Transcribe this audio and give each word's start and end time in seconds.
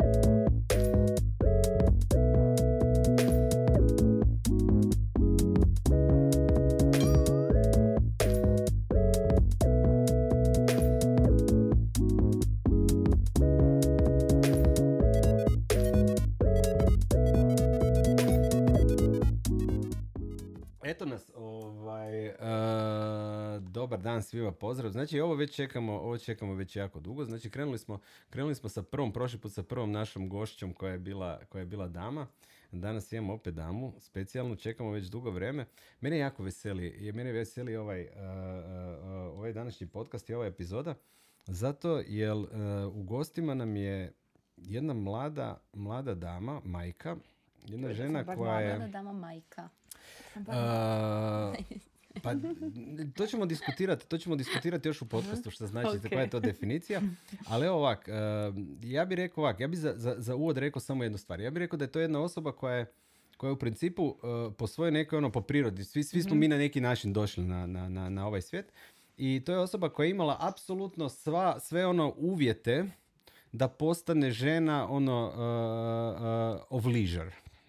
Eto 0.00 0.33
dan 24.04 24.22
svima, 24.22 24.52
pozdrav. 24.52 24.90
Znači 24.90 25.20
ovo 25.20 25.34
već 25.34 25.54
čekamo, 25.54 25.92
ovo 25.92 26.18
čekamo 26.18 26.54
već 26.54 26.76
jako 26.76 27.00
dugo. 27.00 27.24
Znači 27.24 27.50
krenuli 27.50 27.78
smo, 27.78 28.00
krenuli 28.30 28.54
smo 28.54 28.68
sa 28.68 28.82
prvom, 28.82 29.12
prošli 29.12 29.38
put 29.40 29.52
sa 29.52 29.62
prvom 29.62 29.92
našom 29.92 30.28
gošćom 30.28 30.72
koja 30.72 30.92
je 30.92 30.98
bila, 30.98 31.40
koja 31.48 31.60
je 31.60 31.66
bila 31.66 31.88
dama. 31.88 32.26
Danas 32.72 33.12
imamo 33.12 33.34
opet 33.34 33.54
damu, 33.54 33.92
specijalnu, 33.98 34.56
čekamo 34.56 34.90
već 34.90 35.06
dugo 35.06 35.30
vrijeme. 35.30 35.66
Mene 36.00 36.18
jako 36.18 36.42
veseli, 36.42 36.86
je 36.98 37.12
mene 37.12 37.32
veseli 37.32 37.76
ovaj, 37.76 38.00
e, 38.00 38.06
e, 38.06 38.20
ovaj 39.10 39.52
današnji 39.52 39.86
podcast 39.86 40.30
i 40.30 40.34
ova 40.34 40.46
epizoda, 40.46 40.94
zato 41.46 42.02
jer 42.06 42.36
u 42.92 43.02
gostima 43.02 43.54
nam 43.54 43.76
je 43.76 44.12
jedna 44.56 44.94
mlada, 44.94 45.60
mlada 45.72 46.14
dama, 46.14 46.60
majka, 46.64 47.16
jedna 47.66 47.92
žena 47.92 48.24
koja 48.24 48.60
je... 48.60 48.78
Mlada 48.78 48.92
dama 48.92 49.12
majka. 49.12 49.68
Pa 52.22 52.34
to 53.16 53.26
ćemo 53.26 53.46
diskutirati, 53.46 54.08
to 54.08 54.18
ćemo 54.18 54.36
diskutirati 54.36 54.88
još 54.88 55.02
u 55.02 55.08
podcastu 55.08 55.50
što 55.50 55.66
znači 55.66 55.88
okay. 55.88 56.08
koja 56.08 56.20
je 56.20 56.30
to 56.30 56.40
definicija. 56.40 57.02
Ali 57.48 57.66
evo 57.66 57.76
ovak, 57.76 58.08
ja 58.82 59.04
bih 59.04 59.16
rekao 59.16 59.44
ovak, 59.44 59.60
ja 59.60 59.68
bih 59.68 59.78
za, 59.78 59.94
za, 59.96 60.14
za 60.18 60.34
uvod 60.34 60.58
rekao 60.58 60.80
samo 60.80 61.02
jednu 61.02 61.18
stvar. 61.18 61.40
Ja 61.40 61.50
bih 61.50 61.58
rekao 61.58 61.76
da 61.76 61.84
je 61.84 61.92
to 61.92 62.00
jedna 62.00 62.20
osoba 62.20 62.52
koja 62.52 62.74
je 62.74 62.86
koja 63.36 63.48
je 63.48 63.52
u 63.52 63.58
principu 63.58 64.16
po 64.58 64.66
svojoj 64.66 64.90
nekoj 64.90 65.16
ono 65.16 65.32
po 65.32 65.40
prirodi, 65.40 65.84
svi, 65.84 66.02
svi 66.02 66.22
smo 66.22 66.34
mi 66.34 66.48
na 66.48 66.56
neki 66.56 66.80
način 66.80 67.12
došli 67.12 67.44
na, 67.44 67.66
na, 67.66 67.88
na, 67.88 68.08
na 68.08 68.26
ovaj 68.26 68.42
svijet 68.42 68.72
i 69.16 69.42
to 69.46 69.52
je 69.52 69.58
osoba 69.58 69.88
koja 69.88 70.04
je 70.04 70.10
imala 70.10 70.36
apsolutno 70.40 71.08
sva, 71.08 71.60
sve 71.60 71.86
ono 71.86 72.14
uvjete 72.16 72.84
da 73.52 73.68
postane 73.68 74.30
žena 74.30 74.88
ono 74.90 75.26
uh, 75.26 76.60
uh, 76.70 76.78
of 76.78 76.86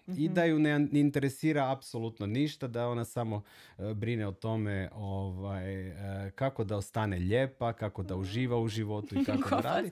leisure 0.06 0.24
i 0.24 0.28
da 0.28 0.44
ju 0.44 0.58
ne 0.58 0.88
interesira 0.92 1.72
apsolutno 1.72 2.26
ništa, 2.26 2.66
da 2.66 2.88
ona 2.88 3.04
samo 3.04 3.42
e, 3.78 3.94
brine 3.94 4.26
o 4.26 4.32
tome 4.32 4.90
ovaj, 4.94 5.88
e, 5.88 6.30
kako 6.30 6.64
da 6.64 6.76
ostane 6.76 7.18
lijepa, 7.18 7.72
kako 7.72 8.02
da 8.02 8.16
uživa 8.16 8.58
u 8.58 8.68
životu 8.68 9.20
i 9.20 9.24
kako 9.28 9.50
da 9.50 9.60
radi. 9.60 9.90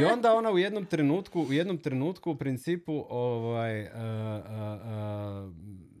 I 0.00 0.04
onda 0.04 0.34
ona 0.34 0.50
u 0.50 0.58
jednom 0.58 0.84
trenutku, 0.84 1.40
u 1.42 1.52
jednom 1.52 1.78
trenutku 1.78 2.30
u 2.30 2.36
principu 2.36 3.06
ovaj, 3.08 3.82
uh, 3.82 3.90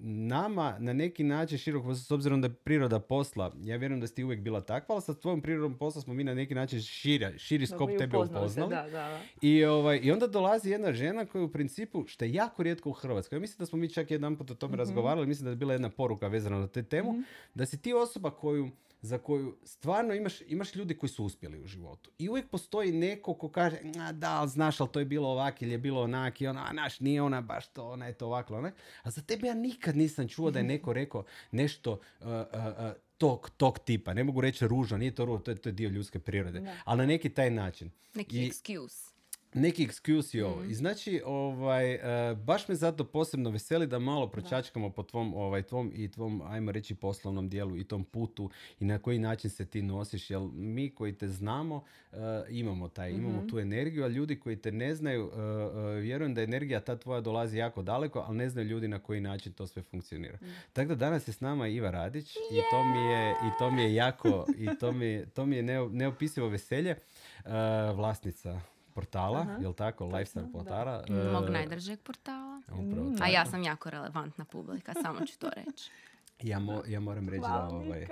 nama 0.02 0.76
na 0.78 0.92
neki 0.92 1.24
način 1.24 1.58
široko, 1.58 1.94
s 1.94 2.10
obzirom 2.10 2.40
da 2.40 2.46
je 2.46 2.54
priroda 2.54 3.00
posla, 3.00 3.52
ja 3.62 3.76
vjerujem 3.76 4.00
da 4.00 4.06
si 4.06 4.14
ti 4.14 4.24
uvijek 4.24 4.40
bila 4.40 4.60
takva, 4.60 4.94
ali 4.94 5.02
sa 5.02 5.14
tvojom 5.14 5.42
prirodom 5.42 5.78
posla 5.78 6.02
smo 6.02 6.14
mi 6.14 6.24
na 6.24 6.34
neki 6.34 6.54
način 6.54 6.80
širi, 6.80 7.38
širi 7.38 7.66
skop 7.66 7.90
tebe 7.98 8.18
upoznali. 8.18 8.70
da, 8.70 8.88
da. 8.90 9.20
I, 9.42 9.64
ovaj, 9.64 10.00
I 10.02 10.12
onda 10.12 10.26
dolazi 10.26 10.70
jedna 10.70 10.92
žena 10.92 11.26
koja 11.26 11.44
u 11.44 11.52
principu, 11.52 12.04
što 12.06 12.24
je 12.24 12.32
jako 12.32 12.62
rijetko 12.62 12.88
u 12.88 12.92
Hrvatskoj, 12.92 13.36
ja 13.36 13.40
mislim 13.40 13.58
da 13.58 13.66
smo 13.66 13.78
mi 13.78 13.88
čak 13.88 14.10
jedan 14.10 14.36
put 14.36 14.50
o 14.50 14.54
tome 14.54 14.74
mm 14.74 14.80
razgovarali, 14.80 15.26
mislim 15.26 15.44
da 15.44 15.50
je 15.50 15.56
bila 15.56 15.72
jedna 15.72 15.90
poruka 15.90 16.28
vezana 16.28 16.58
na 16.58 16.66
te 16.66 16.82
temu, 16.82 17.12
mhm. 17.12 17.22
da 17.54 17.66
si 17.66 17.82
ti 17.82 17.92
osoba 17.92 18.30
koju 18.30 18.70
za 19.02 19.18
koju 19.18 19.56
stvarno 19.64 20.14
imaš, 20.14 20.40
imaš 20.40 20.74
ljudi 20.74 20.98
koji 20.98 21.10
su 21.10 21.24
uspjeli 21.24 21.60
u 21.60 21.66
životu. 21.66 22.10
I 22.18 22.28
uvijek 22.28 22.50
postoji 22.50 22.92
neko 22.92 23.34
ko 23.34 23.48
kaže, 23.48 23.76
a 23.98 24.12
da, 24.12 24.46
znaš, 24.46 24.80
ali 24.80 24.90
to 24.92 24.98
je 24.98 25.04
bilo 25.04 25.28
ovak 25.28 25.62
ili 25.62 25.72
je 25.72 25.78
bilo 25.78 26.02
onak 26.02 26.40
i 26.40 26.46
ona, 26.46 26.66
a 26.68 26.72
naš, 26.72 27.00
nije 27.00 27.22
ona 27.22 27.40
baš 27.40 27.72
to, 27.72 27.88
ona 27.88 28.06
je 28.06 28.12
to 28.12 28.26
ovako, 28.26 28.56
onak. 28.56 28.74
A 29.02 29.10
za 29.10 29.22
tebe 29.22 29.46
ja 29.46 29.54
nikad 29.54 29.96
nisam 29.96 30.28
čuo 30.28 30.50
da 30.50 30.58
je 30.58 30.64
neko 30.74 30.92
rekao 30.92 31.24
nešto 31.50 31.92
uh, 31.92 32.26
uh, 32.26 32.32
uh, 32.32 32.92
tog, 33.18 33.50
tog 33.56 33.78
tipa. 33.78 34.14
Ne 34.14 34.24
mogu 34.24 34.40
reći 34.40 34.68
ružno, 34.68 34.98
nije 34.98 35.14
to 35.14 35.24
ružno, 35.24 35.44
to 35.44 35.50
je, 35.50 35.56
to 35.56 35.68
je 35.68 35.72
dio 35.72 35.88
ljudske 35.88 36.18
prirode. 36.18 36.62
Ali 36.84 36.98
na 36.98 37.06
neki 37.06 37.28
taj 37.28 37.50
način. 37.50 37.90
Neki 38.14 38.38
I, 38.38 38.50
excuse 38.50 39.09
neki 39.54 39.86
excuse 39.86 40.38
i 40.38 40.42
ovo. 40.42 40.64
I 40.64 40.74
znači, 40.74 41.22
ovaj, 41.24 41.94
uh, 41.94 42.38
baš 42.38 42.68
me 42.68 42.74
zato 42.74 43.04
posebno 43.04 43.50
veseli 43.50 43.86
da 43.86 43.98
malo 43.98 44.26
pročačkamo 44.28 44.90
po 44.90 45.02
tvom, 45.02 45.34
ovaj, 45.34 45.62
tvom 45.62 45.92
i 45.94 46.10
tvom, 46.10 46.42
ajmo 46.42 46.72
reći, 46.72 46.94
poslovnom 46.94 47.48
dijelu 47.48 47.76
i 47.76 47.84
tom 47.84 48.04
putu 48.04 48.50
i 48.80 48.84
na 48.84 48.98
koji 48.98 49.18
način 49.18 49.50
se 49.50 49.66
ti 49.66 49.82
nosiš. 49.82 50.30
Jer 50.30 50.40
mi 50.52 50.90
koji 50.90 51.12
te 51.12 51.28
znamo, 51.28 51.76
uh, 52.12 52.18
imamo 52.48 52.88
taj, 52.88 53.10
imamo 53.10 53.38
mhm. 53.38 53.48
tu 53.48 53.58
energiju, 53.58 54.04
a 54.04 54.08
ljudi 54.08 54.40
koji 54.40 54.56
te 54.56 54.72
ne 54.72 54.94
znaju, 54.94 55.26
uh, 55.26 55.32
vjerujem 56.02 56.34
da 56.34 56.42
energija 56.42 56.80
ta 56.80 56.96
tvoja 56.96 57.20
dolazi 57.20 57.58
jako 57.58 57.82
daleko, 57.82 58.24
ali 58.26 58.36
ne 58.36 58.48
znaju 58.48 58.68
ljudi 58.68 58.88
na 58.88 58.98
koji 58.98 59.20
način 59.20 59.52
to 59.52 59.66
sve 59.66 59.82
funkcionira. 59.82 60.38
Mm. 60.42 60.46
Tako 60.72 60.88
da 60.88 60.94
danas 60.94 61.28
je 61.28 61.32
s 61.32 61.40
nama 61.40 61.68
Iva 61.68 61.90
Radić 61.90 62.36
i 62.36 62.60
to 62.70 62.84
mi 62.84 62.98
je, 62.98 63.30
i 63.30 63.58
to 63.58 63.70
mi 63.70 63.82
je 63.82 63.94
jako, 63.94 64.46
i 64.58 64.68
to 64.80 64.92
mi, 64.92 65.26
to 65.34 65.46
mi 65.46 65.56
je 65.56 65.62
neopisivo 65.90 66.48
veselje. 66.48 66.96
vlasnica 67.94 68.60
portala, 69.00 69.40
uh 69.40 69.62
jel 69.62 69.72
tako? 69.72 70.04
Lifestyle 70.04 70.52
portala. 70.52 71.04
Mog 71.32 71.42
uh, 71.42 71.50
najdržeg 71.50 72.00
portala. 72.00 72.62
Mm. 72.68 73.22
A 73.22 73.28
ja 73.28 73.46
sam 73.46 73.62
jako 73.62 73.90
relevantna 73.90 74.44
publika, 74.44 74.92
samo 75.02 75.26
ću 75.26 75.38
to 75.38 75.50
reći. 75.56 75.90
Ja, 76.42 76.58
mo, 76.58 76.82
ja 76.86 77.00
moram 77.00 77.28
reći 77.28 77.40
da... 77.40 77.68
Ovaj, 77.68 78.06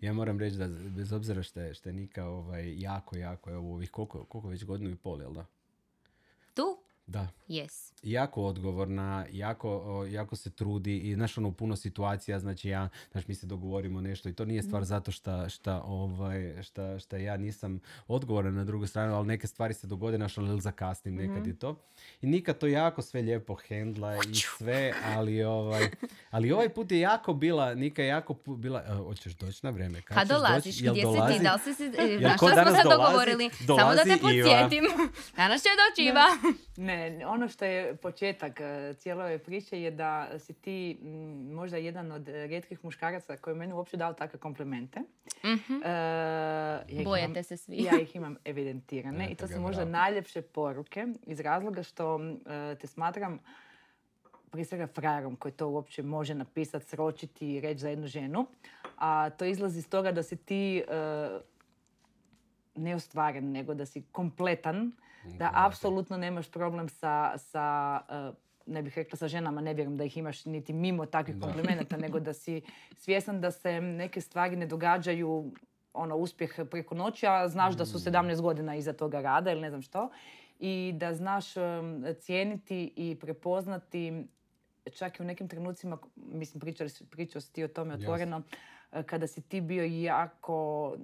ja 0.00 0.12
moram 0.12 0.38
reći 0.38 0.56
da 0.56 0.68
bez 0.68 1.12
obzira 1.12 1.42
što 1.42 1.60
je, 1.60 1.74
što 1.74 1.88
je 1.88 1.92
Nika 1.92 2.26
ovaj, 2.26 2.80
jako, 2.80 3.16
jako, 3.16 3.50
evo 3.50 3.74
ovih 3.74 3.90
koliko, 3.90 4.24
koliko 4.24 4.48
već 4.48 4.64
godinu 4.64 4.90
i 4.90 4.96
pol, 4.96 5.20
jel 5.20 5.32
da? 5.32 5.46
Tu? 6.54 6.81
Da. 7.12 7.28
Yes. 7.48 7.92
Jako 8.02 8.44
odgovorna, 8.44 9.26
jako, 9.32 10.04
jako 10.10 10.36
se 10.36 10.50
trudi 10.50 10.98
i 10.98 11.14
znaš 11.14 11.38
ono 11.38 11.52
puno 11.52 11.76
situacija, 11.76 12.38
znači 12.38 12.68
ja, 12.68 12.88
znaš 13.10 13.28
mi 13.28 13.34
se 13.34 13.46
dogovorimo 13.46 14.00
nešto 14.00 14.28
i 14.28 14.32
to 14.32 14.44
nije 14.44 14.62
stvar 14.62 14.82
mm. 14.82 14.84
zato 14.84 15.10
što 15.10 15.48
šta, 15.48 15.82
ovaj, 15.84 16.62
šta, 16.62 16.98
šta 16.98 17.16
ja 17.16 17.36
nisam 17.36 17.80
odgovoran 18.08 18.54
na 18.54 18.64
drugu 18.64 18.86
stranu, 18.86 19.14
ali 19.14 19.26
neke 19.26 19.46
stvari 19.46 19.74
se 19.74 19.86
dogode, 19.86 20.16
znaš 20.16 20.38
ono 20.38 20.56
zakasnim 20.60 21.14
nekad 21.14 21.36
mm-hmm. 21.36 21.50
i 21.50 21.58
to. 21.58 21.76
I 22.22 22.26
nikad 22.26 22.58
to 22.58 22.66
jako 22.66 23.02
sve 23.02 23.22
lijepo 23.22 23.54
hendla 23.54 24.16
i 24.16 24.34
sve, 24.34 24.92
ali 25.14 25.42
ovaj, 25.44 25.90
ali 26.30 26.52
ovaj 26.52 26.68
put 26.68 26.92
je 26.92 27.00
jako 27.00 27.34
bila, 27.34 27.74
Nika 27.74 28.02
je 28.02 28.08
jako 28.08 28.34
bila, 28.46 28.84
uh, 28.88 29.06
hoćeš 29.06 29.32
doći 29.34 29.60
na 29.62 29.70
vrijeme? 29.70 30.02
Kad 30.02 30.28
dolaziš, 30.28 30.76
doći? 30.76 30.90
gdje 30.90 31.02
dolazi? 31.02 31.34
si 31.34 31.38
ti, 31.38 31.44
da 31.44 31.52
li 31.52 31.60
si 31.60 31.74
smo 31.74 32.76
se 32.76 32.88
dogovorili? 32.90 33.50
Samo 33.66 33.94
da 33.94 34.04
te 34.04 34.16
podsjetim. 34.20 34.84
Danas 35.36 35.62
će 35.62 35.68
doći 35.82 36.08
Iva. 36.08 36.26
Ne, 36.76 37.01
ono 37.26 37.48
što 37.48 37.64
je 37.64 37.96
početak 37.96 38.60
e, 38.60 38.94
cijele 38.98 39.24
ove 39.24 39.38
priče 39.38 39.82
je 39.82 39.90
da 39.90 40.38
si 40.38 40.52
ti 40.52 40.98
možda 41.50 41.76
jedan 41.76 42.12
od 42.12 42.28
rijetkih 42.28 42.84
muškaraca 42.84 43.36
koji 43.36 43.52
je 43.52 43.58
meni 43.58 43.72
uopće 43.72 43.96
dao 43.96 44.12
takve 44.12 44.38
komplimente. 44.38 45.00
Mm-hmm. 45.44 45.76
Uh, 45.76 45.84
ja 46.88 47.04
Bojete 47.04 47.42
se 47.42 47.56
svi. 47.56 47.82
Ja 47.82 48.00
ih 48.00 48.16
imam 48.16 48.36
evidentirane 48.44 49.28
i 49.30 49.34
to 49.34 49.48
su 49.48 49.60
možda 49.60 49.84
najljepše 49.84 50.42
poruke 50.42 51.06
iz 51.26 51.40
razloga 51.40 51.82
što 51.82 52.16
uh, 52.16 52.22
te 52.80 52.86
smatram 52.86 53.38
prije 54.50 54.64
svega 54.64 54.86
frajerom 54.86 55.36
koji 55.36 55.52
to 55.52 55.68
uopće 55.68 56.02
može 56.02 56.34
napisati, 56.34 56.84
sročiti 56.84 57.54
i 57.54 57.60
reći 57.60 57.80
za 57.80 57.88
jednu 57.88 58.06
ženu. 58.06 58.46
A 58.98 59.30
to 59.30 59.44
izlazi 59.44 59.78
iz 59.78 59.88
toga 59.88 60.12
da 60.12 60.22
si 60.22 60.36
ti 60.36 60.82
uh, 60.88 61.40
neostvaren, 62.74 63.52
nego 63.52 63.74
da 63.74 63.86
si 63.86 64.02
kompletan 64.12 64.92
da 65.24 65.50
apsolutno 65.54 66.16
nemaš 66.16 66.50
problem 66.50 66.88
sa, 66.88 67.38
sa 67.38 68.00
eh, 68.10 68.32
ne 68.66 68.82
bih 68.82 68.96
rekla 68.96 69.16
sa 69.16 69.28
ženama, 69.28 69.60
ne 69.60 69.74
vjerujem 69.74 69.96
da 69.96 70.04
ih 70.04 70.16
imaš 70.16 70.44
niti 70.44 70.72
mimo 70.72 71.06
takvih 71.06 71.36
komplimenata, 71.40 71.96
nego 71.96 72.20
da 72.20 72.32
si 72.32 72.62
svjesan 72.96 73.40
da 73.40 73.50
se 73.50 73.80
neke 73.80 74.20
stvari 74.20 74.56
ne 74.56 74.66
događaju 74.66 75.52
ono 75.92 76.16
uspjeh 76.16 76.60
preko 76.70 76.94
noći, 76.94 77.26
a 77.26 77.48
znaš 77.48 77.74
da 77.74 77.86
su 77.86 77.98
17 77.98 78.38
mm. 78.38 78.42
godina 78.42 78.76
iza 78.76 78.92
toga 78.92 79.20
rada 79.20 79.52
ili 79.52 79.60
ne 79.60 79.70
znam 79.70 79.82
što. 79.82 80.10
I 80.58 80.92
da 80.96 81.14
znaš 81.14 81.46
cijeniti 82.20 82.92
i 82.96 83.16
prepoznati 83.20 84.26
čak 84.90 85.20
i 85.20 85.22
u 85.22 85.26
nekim 85.26 85.48
trenucima, 85.48 85.98
mislim 86.16 86.60
pričao, 87.10 87.40
si 87.40 87.52
ti 87.52 87.64
o 87.64 87.68
tome 87.68 87.94
otvoreno, 87.94 88.42
eh, 88.92 89.02
kada 89.02 89.26
si 89.26 89.42
ti 89.42 89.60
bio 89.60 89.84
jako 89.84 90.96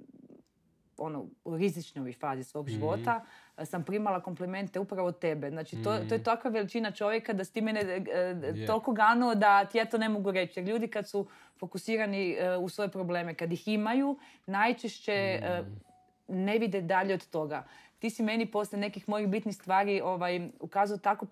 ono, 0.99 1.25
u 1.45 1.57
rizičnoj 1.57 2.13
fazi 2.13 2.43
svog 2.43 2.65
mm 2.65 2.69
života, 2.69 3.25
sam 3.65 3.83
primala 3.83 4.21
komplimente 4.21 4.79
upravo 4.79 5.07
od 5.07 5.19
tebe. 5.19 5.49
Znači, 5.49 5.83
to, 5.83 5.97
to 6.09 6.15
je 6.15 6.19
mm. 6.19 6.23
takva 6.23 6.51
veličina 6.51 6.91
čovjeka 6.91 7.33
da 7.33 7.43
si 7.43 7.53
ti 7.53 7.61
mene 7.61 7.81
uh, 7.81 8.67
toliko 8.67 8.91
ganuo 8.91 9.35
da 9.35 9.65
ti 9.65 9.77
ja 9.77 9.85
to 9.85 9.97
ne 9.97 10.09
mogu 10.09 10.31
reći. 10.31 10.59
Jer 10.59 10.67
ljudi 10.67 10.87
kad 10.87 11.09
su 11.09 11.27
fokusirani 11.59 12.31
e, 12.31 12.57
u 12.57 12.69
svoje 12.69 12.91
probleme, 12.91 13.33
kad 13.33 13.51
ih 13.51 13.67
imaju, 13.67 14.17
najčešće 14.45 15.41
mm. 15.41 15.79
ne 16.27 16.57
vide 16.57 16.81
dalje 16.81 17.13
od 17.13 17.29
toga. 17.29 17.67
Ti 17.99 18.09
si 18.09 18.23
meni 18.23 18.45
posle 18.45 18.79
nekih 18.79 19.09
mojih 19.09 19.27
bitnih 19.27 19.55
stvari 19.55 20.01
ovaj, 20.01 20.49
ukazao 20.59 20.97
tako, 20.97 21.25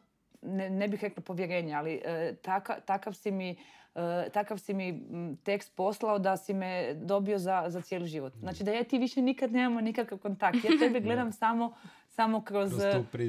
ne, 0.47 0.69
ne 0.69 0.87
bih 0.87 1.03
rekla 1.03 1.23
povjerenje, 1.23 1.73
ali 1.73 2.01
taka, 2.41 2.79
takav 2.79 3.13
si 3.13 3.31
mi 3.31 3.57
E, 3.97 4.29
takav 4.29 4.57
si 4.57 4.73
mi 4.73 5.01
tekst 5.43 5.75
poslao 5.75 6.19
da 6.19 6.37
si 6.37 6.53
me 6.53 6.93
dobio 6.93 7.39
za, 7.39 7.63
za 7.67 7.81
cijeli 7.81 8.07
život. 8.07 8.33
Znači 8.39 8.63
da 8.63 8.71
ja 8.71 8.83
ti 8.83 8.97
više 8.97 9.21
nikad 9.21 9.51
nemamo 9.51 9.81
nikakav 9.81 10.17
kontakt. 10.17 10.57
Ja 10.63 10.71
tebe 10.79 10.99
gledam 11.07 11.31
samo 11.31 11.75
samo 12.17 12.41
kroz, 12.41 12.71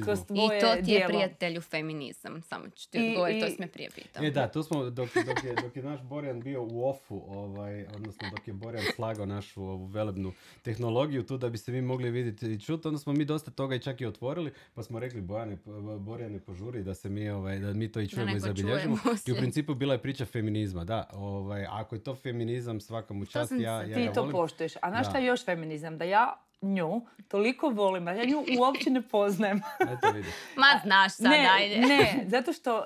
kroz, 0.03 0.25
tvoje 0.25 0.57
I 0.57 0.61
to 0.61 0.85
ti 0.85 0.91
je 0.91 1.07
prijatelju 1.07 1.61
feminizam, 1.61 2.41
samo 2.41 2.69
ću 2.69 2.89
ti 2.89 3.07
odgovoriti, 3.07 3.39
to 3.39 3.47
si 3.47 3.55
me 3.59 3.67
prije 3.67 3.89
pitao. 3.95 4.25
E 4.25 4.31
da, 4.31 4.51
tu 4.51 4.63
smo, 4.63 4.83
dok, 4.83 5.09
dok, 5.25 5.43
je, 5.43 5.55
dok 5.63 5.75
je 5.75 5.83
naš 5.83 6.01
Borjan 6.01 6.41
bio 6.41 6.63
u 6.63 6.89
ofu, 6.89 7.23
ovaj, 7.27 7.85
odnosno 7.85 8.27
dok 8.31 8.47
je 8.47 8.53
Borjan 8.53 8.83
slagao 8.95 9.25
našu 9.25 9.63
ovu 9.63 9.85
velebnu 9.85 10.33
tehnologiju 10.61 11.23
tu 11.23 11.37
da 11.37 11.49
bi 11.49 11.57
se 11.57 11.71
mi 11.71 11.81
mogli 11.81 12.11
vidjeti 12.11 12.45
i 12.53 12.59
čuti, 12.59 12.87
onda 12.87 12.99
smo 12.99 13.13
mi 13.13 13.25
dosta 13.25 13.51
toga 13.51 13.75
i 13.75 13.79
čak 13.79 14.01
i 14.01 14.05
otvorili, 14.05 14.53
pa 14.73 14.83
smo 14.83 14.99
rekli 14.99 15.21
Bojane, 15.21 15.57
Borjane 15.99 16.39
požuri 16.39 16.83
da 16.83 16.93
se 16.93 17.09
mi, 17.09 17.29
ovaj, 17.29 17.59
da 17.59 17.73
mi 17.73 17.91
to 17.91 17.99
i 17.99 18.07
čujemo 18.07 18.35
i 18.35 18.39
zabilježimo. 18.39 18.97
I 19.27 19.31
u 19.31 19.35
principu 19.35 19.75
bila 19.75 19.93
je 19.93 20.01
priča 20.01 20.25
feminizma, 20.25 20.83
da, 20.83 21.09
ovaj, 21.13 21.65
ako 21.69 21.95
je 21.95 22.03
to 22.03 22.15
feminizam 22.15 22.79
svaka 22.79 23.13
mu 23.13 23.25
čast, 23.25 23.51
ja, 23.59 23.83
ja 23.83 23.95
Ti 23.95 24.13
to 24.13 24.29
poštuješ. 24.31 24.75
A 24.81 24.89
znaš 24.89 25.09
šta 25.09 25.17
je 25.17 25.25
još 25.25 25.45
feminizam? 25.45 25.97
Da 25.97 26.05
ja 26.05 26.48
nju 26.61 27.01
toliko 27.27 27.69
volim, 27.69 28.07
a 28.07 28.11
ja 28.11 28.25
nju 28.25 28.45
uopće 28.59 28.89
ne 28.89 29.01
poznajem. 29.01 29.61
Ma 30.61 30.79
znaš 30.83 31.13
sad, 31.13 31.31
ne, 31.31 31.49
ajde. 31.53 31.87
Ne, 31.87 32.23
zato 32.35 32.53
što 32.53 32.77
uh, 32.77 32.83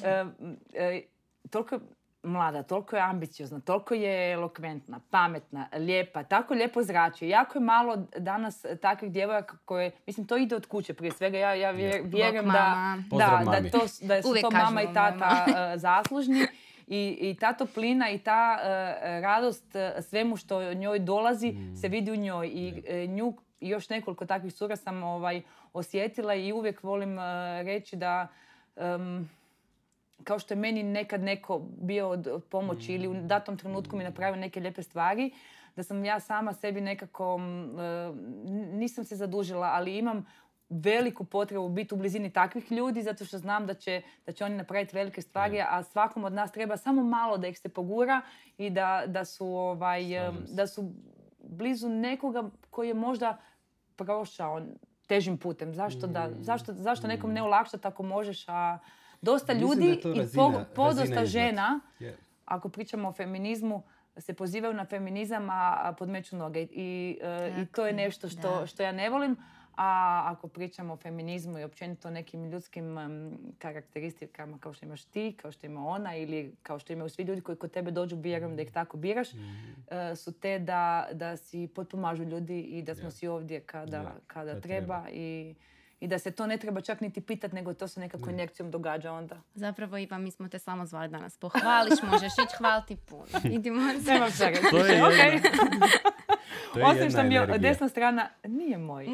uh, 0.00 0.28
uh, 0.28 1.02
toliko 1.50 1.78
mlada, 2.22 2.62
toliko 2.62 2.96
je 2.96 3.02
ambiciozna, 3.02 3.60
toliko 3.60 3.94
je 3.94 4.32
elokventna, 4.32 5.00
pametna, 5.10 5.68
lijepa, 5.72 6.22
tako 6.22 6.54
lijepo 6.54 6.82
zrači. 6.82 7.28
Jako 7.28 7.58
je 7.58 7.62
malo 7.62 7.96
danas 8.16 8.64
takvih 8.82 9.12
djevojaka 9.12 9.56
koje, 9.64 9.90
mislim, 10.06 10.26
to 10.26 10.36
ide 10.36 10.56
od 10.56 10.66
kuće 10.66 10.94
prije 10.94 11.12
svega. 11.12 11.38
Ja, 11.38 11.54
ja 11.54 11.70
vjerujem 11.70 12.46
da, 12.46 12.96
da, 13.10 13.42
da, 13.44 13.70
to, 13.70 13.86
da 14.02 14.22
su 14.22 14.34
to 14.40 14.50
mama 14.50 14.82
i 14.82 14.94
tata 14.94 15.46
zaslužni. 15.76 16.46
I, 16.90 17.18
i 17.20 17.36
ta 17.40 17.52
toplina 17.52 18.10
i 18.10 18.18
ta 18.18 18.58
uh, 18.58 18.66
radost 19.22 19.74
uh, 19.74 20.04
svemu 20.04 20.36
što 20.36 20.74
njoj 20.74 20.98
dolazi 20.98 21.52
mm. 21.52 21.76
se 21.76 21.88
vidi 21.88 22.10
u 22.10 22.16
njoj. 22.16 22.48
I 22.48 22.72
uh, 22.72 23.10
nju 23.10 23.34
još 23.60 23.88
nekoliko 23.88 24.26
takvih 24.26 24.52
sura 24.52 24.76
sam 24.76 25.02
ovaj, 25.02 25.42
osjetila 25.72 26.34
i 26.34 26.52
uvijek 26.52 26.82
volim 26.82 27.18
reći 27.64 27.96
da 27.96 28.28
um, 28.76 29.30
kao 30.24 30.38
što 30.38 30.54
je 30.54 30.58
meni 30.58 30.82
nekad 30.82 31.22
neko 31.22 31.62
bio 31.80 32.08
od 32.08 32.42
pomoći 32.50 32.94
ili 32.94 33.08
u 33.08 33.14
mm. 33.14 33.28
datom 33.28 33.56
trenutku 33.56 33.96
mi 33.96 34.04
napravio 34.04 34.40
neke 34.40 34.60
lijepe 34.60 34.82
stvari, 34.82 35.30
da 35.76 35.82
sam 35.82 36.04
ja 36.04 36.20
sama 36.20 36.52
sebi 36.52 36.80
nekako, 36.80 37.38
nisam 38.72 39.04
se 39.04 39.16
zadužila, 39.16 39.70
ali 39.72 39.98
imam 39.98 40.26
veliku 40.70 41.24
potrebu 41.24 41.68
biti 41.68 41.94
u 41.94 41.96
blizini 41.96 42.32
takvih 42.32 42.72
ljudi 42.72 43.02
zato 43.02 43.24
što 43.24 43.38
znam 43.38 43.66
da 43.66 43.74
će, 43.74 44.02
da 44.26 44.32
će 44.32 44.44
oni 44.44 44.56
napraviti 44.56 44.96
velike 44.96 45.22
stvari, 45.22 45.60
a 45.68 45.82
svakom 45.82 46.24
od 46.24 46.32
nas 46.32 46.52
treba 46.52 46.76
samo 46.76 47.02
malo 47.02 47.38
da 47.38 47.48
ih 47.48 47.58
se 47.58 47.68
pogura 47.68 48.20
i 48.58 48.70
da, 48.70 49.02
da, 49.06 49.24
su, 49.24 49.46
ovaj, 49.46 50.02
da 50.48 50.66
su 50.66 50.92
blizu 51.38 51.88
nekoga 51.88 52.50
koji 52.70 52.88
je 52.88 52.94
možda 52.94 53.36
prošao 53.96 54.62
težim 55.06 55.38
putem. 55.38 55.74
Zašto, 55.74 56.06
da, 56.06 56.28
mm. 56.28 56.42
zašto, 56.42 56.72
zašto 56.72 57.06
nekom 57.06 57.32
ne 57.32 57.42
olakšati 57.42 57.86
ako 57.86 58.02
možeš, 58.02 58.44
a 58.48 58.78
dosta 59.20 59.52
ljudi 59.52 60.00
i 60.04 60.20
podosta 60.74 61.24
žena, 61.24 61.80
ako 62.44 62.68
pričamo 62.68 63.08
o 63.08 63.12
feminizmu, 63.12 63.82
se 64.16 64.34
pozivaju 64.34 64.74
na 64.74 64.84
feminizam, 64.84 65.50
a 65.50 65.94
podmeću 65.98 66.36
noge. 66.36 66.66
I, 66.70 67.18
e, 67.22 67.62
i 67.62 67.66
to 67.66 67.86
je 67.86 67.92
nešto 67.92 68.28
što, 68.28 68.66
što 68.66 68.82
ja 68.82 68.92
ne 68.92 69.10
volim. 69.10 69.36
A 69.76 70.22
ako 70.26 70.48
pričamo 70.48 70.92
o 70.92 70.96
feminizmu 70.96 71.58
i 71.58 71.64
općenito 71.64 72.10
nekim 72.10 72.50
ljudskim 72.50 72.96
karakteristikama 73.58 74.58
kao 74.58 74.72
što 74.72 74.86
imaš 74.86 75.04
ti, 75.04 75.36
kao 75.42 75.52
što 75.52 75.66
ima 75.66 75.86
ona 75.86 76.16
ili 76.16 76.54
kao 76.62 76.78
što 76.78 76.92
imaju 76.92 77.08
svi 77.08 77.22
ljudi 77.22 77.40
koji 77.40 77.56
kod 77.56 77.70
tebe 77.70 77.90
dođu, 77.90 78.16
vjerujem 78.16 78.56
da 78.56 78.62
ih 78.62 78.72
tako 78.72 78.96
biraš, 78.96 79.32
mhm. 79.32 79.70
e, 79.90 80.16
su 80.16 80.32
te 80.32 80.58
da, 80.58 81.08
da 81.12 81.36
si 81.36 81.68
potpomažu 81.74 82.24
ljudi 82.24 82.60
i 82.60 82.82
da 82.82 82.94
smo 82.94 83.10
si 83.10 83.28
ovdje 83.28 83.60
kada, 83.60 84.14
kada 84.26 84.60
treba. 84.60 85.04
I, 85.12 85.54
i 86.00 86.06
da 86.06 86.18
se 86.18 86.30
to 86.30 86.46
ne 86.46 86.56
treba 86.56 86.80
čak 86.80 87.00
niti 87.00 87.20
pitati, 87.20 87.54
nego 87.54 87.74
to 87.74 87.88
se 87.88 88.00
nekako 88.00 88.30
injekcijom 88.30 88.70
događa 88.70 89.12
onda. 89.12 89.40
Zapravo, 89.54 89.98
Iva, 89.98 90.18
mi 90.18 90.30
smo 90.30 90.48
te 90.48 90.58
samo 90.58 90.86
zvali 90.86 91.08
danas 91.08 91.36
pohvališ, 91.36 92.02
možeš 92.02 92.32
ići 92.32 92.56
hvaliti 92.58 92.96
puno. 92.96 93.26
Idimo 93.56 93.80
se. 94.04 94.12
Nemam 94.12 94.30
čega. 94.38 94.58
To 96.72 96.78
je 96.78 96.86
Osim 96.86 97.10
što 97.10 97.22
mi 97.22 97.34
je 97.34 97.58
desna 97.58 97.88
strana, 97.88 98.28
nije 98.44 98.78
moj. 98.78 99.06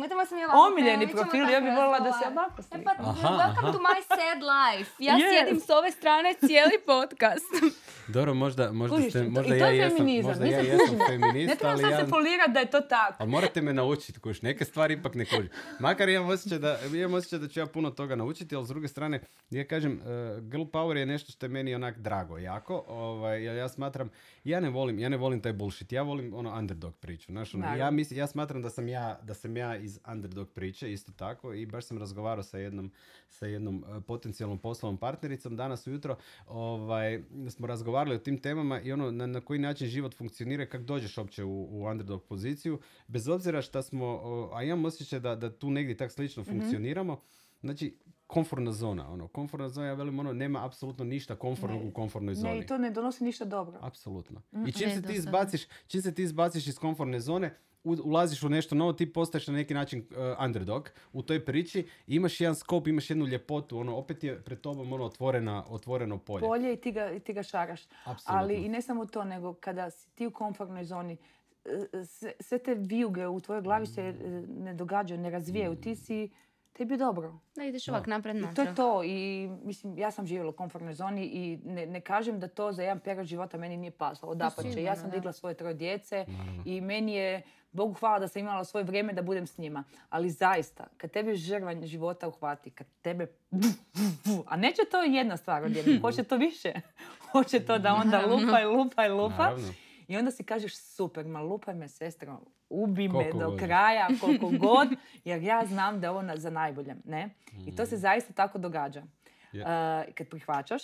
Omiljeni 0.69 1.08
profil, 1.08 1.50
ja 1.50 1.61
bih 1.61 1.73
volila 1.76 2.00
da 2.00 2.12
se 2.12 2.28
ovako 2.31 2.62
slika. 2.62 2.90
E 2.93 2.96
pa, 2.96 3.02
welcome 3.02 3.73
to 3.73 3.78
my 3.78 4.00
sad 4.08 4.38
life. 4.55 4.90
Ja 4.99 5.14
sjedim 5.31 5.61
s 5.61 5.70
ove 5.70 5.90
strane 5.90 6.34
cijeli 6.46 6.76
podcast. 6.87 7.76
Dobro, 8.17 8.34
možda, 8.34 8.73
možda 8.73 9.11
ste, 9.11 9.23
možda 9.23 9.55
ja 9.55 9.67
jesam, 9.67 10.06
možda 10.23 10.46
ja 10.46 10.58
jesam 10.58 10.99
feminist, 11.08 11.49
Ne 11.49 11.56
treba 11.56 11.76
sad 11.76 12.05
se 12.05 12.11
polirati 12.11 12.52
da 12.52 12.61
je 12.61 12.70
to 12.70 12.81
tako. 12.81 13.14
Ali 13.19 13.31
morate 13.31 13.62
me 13.62 13.72
naučiti, 13.72 14.20
kuš, 14.20 14.43
neke 14.43 14.64
stvari 14.64 14.94
ipak 14.94 15.14
ne 15.14 15.25
kuži. 15.25 15.49
Makar 15.81 16.08
imam 16.08 16.29
osjećaj 16.29 16.58
da, 16.58 16.79
imam 16.94 17.14
osjećaj 17.14 17.38
da 17.38 17.49
ću 17.49 17.61
ja 17.61 17.67
puno 17.67 17.90
toga 17.90 18.17
naučiti, 18.17 18.56
ali 18.56 18.64
s 18.64 18.69
druge 18.69 18.88
strane, 18.88 19.20
ja 19.50 19.64
kažem, 19.64 19.93
uh, 19.93 20.43
girl 20.43 20.62
power 20.62 20.96
je 20.96 21.06
nešto 21.06 21.32
što 21.32 21.46
je 21.46 21.50
meni 21.50 21.75
onak 21.75 21.99
drago, 21.99 22.38
jako. 22.38 22.84
Ovaj, 22.88 23.44
ja, 23.44 23.52
ja 23.52 23.69
smatram, 23.69 24.11
ja 24.44 24.61
ne 24.61 24.70
volim, 24.70 24.99
ja 24.99 25.08
ne 25.08 25.17
volim 25.17 25.40
taj 25.40 25.52
bullshit, 25.52 25.93
ja 25.93 26.02
volim 26.02 26.34
ono 26.34 26.58
underdog 26.58 26.96
priču. 26.96 27.15
Znaš, 27.24 27.54
ono, 27.54 27.76
ja, 27.76 27.90
mislim, 27.90 28.18
ja 28.18 28.26
smatram 28.26 28.62
da 28.62 28.70
sam 28.70 28.88
ja, 28.88 29.20
da 29.22 29.34
sam 29.34 29.56
ja 29.56 29.76
iz 29.76 30.00
underdog 30.12 30.50
priče, 30.50 30.92
isto 30.92 31.12
tako, 31.12 31.52
i 31.52 31.66
baš 31.66 31.84
sam 31.84 31.98
razgovarao 31.98 32.42
sa 32.42 32.58
jednom, 32.58 32.92
sa 33.28 33.46
jednom 33.46 33.84
uh, 33.88 34.02
potencijalnom 34.06 34.58
poslovnom 34.58 34.98
partnericom 34.98 35.56
danas 35.56 35.86
ujutro, 35.86 36.16
ovaj, 36.46 37.22
smo 37.50 37.66
razgovarali 37.66 38.16
o 38.16 38.18
tim 38.18 38.38
temama 38.38 38.80
i 38.80 38.92
ono, 38.92 39.10
na, 39.10 39.26
na 39.26 39.40
koji 39.40 39.58
način 39.58 39.88
život 39.88 40.14
funkcionira, 40.14 40.66
kako 40.66 40.84
dođeš 40.84 41.18
uopće 41.18 41.44
u, 41.44 41.68
u 41.70 41.84
underdog 41.84 42.24
poziciju, 42.24 42.80
bez 43.08 43.28
obzira 43.28 43.62
što 43.62 43.82
smo, 43.82 44.20
a 44.54 44.62
imam 44.62 44.84
osjećaj 44.84 45.20
da, 45.20 45.34
da 45.34 45.58
tu 45.58 45.70
negdje 45.70 45.96
tak 45.96 46.12
slično 46.12 46.42
mm 46.42 46.46
funkcioniramo, 46.46 47.20
znači, 47.60 47.96
komfortna 48.26 48.73
zona. 48.73 49.11
Ono, 49.11 49.28
komfortna 49.28 49.69
zona, 49.69 49.87
ja 49.87 49.94
velim, 49.94 50.19
ono, 50.19 50.32
nema 50.32 50.67
apsolutno 50.67 51.05
ništa 51.05 51.37
komfortnog 51.37 51.84
u 51.84 51.90
komfornoj 51.90 52.34
zoni. 52.34 52.52
Ne, 52.52 52.58
i 52.58 52.67
to 52.67 52.78
ne 52.78 52.90
donosi 52.90 53.25
ništa 53.25 53.44
dobro. 53.44 53.78
Apsolutno. 53.81 54.43
I 54.67 54.73
čim 54.73 54.90
se, 54.90 55.02
ti 55.02 55.12
izbaciš, 55.12 55.67
čim 55.87 56.02
se 56.02 56.14
ti 56.14 56.23
izbaciš 56.23 56.67
iz 56.67 56.78
komfortne 56.78 57.20
zone, 57.20 57.55
ulaziš 57.84 58.43
u 58.43 58.49
nešto 58.49 58.75
novo, 58.75 58.93
ti 58.93 59.12
postaješ 59.12 59.46
na 59.46 59.55
neki 59.55 59.75
način 59.75 60.00
uh, 60.00 60.44
underdog 60.44 60.90
u 61.12 61.23
toj 61.23 61.44
priči, 61.44 61.87
imaš 62.06 62.40
jedan 62.40 62.55
skop, 62.55 62.87
imaš 62.87 63.11
jednu 63.11 63.26
ljepotu, 63.26 63.78
ono, 63.78 63.96
opet 63.96 64.25
je 64.25 64.44
pred 64.44 64.61
tobom 64.61 64.93
ono 64.93 65.05
otvorena, 65.05 65.64
otvoreno 65.69 66.19
polje. 66.19 66.40
Polje 66.40 66.72
i 66.72 66.76
ti 66.76 66.93
ga, 66.93 67.11
i 67.11 67.20
ti 67.20 67.32
ga 67.32 67.43
šaraš. 67.43 67.82
Absolutno. 68.05 68.40
Ali 68.40 68.55
i 68.55 68.69
ne 68.69 68.82
samo 68.82 69.06
to, 69.06 69.25
nego 69.25 69.55
kada 69.55 69.90
si 69.90 70.11
ti 70.14 70.26
u 70.26 70.31
komfortnoj 70.31 70.84
zoni, 70.84 71.17
e, 71.64 72.05
sve, 72.40 72.58
te 72.58 72.75
vijuge 72.75 73.26
u 73.26 73.40
tvojoj 73.40 73.62
glavi 73.62 73.87
se 73.87 74.02
e, 74.02 74.14
ne 74.49 74.75
događaju, 74.75 75.20
ne 75.20 75.31
razvijaju. 75.31 75.76
Ti 75.76 75.96
si 75.96 76.31
tebi 76.76 76.94
je 76.94 76.99
dobro. 76.99 77.38
Da 77.55 77.64
ideš 77.64 77.88
ovak 77.88 78.06
napred 78.06 78.37
To 78.55 78.62
je 78.62 78.75
to 78.75 79.03
i 79.05 79.48
mislim, 79.62 79.98
ja 79.98 80.10
sam 80.10 80.27
živjela 80.27 80.50
u 80.50 80.53
komfortnoj 80.53 80.94
zoni 80.94 81.24
i 81.24 81.58
ne, 81.65 81.86
ne 81.86 82.00
kažem 82.00 82.41
da 82.41 82.48
to 82.48 82.72
za 82.72 82.82
jedan 82.82 83.00
period 83.00 83.27
života 83.27 83.58
meni 83.58 83.77
nije 83.77 83.91
pasalo. 83.91 84.34
Dapače, 84.34 84.82
ja 84.82 84.96
sam 84.96 85.10
digla 85.10 85.32
svoje 85.32 85.55
troje 85.55 85.74
djece 85.74 86.27
i 86.65 86.81
meni 86.81 87.15
je, 87.15 87.43
Bogu 87.72 87.94
hvala 87.94 88.19
da 88.19 88.29
sam 88.29 88.41
imala 88.41 88.65
svoje 88.65 88.84
vrijeme 88.84 89.12
da 89.12 89.22
budem 89.22 89.46
s 89.46 89.58
njima. 89.58 89.84
Ali 90.08 90.31
zaista, 90.31 90.86
kad 90.96 91.10
tebi 91.10 91.34
žrvanj 91.34 91.86
života 91.86 92.29
uhvati, 92.29 92.70
kad 92.70 92.86
tebe... 93.03 93.27
A 94.46 94.56
neće 94.56 94.82
to 94.91 95.03
jedna 95.03 95.36
stvar 95.36 95.65
odjedno, 95.65 96.00
hoće 96.05 96.22
to 96.22 96.36
više. 96.36 96.72
hoće 97.32 97.60
to 97.60 97.79
da 97.79 97.94
onda 97.94 98.27
lupa 98.27 98.60
i 98.60 98.65
lupa 98.65 99.06
i 99.06 99.08
lupa. 99.08 99.53
I 100.08 100.17
onda 100.17 100.31
si 100.31 100.44
kažeš, 100.44 100.77
super, 100.77 101.27
ma 101.27 101.41
lupaj 101.41 101.75
me, 101.75 101.89
sestro, 101.89 102.41
ubi 102.69 103.08
me 103.08 103.32
do 103.32 103.56
kraja, 103.58 104.08
koliko 104.20 104.51
god, 104.67 104.89
jer 105.25 105.43
ja 105.43 105.67
znam 105.67 106.01
da 106.01 106.06
je 106.06 106.10
ovo 106.10 106.22
za 106.36 106.51
najbolje. 106.51 106.96
Ne? 107.05 107.31
I 107.67 107.77
to 107.77 107.86
se 107.86 107.94
mm. 107.94 107.98
zaista 107.98 108.32
tako 108.32 108.58
događa. 108.58 109.03
Uh, 109.53 110.15
kad 110.15 110.29
prihvaćaš, 110.29 110.82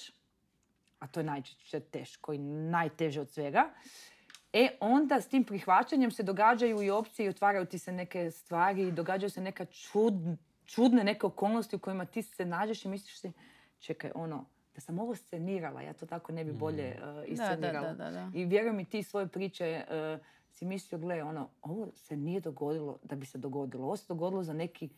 a 0.99 1.07
to 1.07 1.21
je 1.21 1.25
najčešće 1.25 1.81
teško 1.81 2.33
i 2.33 2.38
najteže 2.38 3.21
od 3.21 3.31
svega, 3.31 3.71
e 4.52 4.69
onda 4.81 5.21
s 5.21 5.29
tim 5.29 5.45
prihvaćanjem 5.45 6.11
se 6.11 6.23
događaju 6.23 6.83
i 6.83 6.91
opcije 6.91 7.26
i 7.26 7.29
otvaraju 7.29 7.67
ti 7.67 7.79
se 7.79 7.93
neke 7.93 8.31
stvari 8.31 8.83
i 8.83 8.93
događaju 8.93 9.31
se 9.31 9.41
neka 9.41 9.67
čudne 10.64 11.05
neke 11.05 11.26
okolnosti 11.26 11.76
u 11.76 11.79
kojima 11.79 12.05
ti 12.05 12.23
se 12.23 12.45
nađeš 12.45 12.85
i 12.85 12.88
misliš 12.88 13.21
si, 13.21 13.33
čekaj, 13.79 14.11
ono, 14.14 14.45
da 14.75 14.81
sam 14.81 14.99
ovo 14.99 15.14
scenirala, 15.14 15.83
ja 15.83 15.93
to 15.93 16.07
tako 16.07 16.33
ne 16.33 16.45
bi 16.45 16.52
bolje 16.52 16.99
uh, 17.02 17.33
iscenirala. 17.33 17.93
Da, 17.93 18.05
da, 18.05 18.11
da, 18.11 18.31
I 18.35 18.45
vjerujem 18.45 18.76
mi 18.76 18.85
ti 18.85 19.02
svoje 19.02 19.26
priče 19.26 19.85
uh, 19.88 20.26
si 20.50 20.64
mislio, 20.64 20.99
gle, 20.99 21.23
ono, 21.23 21.49
ovo 21.62 21.88
se 21.95 22.17
nije 22.17 22.41
dogodilo 22.41 22.99
da 23.02 23.17
bi 23.17 23.26
se 23.26 23.38
dogodilo. 23.38 23.85
Ovo 23.85 23.97
se 23.97 24.05
dogodilo 24.09 24.43
za 24.43 24.52
neki 24.52 24.88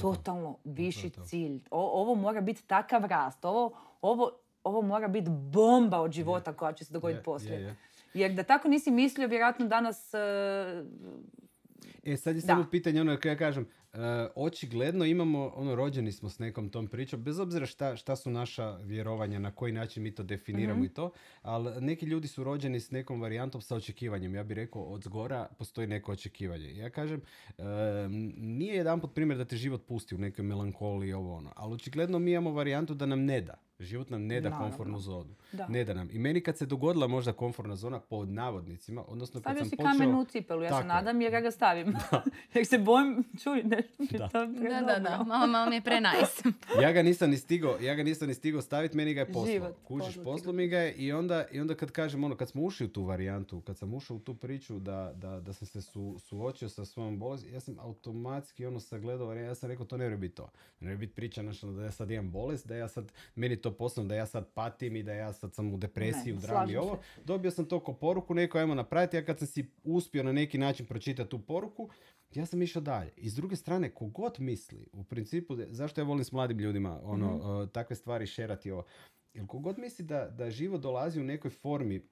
totalno 0.00 0.58
viši 0.64 1.10
cilj. 1.26 1.60
ovo 1.70 2.14
mora 2.14 2.40
biti 2.40 2.62
takav 2.66 3.04
rast. 3.04 3.44
Ovo, 3.44 3.78
ovo, 4.02 4.30
ovo 4.64 4.82
mora 4.82 5.08
biti 5.08 5.30
bomba 5.30 6.00
od 6.00 6.12
života 6.12 6.52
koja 6.52 6.72
će 6.72 6.84
se 6.84 6.92
dogoditi 6.92 7.22
poslije. 7.24 7.76
Jer 8.14 8.32
da 8.32 8.42
tako 8.42 8.68
nisi 8.68 8.90
mislio, 8.90 9.28
vjerojatno 9.28 9.66
danas... 9.66 10.12
Uh, 10.14 10.86
e, 12.04 12.16
sad 12.16 12.36
je 12.36 12.42
samo 12.42 12.66
pitanje, 12.70 13.00
ono, 13.00 13.18
ja 13.24 13.36
kažem, 13.36 13.68
očigledno 14.34 15.04
imamo, 15.04 15.52
ono, 15.56 15.74
rođeni 15.74 16.12
smo 16.12 16.28
s 16.28 16.38
nekom 16.38 16.68
tom 16.68 16.86
pričom, 16.86 17.22
bez 17.22 17.38
obzira 17.38 17.66
šta, 17.66 17.96
šta 17.96 18.16
su 18.16 18.30
naša 18.30 18.76
vjerovanja, 18.76 19.38
na 19.38 19.50
koji 19.50 19.72
način 19.72 20.02
mi 20.02 20.14
to 20.14 20.22
definiramo 20.22 20.80
mm 20.80 20.84
i 20.84 20.88
to, 20.88 21.10
ali 21.42 21.80
neki 21.80 22.06
ljudi 22.06 22.28
su 22.28 22.44
rođeni 22.44 22.80
s 22.80 22.90
nekom 22.90 23.20
varijantom 23.20 23.60
sa 23.60 23.76
očekivanjem. 23.76 24.34
Ja 24.34 24.44
bih 24.44 24.54
rekao, 24.54 24.82
od 24.82 25.02
zgora 25.02 25.48
postoji 25.58 25.86
neko 25.86 26.12
očekivanje. 26.12 26.76
Ja 26.76 26.90
kažem, 26.90 27.20
e, 27.58 27.62
nije 28.36 28.74
jedan 28.74 29.00
put 29.00 29.14
primjer 29.14 29.38
da 29.38 29.44
te 29.44 29.56
život 29.56 29.86
pusti 29.86 30.14
u 30.14 30.18
nekoj 30.18 30.44
melankoliji 30.44 31.12
ovo 31.12 31.36
ono, 31.36 31.52
ali 31.56 31.74
očigledno 31.74 32.18
mi 32.18 32.30
imamo 32.30 32.52
varijantu 32.52 32.94
da 32.94 33.06
nam 33.06 33.24
ne 33.24 33.40
da. 33.40 33.65
Život 33.78 34.10
nam 34.10 34.26
ne 34.26 34.40
da 34.40 34.48
Naravno. 34.48 34.68
komfortnu 34.68 34.98
zonu. 34.98 35.34
Da. 35.52 35.68
Ne 35.68 35.84
da 35.84 35.94
nam. 35.94 36.08
I 36.12 36.18
meni 36.18 36.40
kad 36.40 36.58
se 36.58 36.66
dogodila 36.66 37.06
možda 37.06 37.32
komfortna 37.32 37.76
zona 37.76 38.00
pod 38.00 38.28
navodnicima, 38.28 39.04
odnosno 39.08 39.40
Stavio 39.40 39.58
kad 39.58 39.68
sam 39.68 39.70
si 39.70 39.76
počeo... 39.76 39.92
kamen 39.92 40.14
u 40.14 40.24
cipelu, 40.24 40.62
ja 40.62 40.80
se 40.80 40.86
nadam 40.86 41.20
jer 41.20 41.32
ja 41.32 41.40
ga 41.40 41.50
stavim. 41.50 41.94
jer 42.54 42.66
se 42.66 42.78
bojim, 42.78 43.24
čuj, 43.42 43.62
nešto 43.62 44.02
mi 44.02 44.18
da. 44.18 44.28
to 44.28 44.46
Da, 44.46 44.80
da, 44.80 44.98
da, 44.98 45.24
malo, 45.24 45.46
malo 45.46 45.70
mi 45.70 45.76
je 45.76 45.80
pre 45.80 46.00
nice. 46.00 46.42
ja 46.82 46.92
ga 46.92 47.02
nisam 47.02 47.30
ni 47.30 47.36
stigao, 47.36 47.78
ja 47.80 47.94
ga 47.94 48.02
nisam 48.02 48.28
ni 48.28 48.34
stigao 48.34 48.62
staviti, 48.62 48.96
meni 48.96 49.14
ga 49.14 49.20
je 49.20 49.26
poslao. 49.26 49.46
Život, 49.46 49.76
Kužiš, 49.84 50.18
poslao 50.24 50.52
mi 50.52 50.68
ga 50.68 50.78
je 50.78 50.92
i 50.92 51.12
onda, 51.12 51.44
i 51.52 51.60
onda 51.60 51.74
kad 51.74 51.90
kažem 51.90 52.24
ono, 52.24 52.36
kad 52.36 52.48
smo 52.48 52.62
ušli 52.62 52.86
u 52.86 52.88
tu 52.88 53.04
varijantu, 53.04 53.60
kad 53.60 53.78
sam 53.78 53.94
ušao 53.94 54.16
u 54.16 54.20
tu 54.20 54.34
priču 54.34 54.78
da, 54.78 55.12
da, 55.14 55.40
da 55.40 55.52
sam 55.52 55.66
se 55.66 55.82
su, 55.82 56.16
suočio 56.18 56.68
sa 56.68 56.84
svojom 56.84 57.18
bolesti, 57.18 57.52
ja 57.52 57.60
sam 57.60 57.78
automatski 57.78 58.66
ono 58.66 58.80
sagledao, 58.80 59.34
ja 59.34 59.54
sam 59.54 59.70
rekao 59.70 59.86
to 59.86 59.96
ne 59.96 60.16
biti 60.16 60.34
to. 60.34 60.50
Ne 60.80 60.96
može 60.96 61.06
biti 61.06 61.14
priča 61.14 61.42
nešto 61.42 61.72
da 61.72 61.84
ja 61.84 61.90
sad 61.90 62.10
imam 62.10 62.30
bolest, 62.30 62.66
da 62.66 62.76
ja 62.76 62.88
sad, 62.88 63.12
meni 63.34 63.56
to 63.56 63.65
poslovno, 63.70 64.08
da 64.08 64.14
ja 64.14 64.26
sad 64.26 64.52
patim 64.54 64.96
i 64.96 65.02
da 65.02 65.12
ja 65.12 65.32
sad 65.32 65.54
sam 65.54 65.74
u 65.74 65.76
depresiji, 65.76 66.32
u 66.32 66.36
drami 66.36 66.76
ovo. 66.76 66.98
Dobio 67.24 67.50
sam 67.50 67.64
to 67.64 67.80
ko 67.80 67.92
poruku, 67.92 68.34
neko 68.34 68.58
ajmo 68.58 68.74
napraviti, 68.74 69.16
ja 69.16 69.24
kad 69.24 69.38
sam 69.38 69.46
si 69.48 69.70
uspio 69.84 70.22
na 70.22 70.32
neki 70.32 70.58
način 70.58 70.86
pročitati 70.86 71.30
tu 71.30 71.38
poruku, 71.38 71.88
ja 72.34 72.46
sam 72.46 72.62
išao 72.62 72.82
dalje. 72.82 73.12
I 73.16 73.30
s 73.30 73.34
druge 73.34 73.56
strane, 73.56 73.90
kogod 73.90 74.36
misli, 74.38 74.86
u 74.92 75.04
principu, 75.04 75.56
zašto 75.68 76.00
ja 76.00 76.04
volim 76.04 76.24
s 76.24 76.32
mladim 76.32 76.58
ljudima 76.58 77.00
ono, 77.04 77.36
mm 77.36 77.68
takve 77.72 77.96
stvari 77.96 78.26
šerati 78.26 78.70
ovo, 78.70 78.84
jer 79.34 79.46
kogod 79.46 79.78
misli 79.78 80.04
da, 80.04 80.28
da 80.28 80.50
život 80.50 80.80
dolazi 80.80 81.20
u 81.20 81.24
nekoj 81.24 81.50
formi 81.50 82.02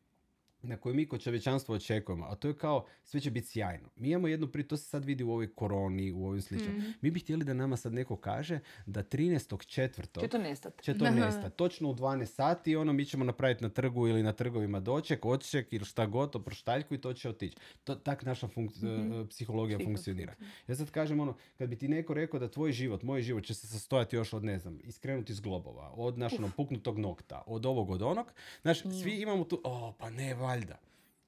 na 0.64 0.76
koju 0.76 0.94
mi 0.94 1.09
kod 1.09 1.23
čovječanstva 1.23 1.75
očekujemo, 1.75 2.25
a 2.25 2.35
to 2.35 2.49
je 2.49 2.56
kao 2.56 2.87
sve 3.04 3.21
će 3.21 3.30
biti 3.30 3.47
sjajno. 3.47 3.88
Mi 3.97 4.09
imamo 4.09 4.28
jednu 4.28 4.47
pri, 4.47 4.68
to 4.68 4.76
se 4.76 4.85
sad 4.85 5.04
vidi 5.04 5.25
u 5.25 5.30
ovoj 5.30 5.54
koroni, 5.54 6.12
u 6.12 6.26
ovim 6.26 6.42
sličnim. 6.42 6.76
mm 6.76 6.94
Mi 7.00 7.11
bi 7.11 7.21
htjeli 7.21 7.44
da 7.44 7.54
nama 7.54 7.76
sad 7.76 7.92
neko 7.92 8.16
kaže 8.16 8.61
da 8.87 9.02
13. 9.02 9.66
četvrtog 9.66 10.23
će 10.23 10.28
to 10.28 10.38
nestati. 10.38 10.85
Će 10.85 10.99
to 10.99 11.11
nestati. 11.11 11.56
Točno 11.56 11.90
u 11.90 11.94
12 11.94 12.26
sati, 12.26 12.76
ono 12.76 12.92
mi 12.92 13.04
ćemo 13.04 13.25
napraviti 13.25 13.62
na 13.62 13.68
trgu 13.68 14.09
ili 14.09 14.23
na 14.23 14.33
trgovima 14.33 14.80
doček, 14.80 15.25
odček 15.25 15.73
ili 15.73 15.85
šta 15.85 16.06
god, 16.06 16.37
oproštaljku 16.37 16.94
i 16.94 17.00
to 17.00 17.12
će 17.12 17.28
otići. 17.28 17.56
To, 17.85 17.94
tak 17.94 18.25
naša 18.25 18.47
mm 18.47 19.25
psihologija 19.30 19.78
funkcionira. 19.85 20.35
Ja 20.68 20.76
sad 20.76 20.90
kažem 20.90 21.21
ono, 21.21 21.37
kad 21.59 21.68
bi 21.68 21.78
ti 21.78 21.88
neko 21.88 22.14
rekao 22.14 22.40
da 22.40 22.50
tvoj 22.50 22.73
život, 22.73 23.02
moj 23.02 23.23
život 23.23 23.44
će 23.44 23.54
se 23.54 23.66
sastojati 23.66 24.16
još 24.16 24.33
od, 24.33 24.44
ne 24.44 24.59
znam, 24.59 24.78
iskrenuti 24.83 25.35
s 25.35 25.40
globova, 25.40 25.90
od 25.94 26.18
našeg 26.18 26.38
ono, 26.38 26.50
puknutog 26.56 26.99
nokta, 26.99 27.42
od 27.47 27.66
ovog, 27.66 27.90
od 27.90 28.02
onog. 28.02 28.33
Znaš, 28.62 28.83
svi 28.83 29.21
imamo 29.21 29.44
tu, 29.44 29.61
o, 29.64 29.92
pa 29.99 30.11
ne, 30.11 30.35
valjda. 30.54 30.78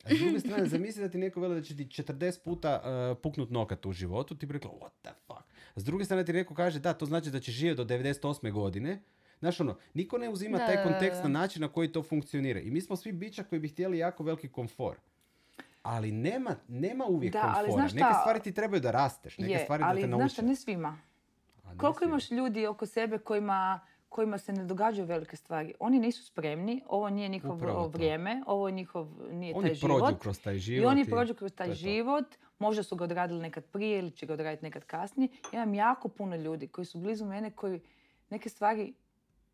A 0.04 0.14
s 0.14 0.18
druge 0.18 0.40
strane, 0.40 0.66
zamisli 0.66 1.02
da 1.02 1.08
ti 1.08 1.18
neko 1.18 1.40
veli 1.40 1.54
da 1.54 1.62
će 1.62 1.76
ti 1.76 1.84
40 1.84 2.38
puta 2.44 2.82
uh, 2.82 3.18
puknut 3.22 3.50
nokat 3.50 3.86
u 3.86 3.92
životu, 3.92 4.34
ti 4.34 4.46
bi 4.46 4.52
rekla, 4.52 4.70
what 4.70 4.90
the 5.02 5.10
fuck. 5.26 5.44
A 5.74 5.80
s 5.80 5.84
druge 5.84 6.04
strane 6.04 6.24
ti 6.24 6.32
neko 6.32 6.54
kaže, 6.54 6.80
da, 6.80 6.94
to 6.94 7.06
znači 7.06 7.30
da 7.30 7.40
će 7.40 7.52
živjeti 7.52 7.76
do 7.76 7.84
98. 7.84 8.52
godine, 8.52 9.02
Znaš 9.40 9.60
ono, 9.60 9.76
niko 9.94 10.18
ne 10.18 10.28
uzima 10.28 10.58
taj 10.58 10.82
kontekst 10.82 11.22
na 11.22 11.28
način 11.28 11.62
na 11.62 11.68
koji 11.68 11.92
to 11.92 12.02
funkcionira. 12.02 12.60
I 12.60 12.70
mi 12.70 12.80
smo 12.80 12.96
svi 12.96 13.12
bića 13.12 13.44
koji 13.44 13.60
bi 13.60 13.68
htjeli 13.68 13.98
jako 13.98 14.24
veliki 14.24 14.48
komfor. 14.48 14.96
Ali 15.82 16.12
nema, 16.12 16.56
nema 16.68 17.04
uvijek 17.04 17.32
da, 17.32 17.40
komfora. 17.40 17.58
Ali 17.58 17.72
znaš 17.72 17.90
šta, 17.90 18.00
Neke 18.00 18.18
stvari 18.20 18.40
ti 18.40 18.52
trebaju 18.52 18.80
da 18.80 18.90
rasteš. 18.90 19.38
Neke 19.38 19.52
je, 19.52 19.58
stvari 19.58 19.82
da 19.82 19.94
te 19.94 20.06
nauče. 20.06 20.12
Ali 20.12 20.20
znaš 20.20 20.32
šta, 20.32 20.42
ne 20.42 20.56
svima. 20.56 20.98
Koliko 21.76 22.04
imaš 22.04 22.30
ljudi 22.30 22.66
oko 22.66 22.86
sebe 22.86 23.18
kojima 23.18 23.80
kojima 24.08 24.38
se 24.38 24.52
ne 24.52 24.64
događaju 24.64 25.06
velike 25.06 25.36
stvari. 25.36 25.74
Oni 25.80 25.98
nisu 25.98 26.24
spremni, 26.24 26.82
ovo 26.86 27.10
nije 27.10 27.28
njihovo 27.28 27.88
vrijeme, 27.88 28.42
ovo 28.46 28.70
njihov, 28.70 29.08
nije 29.30 29.54
oni 29.54 29.66
taj 29.68 29.74
život. 29.74 30.00
Prođu 30.00 30.18
kroz 30.18 30.40
taj 30.40 30.58
život. 30.58 30.82
I 30.82 30.86
oni 30.86 31.04
prođu 31.04 31.34
kroz 31.34 31.52
taj 31.52 31.72
život. 31.74 32.24
Možda 32.58 32.82
su 32.82 32.96
ga 32.96 33.04
odradili 33.04 33.40
nekad 33.40 33.64
prije 33.64 33.98
ili 33.98 34.10
će 34.10 34.26
ga 34.26 34.32
odraditi 34.32 34.64
nekad 34.64 34.84
kasnije. 34.84 35.28
Ja 35.52 35.62
imam 35.62 35.74
jako 35.74 36.08
puno 36.08 36.36
ljudi 36.36 36.68
koji 36.68 36.84
su 36.84 36.98
blizu 36.98 37.24
mene 37.24 37.50
koji 37.50 37.80
neke 38.30 38.48
stvari 38.48 38.94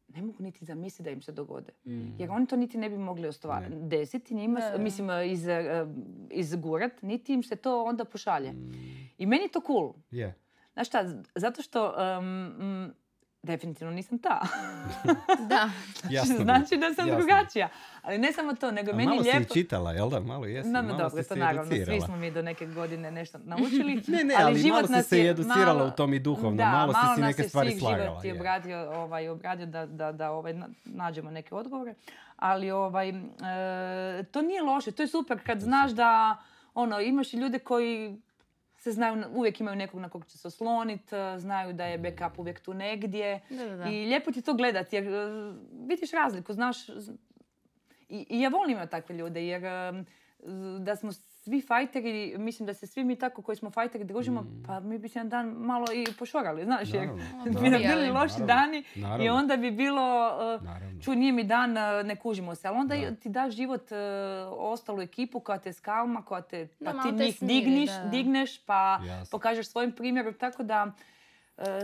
ne 0.08 0.22
mogu 0.22 0.42
niti 0.42 0.64
zamisliti 0.64 1.02
da 1.02 1.10
im 1.10 1.22
se 1.22 1.32
dogode. 1.32 1.72
Mm. 1.84 2.20
Jer 2.20 2.30
oni 2.30 2.46
to 2.46 2.56
niti 2.56 2.78
ne 2.78 2.90
bi 2.90 2.98
mogli 2.98 3.28
ostvariti. 3.28 3.76
Desiti 3.76 4.34
njima, 4.34 4.60
mislim, 4.78 5.08
iz, 5.26 5.46
uh, 5.46 5.88
izgurat, 6.30 7.02
niti 7.02 7.34
im 7.34 7.42
se 7.42 7.56
to 7.56 7.84
onda 7.84 8.04
pošalje. 8.04 8.52
Mm. 8.52 8.72
I 9.18 9.26
meni 9.26 9.42
je 9.42 9.48
to 9.48 9.60
cool. 9.66 9.92
Yeah. 10.10 10.32
Znaš 10.72 10.88
šta, 10.88 11.22
zato 11.34 11.62
što 11.62 11.94
um, 12.18 12.92
definitivno 13.42 13.92
nisam 13.92 14.18
ta. 14.18 14.40
da. 15.50 15.70
Jasno 16.16 16.36
znači 16.36 16.76
da 16.76 16.94
sam 16.94 17.08
jasno. 17.08 17.18
drugačija. 17.18 17.68
Ali 18.02 18.18
ne 18.18 18.32
samo 18.32 18.54
to, 18.54 18.70
nego 18.70 18.90
A 18.90 18.94
meni 18.94 19.08
malo 19.08 19.20
lijepo... 19.20 19.38
Malo 19.38 19.48
si 19.48 19.54
čitala, 19.54 19.92
jel 19.92 20.10
da? 20.10 20.20
Malo 20.20 20.46
jesi. 20.46 20.68
No, 20.68 20.82
no, 20.82 20.96
dobro, 20.96 21.22
to 21.22 21.36
naravno. 21.36 21.76
Svi 21.84 22.00
smo 22.00 22.16
mi 22.16 22.30
do 22.30 22.42
neke 22.42 22.66
godine 22.66 23.10
nešto 23.10 23.38
naučili. 23.44 23.94
ne, 24.06 24.24
ne, 24.24 24.34
ali, 24.34 24.44
ali 24.44 24.60
život 24.60 24.88
malo 24.90 25.02
si 25.02 25.08
se 25.08 25.20
educirala 25.20 25.74
malo, 25.74 25.86
u 25.86 25.90
tom 25.90 26.14
i 26.14 26.18
duhovno. 26.18 26.56
Da, 26.56 26.70
malo, 26.70 26.92
malo 26.92 27.14
si 27.14 27.20
si 27.20 27.20
neke 27.20 27.42
stvari 27.42 27.78
slagala. 27.78 28.02
život 28.02 28.24
je 28.24 28.34
obradio, 28.34 28.90
ovaj, 28.90 29.28
obradio 29.28 29.66
da, 29.66 29.86
da, 29.86 30.12
da 30.12 30.30
ovaj, 30.30 30.54
nađemo 30.84 31.30
neke 31.30 31.54
odgovore. 31.54 31.94
Ali 32.36 32.70
ovaj, 32.70 33.08
e, 33.08 33.14
to 34.30 34.42
nije 34.42 34.62
loše. 34.62 34.92
To 34.92 35.02
je 35.02 35.08
super 35.08 35.38
kad 35.46 35.60
znaš 35.60 35.90
da 35.90 36.36
ono, 36.74 37.00
imaš 37.00 37.34
i 37.34 37.36
ljude 37.36 37.58
koji 37.58 38.16
se 38.82 38.92
znaju, 38.92 39.24
uvijek 39.34 39.60
imaju 39.60 39.76
nekog 39.76 40.00
na 40.00 40.08
kog 40.08 40.26
će 40.26 40.38
se 40.38 40.48
osloniti, 40.48 41.16
e, 41.16 41.38
znaju 41.38 41.72
da 41.72 41.84
je 41.84 41.98
backup 41.98 42.38
uvijek 42.38 42.60
tu 42.60 42.74
negdje. 42.74 43.40
I 43.90 44.06
lijepo 44.06 44.32
ti 44.32 44.42
to 44.42 44.54
gledati 44.54 44.96
jer 44.96 45.04
e, 45.06 45.52
vidiš 45.88 46.10
razliku, 46.10 46.52
znaš. 46.52 46.88
I, 48.08 48.26
i 48.28 48.40
ja 48.40 48.48
volim 48.48 48.70
imati 48.70 48.90
takve 48.90 49.16
ljude 49.16 49.46
jer 49.46 49.64
e, 49.64 49.92
da 50.78 50.96
smo 50.96 51.12
svi 51.44 51.60
fajteri, 51.60 52.34
mislim 52.38 52.66
da 52.66 52.74
se 52.74 52.86
svi 52.86 53.04
mi 53.04 53.16
tako 53.16 53.42
koji 53.42 53.56
smo 53.56 53.70
fajteri 53.70 54.04
družimo, 54.04 54.40
mm. 54.40 54.62
pa 54.66 54.80
mi 54.80 54.98
bi 54.98 55.08
se 55.08 55.18
jedan 55.18 55.28
dan 55.28 55.46
malo 55.46 55.86
i 55.94 56.06
pošorali, 56.18 56.64
znaš, 56.64 56.94
jer 56.94 57.08
bi 57.62 57.70
nam 57.70 57.82
bili 57.82 58.10
loši 58.10 58.42
dani 58.46 58.84
i 59.24 59.28
onda 59.28 59.56
bi 59.56 59.70
bilo, 59.70 60.30
uh, 60.54 61.02
čuj, 61.04 61.16
nije 61.16 61.32
mi 61.32 61.44
dan, 61.44 61.70
uh, 61.70 62.06
ne 62.06 62.16
kužimo 62.16 62.54
se, 62.54 62.68
ali 62.68 62.78
onda 62.78 63.14
ti 63.14 63.28
daš 63.28 63.54
život 63.54 63.92
uh, 63.92 63.98
ostalu 64.50 65.00
ekipu 65.00 65.40
koja 65.40 65.58
te 65.58 65.72
skalma, 65.72 66.24
koja 66.24 66.42
te, 66.42 66.68
pa 66.84 66.92
ti 66.92 67.12
njih 67.12 67.38
digniš, 67.40 67.90
digneš, 68.10 68.64
pa 68.64 69.00
pokažeš 69.30 69.66
svojim 69.66 69.92
primjerom, 69.92 70.34
tako 70.34 70.62
da 70.62 70.92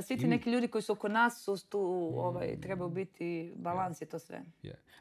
svi 0.02 0.16
ti 0.16 0.26
neki 0.26 0.50
ljudi 0.50 0.68
koji 0.68 0.82
su 0.82 0.92
oko 0.92 1.08
nas 1.08 1.44
su 1.44 1.68
tu, 1.68 2.12
ovaj, 2.14 2.60
trebaju 2.60 2.90
biti, 2.90 3.52
balans 3.56 4.00
je 4.00 4.06
to 4.06 4.18
sve. 4.18 4.42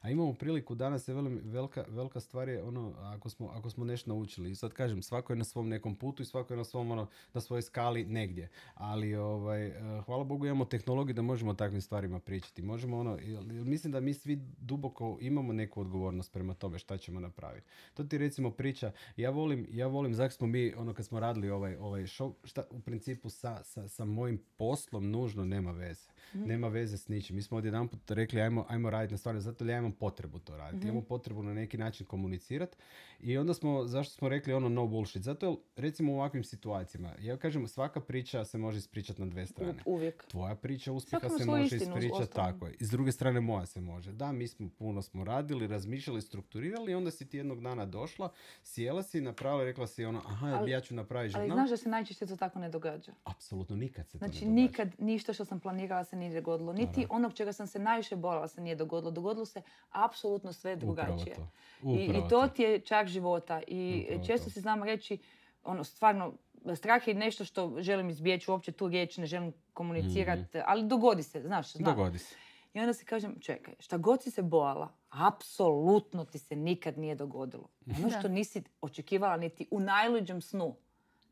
A 0.01 0.09
imamo 0.09 0.33
priliku 0.33 0.75
danas 0.75 1.07
je 1.07 1.13
velika, 1.43 1.85
velika 1.87 2.19
stvar 2.19 2.49
je 2.49 2.63
ono 2.63 2.93
ako 2.97 3.29
smo, 3.29 3.47
ako 3.47 3.69
smo 3.69 3.85
nešto 3.85 4.09
naučili. 4.09 4.51
I 4.51 4.55
sad 4.55 4.73
kažem, 4.73 5.01
svako 5.01 5.33
je 5.33 5.37
na 5.37 5.43
svom 5.43 5.69
nekom 5.69 5.95
putu 5.95 6.23
i 6.23 6.25
svako 6.25 6.53
je 6.53 6.57
na 6.57 6.63
svom 6.63 6.91
ono, 6.91 7.07
na 7.33 7.41
svojoj 7.41 7.61
skali 7.61 8.05
negdje. 8.05 8.49
Ali 8.73 9.15
ovaj, 9.15 9.67
eh, 9.67 10.01
hvala 10.05 10.23
Bogu 10.23 10.45
imamo 10.45 10.65
tehnologiju 10.65 11.13
da 11.13 11.21
možemo 11.21 11.51
o 11.51 11.53
takvim 11.53 11.81
stvarima 11.81 12.19
pričati. 12.19 12.61
Možemo 12.61 12.99
ono, 12.99 13.17
mislim 13.47 13.93
da 13.93 13.99
mi 13.99 14.13
svi 14.13 14.35
duboko 14.57 15.17
imamo 15.21 15.53
neku 15.53 15.81
odgovornost 15.81 16.33
prema 16.33 16.53
tome 16.53 16.79
šta 16.79 16.97
ćemo 16.97 17.19
napraviti. 17.19 17.67
To 17.93 18.03
ti 18.03 18.17
recimo 18.17 18.51
priča, 18.51 18.91
ja 19.17 19.29
volim, 19.29 19.67
ja 19.71 19.87
volim, 19.87 20.13
zak 20.13 20.33
smo 20.33 20.47
mi, 20.47 20.73
ono 20.73 20.93
kad 20.93 21.05
smo 21.05 21.19
radili 21.19 21.49
ovaj, 21.49 21.75
ovaj 21.75 22.01
show, 22.01 22.33
šta 22.43 22.63
u 22.69 22.79
principu 22.79 23.29
sa, 23.29 23.63
sa, 23.63 23.87
sa 23.87 24.05
mojim 24.05 24.43
poslom 24.67 25.11
nužno 25.11 25.45
nema 25.45 25.71
veze. 25.71 26.09
Mhm. 26.35 26.47
Nema 26.47 26.67
veze 26.67 26.97
s 26.97 27.07
ničim. 27.07 27.35
Mi 27.35 27.41
smo 27.41 27.57
odjedan 27.57 27.87
put 27.87 28.11
rekli 28.11 28.41
ajmo, 28.41 28.65
ajmo 28.69 28.89
raditi 28.89 29.13
na 29.13 29.17
stvari, 29.17 29.41
zato 29.41 29.65
ja 29.65 29.77
imam 29.77 29.91
potrebu 29.91 30.39
to 30.39 30.57
raditi. 30.57 30.85
mm 30.85 30.89
Imamo 30.89 31.01
potrebu 31.01 31.43
na 31.43 31.53
neki 31.53 31.77
način 31.77 32.05
komunicirati. 32.05 32.77
I 33.19 33.37
onda 33.37 33.53
smo, 33.53 33.85
zašto 33.85 34.13
smo 34.13 34.29
rekli 34.29 34.53
ono 34.53 34.69
no 34.69 34.87
bullshit? 34.87 35.21
Zato 35.23 35.61
recimo 35.75 36.13
u 36.13 36.15
ovakvim 36.15 36.43
situacijama, 36.43 37.13
ja 37.19 37.37
kažem 37.37 37.67
svaka 37.67 38.01
priča 38.01 38.45
se 38.45 38.57
može 38.57 38.77
ispričati 38.77 39.21
na 39.21 39.27
dve 39.27 39.45
strane. 39.45 39.83
Uvijek. 39.85 40.25
Tvoja 40.27 40.55
priča 40.55 40.91
uspjeha 40.91 41.29
se 41.29 41.45
može 41.45 41.75
ispričati 41.75 42.33
tako. 42.33 42.67
I 42.79 42.85
s 42.85 42.89
druge 42.89 43.11
strane 43.11 43.39
moja 43.41 43.65
se 43.65 43.81
može. 43.81 44.11
Da, 44.11 44.31
mi 44.31 44.47
smo 44.47 44.69
puno 44.77 45.01
smo 45.01 45.23
radili, 45.23 45.67
razmišljali, 45.67 46.21
strukturirali 46.21 46.91
i 46.91 46.95
onda 46.95 47.11
si 47.11 47.29
ti 47.29 47.37
jednog 47.37 47.61
dana 47.61 47.85
došla, 47.85 48.31
sjela 48.63 49.03
si, 49.03 49.21
napravila 49.21 49.63
i 49.63 49.65
rekla 49.65 49.87
si 49.87 50.05
ono, 50.05 50.21
aha, 50.25 50.47
ali, 50.47 50.71
ja 50.71 50.81
ću 50.81 50.95
napraviti 50.95 51.31
žurnal. 51.31 51.51
Ali 51.51 51.57
znaš 51.57 51.69
da 51.69 51.77
se 51.77 51.89
najčešće 51.89 52.25
to 52.25 52.35
tako 52.35 52.59
ne 52.59 52.69
događa? 52.69 53.11
Apsolutno 53.23 53.75
nikad 53.75 54.09
se 54.09 54.17
znači, 54.17 54.39
to 54.39 54.45
ne 54.45 54.51
događa. 54.51 54.61
nikad 54.61 54.89
ništa 54.99 55.33
što 55.33 55.45
sam 55.45 55.59
planirala 55.59 56.03
se 56.03 56.15
nije 56.17 56.33
dogodilo. 56.33 56.73
Niti 56.73 57.05
onog 57.09 57.33
čega 57.33 57.53
sam 57.53 57.67
se 57.67 57.79
najviše 57.79 58.15
borala 58.15 58.47
se 58.47 58.61
nije 58.61 58.75
dogodilo. 58.75 59.11
Dogodilo 59.11 59.45
se 59.45 59.61
apsolutno 59.89 60.53
sve 60.53 60.75
drugačije. 60.75 61.35
I, 61.83 62.05
I 62.05 62.29
to 62.29 62.47
ti 62.47 62.63
je 62.63 62.79
čak 62.79 63.07
života. 63.07 63.61
I 63.67 64.07
često 64.27 64.49
se 64.49 64.59
znam 64.59 64.83
reći, 64.83 65.17
ono, 65.63 65.83
stvarno, 65.83 66.33
strah 66.75 67.07
je 67.07 67.13
nešto 67.13 67.45
što 67.45 67.75
želim 67.79 68.09
izbjeći, 68.09 68.51
uopće 68.51 68.71
tu 68.71 68.87
riječ 68.87 69.17
ne 69.17 69.25
želim 69.25 69.53
komunicirati, 69.73 70.57
mhm. 70.57 70.65
ali 70.67 70.87
dogodi 70.87 71.23
se, 71.23 71.41
znaš, 71.41 71.73
znam. 71.73 71.95
Dogodi 71.95 72.19
se. 72.19 72.35
I 72.73 72.79
onda 72.79 72.93
se 72.93 73.05
kažem, 73.05 73.35
čekaj, 73.39 73.73
šta 73.79 73.97
god 73.97 74.23
si 74.23 74.31
se 74.31 74.41
bojala, 74.41 74.93
apsolutno 75.09 76.25
ti 76.25 76.39
se 76.39 76.55
nikad 76.55 76.97
nije 76.97 77.15
dogodilo. 77.15 77.69
Ono 77.97 78.09
što 78.19 78.27
nisi 78.27 78.63
očekivala 78.81 79.37
niti 79.37 79.67
u 79.71 79.79
najluđem 79.79 80.41
snu, 80.41 80.75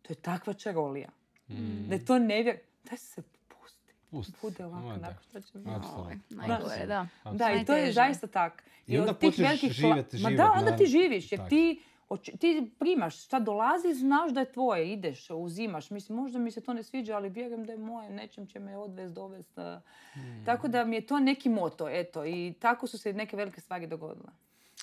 to 0.01 0.13
je 0.13 0.17
takva 0.17 0.53
čarolija. 0.53 1.09
Mm. 1.49 1.87
Da 1.87 1.95
je 1.95 2.05
to 2.05 2.19
nevjer... 2.19 2.59
daj 2.83 2.97
se 2.97 3.21
pusti. 4.11 4.33
Bude 4.41 4.65
ovako, 4.65 4.87
onako 4.87 5.23
što 5.29 5.41
će 5.41 5.57
biti. 5.57 5.69
Najgore, 6.29 6.85
da. 6.87 7.07
Da, 7.31 7.51
i 7.51 7.65
to 7.65 7.73
je 7.73 7.91
zaista 7.91 8.27
tak. 8.27 8.63
I, 8.87 8.99
onda 8.99 9.13
počneš 9.13 9.59
živjeti 9.59 10.17
život. 10.17 10.31
Ma 10.31 10.37
da, 10.37 10.51
onda 10.51 10.77
ti 10.77 10.85
živiš, 10.85 11.31
jer 11.31 11.49
ti 11.49 11.81
ti 12.39 12.71
primaš, 12.79 13.25
šta 13.25 13.39
dolazi, 13.39 13.93
znaš 13.93 14.31
da 14.31 14.39
je 14.39 14.51
tvoje, 14.51 14.93
ideš, 14.93 15.29
uzimaš. 15.29 15.89
Mislim, 15.89 16.17
možda 16.17 16.39
mi 16.39 16.51
se 16.51 16.61
to 16.61 16.73
ne 16.73 16.83
sviđa, 16.83 17.15
ali 17.15 17.29
vjerujem 17.29 17.65
da 17.65 17.71
je 17.71 17.77
moje, 17.77 18.09
nečem 18.09 18.47
će 18.47 18.59
me 18.59 18.77
odvest, 18.77 19.13
dovest. 19.13 19.55
Hmm. 20.13 20.45
Tako 20.45 20.67
da 20.67 20.85
mi 20.85 20.95
je 20.95 21.07
to 21.07 21.19
neki 21.19 21.49
moto, 21.49 21.89
eto. 21.89 22.25
I 22.25 22.53
tako 22.59 22.87
su 22.87 22.97
se 22.97 23.13
neke 23.13 23.37
velike 23.37 23.61
stvari 23.61 23.87
dogodile. 23.87 24.29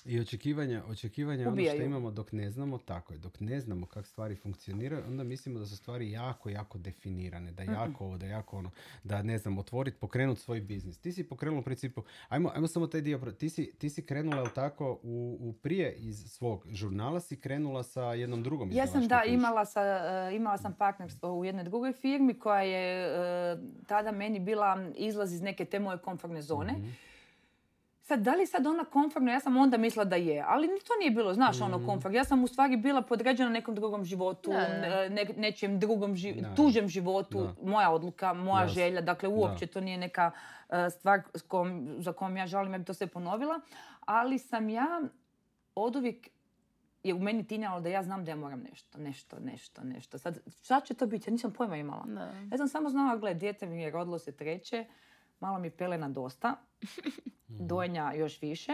I 0.05 0.19
očekivanja, 0.19 0.83
očekivanja 0.87 1.47
ono 1.47 1.61
što 1.61 1.83
imamo 1.83 2.11
dok 2.11 2.31
ne 2.31 2.49
znamo, 2.49 2.77
tako 2.77 3.13
je, 3.13 3.19
dok 3.19 3.39
ne 3.39 3.59
znamo 3.59 3.85
kako 3.85 4.07
stvari 4.07 4.35
funkcioniraju, 4.35 5.03
onda 5.07 5.23
mislimo 5.23 5.59
da 5.59 5.65
su 5.65 5.77
stvari 5.77 6.11
jako, 6.11 6.49
jako 6.49 6.77
definirane, 6.77 7.51
da 7.51 7.63
jako 7.63 8.05
ovo, 8.05 8.17
da 8.17 8.25
jako 8.25 8.57
ono, 8.57 8.71
da 9.03 9.21
ne 9.21 9.37
znam, 9.37 9.57
otvoriti, 9.57 9.97
pokrenuti 9.97 10.41
svoj 10.41 10.61
biznis. 10.61 10.97
Ti 10.97 11.11
si 11.11 11.23
pokrenula 11.23 11.61
u 11.61 11.63
principu, 11.63 12.03
ajmo, 12.29 12.51
ajmo 12.55 12.67
samo 12.67 12.87
taj 12.87 13.01
dio, 13.01 13.17
ti 13.17 13.49
si, 13.49 13.71
ti 13.77 13.89
si 13.89 14.05
krenula, 14.05 14.37
jel 14.37 14.49
tako, 14.55 14.99
u, 15.03 15.37
u 15.39 15.53
prije 15.53 15.95
iz 15.95 16.25
svog 16.27 16.67
žurnala 16.69 17.19
si 17.19 17.35
krenula 17.35 17.83
sa 17.83 18.03
jednom 18.03 18.43
drugom 18.43 18.71
Ja 18.71 18.87
sam, 18.87 19.07
da, 19.07 19.23
imala, 19.27 19.65
sa, 19.65 19.81
uh, 20.29 20.35
imala 20.35 20.57
sam 20.57 20.73
partnerstvo 20.73 21.39
u 21.39 21.45
jednoj 21.45 21.63
drugoj 21.63 21.93
firmi 21.93 22.33
koja 22.39 22.61
je 22.61 23.07
uh, 23.07 23.59
tada 23.87 24.11
meni 24.11 24.39
bila 24.39 24.91
izlaz 24.95 25.33
iz 25.33 25.41
neke 25.41 25.65
te 25.65 25.79
moje 25.79 25.97
komfortne 25.97 26.41
zone. 26.41 26.73
Mhm. 26.73 26.89
Sad, 28.05 28.19
da 28.19 28.35
li 28.35 28.45
sad 28.45 28.67
ona 28.67 28.85
komfortna, 28.85 29.31
ja 29.31 29.39
sam 29.39 29.57
onda 29.57 29.77
mislila 29.77 30.05
da 30.05 30.15
je, 30.15 30.43
ali 30.47 30.67
to 30.67 30.93
nije 30.99 31.11
bilo, 31.11 31.33
znaš, 31.33 31.61
ono 31.61 31.77
mm. 31.77 31.85
komfort. 31.85 32.15
Ja 32.15 32.23
sam 32.23 32.43
u 32.43 32.47
stvari 32.47 32.77
bila 32.77 33.01
podređena 33.01 33.49
nekom 33.49 33.75
drugom 33.75 34.05
životu, 34.05 34.51
ne, 35.09 35.25
nečijem 35.37 35.79
drugom, 35.79 36.15
tužem 36.55 36.87
životu, 36.87 37.49
moja 37.61 37.91
odluka, 37.91 38.33
moja 38.33 38.67
želja, 38.67 39.01
dakle 39.01 39.29
uopće 39.29 39.67
to 39.67 39.81
nije 39.81 39.97
neka 39.97 40.31
e, 40.69 40.89
stvar 40.89 41.21
za 41.97 42.13
kojom 42.13 42.37
ja 42.37 42.47
žalim, 42.47 42.73
ja 42.73 42.79
bi 42.79 42.85
to 42.85 42.93
sve 42.93 43.07
ponovila, 43.07 43.59
ali 43.99 44.39
sam 44.39 44.69
ja 44.69 45.01
od 45.75 45.95
uvijek 45.95 46.27
je 47.03 47.13
u 47.13 47.19
meni 47.19 47.47
tinjalo 47.47 47.81
da 47.81 47.89
ja 47.89 48.03
znam 48.03 48.25
da 48.25 48.31
ja 48.31 48.35
moram 48.35 48.63
nešto, 48.69 48.97
nešto, 48.97 49.39
nešto, 49.39 49.83
nešto. 49.83 50.17
Sad, 50.17 50.39
šta 50.63 50.79
će 50.79 50.93
to 50.93 51.05
biti? 51.07 51.29
Ja 51.29 51.31
nisam 51.31 51.53
pojma 51.53 51.77
imala. 51.77 52.05
Ja 52.51 52.57
sam 52.57 52.67
samo 52.67 52.89
znala, 52.89 53.17
gled, 53.17 53.37
dijete 53.37 53.65
mi 53.65 53.81
je 53.81 53.91
rodilo 53.91 54.19
se 54.19 54.31
treće, 54.31 54.85
malo 55.43 55.59
mi 55.59 55.69
pelena 55.69 56.09
dosta, 56.09 56.55
mhm. 56.83 57.67
dojenja 57.67 58.13
još 58.15 58.41
više, 58.41 58.73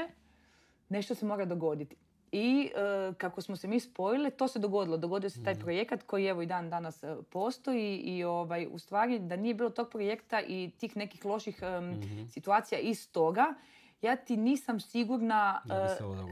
nešto 0.89 1.15
se 1.15 1.25
mora 1.25 1.45
dogoditi. 1.45 1.95
I 2.31 2.69
e, 2.75 3.13
kako 3.17 3.41
smo 3.41 3.55
se 3.55 3.67
mi 3.67 3.79
spojili, 3.79 4.31
to 4.31 4.47
se 4.47 4.59
dogodilo. 4.59 4.97
Dogodio 4.97 5.29
se 5.29 5.43
taj 5.43 5.53
mhm. 5.53 5.63
projekat 5.63 6.03
koji 6.03 6.25
evo 6.25 6.41
i 6.41 6.45
dan 6.45 6.69
danas 6.69 7.03
e, 7.03 7.15
postoji 7.29 7.97
i 7.97 8.23
ovaj, 8.23 8.67
u 8.71 8.79
stvari 8.79 9.19
da 9.19 9.35
nije 9.35 9.53
bilo 9.53 9.69
tog 9.69 9.89
projekta 9.89 10.41
i 10.41 10.71
tih 10.77 10.97
nekih 10.97 11.25
loših 11.25 11.61
mhm. 11.61 12.25
situacija 12.27 12.79
iz 12.79 13.11
toga, 13.11 13.53
ja 14.01 14.15
ti 14.15 14.37
nisam 14.37 14.79
sigurna 14.79 15.61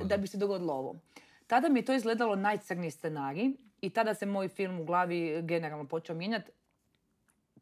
da 0.04 0.18
bi 0.18 0.28
se 0.28 0.38
dogodilo 0.38 0.74
ovo. 0.74 0.96
Tada 1.48 1.70
mi 1.70 1.80
je 1.80 1.86
to 1.86 1.94
izgledalo 1.94 2.36
najcrniji 2.36 2.92
scenarij 2.92 3.52
i 3.82 3.90
tada 3.90 4.14
se 4.14 4.26
moj 4.26 4.48
film 4.48 4.80
u 4.80 4.86
glavi 4.86 5.42
generalno 5.42 5.88
počeo 5.88 6.16
mijenjati 6.16 6.52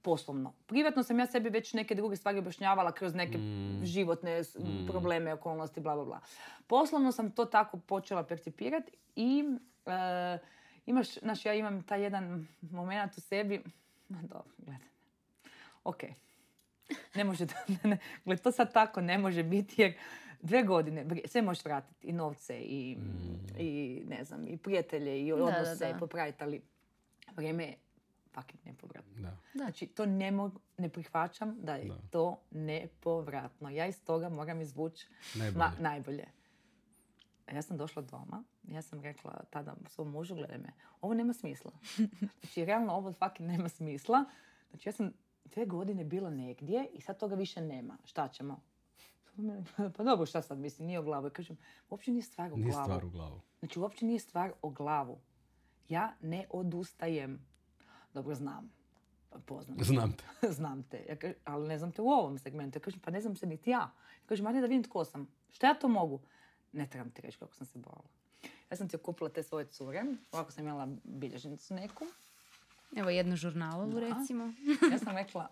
poslovno. 0.06 0.54
Privatno 0.66 1.04
sam 1.04 1.20
ja 1.20 1.26
sebi 1.26 1.50
već 1.50 1.74
neke 1.74 1.96
druge 1.96 2.16
stvari 2.16 2.40
objašnjavala 2.40 2.92
kroz 2.92 3.16
neke 3.16 3.38
mm. 3.38 3.86
životne 3.86 4.42
mm. 4.42 4.88
probleme, 4.88 5.34
okolnosti, 5.34 5.80
bla, 5.80 5.96
bla, 5.96 6.06
bla. 6.06 6.20
Poslovno 6.68 7.12
sam 7.12 7.32
to 7.32 7.46
tako 7.46 7.80
počela 7.80 8.24
percipirati 8.24 8.92
i 9.16 9.44
uh, 9.86 10.40
imaš, 10.86 11.20
znaš, 11.20 11.46
ja 11.46 11.54
imam 11.54 11.84
taj 11.84 12.04
jedan 12.04 12.48
moment 12.62 13.18
u 13.18 13.22
sebi, 13.22 13.64
dobro, 14.10 14.54
gledaj, 14.58 14.88
ok, 15.84 16.04
ne 17.16 17.24
može, 17.24 17.46
ne, 17.84 17.98
ne, 18.26 18.38
to 18.38 18.52
sad 18.52 18.74
tako 18.74 19.02
ne 19.02 19.18
može 19.18 19.44
biti 19.44 19.82
jer 19.82 19.94
dve 20.42 20.64
godine, 20.64 21.06
sve 21.26 21.42
možeš 21.42 21.66
vratiti, 21.66 22.08
i 22.08 22.14
novce, 22.14 22.60
i, 22.60 22.96
mm. 22.96 23.60
i 23.60 24.04
ne 24.08 24.24
znam, 24.24 24.48
i 24.48 24.58
prijatelje, 24.58 25.22
i 25.22 25.32
odnose, 25.34 25.94
i 25.96 26.00
popraviti, 26.00 26.44
ali 26.44 26.62
vrijeme 27.36 27.64
je 27.64 27.85
fucking 28.36 28.66
nepovratno. 28.66 29.22
Da. 29.22 29.38
Znači, 29.56 29.88
to 29.88 30.06
ne, 30.06 30.32
mogu, 30.32 30.60
ne 30.78 30.90
prihvaćam 30.90 31.56
da 31.62 31.76
je 31.76 31.92
to 32.10 32.40
nepovratno. 32.52 33.70
Ja 33.70 33.88
iz 33.88 34.04
toga 34.04 34.30
moram 34.30 34.62
izvući 34.62 35.08
najbolje. 35.36 35.72
najbolje. 35.80 36.26
Ja 37.54 37.62
sam 37.62 37.78
došla 37.78 38.02
doma, 38.02 38.44
ja 38.64 38.82
sam 38.82 39.02
rekla 39.02 39.44
tada 39.50 39.76
svom 39.88 40.12
mužu, 40.12 40.36
gledaj 40.36 40.58
me, 40.58 40.74
ovo 41.02 41.14
nema 41.14 41.34
smisla. 41.34 41.72
Znači, 42.40 42.66
realno 42.66 42.94
ovo 42.94 43.14
fucking 43.14 43.50
nema 43.50 43.70
smisla. 43.70 44.26
Znači, 44.70 44.90
ja 44.90 44.94
sam 44.94 45.14
dve 45.46 45.66
godine 45.66 46.04
bila 46.04 46.30
negdje 46.30 46.88
i 46.94 47.02
sad 47.02 47.20
toga 47.20 47.36
više 47.36 47.62
nema. 47.62 47.98
Šta 48.04 48.28
ćemo? 48.28 48.62
Pa 49.98 50.04
dobro, 50.04 50.26
šta 50.26 50.42
sad 50.42 50.58
mislim, 50.58 50.88
nije 50.88 51.00
o 51.00 51.04
glavu. 51.04 51.30
kažem, 51.30 51.58
uopće 51.90 52.12
nije 52.12 52.22
stvar 52.22 52.54
o 52.54 52.56
glavu. 52.56 52.64
Nije 52.64 52.74
stvar 52.74 53.06
o 53.06 53.10
glavu. 53.10 53.42
Znači, 53.60 53.80
uopće 53.80 54.06
nije 54.06 54.20
stvar 54.20 54.52
o 54.62 54.70
glavu. 54.70 55.20
Ja 55.90 56.14
ne 56.22 56.46
odustajem. 56.50 57.46
Dobro, 58.16 58.36
znam. 58.36 58.72
Poznam. 59.46 59.78
Znam 59.84 60.14
te. 60.14 60.52
znam 60.52 60.84
te. 60.84 61.06
Ja 61.10 61.34
ali 61.46 61.68
ne 61.68 61.78
znam 61.78 61.92
te 61.92 62.02
u 62.02 62.10
ovom 62.10 62.40
segmentu. 62.40 62.78
Ja 62.78 62.82
kažem, 62.82 63.00
pa 63.00 63.12
ne 63.12 63.22
znam 63.22 63.36
se 63.36 63.46
niti 63.46 63.70
ja. 63.70 63.80
Ja 63.80 64.26
kažem, 64.26 64.48
ajde 64.48 64.62
da 64.62 64.68
vidim 64.68 64.84
tko 64.84 65.06
sam. 65.06 65.28
Šta 65.52 65.68
ja 65.68 65.74
to 65.74 65.88
mogu? 65.88 66.20
Ne 66.72 66.88
trebam 66.90 67.12
ti 67.12 67.22
reći 67.22 67.38
kako 67.38 67.56
sam 67.56 67.68
se 67.68 67.80
bojala. 67.80 68.04
Ja 68.72 68.78
sam 68.78 68.88
ti 68.88 68.96
okupila 68.96 69.30
te 69.30 69.44
svoje 69.44 69.66
cure. 69.66 70.04
Ovako 70.32 70.52
sam 70.52 70.68
imala 70.68 70.88
bilježnicu 71.04 71.74
neku. 71.74 72.06
Evo 72.96 73.10
jednu 73.10 73.36
žurnalovu, 73.36 74.00
recimo. 74.00 74.54
ja 74.92 75.00
sam 75.00 75.16
rekla, 75.24 75.48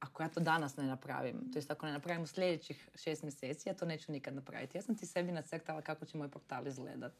ako 0.00 0.22
ja 0.22 0.28
to 0.28 0.40
danas 0.40 0.76
ne 0.76 0.84
napravim, 0.84 1.52
to 1.52 1.58
jest 1.58 1.70
ako 1.70 1.86
ne 1.86 1.92
napravim 1.92 2.22
u 2.22 2.26
sljedećih 2.26 2.88
šest 2.94 3.22
mjeseci, 3.22 3.68
ja 3.68 3.74
to 3.74 3.86
neću 3.86 4.12
nikad 4.12 4.34
napraviti. 4.34 4.78
Ja 4.78 4.82
sam 4.82 4.96
ti 4.96 5.06
sebi 5.06 5.32
nacrtala 5.32 5.82
kako 5.82 6.04
će 6.04 6.18
moj 6.18 6.28
portal 6.28 6.66
izgledat. 6.66 7.12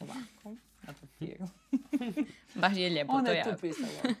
Ovako 0.00 0.56
na 0.82 0.94
papiru. 1.00 1.48
Baš 2.60 2.76
je 2.76 2.90
lijepo 2.90 3.12
Onda 3.12 3.30
to 3.30 3.36
je 3.36 3.44
tu 3.44 3.60
pisalo. 3.60 4.14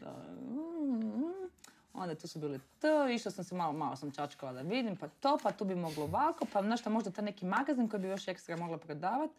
Onda 1.92 2.14
tu 2.14 2.28
su 2.28 2.38
bili 2.38 2.60
to, 2.80 3.08
išla 3.08 3.30
sam 3.30 3.44
se 3.44 3.54
malo, 3.54 3.72
malo 3.72 3.96
sam 3.96 4.10
čačkala 4.10 4.52
da 4.52 4.60
vidim, 4.60 4.96
pa 4.96 5.08
to, 5.08 5.38
pa 5.42 5.52
tu 5.52 5.64
bi 5.64 5.74
moglo 5.74 6.04
ovako, 6.04 6.46
pa 6.52 6.62
nešto 6.62 6.90
možda 6.90 7.10
ta 7.10 7.22
neki 7.22 7.46
magazin 7.46 7.88
koji 7.88 8.00
bi 8.00 8.08
još 8.08 8.28
ekstra 8.28 8.56
mogla 8.56 8.78
prodavati. 8.78 9.34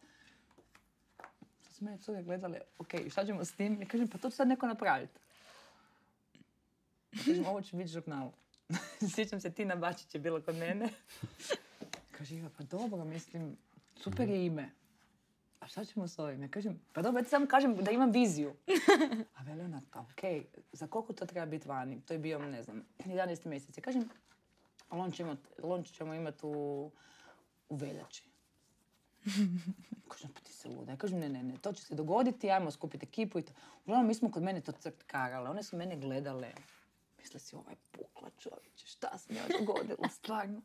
Sad 1.62 1.74
su 1.74 1.86
mene 1.86 1.98
cure 1.98 2.24
gledale, 2.24 2.60
ok, 2.80 2.90
šta 3.12 3.26
ćemo 3.26 3.46
s 3.46 3.52
tim? 3.52 3.82
I 3.82 3.86
kažem, 3.86 4.08
pa 4.08 4.18
to 4.18 4.30
će 4.30 4.36
sad 4.36 4.48
neko 4.48 4.68
napraviti. 4.68 5.20
Kažem, 7.26 7.46
ovo 7.46 7.62
će 7.62 7.76
biti 7.76 7.90
žurnal. 7.90 8.32
Sjećam 9.16 9.40
se, 9.40 9.52
Tina 9.52 9.76
Bačić 9.76 10.16
je 10.16 10.22
bila 10.22 10.42
kod 10.42 10.56
mene. 10.56 10.90
Kaže, 12.12 12.50
pa 12.58 12.64
dobro, 12.64 13.06
mislim, 13.06 13.58
super 13.96 14.30
je 14.30 14.46
ime 14.46 14.70
a 15.60 15.68
šta 15.68 15.86
ćemo 15.86 16.08
s 16.08 16.20
ovim? 16.20 16.42
Ja 16.42 16.48
kažem, 16.48 16.82
pa 16.94 17.02
dobro, 17.02 17.20
ja 17.20 17.26
samo 17.26 17.48
kažem 17.48 17.76
da 17.76 17.92
imam 17.92 18.12
viziju. 18.12 18.54
A 19.38 19.44
veli 19.44 19.62
ona, 19.62 19.82
pa 19.92 20.00
okej, 20.00 20.46
za 20.72 20.88
koliko 20.88 21.14
to 21.14 21.26
treba 21.26 21.46
biti 21.46 21.68
vani? 21.68 22.02
To 22.02 22.14
je 22.14 22.20
bio, 22.20 22.40
ne 22.40 22.64
znam, 22.64 22.84
11. 23.00 23.46
mjesec. 23.46 23.78
Ja 23.78 23.82
kažem, 23.82 24.10
launch 25.64 25.92
ćemo 25.92 26.14
imati 26.14 26.46
u, 26.46 26.92
u 27.70 27.76
veljači. 27.76 28.24
kažem, 30.10 30.30
pa 30.34 30.40
ti 30.40 30.54
se 30.54 30.68
luda. 30.68 30.92
Ja 30.92 30.98
kažem, 30.98 31.20
ne, 31.20 31.30
ne, 31.30 31.44
ne, 31.44 31.58
to 31.58 31.74
će 31.74 31.84
se 31.84 31.96
dogoditi, 31.96 32.52
ajmo 32.52 32.72
skupiti 32.72 33.06
ekipu 33.06 33.40
i 33.40 33.42
to. 33.42 33.54
Uglavnom, 33.84 34.08
mi 34.08 34.14
smo 34.14 34.32
kod 34.32 34.44
mene 34.44 34.62
to 34.62 34.72
crtkarale. 34.72 35.50
One 35.50 35.64
su 35.64 35.78
mene 35.78 35.98
gledale. 35.98 36.52
Misle 37.18 37.40
si, 37.40 37.56
ovaj 37.56 37.76
pukla 37.92 38.30
čovječe, 38.40 38.88
šta 38.88 39.18
se 39.18 39.34
njoj 39.34 39.60
dogodilo, 39.60 40.10
stvarno. 40.10 40.62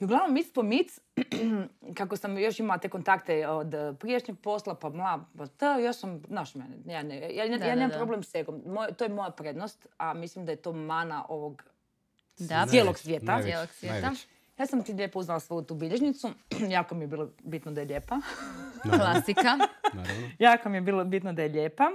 I 0.00 0.04
uglavnom, 0.04 0.34
mic 0.34 0.52
po 0.52 0.62
mic, 0.62 0.98
kako 1.98 2.16
sam 2.16 2.38
još 2.38 2.60
imala 2.60 2.78
te 2.78 2.88
kontakte 2.88 3.48
od 3.48 3.74
prijašnjeg 3.98 4.38
posla, 4.38 4.74
pa 4.74 4.88
mla, 4.88 5.24
pa 5.38 5.46
to, 5.46 5.78
još 5.78 5.96
sam, 5.96 6.22
znaš 6.28 6.54
mene, 6.54 6.76
ja, 6.86 7.02
ne, 7.02 7.34
ja, 7.34 7.44
ja, 7.44 7.74
nemam 7.74 7.90
problem 7.96 8.22
s 8.22 8.34
egom. 8.34 8.62
to 8.96 9.04
je 9.04 9.10
moja 9.10 9.30
prednost, 9.30 9.86
a 9.96 10.14
mislim 10.14 10.46
da 10.46 10.52
je 10.52 10.56
to 10.56 10.72
mana 10.72 11.24
ovog 11.28 11.62
da. 12.38 12.66
cijelog 12.70 12.98
svijeta. 12.98 13.42
cijelog 13.42 13.68
svijeta. 13.68 14.12
Ja 14.58 14.66
sam 14.66 14.82
ti 14.82 14.92
lijepo 14.92 15.18
uznala 15.18 15.40
svoju 15.40 15.62
tu 15.62 15.74
bilježnicu. 15.74 16.30
jako 16.76 16.94
mi 16.94 17.04
je 17.04 17.08
bilo 17.08 17.30
bitno 17.42 17.72
da 17.72 17.80
je 17.80 17.86
lijepa. 17.86 18.16
Klasika. 18.98 19.58
jako 20.38 20.68
mi 20.68 20.76
je 20.76 20.80
bilo 20.80 21.04
bitno 21.04 21.32
da 21.32 21.42
je 21.42 21.48
lijepa. 21.48 21.90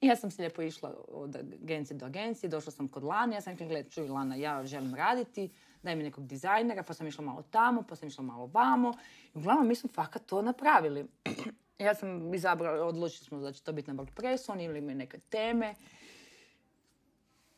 I 0.00 0.06
ja 0.06 0.16
sam 0.16 0.30
se 0.30 0.42
lijepo 0.42 0.62
išla 0.62 0.94
od 1.08 1.36
agencije 1.62 1.96
do 1.96 2.06
agencije, 2.06 2.50
došla 2.50 2.72
sam 2.72 2.88
kod 2.88 3.04
Lana, 3.04 3.34
ja 3.34 3.40
sam 3.40 3.52
rekla, 3.52 3.66
gledaj, 3.66 3.90
čuj 3.90 4.08
Lana, 4.08 4.36
ja 4.36 4.66
želim 4.66 4.94
raditi, 4.94 5.50
daj 5.82 5.96
mi 5.96 6.02
nekog 6.02 6.26
dizajnera, 6.26 6.82
pa 6.82 6.94
sam 6.94 7.06
išla 7.06 7.24
malo 7.24 7.42
tamo, 7.42 7.82
pa 7.82 7.96
sam 7.96 8.08
išla 8.08 8.24
malo 8.24 8.46
vamo. 8.46 8.94
I 9.34 9.38
uglavnom 9.38 9.68
mi 9.68 9.74
smo 9.74 9.90
fakat 9.92 10.26
to 10.26 10.42
napravili. 10.42 11.06
ja 11.78 11.94
sam 11.94 12.34
izabrala, 12.34 12.86
odlučili 12.86 13.24
smo 13.24 13.40
da 13.40 13.52
će 13.52 13.62
to 13.62 13.72
biti 13.72 13.92
na 13.92 14.02
WordPressu, 14.02 14.52
oni 14.52 14.64
imaju 14.64 14.94
neke 14.94 15.18
teme. 15.18 15.74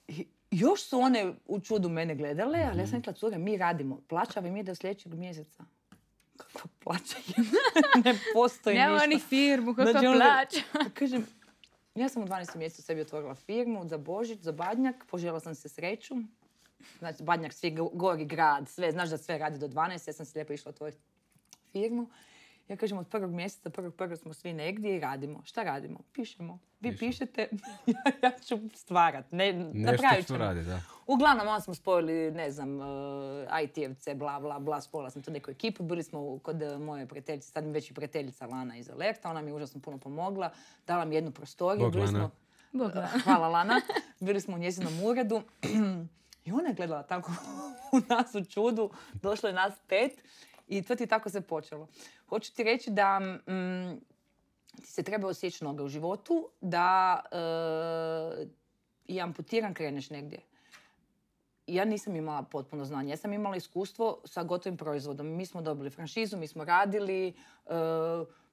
I 0.08 0.26
još 0.50 0.82
su 0.84 0.98
one 0.98 1.34
u 1.46 1.60
čudu 1.60 1.88
mene 1.88 2.14
gledale, 2.14 2.58
ali 2.70 2.80
ja 2.80 2.86
sam 2.86 2.96
rekla, 2.98 3.12
cure, 3.12 3.38
mi 3.38 3.56
radimo, 3.56 4.00
plaća 4.08 4.40
ide 4.40 4.62
do 4.62 4.74
sljedećeg 4.74 5.14
mjeseca. 5.14 5.64
Kako 6.36 6.68
plaća? 6.78 7.16
ne 8.04 8.14
postoji 8.34 8.76
Nema 8.76 8.92
ništa. 8.92 9.06
ni 9.06 9.18
firmu, 9.18 9.74
kako 9.74 9.90
znači, 9.90 10.06
plaća. 10.06 10.90
Kažem, 10.94 11.26
Ja 11.94 12.08
sam 12.08 12.22
u 12.22 12.26
12. 12.26 12.56
mjesecu 12.56 12.82
sebi 12.82 13.00
otvorila 13.00 13.34
firmu 13.34 13.88
za 13.88 13.98
Božić, 13.98 14.40
za 14.40 14.52
Badnjak, 14.52 15.04
poželjela 15.10 15.40
sam 15.40 15.54
se 15.54 15.68
sreću. 15.68 16.14
Znači, 16.98 17.22
Badnjak, 17.22 17.52
svi 17.52 17.76
gori 17.92 18.24
grad, 18.24 18.68
sve, 18.68 18.92
znaš 18.92 19.10
da 19.10 19.18
sve 19.18 19.38
radi 19.38 19.58
do 19.58 19.68
12, 19.68 20.08
ja 20.08 20.12
sam 20.12 20.26
se 20.26 20.38
lijepo 20.38 20.52
išla 20.52 20.70
otvoriti 20.70 21.02
firmu. 21.72 22.06
Ja 22.68 22.76
kažem, 22.76 22.98
od 22.98 23.08
prvog 23.08 23.30
mjeseca, 23.30 23.70
prvog 23.70 23.94
prvog 23.94 24.18
smo 24.18 24.34
svi 24.34 24.52
negdje 24.52 24.96
i 24.96 25.00
radimo. 25.00 25.42
Šta 25.44 25.62
radimo? 25.62 25.98
Pišemo. 26.12 26.58
Vi 26.80 26.96
pišete, 26.96 27.48
ja 28.22 28.30
ću 28.44 28.58
stvarat. 28.74 29.32
Ne, 29.32 29.52
napravit 29.72 30.26
ćemo. 30.26 30.38
Radi, 30.38 30.64
da. 30.64 30.80
Uglavnom, 31.06 31.48
onda 31.48 31.60
smo 31.60 31.74
spojili, 31.74 32.30
ne 32.30 32.50
znam, 32.50 32.76
uh, 32.76 32.84
IT-evce, 33.62 34.14
bla, 34.14 34.40
bla, 34.40 34.58
bla, 34.58 34.80
spojila 34.80 35.10
sam 35.10 35.22
tu 35.22 35.30
neku 35.30 35.50
ekipu. 35.50 35.84
Bili 35.84 36.02
smo 36.02 36.38
kod 36.38 36.62
uh, 36.62 36.80
moje 36.80 37.06
prijateljice, 37.06 37.48
sad 37.48 37.64
mi 37.64 37.72
već 37.72 37.90
i 37.90 37.94
prijateljica 37.94 38.46
Lana 38.46 38.76
iz 38.76 38.90
Alerta. 38.90 39.30
Ona 39.30 39.42
mi 39.42 39.50
je 39.50 39.54
užasno 39.54 39.80
puno 39.80 39.98
pomogla. 39.98 40.50
Dala 40.86 41.04
mi 41.04 41.14
jednu 41.14 41.30
prostoriju. 41.30 41.84
Bog 41.84 41.92
Bili 41.92 42.06
Lana. 42.06 42.30
Smo, 42.70 42.90
hvala 43.24 43.48
Lana. 43.48 43.80
Bili 44.20 44.40
smo 44.40 44.56
u 44.56 44.58
njezinom 44.58 45.04
uredu. 45.04 45.42
I 46.44 46.52
ona 46.52 46.68
je 46.68 46.74
gledala 46.74 47.02
tako 47.02 47.32
u 47.92 48.00
nas 48.08 48.34
u 48.34 48.44
čudu. 48.44 48.90
Došlo 49.12 49.48
je 49.48 49.54
nas 49.54 49.74
pet. 49.88 50.22
I 50.68 50.82
to 50.82 50.96
ti 50.96 51.06
tako 51.06 51.30
se 51.30 51.40
počelo. 51.40 51.88
Hoću 52.28 52.54
ti 52.54 52.64
reći 52.64 52.90
da 52.90 53.20
mm, 53.20 54.00
ti 54.76 54.86
se 54.86 55.02
treba 55.02 55.28
osjeći 55.28 55.64
noge 55.64 55.82
u 55.82 55.88
životu, 55.88 56.48
da 56.60 57.20
e, 57.32 58.46
i 59.06 59.20
amputiran 59.20 59.74
kreneš 59.74 60.10
negdje. 60.10 60.38
Ja 61.66 61.84
nisam 61.84 62.16
imala 62.16 62.42
potpuno 62.42 62.84
znanje. 62.84 63.10
Ja 63.10 63.16
sam 63.16 63.32
imala 63.32 63.56
iskustvo 63.56 64.20
sa 64.24 64.42
gotovim 64.42 64.76
proizvodom. 64.76 65.26
Mi 65.26 65.46
smo 65.46 65.62
dobili 65.62 65.90
franšizu, 65.90 66.36
mi 66.36 66.46
smo 66.46 66.64
radili, 66.64 67.28
e, 67.28 67.34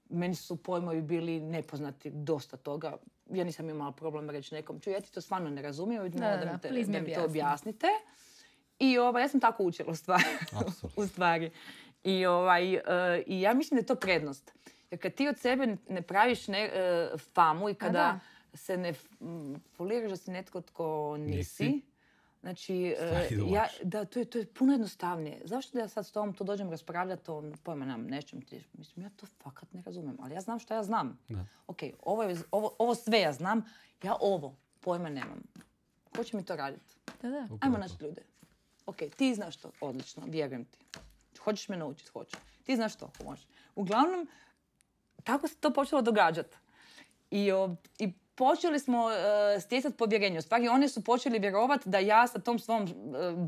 meni 0.09 0.35
su 0.35 0.63
pojmovi 0.63 1.01
bili 1.01 1.39
nepoznati 1.39 2.09
dosta 2.09 2.57
toga. 2.57 2.97
Ja 3.29 3.43
nisam 3.43 3.69
imala 3.69 3.91
problem 3.91 4.29
reći 4.29 4.55
nekom, 4.55 4.79
čuj, 4.79 4.93
ja 4.93 5.01
ti 5.01 5.11
to 5.11 5.21
stvarno 5.21 5.49
ne 5.49 5.61
razumijem, 5.61 6.11
da, 6.11 6.19
da, 6.19 6.37
da, 6.37 6.69
da, 6.87 6.99
mi 7.01 7.13
to 7.13 7.23
objasnite. 7.23 7.87
I 8.79 8.97
ovaj, 8.97 9.23
ja 9.23 9.27
sam 9.27 9.39
tako 9.39 9.63
učila 9.63 9.95
stvari, 9.95 10.23
u 10.97 11.07
stvari. 11.07 11.51
I, 12.03 12.25
ovaj, 12.25 12.75
uh, 12.75 12.81
I 13.27 13.41
ja 13.41 13.53
mislim 13.53 13.75
da 13.75 13.81
je 13.81 13.85
to 13.85 13.95
prednost. 13.95 14.53
Jer 14.91 15.01
kad 15.01 15.13
ti 15.13 15.27
od 15.27 15.39
sebe 15.39 15.77
ne 15.89 16.01
praviš 16.01 16.47
ne, 16.47 16.71
uh, 17.13 17.19
famu 17.19 17.69
i 17.69 17.73
kada 17.73 18.19
se 18.53 18.77
ne 18.77 18.93
foliraš 19.75 20.09
da 20.09 20.15
si 20.15 20.31
netko 20.31 20.61
tko 20.61 21.17
nisi, 21.17 21.81
Znači, 22.41 22.95
uh, 23.41 23.51
ja, 23.53 23.67
da, 23.83 24.05
to 24.05 24.19
je, 24.19 24.25
to 24.25 24.37
je 24.37 24.53
puno 24.53 24.73
jednostavnije. 24.73 25.41
Zašto 25.45 25.73
da 25.73 25.79
ja 25.79 25.87
sad 25.87 26.07
s 26.07 26.11
tobom 26.11 26.33
to 26.33 26.43
dođem 26.43 26.69
raspravljati 26.69 27.31
o 27.31 27.43
pojma 27.63 27.85
nam 27.85 28.07
nečem 28.07 28.41
ti? 28.41 28.63
Mislim, 28.73 29.05
ja 29.05 29.09
to 29.09 29.25
fakat 29.25 29.73
ne 29.73 29.81
razumijem, 29.81 30.17
ali 30.21 30.33
ja 30.33 30.41
znam 30.41 30.59
što 30.59 30.73
ja 30.73 30.83
znam. 30.83 31.19
Da. 31.29 31.45
Ok, 31.67 31.79
ovo, 32.03 32.23
je, 32.23 32.37
ovo, 32.51 32.75
ovo 32.79 32.95
sve 32.95 33.19
ja 33.19 33.33
znam, 33.33 33.65
ja 34.03 34.15
ovo 34.21 34.55
pojma 34.79 35.09
nemam. 35.09 35.41
Ko 36.15 36.23
će 36.23 36.37
mi 36.37 36.45
to 36.45 36.55
raditi? 36.55 36.93
Da, 37.21 37.29
da. 37.29 37.47
Ajmo 37.61 37.77
naći 37.77 37.93
ljude. 38.03 38.21
Ok, 38.85 38.97
ti 39.17 39.35
znaš 39.35 39.57
to, 39.57 39.71
odlično, 39.81 40.23
vjerujem 40.27 40.65
ti. 40.65 40.77
Hoćeš 41.39 41.69
me 41.69 41.77
naučiti? 41.77 42.11
Hoću. 42.11 42.37
Ti 42.63 42.75
znaš 42.75 42.93
što? 42.93 43.11
Može. 43.23 43.47
Uglavnom, 43.75 44.27
tako 45.23 45.47
se 45.47 45.55
to 45.55 45.73
počelo 45.73 46.01
događati. 46.01 46.57
I, 47.31 47.51
i 47.99 48.13
počeli 48.39 48.79
smo 48.79 49.05
uh, 49.05 49.11
stjecati 49.61 49.97
povjerenje. 49.97 50.37
U 50.37 50.41
stvari, 50.41 50.67
oni 50.67 50.89
su 50.89 51.03
počeli 51.03 51.39
vjerovati 51.39 51.89
da 51.89 51.99
ja 51.99 52.27
sa 52.27 52.39
tom 52.39 52.59
svom 52.59 52.83
uh, 52.83 52.89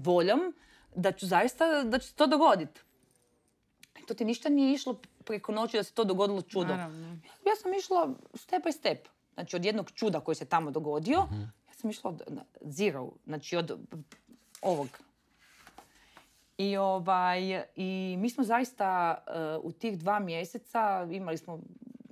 voljom, 0.03 0.53
da 0.95 1.11
ću 1.11 1.27
zaista, 1.27 1.83
da 1.83 1.99
će 1.99 2.07
se 2.07 2.15
to 2.15 2.27
dogoditi. 2.27 2.81
To 4.07 4.13
ti 4.13 4.25
ništa 4.25 4.49
nije 4.49 4.73
išlo 4.73 4.99
preko 5.23 5.51
noći 5.51 5.77
da 5.77 5.83
se 5.83 5.93
to 5.93 6.03
dogodilo 6.03 6.41
čudo. 6.41 6.73
Ja 7.45 7.55
sam 7.61 7.73
išla 7.73 8.09
step 8.33 8.65
by 8.65 8.71
step. 8.71 9.07
Znači, 9.33 9.55
od 9.55 9.65
jednog 9.65 9.91
čuda 9.91 10.19
koji 10.19 10.35
se 10.35 10.45
tamo 10.45 10.71
dogodio, 10.71 11.23
mhm. 11.31 11.41
ja 11.41 11.73
sam 11.73 11.89
išla 11.89 12.11
od 12.11 12.21
zero. 12.61 13.09
Znači, 13.25 13.57
od 13.57 13.79
ovog 14.61 14.87
i, 16.57 16.77
ovaj, 16.77 17.63
I 17.75 18.15
mi 18.19 18.29
smo 18.29 18.43
zaista 18.43 19.17
uh, 19.59 19.65
u 19.65 19.71
tih 19.71 19.99
dva 19.99 20.19
mjeseca 20.19 21.07
imali 21.11 21.37
smo 21.37 21.59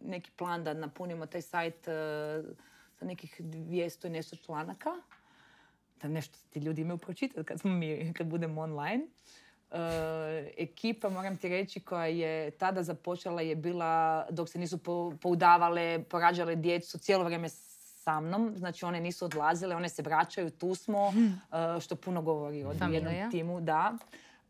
neki 0.10 0.32
plan 0.32 0.64
da 0.64 0.74
napunimo 0.74 1.26
taj 1.26 1.42
sajt 1.42 1.88
uh, 1.88 2.56
sa 3.00 3.06
nekih 3.06 3.42
200 3.42 4.08
i 4.08 4.10
nešto 4.10 4.36
članaka. 4.36 4.90
Da 6.02 6.08
nešto 6.08 6.38
ti 6.50 6.60
ljudi 6.60 6.82
imaju 6.82 6.98
pročitati 6.98 7.46
kad, 7.46 7.60
smo 7.60 7.72
mi, 7.72 8.14
kad 8.18 8.28
budemo 8.28 8.62
online. 8.62 9.04
Uh, 9.72 9.78
ekipa, 10.58 11.10
moram 11.10 11.38
ti 11.38 11.50
reći, 11.50 11.80
koja 11.80 12.06
je 12.06 12.52
tada 12.52 12.84
započela 12.84 13.42
je 13.42 13.56
bila, 13.56 14.26
dok 14.30 14.50
se 14.50 14.60
nisu 14.60 14.78
poudavale, 15.22 16.04
porađale 16.04 16.56
djecu, 16.56 16.98
cijelo 16.98 17.24
vrijeme 17.24 17.50
sa 17.50 18.20
mnom. 18.20 18.54
Znači, 18.58 18.86
one 18.86 19.02
nisu 19.02 19.26
odlazile, 19.26 19.76
one 19.76 19.90
se 19.90 20.02
vraćaju, 20.02 20.50
tu 20.50 20.76
smo, 20.76 21.12
hmm. 21.12 21.42
što 21.82 21.96
puno 21.96 22.22
govori 22.22 22.64
o 22.64 22.74
jednom 22.92 23.32
timu. 23.32 23.62
Da. 23.62 23.98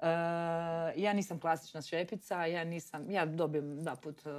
Uh, 0.01 0.05
ja 0.95 1.13
nisam 1.13 1.39
klasična 1.39 1.81
šepica, 1.81 2.45
ja 2.45 2.63
nisam, 2.63 3.11
ja 3.11 3.25
dobijem 3.25 3.83
da 3.83 3.95
put 3.95 4.25
uh, 4.25 4.31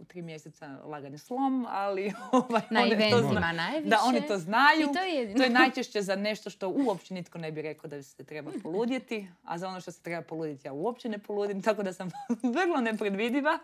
u 0.00 0.04
tri 0.04 0.22
mjeseca 0.22 0.78
lagani 0.84 1.18
slom, 1.18 1.66
ali 1.68 2.12
ovaj, 2.32 2.62
Na 2.70 2.80
one 2.80 3.10
to 3.10 3.18
zna, 3.18 3.52
najviše. 3.52 3.88
Da, 3.88 3.98
oni 4.04 4.26
to 4.26 4.38
znaju. 4.38 4.88
To, 4.94 5.02
je... 5.02 5.34
to 5.34 5.42
je 5.42 5.50
najčešće 5.50 6.02
za 6.02 6.16
nešto 6.16 6.50
što 6.50 6.68
uopće 6.68 7.14
nitko 7.14 7.38
ne 7.38 7.52
bi 7.52 7.62
rekao 7.62 7.88
da 7.90 8.02
se 8.02 8.24
treba 8.24 8.50
poludjeti, 8.62 9.28
a 9.42 9.58
za 9.58 9.68
ono 9.68 9.80
što 9.80 9.92
se 9.92 10.02
treba 10.02 10.22
poludjeti 10.22 10.68
ja 10.68 10.72
uopće 10.72 11.08
ne 11.08 11.18
poludim, 11.18 11.62
tako 11.62 11.82
da 11.82 11.92
sam 11.92 12.10
vrlo 12.56 12.80
nepredvidiva, 12.80 13.58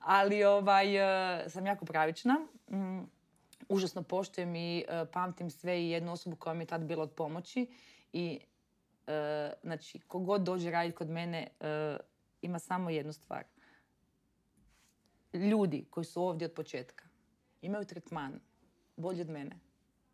ali 0.00 0.44
ovaj, 0.44 0.96
uh, 0.98 1.52
sam 1.52 1.66
jako 1.66 1.84
pravična. 1.84 2.34
Mm, 2.70 3.00
užasno 3.68 4.02
poštujem 4.02 4.56
i 4.56 4.84
pamtim 5.12 5.50
sve 5.50 5.82
i 5.82 5.90
jednu 5.90 6.12
osobu 6.12 6.36
koja 6.36 6.54
mi 6.54 6.62
je 6.62 6.66
tad 6.66 6.84
bila 6.84 7.02
od 7.02 7.10
pomoći 7.10 7.66
i 8.12 8.40
E, 9.06 9.52
znači, 9.62 10.00
kogod 10.00 10.42
dođe 10.42 10.70
raditi 10.70 10.96
kod 10.96 11.10
mene, 11.10 11.48
e, 11.60 11.96
ima 12.42 12.58
samo 12.58 12.90
jednu 12.90 13.12
stvar. 13.12 13.44
Ljudi 15.32 15.86
koji 15.90 16.04
su 16.04 16.22
ovdje 16.22 16.46
od 16.46 16.52
početka 16.52 17.04
imaju 17.62 17.84
tretman 17.84 18.40
bolji 18.96 19.20
od 19.20 19.30
mene. 19.30 19.58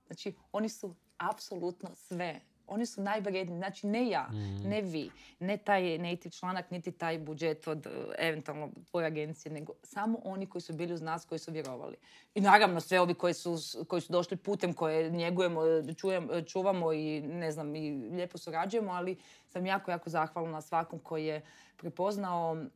Znači, 0.07 0.35
oni 0.53 0.69
su 0.69 0.95
apsolutno 1.19 1.95
sve 1.95 2.41
oni 2.67 2.87
su 2.87 3.03
najvrijedniji. 3.03 3.59
Znači, 3.59 3.87
ne 3.87 4.09
ja, 4.09 4.29
mm. 4.33 4.69
ne 4.69 4.83
vi, 4.83 5.11
ne 5.39 5.57
taj 5.57 5.99
native 5.99 6.31
članak, 6.31 6.71
niti 6.71 6.93
taj 6.93 7.19
budžet 7.19 7.69
od 7.69 7.87
e, 7.87 7.91
eventualno 8.19 8.71
tvoje 8.91 9.07
agencije, 9.07 9.53
nego 9.53 9.73
samo 9.83 10.19
oni 10.25 10.47
koji 10.47 10.63
su 10.63 10.73
bili 10.73 10.95
uz 10.95 11.03
nas, 11.03 11.25
koji 11.25 11.39
su 11.39 11.53
vjerovali. 11.53 11.97
I 12.35 12.41
naravno 12.41 12.81
sve 12.81 13.01
ovi 13.01 13.15
koji 13.15 13.35
su, 13.35 13.59
koji 13.89 14.03
su 14.03 14.13
došli 14.13 14.37
putem 14.37 14.73
koje 14.73 15.11
njegujemo, 15.11 15.61
čujem, 15.97 16.29
čuvamo 16.47 16.93
i 16.93 17.21
ne 17.21 17.53
znam, 17.53 17.77
i 17.77 17.91
lijepo 17.91 18.39
surađujemo, 18.39 18.93
ali 18.93 19.17
sam 19.49 19.67
jako, 19.67 19.91
jako 19.91 20.11
zahvalna 20.11 20.61
svakom 20.61 20.99
koji 20.99 21.27
je 21.27 21.43
prepoznao 21.77 22.53
uh, 22.53 22.69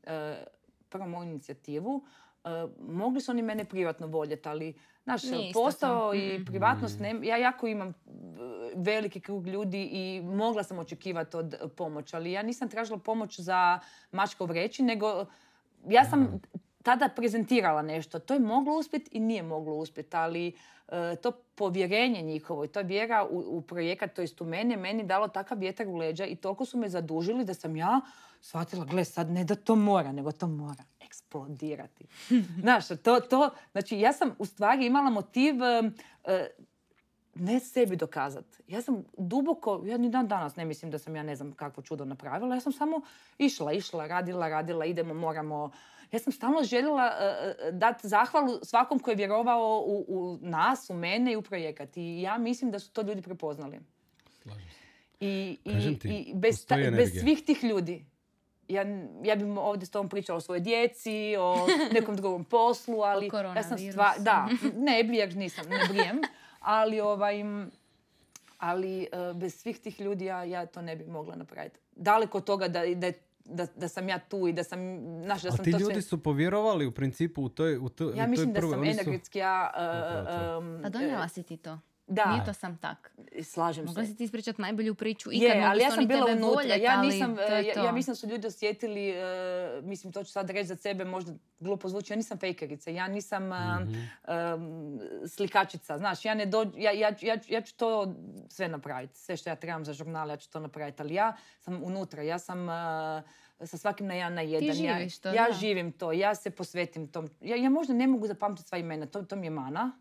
prvo 0.89 1.07
moju 1.07 1.31
inicijativu. 1.31 2.05
Uh, 2.47 2.71
mogli 2.89 3.21
su 3.21 3.31
oni 3.31 3.43
mene 3.43 3.65
privatno 3.65 4.07
voljeti, 4.07 4.49
ali 4.49 4.75
Naš 5.07 5.23
posao 5.53 6.15
i 6.15 6.45
privatnost, 6.45 7.01
ne, 7.01 7.15
ja 7.23 7.37
jako 7.37 7.67
imam 7.67 7.95
veliki 8.75 9.21
krug 9.21 9.47
ljudi 9.47 9.89
i 9.93 10.23
mogla 10.25 10.63
sam 10.63 10.79
očekivati 10.79 11.37
od 11.37 11.55
pomoć, 11.77 12.15
ali 12.15 12.33
ja 12.33 12.43
nisam 12.43 12.69
tražila 12.69 12.99
pomoć 12.99 13.41
za 13.41 13.79
mačko 14.13 14.47
vreći, 14.47 14.83
nego 14.83 15.27
ja 15.89 16.05
sam 16.05 16.41
tada 16.87 17.09
prezentirala 17.09 17.83
nešto. 17.83 18.19
To 18.19 18.35
je 18.35 18.41
moglo 18.41 18.77
uspjeti 18.79 19.11
i 19.13 19.21
nije 19.21 19.43
moglo 19.43 19.75
uspjeti, 19.75 20.17
ali 20.17 20.57
e, 20.89 21.17
to 21.23 21.33
povjerenje 21.55 22.23
njihovo 22.23 22.65
i 22.65 22.69
to 22.69 22.83
vjera 22.83 23.27
u, 23.31 23.45
u 23.57 23.61
projekat, 23.61 24.15
to 24.15 24.21
jest 24.21 24.41
u 24.41 24.45
mene, 24.45 24.77
meni 24.77 25.05
dalo 25.05 25.29
takav 25.29 25.59
vjetar 25.59 25.89
u 25.89 25.97
leđa 25.97 26.27
i 26.27 26.37
toliko 26.37 26.65
su 26.65 26.79
me 26.79 26.89
zadužili 26.89 27.45
da 27.45 27.55
sam 27.55 27.77
ja 27.77 28.01
shvatila, 28.41 28.85
gle 28.85 29.05
sad 29.05 29.31
ne 29.31 29.45
da 29.45 29.55
to 29.55 29.77
mora, 29.77 30.13
nego 30.13 30.33
to 30.33 30.47
mora 30.47 30.85
eksplodirati. 31.01 32.07
Znaš, 32.63 32.89
to, 33.03 33.21
to, 33.21 33.51
znači 33.73 33.99
ja 33.99 34.13
sam 34.13 34.35
u 34.39 34.45
stvari 34.45 34.87
imala 34.87 35.11
motiv 35.11 35.55
e, 35.63 35.91
ne 37.35 37.61
sebi 37.61 37.97
dokazati. 37.97 38.63
Ja 38.69 38.83
sam 38.83 39.05
duboko, 39.19 39.83
ja 39.87 39.97
ni 39.97 40.11
dan 40.11 40.29
danas 40.29 40.57
ne 40.57 40.65
mislim 40.65 40.91
da 40.91 40.99
sam 40.99 41.17
ja 41.17 41.23
ne 41.23 41.37
znam 41.37 41.53
kakvo 41.53 41.83
čudo 41.83 42.05
napravila. 42.05 42.55
Ja 42.55 42.61
sam 42.61 42.73
samo 42.73 43.01
išla, 43.39 43.73
išla, 43.73 44.07
radila, 44.07 44.49
radila, 44.49 44.85
idemo, 44.85 45.15
moramo. 45.15 45.71
Ja 46.13 46.19
sam 46.19 46.33
stalno 46.33 46.65
željela 46.65 47.13
uh, 47.13 47.75
dati 47.75 48.09
zahvalu 48.09 48.59
svakom 48.63 48.99
koji 48.99 49.13
je 49.13 49.17
vjerovao 49.17 49.83
u, 49.87 50.05
u, 50.09 50.39
nas, 50.41 50.91
u 50.91 50.95
mene 50.95 51.33
i 51.33 51.37
u 51.37 51.43
projekat. 51.43 51.97
I 51.97 52.23
ja 52.23 52.39
mislim 52.39 52.71
da 52.71 52.79
su 52.79 52.93
to 52.93 53.03
ljudi 53.03 53.23
prepoznali. 53.23 53.81
I, 55.21 55.59
i, 55.65 55.99
i 56.05 56.33
bez, 56.35 56.67
bez 56.97 57.21
svih 57.21 57.45
tih 57.45 57.65
ljudi 57.65 58.05
ja, 58.69 58.85
ja 59.23 59.37
bih 59.37 59.47
ovdje 59.59 59.87
s 59.87 59.91
tom 59.91 60.09
pričala 60.09 60.37
o 60.37 60.41
svojoj 60.41 60.61
djeci, 60.61 61.37
o 61.39 61.67
nekom 61.95 62.17
drugom 62.17 62.45
poslu, 62.45 63.01
ali 63.01 63.31
ja 63.57 63.63
sam 63.63 63.79
stva, 63.79 64.15
da, 64.19 64.49
ne 64.87 65.17
jer 65.17 65.37
nisam, 65.37 65.67
ne 65.69 65.81
brijem, 65.89 66.21
ali 66.61 67.01
ovaj, 67.01 67.43
ali 68.59 69.09
uh, 69.13 69.37
bez 69.37 69.55
svih 69.55 69.79
tih 69.79 70.01
ljudi 70.01 70.25
ja, 70.25 70.45
ja 70.45 70.67
to 70.67 70.83
ne 70.83 70.97
bih 70.97 71.09
mogla 71.09 71.37
napraviti. 71.37 71.79
Daleko 71.97 72.39
od 72.39 72.45
toga 72.45 72.69
da, 72.69 72.83
da 72.95 73.07
je 73.07 73.13
da, 73.49 73.67
da 73.77 73.89
sam 73.89 74.09
ja 74.09 74.19
tu 74.19 74.49
i 74.49 74.53
da 74.53 74.65
sam, 74.65 74.79
znaš, 75.25 75.43
da 75.43 75.49
A 75.49 75.53
sam 75.53 75.65
ti 75.65 75.73
to 75.73 75.79
ljudi 75.79 75.93
sve... 75.95 76.03
su 76.03 76.23
povjerovali 76.23 76.87
u 76.87 76.93
principu 76.93 77.43
u 77.43 77.49
toj, 77.49 77.77
u 77.77 77.89
toj, 77.89 78.13
Ja 78.17 78.25
u 78.25 78.29
mislim 78.29 78.47
toj 78.47 78.53
da 78.53 78.59
prvoj, 78.61 78.73
sam 78.73 78.81
oni 78.81 78.95
su- 78.95 79.01
energetski, 79.01 79.39
ja... 79.39 79.71
Upravo 79.75 80.59
uh, 80.59 80.65
um, 80.65 80.83
Pa 80.83 80.89
donijela 80.89 81.29
si 81.29 81.43
ti 81.43 81.57
to. 81.57 81.79
Da, 82.09 82.25
Nije 82.27 82.45
to 82.45 82.53
sam 82.53 82.79
tak. 82.79 83.13
slažem 83.43 83.85
Mogla 83.85 84.05
se. 84.05 84.11
si 84.11 84.17
ti 84.17 84.25
ispričati 84.25 84.61
najbolju 84.61 84.95
priču 84.95 85.31
Je, 85.33 85.37
ikad, 85.39 85.63
ali 85.63 85.83
ja 85.83 85.91
sam 85.91 86.07
bila 86.07 86.27
unutra. 86.27 86.75
ja, 86.75 87.03
nisam, 87.03 87.37
to 87.37 87.43
je 87.43 87.67
ja, 87.67 87.75
to. 87.75 87.85
ja 87.85 87.93
mislim 87.93 88.13
da 88.13 88.17
su 88.17 88.27
ljudi 88.27 88.47
osjetili, 88.47 89.15
uh, 89.79 89.85
mislim 89.85 90.13
to 90.13 90.25
ću 90.25 90.31
sad 90.33 90.51
reći 90.51 90.69
za 90.69 90.77
sebe, 90.77 91.05
možda 91.05 91.33
glupo 91.61 91.89
zvuči, 91.89 92.13
ja 92.13 92.17
nisam 92.17 92.39
fejkerica, 92.39 92.91
ja 92.91 93.09
nisam 93.09 93.45
uh, 93.45 93.57
Mhm. 93.81 93.95
um, 94.55 95.01
slikačica, 95.29 95.99
znaš, 95.99 96.25
ja, 96.25 96.35
ne 96.35 96.47
dođ, 96.47 96.69
ja, 96.77 96.91
ja, 96.93 97.13
ja, 97.21 97.39
ja 97.49 97.61
ću 97.61 97.77
to 97.77 98.15
sve 98.49 98.69
napraviti, 98.69 99.19
sve 99.19 99.37
što 99.37 99.51
ja 99.51 99.57
trebam 99.57 99.85
za 99.85 99.93
žurnal, 99.93 100.29
ja 100.29 100.37
ću 100.37 100.51
to 100.51 100.61
napraviti, 100.61 101.03
ali 101.03 101.15
ja 101.15 101.37
sam 101.61 101.83
unutra, 101.83 102.23
ja 102.23 102.39
sam 102.39 102.63
uh, 102.63 102.75
sa 103.61 103.79
svakim 103.79 104.07
na 104.07 104.15
jedan 104.15 104.35
na 104.35 104.41
jedan. 104.43 104.75
živiš 104.75 105.19
to, 105.19 105.29
ja, 105.29 105.35
ja 105.37 105.53
živim 105.53 105.93
to, 105.93 106.13
ja 106.13 106.35
se 106.35 106.51
posvetim 106.51 107.09
tom. 107.09 107.29
Ja, 107.41 107.57
ja 107.57 107.71
možda 107.71 107.95
ne 107.95 108.07
mogu 108.07 108.27
zapamtiti 108.27 108.69
sva 108.69 108.79
imena, 108.79 109.07
to, 109.07 109.23
to 109.23 109.37
mi 109.37 109.47
je 109.47 109.51
mana. 109.51 109.99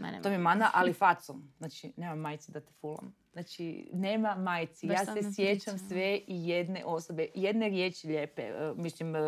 Ma 0.00 0.10
nema. 0.10 0.22
To 0.22 0.28
mi 0.28 0.34
je 0.34 0.38
mana, 0.38 0.70
ali 0.74 0.92
facom. 0.92 1.52
Znači, 1.58 1.92
nema 1.96 2.14
majci 2.14 2.52
da 2.52 2.60
te 2.60 2.72
fulam. 2.72 3.14
Znači, 3.32 3.90
nema 3.92 4.34
majci. 4.36 4.86
Baš 4.86 4.96
ja 4.98 5.04
se 5.06 5.32
sjećam 5.32 5.74
pričala. 5.74 5.78
sve 5.78 6.20
i 6.26 6.48
jedne 6.48 6.84
osobe, 6.84 7.26
jedne 7.34 7.68
riječi 7.68 8.06
lijepe. 8.06 8.42
e, 8.42 8.72
Mislim, 8.76 9.16
e, 9.16 9.20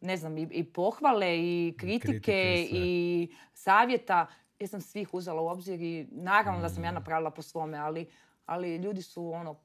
ne 0.00 0.16
znam, 0.16 0.38
i, 0.38 0.42
i 0.42 0.64
pohvale, 0.64 1.38
i 1.38 1.74
kritike, 1.78 2.06
kritike 2.08 2.68
i 2.72 3.28
savjeta. 3.54 4.26
Ja 4.60 4.66
sam 4.66 4.80
svih 4.80 5.14
uzela 5.14 5.42
u 5.42 5.46
obzir 5.46 5.80
i 5.80 6.06
naravno 6.12 6.60
da 6.60 6.66
Mm. 6.66 6.70
sam 6.70 6.84
ja 6.84 6.92
napravila 6.92 7.30
po 7.30 7.42
svome, 7.42 7.78
ali, 7.78 8.06
ali 8.46 8.76
ljudi 8.76 9.02
su 9.02 9.28
ono, 9.28 9.56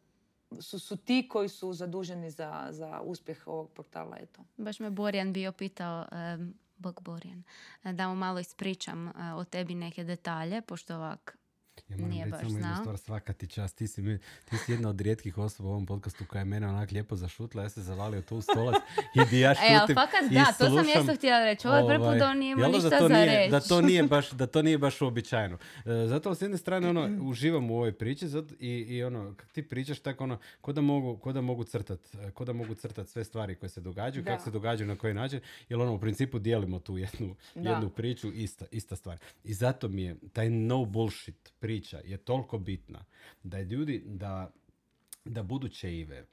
su, 0.59 0.79
su 0.79 0.97
ti 0.97 1.27
koji 1.29 1.49
su 1.49 1.73
zaduženi 1.73 2.31
za, 2.31 2.67
za 2.69 3.01
uspjeh 3.01 3.47
ovog 3.47 3.71
portala, 3.71 4.17
eto. 4.17 4.41
Baš 4.57 4.79
me 4.79 4.89
Borjan 4.89 5.33
bio 5.33 5.51
pitao, 5.51 6.05
em, 6.11 6.53
Bog 6.77 7.01
Borjan, 7.01 7.43
da 7.83 8.07
mu 8.07 8.15
malo 8.15 8.39
ispričam 8.39 9.07
e, 9.07 9.33
o 9.33 9.43
tebi 9.43 9.75
neke 9.75 10.03
detalje, 10.03 10.61
pošto 10.61 10.95
ovak 10.95 11.36
Ja 11.89 11.97
moram 11.97 12.09
Nije 12.09 12.25
reći 12.25 12.37
samo 12.37 12.57
jednu 12.57 12.75
stvar, 12.81 12.97
svaka 12.97 13.33
ti 13.33 13.47
čast. 13.47 13.77
Ti 13.77 13.87
si, 13.87 14.01
mi- 14.01 14.19
ti 14.49 14.57
si 14.57 14.71
jedna 14.71 14.89
od 14.89 15.01
rijetkih 15.01 15.37
osoba 15.37 15.69
u 15.69 15.71
ovom 15.71 15.85
podcastu 15.85 16.25
koja 16.27 16.39
je 16.39 16.45
mene 16.45 16.67
onak 16.67 16.91
lijepo 16.91 17.15
zašutla. 17.15 17.63
Ja 17.63 17.69
se 17.69 17.81
zavalio 17.81 18.21
tu 18.21 18.37
u 18.37 18.41
stolac 18.41 18.75
i 19.15 19.19
di 19.29 19.39
ja 19.39 19.51
E, 19.61 19.79
šutim 19.79 19.95
fakat 19.95 20.31
i 20.31 20.33
da, 20.33 20.45
to 20.57 20.65
sam 20.65 21.01
isto 21.01 21.15
htjela 21.15 21.43
reći. 21.43 21.67
Ovo 21.67 21.75
je 21.77 21.99
Ovaj, 21.99 22.19
da 22.19 22.29
on 22.29 22.37
nije 22.37 22.51
imao 22.51 22.71
ništa 22.71 22.89
da 22.89 22.97
to 22.99 23.07
za 23.07 23.13
nije, 23.13 23.25
reći. 23.37 23.51
Da 23.51 23.59
to 23.59 23.81
nije 23.81 24.03
baš, 24.13 24.31
da 24.31 24.47
to 24.47 24.61
nije 24.61 24.77
baš 24.77 25.01
uobičajeno. 25.01 25.57
E, 25.85 26.07
zato 26.07 26.35
s 26.35 26.41
jedne 26.41 26.57
strane 26.57 26.89
ono, 26.89 27.09
uživam 27.29 27.71
u 27.71 27.75
ovoj 27.75 27.91
priči 27.97 28.27
zato, 28.27 28.53
i, 28.59 28.69
i 28.69 29.03
ono, 29.03 29.33
kak 29.37 29.51
ti 29.51 29.63
pričaš 29.63 29.99
tako 29.99 30.23
ono, 30.23 30.39
ko 30.61 30.73
da 30.73 30.81
mogu, 30.81 31.17
ko 31.17 31.33
da 31.33 31.41
mogu 31.41 31.63
crtat, 31.63 31.99
e, 32.15 32.31
ko 32.31 32.45
da 32.45 32.53
mogu 32.53 32.75
crtat 32.75 33.07
sve 33.07 33.23
stvari 33.23 33.55
koje 33.55 33.69
se 33.69 33.81
događaju, 33.81 34.25
kako 34.25 34.43
se 34.43 34.51
događaju, 34.51 34.87
na 34.87 34.95
koji 34.95 35.13
način, 35.13 35.39
jer 35.69 35.79
ono, 35.79 35.93
u 35.93 35.99
principu 35.99 36.39
dijelimo 36.39 36.79
tu 36.79 36.97
jednu, 36.97 37.35
Da. 37.55 37.69
jednu 37.69 37.89
priču, 37.89 38.31
ista, 38.33 38.65
ista 38.71 38.95
stvar. 38.95 39.17
I 39.43 39.53
zato 39.53 39.87
mi 39.87 40.01
je 40.03 40.15
taj 40.33 40.49
no 40.49 40.85
bullshit 40.85 41.51
priča 41.77 41.99
je 42.05 42.17
toliko 42.17 42.57
bitna 42.57 43.05
da 43.43 43.61
ljudi, 43.61 44.03
da 44.05 44.51
da 45.27 45.43
buduće 45.43 45.93
Ive, 45.93 46.25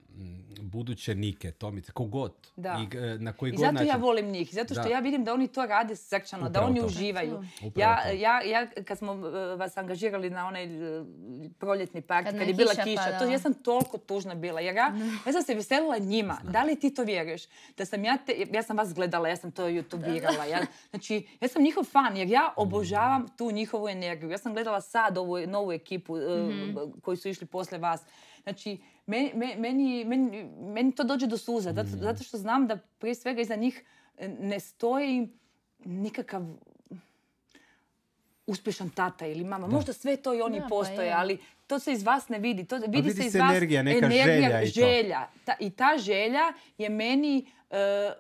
buduće 0.61 1.15
Nike, 1.15 1.51
Tomice, 1.51 1.93
kogod, 1.93 2.33
Da. 2.57 2.79
i, 2.93 2.97
e, 2.97 3.19
na 3.19 3.33
koji 3.33 3.49
I 3.49 3.53
god 3.53 3.61
zato 3.61 3.73
način. 3.73 3.89
ja 3.89 3.97
volim 3.97 4.27
njih, 4.27 4.49
zato 4.53 4.75
što 4.75 4.83
Da. 4.83 4.89
ja 4.89 4.99
vidim 5.01 5.25
da 5.25 5.35
oni 5.35 5.49
to 5.49 5.67
rade 5.67 5.97
srčano, 5.97 6.49
da 6.49 6.63
oni 6.63 6.81
to. 6.81 6.87
uživaju. 6.87 7.45
Upravo 7.57 7.73
Ja, 7.91 8.03
to. 8.03 8.13
ja, 8.13 8.43
ja, 8.43 8.67
kad 8.85 8.99
smo 8.99 9.13
e, 9.13 9.17
vas 9.57 9.77
angažirali 9.77 10.31
na 10.31 10.47
onaj 10.47 10.65
e, 10.65 11.05
proljetni 11.51 12.01
park, 12.01 12.27
Kad 12.27 12.39
kad, 12.39 12.49
je 12.49 12.55
bila 12.55 12.71
kiša 12.71 12.85
kiša, 12.85 13.05
to, 13.05 13.11
padala. 13.13 13.33
ja 13.33 13.39
sam 13.39 13.55
toliko 13.55 13.99
tužna 13.99 14.35
bila, 14.35 14.61
jer 14.61 14.77
ja, 14.77 14.93
ja 15.27 15.33
sam 15.33 15.43
se 15.43 15.55
veselila 15.55 15.99
njima. 15.99 16.41
Da 16.45 16.63
li 16.63 16.77
ti 16.77 16.95
to 16.95 17.03
vjeruješ? 17.03 17.43
Da 17.77 17.85
sam 17.85 18.05
ja, 18.05 18.17
te, 18.17 18.47
ja 18.53 18.63
sam 18.63 18.77
vas 18.77 18.95
gledala, 18.95 19.29
ja 19.29 19.37
sam 19.37 19.53
to 19.53 19.69
youtubirala. 19.77 20.45
Ja, 20.45 20.59
znači, 20.91 21.27
ja 21.41 21.49
sam 21.49 21.63
njihov 21.63 21.85
fan, 21.85 22.17
jer 22.17 22.29
ja 22.29 22.55
obožavam 22.57 23.27
tu 23.29 23.51
njihovu 23.51 23.89
energiju. 23.89 24.31
Ja 24.31 24.39
sam 24.39 24.53
gledala 24.55 24.81
sad 24.81 25.19
ovu 25.19 25.47
novu 25.47 25.73
ekipu 25.73 26.19
e, 26.19 26.23
koji 27.03 27.17
su 27.17 27.29
išli 27.29 27.47
posle 27.47 27.79
vas. 27.79 28.01
Znači, 28.45 28.77
meni, 29.07 29.33
me- 29.35 29.57
meni, 29.57 30.05
meni, 30.05 30.45
meni 30.55 30.95
to 30.95 31.05
dođe 31.05 31.27
do 31.27 31.39
suza, 31.39 31.73
zato, 31.73 31.89
zato 31.91 32.25
što 32.25 32.39
znam 32.39 32.67
da 32.67 32.77
prije 32.77 33.15
svega 33.15 33.41
iza 33.41 33.57
njih 33.57 33.85
ne 34.31 34.61
stoji 34.61 35.29
nikakav 35.79 36.43
uspješan 38.47 38.91
tata 38.91 39.27
ili 39.27 39.45
mama. 39.45 39.67
Možda 39.67 39.93
sve 39.93 40.17
to 40.17 40.35
i 40.35 40.41
oni 40.41 40.61
pa 40.61 40.67
postoje, 40.69 41.07
je. 41.07 41.13
ali 41.13 41.39
to 41.67 41.79
se 41.79 41.93
iz 41.93 42.03
vas 42.03 42.29
ne 42.29 42.39
vidi. 42.39 42.65
To 42.65 42.77
vidi, 42.77 42.97
vidi 42.97 43.13
se 43.13 43.27
iz 43.27 43.35
vas 43.35 43.51
energija, 43.51 43.83
neka 43.83 44.11
želja 44.11 44.63
i 44.63 44.67
to. 44.67 44.71
želja. 44.71 45.29
Ta- 45.45 45.57
I 45.61 45.71
ta 45.71 45.95
želja 45.99 46.43
je 46.79 46.89
meni 46.89 47.47
e, 47.71 47.77
e, 47.77 48.11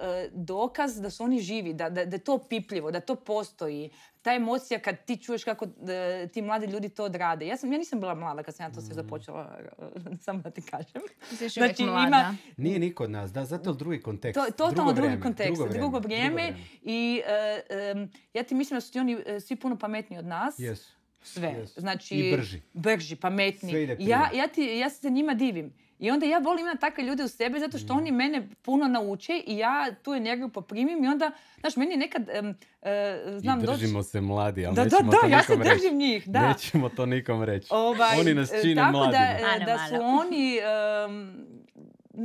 e, 0.00 0.30
dokaz 0.32 1.00
da 1.00 1.10
su 1.10 1.24
oni 1.24 1.40
živi, 1.40 1.74
da, 1.74 1.90
da, 1.90 2.04
da 2.04 2.16
je 2.16 2.20
to 2.20 2.38
pipljivo, 2.40 2.90
da 2.90 3.00
to 3.00 3.14
postoji. 3.14 3.90
Ta 4.18 4.32
emocija 4.32 4.78
kad 4.80 5.04
ti 5.04 5.16
čuješ 5.16 5.44
kako 5.44 5.66
e, 5.88 6.28
ti 6.28 6.42
mladi 6.42 6.66
ljudi 6.66 6.88
to 6.88 7.04
odrade. 7.04 7.46
Ja, 7.46 7.56
sam, 7.56 7.72
ja 7.72 7.78
nisam 7.78 8.00
bila 8.00 8.14
mlada 8.14 8.42
kad 8.42 8.54
sam 8.54 8.66
ja 8.66 8.70
to 8.70 8.80
Mm. 8.80 8.82
sve 8.82 8.94
započela, 8.94 9.58
e, 9.60 9.84
samo 10.18 10.40
da 10.40 10.50
ti 10.50 10.62
kažem. 10.62 11.02
Ti 11.30 11.48
Znači, 11.48 11.84
mlada. 11.84 12.06
ima- 12.08 12.36
Nije 12.58 12.78
niko 12.78 13.04
od 13.04 13.10
nas, 13.10 13.32
da, 13.32 13.44
zato 13.44 13.70
je 13.70 13.74
drugi 13.74 14.00
kontekst. 14.00 14.34
To 14.34 14.44
je 14.44 14.50
totalno 14.52 14.92
drugi 14.92 15.00
vrijeme, 15.00 15.22
kontekst, 15.22 15.52
drugo 15.52 15.98
vrijeme. 15.98 16.42
drugo 16.42 16.58
I 16.82 17.22
e, 17.26 18.06
ja 18.34 18.42
ti 18.42 18.54
mislim 18.54 18.76
da 18.76 18.80
su 18.80 18.92
ti 18.92 18.98
oni 18.98 19.16
e, 19.26 19.40
svi 19.40 19.56
puno 19.56 19.78
pametniji 19.78 20.18
od 20.18 20.26
nas. 20.26 20.58
Jesu. 20.58 20.92
Sve. 21.22 21.66
Znači, 21.68 22.14
I 22.16 22.32
brži. 22.32 22.60
Brži, 22.74 23.16
pametniji. 23.16 23.72
Sve 23.72 23.82
ide 23.82 23.94
prije. 23.94 24.08
ja, 24.08 24.30
ja, 24.34 24.48
ti, 24.48 24.62
ja 24.62 24.90
se 24.90 25.10
njima 25.10 25.34
divim. 25.34 25.72
I 25.98 26.10
onda 26.10 26.26
ja 26.26 26.38
volim 26.38 26.60
imati 26.60 26.80
takve 26.80 27.04
ljude 27.04 27.24
u 27.24 27.28
sebi 27.28 27.60
zato 27.60 27.76
Mm. 27.76 27.80
što 27.80 27.92
oni 27.94 28.12
mene 28.12 28.48
puno 28.62 28.88
nauče 28.88 29.42
i 29.46 29.58
ja 29.58 29.86
tu 29.94 30.12
energiju 30.12 30.48
poprimim 30.50 31.04
i 31.04 31.08
onda, 31.08 31.30
znaš, 31.60 31.76
meni 31.76 31.90
je 31.90 31.98
nekad, 31.98 32.28
em, 32.30 32.54
e, 32.82 33.20
znam 33.36 33.58
I 33.58 33.62
doći... 33.62 33.72
držimo 33.74 34.02
se 34.02 34.20
mladi, 34.22 34.66
ali 34.66 34.74
Da, 34.74 34.80
da, 34.80 34.90
nećemo 34.90 35.10
da, 35.12 35.18
to 35.18 35.26
ja 35.26 35.42
se 35.42 35.54
reći. 35.54 35.70
držim 35.70 35.98
njih, 35.98 36.28
da. 36.28 36.48
Nećemo 36.48 36.88
to 36.88 37.06
nikom 37.06 37.42
reći. 37.42 37.66
Ovaj, 37.70 38.20
Oni 38.20 38.34
nas 38.34 38.52
e, 38.52 38.62
čine 38.62 38.74
tako 38.76 38.92
mladima. 38.92 39.12
Da, 39.14 39.56
e, 39.56 39.64
da 39.66 39.78
su 39.88 39.94
malo. 39.94 40.20
oni, 40.20 40.56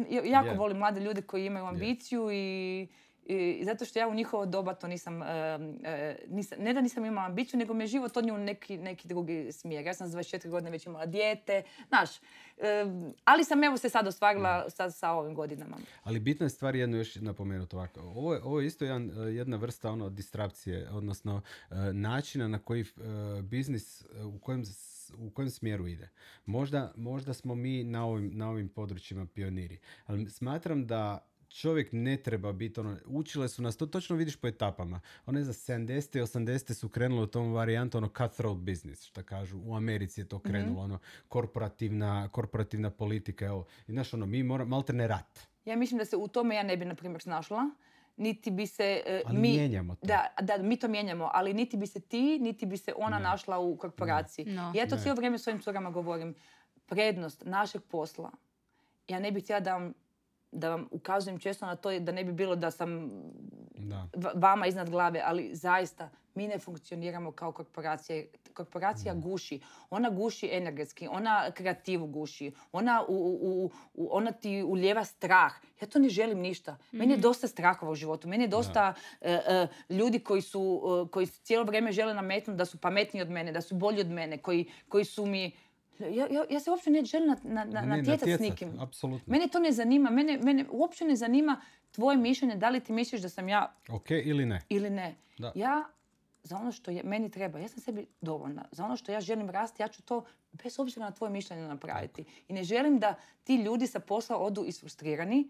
ja- 0.09 0.23
jako 0.25 0.53
volim 0.53 0.77
mlade 0.77 0.99
ljude 0.99 1.21
koji 1.21 1.45
imaju 1.45 1.65
ambiciju 1.65 2.29
i, 2.31 2.87
i 3.25 3.65
zato 3.65 3.85
što 3.85 3.99
ja 3.99 4.07
u 4.07 4.13
njihovo 4.13 4.45
doba 4.45 4.73
to 4.73 4.87
nisam, 4.87 5.21
nisam, 6.27 6.57
ne 6.59 6.73
da 6.73 6.81
nisam 6.81 7.05
imala 7.05 7.27
ambiciju, 7.27 7.57
nego 7.57 7.73
me 7.73 7.87
život 7.87 8.17
odnio 8.17 8.35
u 8.35 8.37
neki, 8.37 8.77
neki 8.77 9.07
drugi 9.07 9.51
smjer. 9.51 9.85
Ja 9.85 9.93
sam 9.93 10.07
s 10.07 10.11
24 10.11 10.49
godine 10.49 10.71
već 10.71 10.85
imala 10.85 11.05
dijete, 11.05 11.63
znaš, 11.87 12.09
ali 13.25 13.43
sam 13.43 13.63
evo 13.63 13.77
se 13.77 13.89
sad 13.89 14.07
ostvarila 14.07 14.69
sa, 14.69 14.91
sa 14.91 15.11
ovim 15.11 15.35
godinama. 15.35 15.77
Ali 16.03 16.19
bitna 16.19 16.45
je 16.45 16.49
stvar 16.49 16.75
jedno 16.75 16.97
još 16.97 17.15
napomenuti 17.15 17.75
ovako. 17.75 17.99
Ovo 17.99 18.33
je, 18.33 18.43
ovo 18.43 18.59
je 18.59 18.67
isto 18.67 18.85
jedan, 18.85 19.27
e, 19.27 19.33
jedna 19.33 19.57
vrsta 19.57 19.91
ono 19.91 20.09
distrapcije, 20.09 20.89
odnosno 20.91 21.41
e, 21.69 21.75
načina 21.93 22.47
na 22.47 22.59
koji 22.59 22.81
e, 22.81 22.85
biznis 23.41 24.05
u 24.23 24.39
kojem 24.39 24.63
u 25.17 25.29
kojem 25.29 25.49
smjeru 25.49 25.87
ide. 25.87 26.09
Možda, 26.45 26.93
možda 26.95 27.33
smo 27.33 27.55
mi 27.55 27.83
na 27.83 28.05
ovim, 28.05 28.31
na 28.33 28.49
ovim 28.49 28.69
područjima 28.69 29.25
pioniri, 29.25 29.79
ali 30.05 30.29
smatram 30.29 30.87
da 30.87 31.27
čovjek 31.53 31.89
ne 31.91 32.17
treba 32.17 32.51
biti 32.51 32.79
ono, 32.79 32.97
učile 33.05 33.49
su 33.49 33.61
nas, 33.61 33.77
to 33.77 33.85
točno 33.85 34.15
vidiš 34.15 34.35
po 34.35 34.47
etapama. 34.47 35.01
One 35.25 35.43
za 35.43 35.53
70. 35.53 36.17
i 36.17 36.21
80. 36.21 36.73
su 36.73 36.89
krenule 36.89 37.21
u 37.21 37.27
tom 37.27 37.53
varijantu 37.53 37.97
ono 37.97 38.07
cutthroat 38.07 38.57
business, 38.57 39.03
što 39.03 39.23
kažu. 39.23 39.59
U 39.65 39.75
Americi 39.75 40.21
je 40.21 40.29
to 40.29 40.39
krenulo, 40.39 40.81
ono, 40.81 40.99
korporativna, 41.27 42.29
korporativna 42.31 42.89
politika, 42.89 43.45
evo. 43.45 43.65
I 43.87 43.91
znaš, 43.91 44.13
ono, 44.13 44.25
mi 44.25 44.43
moramo, 44.43 44.69
malte 44.69 44.93
ne 44.93 45.07
rat. 45.07 45.39
Ja 45.65 45.75
mislim 45.75 45.97
da 45.97 46.05
se 46.05 46.17
u 46.17 46.27
tome 46.27 46.55
ja 46.55 46.63
ne 46.63 46.77
bi, 46.77 46.85
na 46.85 46.95
primjer, 46.95 47.21
snašla. 47.21 47.69
Niti 48.17 48.51
bi 48.51 48.67
se 48.67 49.01
Ali 49.25 49.39
mi... 49.39 49.49
mijenjamo 49.49 49.95
to. 49.95 50.07
Da, 50.07 50.27
da, 50.41 50.57
mi 50.57 50.77
to 50.77 50.87
mijenjamo, 50.87 51.29
ali 51.33 51.53
niti 51.53 51.77
bi 51.77 51.87
se 51.87 51.99
ti, 51.99 52.39
niti 52.39 52.65
bi 52.65 52.77
se 52.77 52.93
ona 52.97 53.19
našla 53.19 53.59
u 53.59 53.77
korporaciji. 53.77 54.45
No. 54.45 54.71
Ja 54.75 54.87
to 54.87 54.95
Ne. 54.95 55.01
cijelo 55.01 55.15
vrijeme 55.15 55.37
svojim 55.37 55.61
curama 55.61 55.91
govorim. 55.91 56.35
Prednost 56.85 57.43
našeg 57.45 57.81
posla. 57.81 58.31
Ja 59.07 59.19
ne 59.19 59.31
bih 59.31 59.43
htjela 59.43 59.59
da 59.59 59.73
vam, 59.73 59.93
da 60.53 60.69
vam 60.69 60.87
ukazujem 60.91 61.39
često 61.39 61.65
na 61.65 61.75
to 61.75 61.99
da 61.99 62.11
ne 62.11 62.23
bi 62.23 62.31
bilo 62.33 62.55
da 62.55 62.71
sam 62.71 63.11
Da. 63.75 64.07
vama 64.35 64.67
iznad 64.67 64.89
glave, 64.89 65.21
ali 65.25 65.55
zaista 65.55 66.09
mi 66.35 66.47
ne 66.47 66.59
funkcioniramo 66.59 67.31
kao 67.31 67.51
korporacija. 67.51 68.23
Korporacija 68.53 69.13
guši. 69.15 69.59
Ona 69.89 70.09
guši 70.09 70.49
energetski, 70.51 71.07
ona 71.07 71.51
kreativu 71.51 72.07
guši, 72.07 72.51
ona, 72.71 73.03
u, 73.07 73.13
u- 73.41 73.65
u- 73.95 74.09
ona 74.11 74.31
ti 74.31 74.63
uljeva 74.63 75.05
strah. 75.05 75.51
Ja 75.81 75.87
to 75.87 75.99
ne 75.99 76.09
želim 76.09 76.39
ništa. 76.39 76.77
Meni 76.91 77.13
je 77.13 77.17
dosta 77.17 77.47
strahova 77.47 77.91
u 77.91 77.95
životu. 77.95 78.27
Meni 78.27 78.43
je 78.43 78.47
dosta 78.47 78.93
e, 79.21 79.31
e, 79.31 79.67
ljudi 79.89 80.19
koji 80.19 80.41
su, 80.41 80.81
e, 81.05 81.11
koji 81.11 81.25
cijelo 81.27 81.63
vrijeme 81.65 81.91
žele 81.91 82.13
nametnuti 82.13 82.57
da 82.57 82.65
su 82.65 82.77
pametniji 82.77 83.21
od 83.21 83.29
mene, 83.29 83.51
da 83.51 83.61
su 83.61 83.75
bolji 83.75 84.01
od 84.01 84.09
mene, 84.09 84.37
koji, 84.37 84.65
koji 84.89 85.05
su 85.05 85.25
mi... 85.25 85.51
Ja, 85.99 86.27
ja, 86.31 86.45
ja 86.49 86.59
se 86.59 86.71
uopće 86.71 86.89
ne 86.89 87.05
želim 87.05 87.27
na, 87.27 87.37
na, 87.43 87.65
na, 87.65 87.81
natjecati 87.81 88.33
s 88.33 88.39
nikim. 88.39 88.79
apsolutno. 88.79 89.31
Mene 89.31 89.47
to 89.47 89.59
ne 89.59 89.71
zanima. 89.71 90.09
Mene, 90.09 90.37
mene 90.37 90.65
uopće 90.71 91.05
ne 91.05 91.15
zanima 91.15 91.61
tvoje 91.91 92.17
mišljenje. 92.17 92.55
Da 92.55 92.69
li 92.69 92.79
ti 92.79 92.93
misliš 92.93 93.21
da 93.21 93.29
sam 93.29 93.49
ja 93.49 93.75
Ok 93.89 94.11
ili 94.11 94.45
ne? 94.45 94.61
ili 94.69 94.89
ne. 94.89 95.15
Da. 95.37 95.51
Ja 95.55 95.83
za 96.43 96.57
ono 96.57 96.71
što 96.71 96.91
je, 96.91 97.03
meni 97.03 97.31
treba, 97.31 97.59
ja 97.59 97.67
sam 97.67 97.79
sebi 97.79 98.07
dovoljna. 98.21 98.65
Za 98.71 98.85
ono 98.85 98.97
što 98.97 99.11
ja 99.11 99.21
želim 99.21 99.49
rasti, 99.49 99.83
ja 99.83 99.87
ću 99.87 100.01
to 100.01 100.25
bez 100.51 100.79
obzira 100.79 101.05
na 101.05 101.11
tvoje 101.11 101.31
mišljenje 101.31 101.67
napraviti. 101.67 102.25
I 102.47 102.53
ne 102.53 102.63
želim 102.63 102.99
da 102.99 103.15
ti 103.43 103.55
ljudi 103.55 103.87
sa 103.87 103.99
posla 103.99 104.37
odu 104.37 104.63
isfrustrirani 104.67 105.49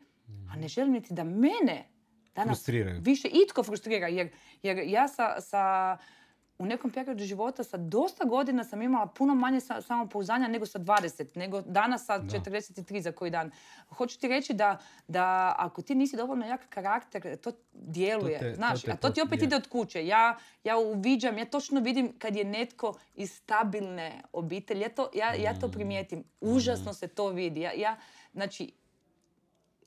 A 0.51 0.55
ne 0.55 0.67
želim 0.67 0.93
niti 0.93 1.13
da 1.13 1.23
mene 1.23 1.89
danas 2.35 2.57
Frustriraju. 2.57 3.01
više 3.01 3.27
itko 3.27 3.63
frustrira. 3.63 4.07
Jer, 4.07 4.29
jer 4.63 4.77
ja 4.77 5.07
sa, 5.07 5.41
sa, 5.41 5.97
u 6.63 6.67
nekom 6.67 6.91
periodu 6.91 7.23
života 7.23 7.63
sa 7.63 7.77
dosta 7.77 8.25
godina 8.25 8.63
sam 8.63 8.81
imala 8.81 9.07
puno 9.07 9.35
manje 9.35 9.59
sa, 9.59 9.81
samopouzdanja 9.81 10.47
nego 10.47 10.65
sa 10.65 10.79
20, 10.79 11.37
nego 11.37 11.61
danas 11.61 12.05
sa 12.05 12.19
43 12.19 13.01
za 13.01 13.11
koji 13.11 13.31
dan. 13.31 13.51
Hoću 13.89 14.19
ti 14.19 14.27
reći 14.27 14.53
da, 14.53 14.77
da 15.07 15.23
ako 15.57 15.81
ti 15.81 15.95
nisi 15.95 16.17
dovoljno 16.17 16.45
jak 16.45 16.69
karakter, 16.69 17.37
to 17.37 17.51
djeluje. 17.73 18.39
To 18.39 18.43
te- 18.43 18.55
znaš, 18.55 18.81
to 18.81 18.85
te 18.85 18.91
a 18.91 18.95
to 18.97 19.09
ti 19.09 19.21
opet 19.21 19.41
je. 19.41 19.45
ide 19.45 19.55
od 19.55 19.67
kuće. 19.67 20.07
Ja, 20.07 20.37
ja 20.63 20.77
uviđam, 20.77 21.37
ja 21.37 21.45
točno 21.45 21.79
vidim 21.79 22.13
kad 22.19 22.35
je 22.35 22.43
netko 22.45 22.93
iz 23.15 23.33
stabilne 23.33 24.21
obitelji. 24.33 24.81
Ja 24.81 24.89
to, 24.89 25.09
ja, 25.13 25.33
ja 25.33 25.53
Mm. 25.53 25.59
to 25.59 25.67
primijetim. 25.67 26.23
Užasno 26.41 26.93
se 26.93 27.07
to 27.07 27.29
vidi. 27.29 27.61
Ja, 27.61 27.71
ja, 27.73 27.97
znači, 28.33 28.71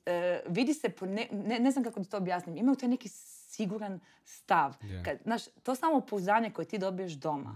e, 0.06 0.40
vidi 0.48 0.74
se, 0.74 0.88
po 0.88 1.06
ne, 1.06 1.28
ne, 1.32 1.58
ne 1.58 1.70
znam 1.70 1.84
kako 1.84 2.00
da 2.00 2.06
to 2.06 2.16
objasnim, 2.16 2.56
imaju 2.56 2.76
taj 2.76 2.88
neki 2.88 3.08
siguran 3.56 4.00
stav. 4.24 4.76
Je. 4.82 5.02
Kad, 5.04 5.18
znaš, 5.22 5.42
to 5.62 5.74
samo 5.74 6.00
pouzdanje 6.00 6.50
koje 6.50 6.66
ti 6.66 6.78
dobiješ 6.78 7.12
doma. 7.12 7.54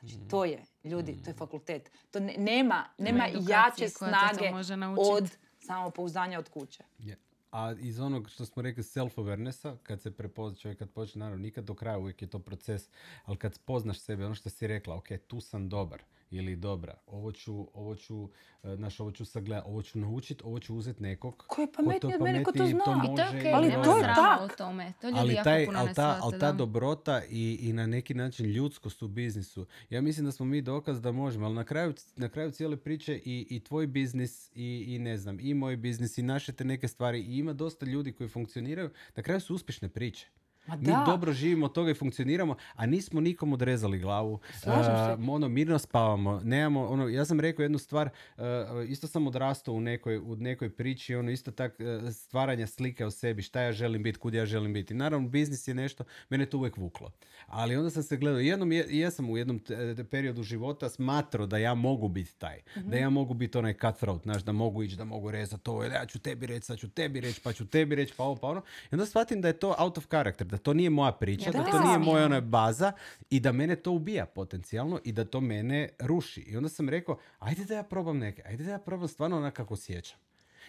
Znači, 0.00 0.16
Mm. 0.16 0.28
to 0.28 0.44
je, 0.44 0.62
ljudi, 0.84 1.22
to 1.22 1.30
je 1.30 1.34
fakultet. 1.34 1.90
To 2.10 2.20
ne- 2.20 2.34
nema, 2.38 2.84
nema 2.98 3.24
jače 3.26 3.88
snage 3.88 4.50
od 4.98 5.30
samopouzdanja 5.60 6.38
od 6.38 6.48
kuće. 6.48 6.84
Je. 6.98 7.16
A 7.52 7.74
iz 7.80 8.00
onog 8.00 8.28
što 8.28 8.46
smo 8.46 8.62
rekli 8.62 8.82
self-awarenessa, 8.84 9.76
kad 9.78 10.00
se 10.00 10.10
prepozna 10.10 10.56
čovjek, 10.56 10.78
kad 10.78 10.90
počne, 10.90 11.18
naravno, 11.18 11.42
nikad 11.42 11.64
do 11.64 11.74
kraja, 11.74 11.98
uvijek 11.98 12.22
je 12.22 12.28
to 12.28 12.38
proces, 12.38 12.88
ali 13.24 13.36
kad 13.36 13.54
spoznaš 13.54 13.98
sebe, 13.98 14.24
ono 14.24 14.34
što 14.34 14.50
si 14.50 14.66
rekla, 14.66 14.96
ok, 14.96 15.06
tu 15.26 15.40
sam 15.40 15.68
dobar 15.68 16.02
ili 16.30 16.56
dobra, 16.56 16.94
ovo 17.06 17.32
ću, 17.32 17.68
ovo 17.74 17.94
ću, 17.94 18.28
e, 18.62 18.76
znaš, 18.76 19.00
ovo 19.00 19.10
ću 19.12 19.24
sagledati, 19.24 19.68
ovo 19.68 19.82
ću 19.82 19.98
naučiti, 19.98 20.42
ovo 20.44 20.58
ću 20.58 20.76
uzeti 20.76 21.02
nekog 21.02 21.44
Ko 21.46 21.60
je 21.60 21.72
pametniji 21.72 22.14
od 22.14 22.20
mene, 22.20 22.44
ko 22.44 22.52
to 22.52 22.66
zna. 22.66 22.78
I 23.12 23.16
to 23.16 23.22
je 23.22 23.52
Ali 23.54 23.68
nema 23.68 23.84
to 23.84 23.96
je 23.96 24.02
tak. 24.02 24.52
u 24.52 24.56
tome. 24.56 24.92
To 25.00 25.08
ljudi 25.08 25.20
ali, 25.20 25.34
jako 25.34 25.44
taj, 25.44 25.66
puno 25.66 25.78
ali, 25.78 25.88
ne 25.88 25.94
ta, 25.94 26.18
ali 26.22 26.56
dobrota 26.56 27.22
i, 27.30 27.58
i 27.62 27.72
na 27.72 27.86
neki 27.86 28.14
način 28.14 28.46
ljudskost 28.46 29.02
u 29.02 29.08
biznisu, 29.08 29.66
ja 29.90 30.00
mislim 30.00 30.26
da 30.26 30.32
smo 30.32 30.46
mi 30.46 30.62
dokaz 30.62 31.00
da 31.00 31.12
možemo, 31.12 31.46
ali 31.46 31.54
na 31.54 31.64
kraju, 31.64 31.94
na 32.16 32.28
kraju 32.28 32.50
cijele 32.50 32.76
priče 32.76 33.20
i, 33.24 33.46
i 33.50 33.60
tvoj 33.60 33.86
biznis 33.86 34.50
i, 34.54 34.84
i 34.88 34.98
ne 34.98 35.16
znam, 35.16 35.40
i 35.40 35.54
moj 35.54 35.76
biznis 35.76 36.18
i 36.18 36.22
naše 36.22 36.52
te 36.52 36.64
neke 36.64 36.88
stvari 36.88 37.20
i 37.20 37.38
ima 37.38 37.52
dosta 37.52 37.86
ljudi 37.86 38.12
koji 38.12 38.28
funkcioniraju, 38.28 38.90
na 39.16 39.22
kraju 39.22 39.40
su 39.40 39.54
uspješne 39.54 39.88
priče. 39.88 40.26
Ma 40.68 40.76
Mi 40.76 40.82
da. 40.84 41.04
dobro 41.06 41.32
živimo 41.32 41.66
od 41.66 41.72
toga 41.72 41.90
i 41.90 41.94
funkcioniramo, 41.94 42.56
a 42.74 42.86
nismo 42.86 43.20
nikom 43.20 43.52
odrezali 43.52 43.98
glavu. 43.98 44.40
Se. 44.60 44.70
A, 44.70 45.16
ono, 45.28 45.48
mirno 45.48 45.78
spavamo. 45.78 46.40
Nemamo, 46.44 46.86
ono, 46.86 47.08
ja 47.08 47.24
sam 47.24 47.40
rekao 47.40 47.62
jednu 47.62 47.78
stvar, 47.78 48.08
uh, 48.36 48.42
isto 48.88 49.06
sam 49.06 49.26
odrastao 49.26 49.74
u 49.74 49.80
nekoj, 49.80 50.18
u 50.18 50.36
nekoj 50.36 50.70
priči, 50.70 51.14
ono, 51.14 51.30
isto 51.30 51.50
tak 51.50 51.76
uh, 51.80 52.12
stvaranja 52.12 52.66
slike 52.66 53.06
o 53.06 53.10
sebi, 53.10 53.42
šta 53.42 53.60
ja 53.60 53.72
želim 53.72 54.02
biti, 54.02 54.18
kud 54.18 54.34
ja 54.34 54.46
želim 54.46 54.72
biti. 54.72 54.94
Naravno, 54.94 55.28
biznis 55.28 55.68
je 55.68 55.74
nešto, 55.74 56.04
mene 56.30 56.46
to 56.46 56.58
uvijek 56.58 56.76
vuklo. 56.76 57.10
Ali 57.46 57.76
onda 57.76 57.90
sam 57.90 58.02
se 58.02 58.16
gledao, 58.16 58.40
jednom 58.40 58.72
je, 58.72 58.86
jesam 58.88 59.30
u 59.30 59.36
jednom 59.36 59.58
te- 59.58 59.94
te 59.94 60.04
periodu 60.04 60.42
života 60.42 60.88
smatrao 60.88 61.46
da 61.46 61.58
ja 61.58 61.74
mogu 61.74 62.08
biti 62.08 62.34
taj. 62.38 62.60
Da 62.76 62.96
ja 62.96 63.10
mogu 63.10 63.34
biti 63.34 63.58
onaj 63.58 63.74
cutthroat, 63.74 64.22
znaš, 64.22 64.42
da 64.42 64.52
mogu 64.52 64.82
ići, 64.82 64.96
da 64.96 65.04
mogu 65.04 65.30
rezati 65.30 65.70
ovo, 65.70 65.84
ja 65.84 66.06
ću 66.06 66.18
tebi 66.18 66.46
reći, 66.46 66.66
sad 66.66 66.78
ću 66.78 66.88
tebi 66.88 67.20
reći, 67.20 67.40
pa 67.40 67.52
ću 67.52 67.66
tebi 67.66 67.94
reći, 67.94 68.14
pa 68.16 68.24
ovo, 68.24 68.36
pa 68.36 68.46
ono. 68.46 68.60
I 68.60 68.94
onda 68.94 69.06
shvatim 69.06 69.40
da 69.40 69.48
je 69.48 69.58
to 69.58 69.74
out 69.78 69.98
of 69.98 70.06
character, 70.06 70.46
da 70.46 70.57
to 70.58 70.74
nije 70.74 70.90
moja 70.90 71.12
priča, 71.12 71.44
Ja, 71.46 71.52
da 71.52 71.58
da. 71.58 71.70
to 71.70 71.80
nije 71.82 71.98
moja 71.98 72.24
ona 72.24 72.40
baza 72.40 72.92
i 73.30 73.40
da 73.40 73.52
mene 73.52 73.76
to 73.76 73.92
ubija 73.92 74.26
potencijalno 74.26 75.00
i 75.04 75.12
da 75.12 75.24
to 75.24 75.40
mene 75.40 75.88
ruši. 75.98 76.40
I 76.40 76.56
onda 76.56 76.68
sam 76.68 76.88
rekao, 76.88 77.18
ajde 77.38 77.64
da 77.64 77.74
ja 77.74 77.82
probam 77.82 78.18
neke, 78.18 78.42
ajde 78.46 78.64
da 78.64 78.70
ja 78.70 78.78
probam 78.78 79.08
stvarno 79.08 79.36
onako 79.36 79.56
kako 79.56 79.74
osjećam. 79.74 80.18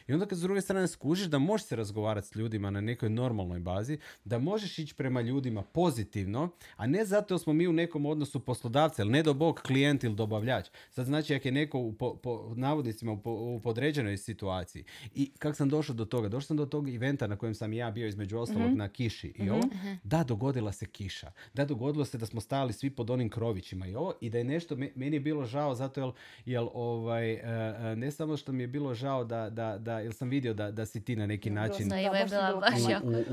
I 0.10 0.13
onda 0.13 0.26
kad 0.26 0.38
s 0.38 0.41
druge 0.41 0.62
strane 0.62 0.88
skužiš 0.88 1.28
da 1.28 1.39
možeš 1.39 1.67
se 1.67 1.76
razgovarati 1.76 2.28
s 2.28 2.36
ljudima 2.36 2.69
na 2.69 2.82
nekoj 2.82 3.10
normalnoj 3.10 3.60
bazi, 3.60 3.98
da 4.26 4.39
možeš 4.39 4.80
ići 4.80 4.95
prema 4.95 5.22
ljudima 5.22 5.63
pozitivno, 5.63 6.50
a 6.76 6.88
ne 6.88 7.06
zato 7.06 7.38
smo 7.38 7.54
mi 7.54 7.67
u 7.67 7.74
nekom 7.74 8.06
odnosu 8.06 8.39
poslodavca, 8.39 9.02
ili 9.02 9.12
ne 9.12 9.24
do 9.24 9.34
bog 9.34 9.60
klijent 9.65 10.04
ili 10.04 10.15
dobavljač. 10.15 10.67
Sad 10.89 11.06
znači 11.06 11.36
ako 11.36 11.48
je 11.48 11.52
neko 11.52 11.80
u 11.80 11.93
po, 11.93 12.15
po 12.15 12.54
navodnicima 12.56 13.12
u, 13.12 13.17
po- 13.17 13.32
u 13.32 13.60
podređenoj 13.63 14.17
situaciji. 14.17 14.84
I 15.15 15.32
kako 15.39 15.56
sam 15.56 15.69
došao 15.69 15.95
do 15.95 16.06
toga? 16.06 16.30
Došao 16.30 16.48
sam 16.48 16.58
do 16.58 16.65
tog 16.65 16.89
eventa 16.89 17.28
na 17.28 17.36
kojem 17.36 17.56
sam 17.56 17.74
ja 17.74 17.91
bio 17.91 18.08
između 18.08 18.38
ostalog 18.38 18.72
na 18.74 18.89
kiši 18.89 19.34
i 19.36 19.50
ovo. 19.50 19.63
Da, 20.04 20.24
dogodila 20.24 20.72
se 20.72 20.86
kiša. 20.86 21.32
Da, 21.54 21.65
dogodilo 21.65 22.06
se 22.06 22.17
da 22.17 22.26
smo 22.26 22.41
stajali 22.41 22.74
svi 22.74 22.89
pod 22.89 23.10
onim 23.10 23.30
krovićima 23.30 23.88
i 23.88 23.95
ovo. 23.95 24.13
I 24.22 24.30
da 24.30 24.38
je 24.38 24.43
nešto, 24.43 24.76
me- 24.76 24.91
meni 24.95 25.15
je 25.15 25.19
bilo 25.19 25.45
žao 25.45 25.76
zato 25.76 26.02
jer, 26.02 26.12
jel, 26.45 26.67
ovaj, 26.74 27.34
e, 27.34 27.39
e, 27.91 27.95
ne 27.95 28.12
samo 28.12 28.38
što 28.38 28.52
mi 28.52 28.63
je 28.63 28.67
bilo 28.67 28.93
žao 28.93 29.24
da, 29.24 29.50
da, 29.50 29.78
da 29.78 29.99
jer 30.00 30.14
sam 30.14 30.30
vidio 30.30 30.54
da, 30.54 30.72
da 30.72 30.86
si 30.86 31.04
ti 31.04 31.16
na 31.16 31.26
neki 31.26 31.50
način 31.50 31.92
je 31.94 32.26
bila 32.26 32.60
baš 32.60 32.80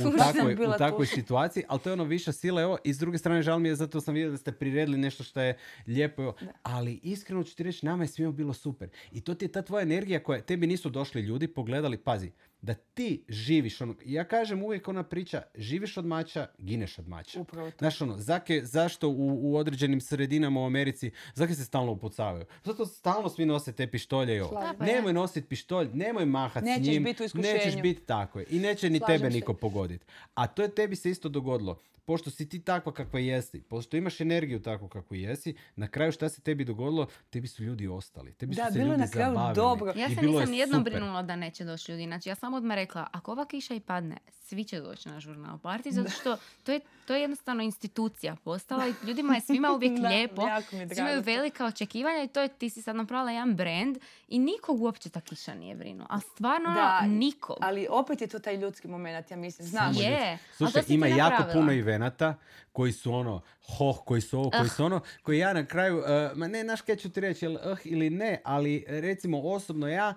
u, 0.07 0.19
takvoj, 0.35 0.55
bila 0.55 0.75
u 0.75 0.79
takvoj 0.79 1.07
situaciji, 1.07 1.65
ali 1.69 1.81
to 1.81 1.89
je 1.89 1.93
ono 1.93 2.05
viša 2.05 2.33
sila, 2.33 2.63
evo, 2.63 2.79
i 2.85 2.95
s 2.95 2.99
druge 2.99 3.19
strane 3.19 3.43
žal 3.43 3.59
mi 3.59 3.69
je 3.69 3.75
zato 3.75 4.01
sam 4.01 4.15
vidio 4.15 4.31
da 4.31 4.37
ste 4.37 4.53
priredili 4.53 4.99
nešto 4.99 5.25
što 5.25 5.41
je 5.41 5.57
lijepo, 5.87 6.23
evo. 6.23 6.35
ali 6.63 7.01
iskreno 7.03 7.45
ću 7.45 7.57
ti 7.57 7.63
reći, 7.63 7.87
nama 7.87 8.05
je 8.05 8.09
svima 8.09 8.33
bilo 8.33 8.53
super. 8.53 8.89
I 9.13 9.21
to 9.21 9.35
ti 9.35 9.45
je 9.45 9.53
ta 9.53 9.63
tvoja 9.63 9.83
energija 9.83 10.23
koja, 10.23 10.41
tebi 10.41 10.67
nisu 10.67 10.91
došli 10.91 11.23
ljudi, 11.23 11.49
pogledali, 11.49 11.97
pazi, 11.97 12.31
da 12.67 12.75
ti 12.75 13.25
živiš 13.29 13.81
ono, 13.81 13.95
ja 14.05 14.25
kažem 14.25 14.63
uvijek 14.63 14.89
ona 14.89 15.03
priča, 15.03 15.43
živiš 15.55 15.97
od 15.97 16.07
mača, 16.07 16.47
gineš 16.59 16.99
od 16.99 17.09
mača. 17.09 17.41
Upravo 17.41 17.71
to. 17.71 17.77
Znaš 17.79 18.01
ono, 18.01 18.19
zake, 18.19 18.61
zašto 18.65 19.09
u, 19.09 19.51
u 19.51 19.57
određenim 19.57 20.01
sredinama 20.01 20.61
u 20.61 20.67
Americi, 20.67 21.11
zake 21.35 21.55
se 21.55 21.65
stalno 21.65 21.93
upucavaju? 21.93 22.45
Zato 22.65 22.87
stalno 22.87 23.29
svi 23.29 23.47
nose 23.47 23.73
te 23.73 23.87
pištolje 23.87 24.37
i 24.37 24.41
ovo. 24.41 24.61
Se. 24.61 24.85
Nemoj 24.85 25.13
nositi 25.13 25.49
pištolj, 25.49 25.89
nemoj 25.93 26.25
mahat 26.27 26.63
s 26.63 26.67
Nećeš 26.67 26.87
njim, 26.87 27.05
biti 27.05 27.23
u 27.23 27.39
nećeš 27.39 27.83
biti 27.83 28.01
tako 28.01 28.39
je. 28.39 28.47
I 28.51 28.59
neće 28.59 28.91
ni 28.91 28.99
Slažem 28.99 29.19
tebe 29.19 29.31
se. 29.31 29.35
niko 29.37 29.55
pogoditi. 29.55 30.07
A 30.35 30.47
to 30.47 30.63
je 30.63 30.75
tebi 30.75 30.97
se 30.97 31.11
isto 31.11 31.29
dogodilo. 31.29 31.81
Pošto 32.07 32.31
si 32.31 32.49
ti 32.49 32.61
takva 32.61 32.93
kakva 32.93 33.21
jesi, 33.21 33.63
pošto 33.63 33.97
imaš 33.97 34.21
energiju 34.21 34.63
takvu 34.63 34.89
kakvu 34.89 35.15
jesi, 35.17 35.55
na 35.77 35.89
kraju 35.89 36.13
šta 36.13 36.29
se 36.29 36.41
tebi 36.41 36.65
dogodilo, 36.65 37.07
tebi 37.31 37.49
su 37.49 37.63
ljudi 37.65 37.89
ostali. 37.89 38.33
Tebi 38.33 38.55
Da, 38.55 38.67
su 38.67 38.73
se 38.73 38.79
bilo 38.79 38.87
je 38.87 38.91
ljudi 38.91 39.01
na 39.01 39.09
kraju 39.09 39.29
zabavili. 39.29 39.55
dobro. 39.55 39.93
Ja 39.97 40.07
I 40.07 40.15
se 40.15 40.21
je 40.21 40.27
nisam 40.27 40.51
nijednom 40.51 40.81
super. 40.81 40.93
brinula 40.93 41.23
da 41.23 41.37
neće 41.37 41.65
doći 41.65 41.93
ljudi. 41.93 42.05
Znači, 42.05 42.29
ja 42.29 42.35
sam 42.35 42.55
odmah 42.55 42.75
rekla, 42.75 43.07
ako 43.13 43.33
ova 43.33 43.47
kiša 43.47 43.75
i 43.75 43.81
padne, 43.81 44.17
svi 44.31 44.65
će 44.65 44.81
doći 44.81 45.09
na 45.09 45.21
žurnal 45.21 45.59
party, 45.59 45.91
zato 45.91 46.11
što 46.11 46.37
to 46.65 46.73
je, 46.73 46.81
to 47.07 47.15
je 47.15 47.21
jednostavno 47.21 47.63
institucija 47.63 48.37
postala 48.45 48.89
i 48.89 49.07
ljudima 49.07 49.35
je 49.35 49.41
svima 49.41 49.73
uvijek 49.73 49.99
Da, 50.01 50.09
lijepo. 50.09 50.43
je 50.43 50.89
Svi 50.89 50.99
imaju 50.99 51.23
velika 51.23 51.67
očekivanja 51.67 52.23
i 52.23 52.29
to 52.29 52.41
je, 52.41 52.49
ti 52.49 52.71
si 52.71 52.83
sad 52.83 52.97
napravila 52.97 53.31
jedan 53.31 53.57
brand 53.57 53.97
i 54.29 54.39
nikog 54.39 54.83
uopće 54.83 55.09
ta 55.11 55.21
kiša 55.21 55.55
nije 55.55 55.75
brinuo. 55.75 56.07
Ali 56.11 56.21
stvarno, 56.23 56.75
Da, 56.75 56.99
ono, 57.03 57.15
nikog. 57.15 57.57
Ali 57.61 57.87
opet 57.91 58.21
je 58.21 58.27
to 58.27 58.39
taj 58.39 58.57
ljudski 58.57 58.89
moment, 58.89 59.31
ja 59.31 59.37
mislim. 59.37 59.69
Znaš, 59.69 59.97
Je, 60.01 60.39
Slušaj, 60.53 60.83
ima 60.89 61.07
jako 61.07 61.43
puno 61.53 61.73
evenata 61.97 62.35
koji 62.73 62.93
su 62.93 63.13
ono, 63.13 63.41
hoh, 63.79 64.05
koji 64.05 64.21
su 64.21 64.39
ovo, 64.39 64.51
koji 64.51 64.69
su 64.69 64.85
ono, 64.85 65.01
koji 65.23 65.39
ja 65.39 65.53
na 65.53 65.67
kraju, 65.67 66.03
eh, 66.07 66.31
ma 66.35 66.49
ne, 66.49 66.63
znaš 66.63 66.81
kaj 66.81 66.97
ću 66.97 67.11
ti 67.11 67.21
reći, 67.21 67.45
jel 67.45 67.57
eh 67.57 67.77
ili 67.85 68.11
ne, 68.11 68.41
ali 68.45 68.85
recimo 68.89 69.41
osobno 69.43 69.89
ja, 69.89 70.15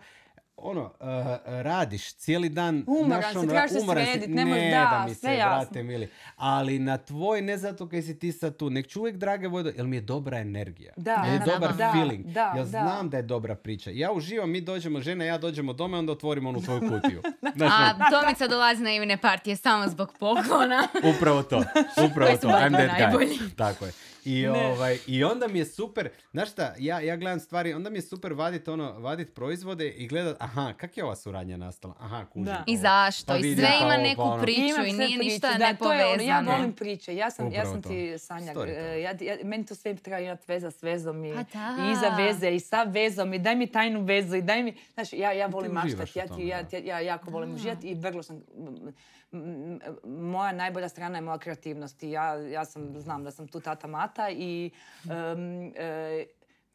ono, 0.61 0.93
eh, 1.01 1.37
radiš 1.45 2.13
cijeli 2.13 2.49
dan, 2.49 2.83
Umoran 2.87 3.31
si, 3.31 3.37
ono, 3.37 3.47
trebaš 3.47 3.69
se 3.71 3.79
si. 3.79 3.85
sredit, 3.85 4.29
ne 4.29 4.45
možeš, 4.45 4.63
ne 4.63 4.69
da, 4.69 5.05
mi 5.07 5.15
sve 5.15 5.29
se, 5.29 5.35
brate 5.35 5.83
mili, 5.83 6.09
ali 6.35 6.79
na 6.79 6.97
tvoj, 6.97 7.41
ne 7.41 7.57
zato 7.57 7.89
kaj 7.89 8.01
si 8.01 8.19
ti 8.19 8.31
sad 8.31 8.57
tu, 8.57 8.69
nek 8.69 8.87
ću 8.87 8.99
uvijek 8.99 9.17
drage 9.17 9.47
vode, 9.47 9.73
jer 9.77 9.87
mi 9.87 9.95
je 9.95 10.01
dobra 10.01 10.37
energija, 10.39 10.93
Da, 10.97 11.11
je 11.11 11.39
da, 11.39 11.45
dobar 11.45 11.75
da, 11.75 11.91
feeling, 11.91 12.25
da, 12.25 12.39
ja 12.39 12.53
da. 12.53 12.65
znam 12.65 13.09
da 13.09 13.17
je 13.17 13.23
dobra 13.23 13.55
priča. 13.55 13.91
Ja 13.93 14.11
uživam, 14.11 14.49
mi 14.51 14.61
dođemo, 14.61 15.01
žena 15.01 15.25
ja 15.25 15.37
dođemo 15.37 15.73
doma 15.73 15.97
i 15.97 15.99
onda 15.99 16.11
otvorimo 16.11 16.49
onu 16.49 16.61
tvoju 16.61 16.79
kutiju. 16.89 17.21
Znaš, 17.55 17.71
ono, 17.73 18.05
A 18.05 18.21
Tomica 18.21 18.47
dolazi 18.47 18.83
na 18.83 18.91
Ivine 18.91 19.17
partije 19.17 19.55
samo 19.55 19.87
zbog 19.87 20.13
poklona. 20.19 20.87
Upravo 21.15 21.43
to, 21.43 21.63
upravo 22.05 22.27
Koji 22.27 22.35
su 22.35 22.41
to, 22.41 22.47
I'm 22.47 22.87
that 22.87 23.13
guy. 23.13 23.55
Tako 23.55 23.85
je. 23.85 23.91
I, 24.29 24.47
ovaj, 24.47 24.97
I 25.07 25.23
onda 25.23 25.47
mi 25.47 25.59
je 25.59 25.65
super, 25.65 26.09
znaš 26.31 26.51
šta, 26.51 26.73
ja, 26.79 26.99
ja 26.99 27.15
gledam 27.15 27.39
stvari, 27.39 27.73
onda 27.73 27.89
mi 27.89 27.97
je 27.97 28.01
super 28.01 28.33
vadit, 28.33 28.67
ono, 28.67 28.99
vadit 28.99 29.33
proizvode 29.35 29.89
i 29.89 30.07
gledat, 30.07 30.37
aha, 30.39 30.73
kak 30.77 30.97
je 30.97 31.03
ova 31.03 31.15
suradnja 31.15 31.57
nastala? 31.57 31.95
Aha, 31.99 32.25
kužim. 32.25 32.45
Da. 32.45 32.63
I 32.67 32.77
zašto? 32.77 33.25
Pa 33.27 33.37
I 33.37 33.55
sve 33.55 33.67
pa 33.67 33.85
ima 33.85 33.93
ovo, 33.93 34.03
neku 34.03 34.21
pa 34.21 34.23
ono. 34.23 34.43
priču 34.43 34.81
i 34.87 34.93
nije 34.93 35.17
priče, 35.17 35.33
ništa 35.33 35.53
da, 35.57 35.73
to 35.73 35.93
je 35.93 36.05
ono, 36.05 36.11
ja 36.11 36.17
nepovezano. 36.17 36.51
volim 36.51 36.73
priče, 36.73 37.15
ja 37.15 37.31
sam, 37.31 37.51
ja 37.51 37.65
sam 37.65 37.81
ti 37.81 38.17
sanjak, 38.17 38.57
Storytelling. 38.57 38.95
e, 38.95 39.01
ja, 39.01 39.11
ja, 39.21 39.37
meni 39.43 39.65
to 39.65 39.75
sve 39.75 39.95
treba 39.95 40.19
imati 40.19 40.43
veza 40.47 40.71
s 40.71 40.83
vezom 40.83 41.25
i, 41.25 41.33
Pa 41.33 41.59
i 41.59 41.91
iza 41.91 42.09
veze 42.17 42.51
i 42.51 42.59
sa 42.59 42.83
vezom 42.83 43.33
i 43.33 43.39
daj 43.39 43.55
mi 43.55 43.67
tajnu 43.67 44.01
vezu 44.01 44.35
i 44.35 44.41
daj 44.41 44.63
mi, 44.63 44.77
znaš, 44.93 45.13
ja, 45.13 45.31
ja 45.31 45.47
volim 45.47 45.71
maštati, 45.71 46.19
ja, 46.19 46.25
ja, 46.71 46.79
ja 46.79 46.99
jako 46.99 47.31
volim 47.31 47.53
uživati 47.55 47.87
i 47.87 47.95
vrlo 47.95 48.23
sam, 48.23 48.41
moja 50.05 50.51
najbolja 50.53 50.89
strana 50.89 51.17
je 51.17 51.21
moja 51.21 51.37
kreativnost 51.37 52.03
i 52.03 52.11
ja, 52.11 52.33
ja 52.35 52.65
sam, 52.65 52.93
znam 52.95 53.23
da 53.23 53.31
sam 53.31 53.47
tu 53.47 53.59
tata 53.59 53.87
mata 53.87 54.29
i 54.29 54.71
em, 55.03 55.11
e, 55.67 56.25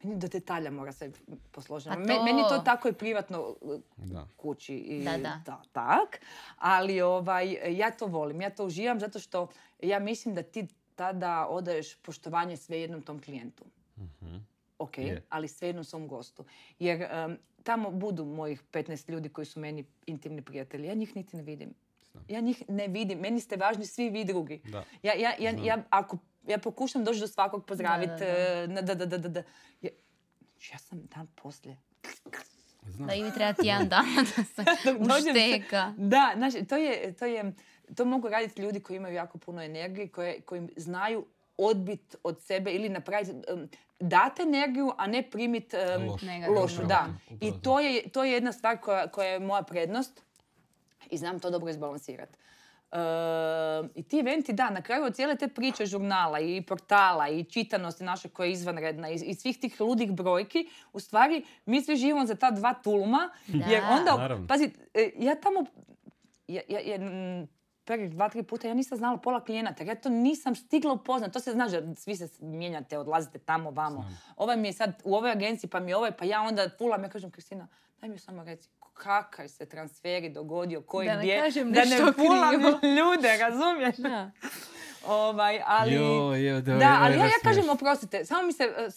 meni 0.01 0.15
do 0.15 0.27
detalja 0.29 0.71
mora 0.71 0.91
se 0.91 1.11
posložiti. 1.51 1.97
Me- 1.97 2.23
Meni 2.23 2.39
je 2.39 2.43
to 2.43 2.49
to- 2.49 2.61
tako 2.61 2.87
i 2.87 2.93
privatno 2.93 3.55
e, 3.63 3.77
Da. 3.97 4.27
kući 4.37 4.75
i 4.75 5.03
Da, 5.03 5.17
da. 5.17 5.61
tak, 5.65 6.19
ali 6.57 7.01
ovaj, 7.01 7.47
ja 7.71 7.91
to 7.91 8.05
volim, 8.07 8.41
ja 8.41 8.49
to 8.49 8.65
uživam 8.65 8.99
zato 8.99 9.19
što 9.19 9.47
ja 9.81 9.99
mislim 9.99 10.35
da 10.35 10.43
ti 10.43 10.67
tada 10.95 11.47
odaješ 11.47 11.95
poštovanje 11.95 12.57
sve 12.57 12.79
jednom 12.79 13.01
tom 13.01 13.21
klijentu. 13.21 13.65
ok, 14.79 14.97
Je. 14.97 15.23
ali 15.29 15.47
svejedno 15.47 15.83
svom 15.83 16.07
gostu. 16.07 16.45
Jer 16.79 17.01
em, 17.03 17.37
tamo 17.63 17.91
budu 17.91 18.25
mojih 18.25 18.63
15 18.63 19.09
ljudi 19.09 19.29
koji 19.29 19.45
su 19.45 19.59
meni 19.59 19.85
intimni 20.05 20.41
prijatelji. 20.41 20.87
Ja 20.87 20.93
njih 20.93 21.15
niti 21.15 21.37
ne 21.37 21.43
vidim. 21.43 21.73
Znam. 22.15 22.25
Ja 22.27 22.39
njih 22.39 22.63
ne 22.67 22.87
vidim. 22.87 23.19
Meni 23.19 23.39
ste 23.39 23.55
važni 23.55 23.85
svi 23.85 24.09
vi 24.09 24.25
drugi. 24.25 24.61
Da. 24.71 24.83
Ja, 25.03 25.13
ja, 25.13 25.33
ja, 25.39 25.51
ja, 25.63 25.83
ako, 25.89 26.17
ja 26.47 26.57
pokušam 26.57 27.03
doći 27.03 27.19
do 27.19 27.27
svakog 27.27 27.65
pozdraviti. 27.65 28.25
Da, 28.25 28.65
da, 28.65 28.67
da. 28.67 28.73
na 28.73 28.81
da, 28.81 28.95
da, 28.95 29.05
da, 29.05 29.17
da, 29.17 29.29
da. 29.29 29.43
Ja, 29.81 29.89
ja 30.71 30.77
sam 30.77 31.05
dan 31.15 31.27
poslije. 31.35 31.77
Znam. 32.87 33.07
Da 33.07 33.13
i 33.15 33.23
vi 33.23 33.31
treba 33.33 33.53
tjedan 33.53 33.87
dana 33.87 34.23
da 34.57 34.75
se 34.83 34.93
ušteka. 34.99 35.93
Da, 35.97 36.33
znaš, 36.35 36.53
to 36.69 36.75
je, 36.75 37.13
to 37.13 37.25
je, 37.25 37.53
to 37.95 38.05
mogu 38.05 38.29
raditi 38.29 38.61
ljudi 38.61 38.79
koji 38.79 38.97
imaju 38.97 39.15
jako 39.15 39.37
puno 39.37 39.61
energije, 39.61 40.07
koje, 40.07 40.41
koji 40.41 40.67
znaju 40.77 41.25
odbit 41.57 42.15
od 42.23 42.41
sebe 42.41 42.71
ili 42.71 42.89
napraviti, 42.89 43.31
um, 43.31 43.69
dati 43.99 44.41
energiju, 44.41 44.91
a 44.97 45.07
ne 45.07 45.29
primiti 45.29 45.75
um, 45.97 46.55
Lošu. 46.55 46.85
Da. 46.85 47.07
upravo 47.29 47.37
I 47.41 47.61
to 47.61 47.79
je, 47.79 48.09
to 48.09 48.23
je 48.23 48.31
jedna 48.31 48.51
stvar 48.51 48.77
koja, 48.77 49.07
koja 49.07 49.27
je 49.29 49.39
moja 49.39 49.63
prednost 49.63 50.24
i 51.11 51.17
znam 51.17 51.39
to 51.39 51.49
dobro 51.49 51.69
izbalansirati. 51.69 52.37
E, 52.91 52.97
I 53.95 54.03
ti 54.03 54.19
eventi, 54.19 54.53
da, 54.53 54.69
na 54.69 54.81
kraju 54.81 55.05
od 55.05 55.15
cijele 55.15 55.35
te 55.35 55.47
priče 55.47 55.85
žurnala 55.85 56.39
i 56.39 56.61
portala 56.61 57.29
i 57.29 57.43
čitanosti 57.43 58.03
naše 58.03 58.29
koja 58.29 58.45
je 58.47 58.51
izvanredna 58.53 59.09
i, 59.09 59.13
i 59.15 59.33
svih 59.33 59.59
tih 59.59 59.81
ludih 59.81 60.11
brojki, 60.11 60.69
u 60.93 60.99
stvari 60.99 61.45
mi 61.65 61.81
svi 61.81 61.95
živimo 61.95 62.25
za 62.25 62.35
ta 62.35 62.51
dva 62.51 62.73
tuluma, 62.73 63.29
Da. 63.47 63.65
jer 63.65 63.83
onda, 63.91 64.17
Naravno. 64.17 64.47
pazi, 64.47 64.69
e, 64.93 65.11
ja 65.17 65.35
tamo, 65.35 65.65
ja, 66.47 66.61
ja, 66.69 66.79
ja, 66.79 66.97
prvih 67.85 68.09
dva, 68.09 68.29
tri 68.29 68.43
puta 68.43 68.67
ja 68.67 68.73
nisam 68.73 68.97
znala 68.97 69.17
pola 69.17 69.43
klijenata, 69.43 69.83
jer 69.83 69.87
ja 69.87 69.95
to 70.01 70.09
nisam 70.09 70.55
stigla 70.55 70.93
upoznat. 70.93 71.33
To 71.33 71.39
se 71.39 71.51
zna, 71.51 71.67
že 71.69 71.81
svi 71.95 72.15
se 72.15 72.29
mijenjate, 72.39 72.97
odlazite 72.97 73.39
tamo, 73.39 73.71
vamo. 73.71 74.11
Ovaj 74.37 74.57
mi 74.57 74.67
je 74.67 74.73
sad 74.73 75.01
u 75.03 75.15
ovoj 75.15 75.31
agenciji, 75.31 75.69
pa 75.69 75.79
mi 75.79 75.91
je 75.91 75.95
ovaj, 75.97 76.11
pa 76.11 76.25
ja 76.25 76.41
onda 76.41 76.69
fulam, 76.77 77.03
ja 77.03 77.09
kažem, 77.09 77.31
Kristina, 77.31 77.67
daj 78.01 78.09
mi 78.09 78.17
samo 78.19 78.43
reci, 78.43 78.69
kakav 78.95 79.47
se 79.47 79.65
transferi 79.65 80.29
dogodio, 80.29 80.81
koji 80.81 81.07
Da 81.07 81.13
ne 81.13 81.19
gdje, 81.19 81.41
kažem 81.41 81.71
da 81.71 81.85
ne 81.85 81.97
krivo. 82.13 82.79
ljude, 82.97 83.37
razumiješ? 83.37 83.95
Da. 83.97 84.31
Ovaj, 85.07 85.61
ali... 85.65 85.93
Joj, 85.93 86.47
joj, 86.47 86.61
da, 86.61 86.75
da, 86.75 86.97
ali 87.01 87.17
ja, 87.17 87.25
ja 87.25 87.39
kažem, 87.43 87.69
oprostite, 87.69 88.25
samo 88.25 88.43
mi 88.43 88.53
se, 88.53 88.63
e, 88.63 88.89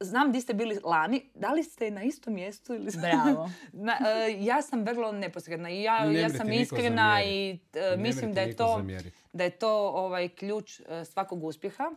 znam 0.00 0.32
di 0.32 0.40
ste 0.40 0.54
bili 0.54 0.78
lani, 0.84 1.30
da 1.34 1.52
li 1.52 1.62
ste 1.62 1.90
na 1.90 2.02
istom 2.02 2.34
mjestu 2.34 2.74
ili... 2.74 2.90
Bravo. 3.00 3.50
Na, 3.86 3.92
e, 3.92 4.36
ja 4.38 4.62
sam 4.62 4.84
vrlo 4.84 5.12
neposredna 5.12 5.70
i 5.70 5.82
ja, 5.82 6.04
Ne 6.04 6.20
ja 6.20 6.28
sam 6.28 6.52
iskrena 6.52 7.22
i 7.24 7.58
Ne 7.74 7.96
mislim 7.96 8.34
da 8.34 8.40
je 8.40 8.56
to, 8.56 8.74
zamjerit. 8.76 9.14
da 9.32 9.44
je 9.44 9.50
to 9.50 9.88
ovaj, 9.88 10.28
ključ 10.28 10.80
e, 10.80 11.04
svakog 11.04 11.44
uspjeha. 11.44 11.90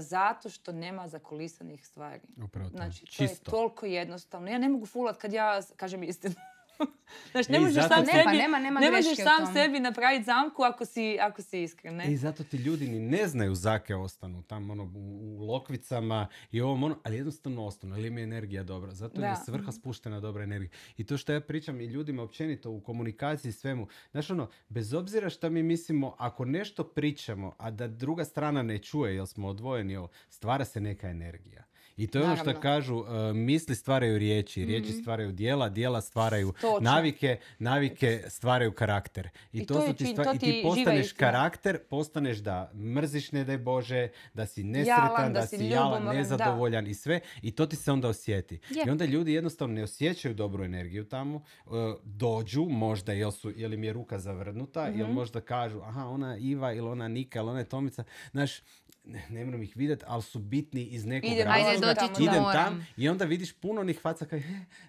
Zato 0.00 0.48
što 0.50 0.72
nema 0.72 1.08
zakulisanih 1.08 1.86
stvari. 1.86 2.20
Upravo 2.44 2.70
to. 2.70 2.76
Znači, 2.76 3.06
to 3.16 3.22
je 3.22 3.28
Čisto. 3.28 3.50
toliko 3.50 3.86
jednostavno. 3.86 4.50
Ja 4.50 4.58
ne 4.58 4.68
mogu 4.68 4.86
fulat 4.86 5.16
kad 5.16 5.32
ja 5.32 5.60
kažem 5.76 6.02
istinu. 6.02 6.34
znači, 7.32 7.52
ne 7.52 7.60
možeš 7.60 7.74
zato 7.74 7.88
sam 7.88 8.00
Ne, 8.00 8.12
pa 8.14 8.30
sebi, 8.30 8.38
nema- 8.38 8.58
nema 8.58 8.80
ne 8.80 8.90
možeš 8.90 9.16
sam 9.16 9.52
sebi 9.54 9.80
napraviti 9.80 10.24
zamku 10.24 10.62
ako 10.62 10.84
si, 10.84 11.18
ako 11.20 11.42
si 11.42 11.62
iskren. 11.62 11.96
Ne? 11.96 12.12
I 12.12 12.16
zato 12.16 12.44
ti 12.44 12.56
ljudi 12.56 12.88
ni 12.88 13.00
ne 13.00 13.26
znaju 13.26 13.54
zake 13.54 13.94
ostanu 13.94 14.42
tamo 14.42 14.72
ono, 14.72 14.84
u, 14.84 15.38
u 15.38 15.46
lokvicama 15.46 16.28
i 16.50 16.60
ovom 16.60 16.82
ono, 16.82 16.98
ali 17.04 17.16
jednostavno 17.16 17.64
ostanu, 17.64 17.94
ali 17.94 18.08
im 18.08 18.18
je 18.18 18.24
energija 18.24 18.62
dobra. 18.62 18.94
Zato 18.94 19.20
je 19.20 19.28
Da. 19.28 19.36
svrha 19.36 19.72
spuštena 19.72 20.20
dobra 20.20 20.42
energija. 20.42 20.70
I 20.96 21.06
to 21.06 21.16
što 21.16 21.32
ja 21.32 21.40
pričam 21.40 21.80
i 21.80 21.84
ljudima 21.84 22.22
općenito 22.22 22.70
u 22.70 22.80
komunikaciji 22.80 23.52
svemu, 23.52 23.88
znaš 24.10 24.30
ono, 24.30 24.48
bez 24.68 24.94
obzira 24.94 25.30
šta 25.30 25.48
mi 25.48 25.62
mislimo, 25.62 26.14
ako 26.18 26.44
nešto 26.44 26.84
pričamo, 26.84 27.54
a 27.58 27.70
da 27.70 27.88
druga 27.88 28.24
strana 28.24 28.62
ne 28.62 28.78
čuje 28.78 29.14
jer 29.16 29.26
smo 29.26 29.48
odvojeni, 29.48 29.96
ovo, 29.96 30.08
stvara 30.28 30.64
se 30.64 30.80
neka 30.80 31.08
energija. 31.08 31.64
I 31.98 32.06
to 32.06 32.18
je 32.18 32.24
ono 32.24 32.36
što 32.36 32.54
kažu, 32.54 32.98
e, 33.00 33.32
misli 33.32 33.74
stvaraju 33.74 34.18
riječi, 34.18 34.64
riječi 34.64 34.92
stvaraju 34.92 35.32
dijela, 35.32 35.68
dijela 35.68 36.00
stvaraju 36.00 36.52
Točno. 36.52 36.80
navike, 36.82 37.36
navike 37.58 38.22
stvaraju 38.28 38.72
karakter. 38.72 39.28
I, 39.52 39.58
I 39.58 39.66
to, 39.66 39.74
to 39.74 39.80
su 39.82 39.92
ti 39.94 40.04
čin- 40.04 40.16
to 40.16 40.22
i 40.24 40.32
ti 40.32 40.38
ti 40.40 40.52
živa 40.52 40.62
postaneš 40.64 41.12
karakter, 41.12 41.78
postaneš 41.80 42.38
da 42.38 42.72
mrziš 42.74 43.32
ne 43.32 43.44
daj 43.44 43.58
Bože, 43.58 44.08
da 44.34 44.46
si 44.46 44.64
nesretan, 44.64 45.32
da, 45.32 45.40
da 45.40 45.46
si 45.48 45.56
jalan, 45.56 45.68
ljubomoran, 45.68 46.04
da. 46.06 46.12
nezadovoljan 46.12 46.86
i 46.86 46.94
sve. 46.94 47.20
I 47.42 47.50
to 47.50 47.66
ti 47.66 47.76
se 47.76 47.92
onda 47.92 48.08
osjeti. 48.08 48.54
Je. 48.70 48.84
I 48.86 48.90
onda 48.90 49.04
ljudi 49.04 49.32
jednostavno 49.32 49.74
ne 49.74 49.82
osjećaju 49.82 50.34
dobru 50.34 50.64
energiju 50.64 51.04
tamo, 51.06 51.42
e, 51.58 51.70
dođu 52.04 52.62
možda 52.62 53.12
jel, 53.12 53.30
su, 53.30 53.52
jel 53.52 53.74
im 53.74 53.84
je 53.84 53.92
ruka 53.92 54.18
zavrnuta, 54.18 54.58
Mhm. 54.84 54.98
jel 54.98 55.08
možda 55.08 55.40
kažu 55.40 55.80
aha 55.80 56.04
ona 56.04 56.36
Iva 56.36 56.72
ili 56.72 56.88
ona 56.88 57.08
Nika 57.08 57.38
ili 57.38 57.48
ona 57.48 57.58
je 57.58 57.64
Tomica, 57.66 58.04
znaš, 58.30 58.60
ne, 59.08 59.26
ne 59.30 59.44
moram 59.44 59.62
ih 59.62 59.76
vidjeti, 59.76 60.04
ali 60.06 60.22
su 60.22 60.38
bitni 60.38 60.84
iz 60.84 61.04
nekog 61.06 61.30
Idem 61.30 61.46
razloga. 61.46 61.70
Ajde, 61.70 61.86
doći 61.86 62.14
ću, 62.16 62.22
Idem 62.22 62.42
moram. 62.42 62.64
tam 62.64 62.86
i 62.96 63.08
onda 63.08 63.24
vidiš 63.24 63.52
puno 63.52 63.80
onih 63.80 64.00
faca 64.00 64.24
kaj, 64.26 64.38
"E, 64.38 64.42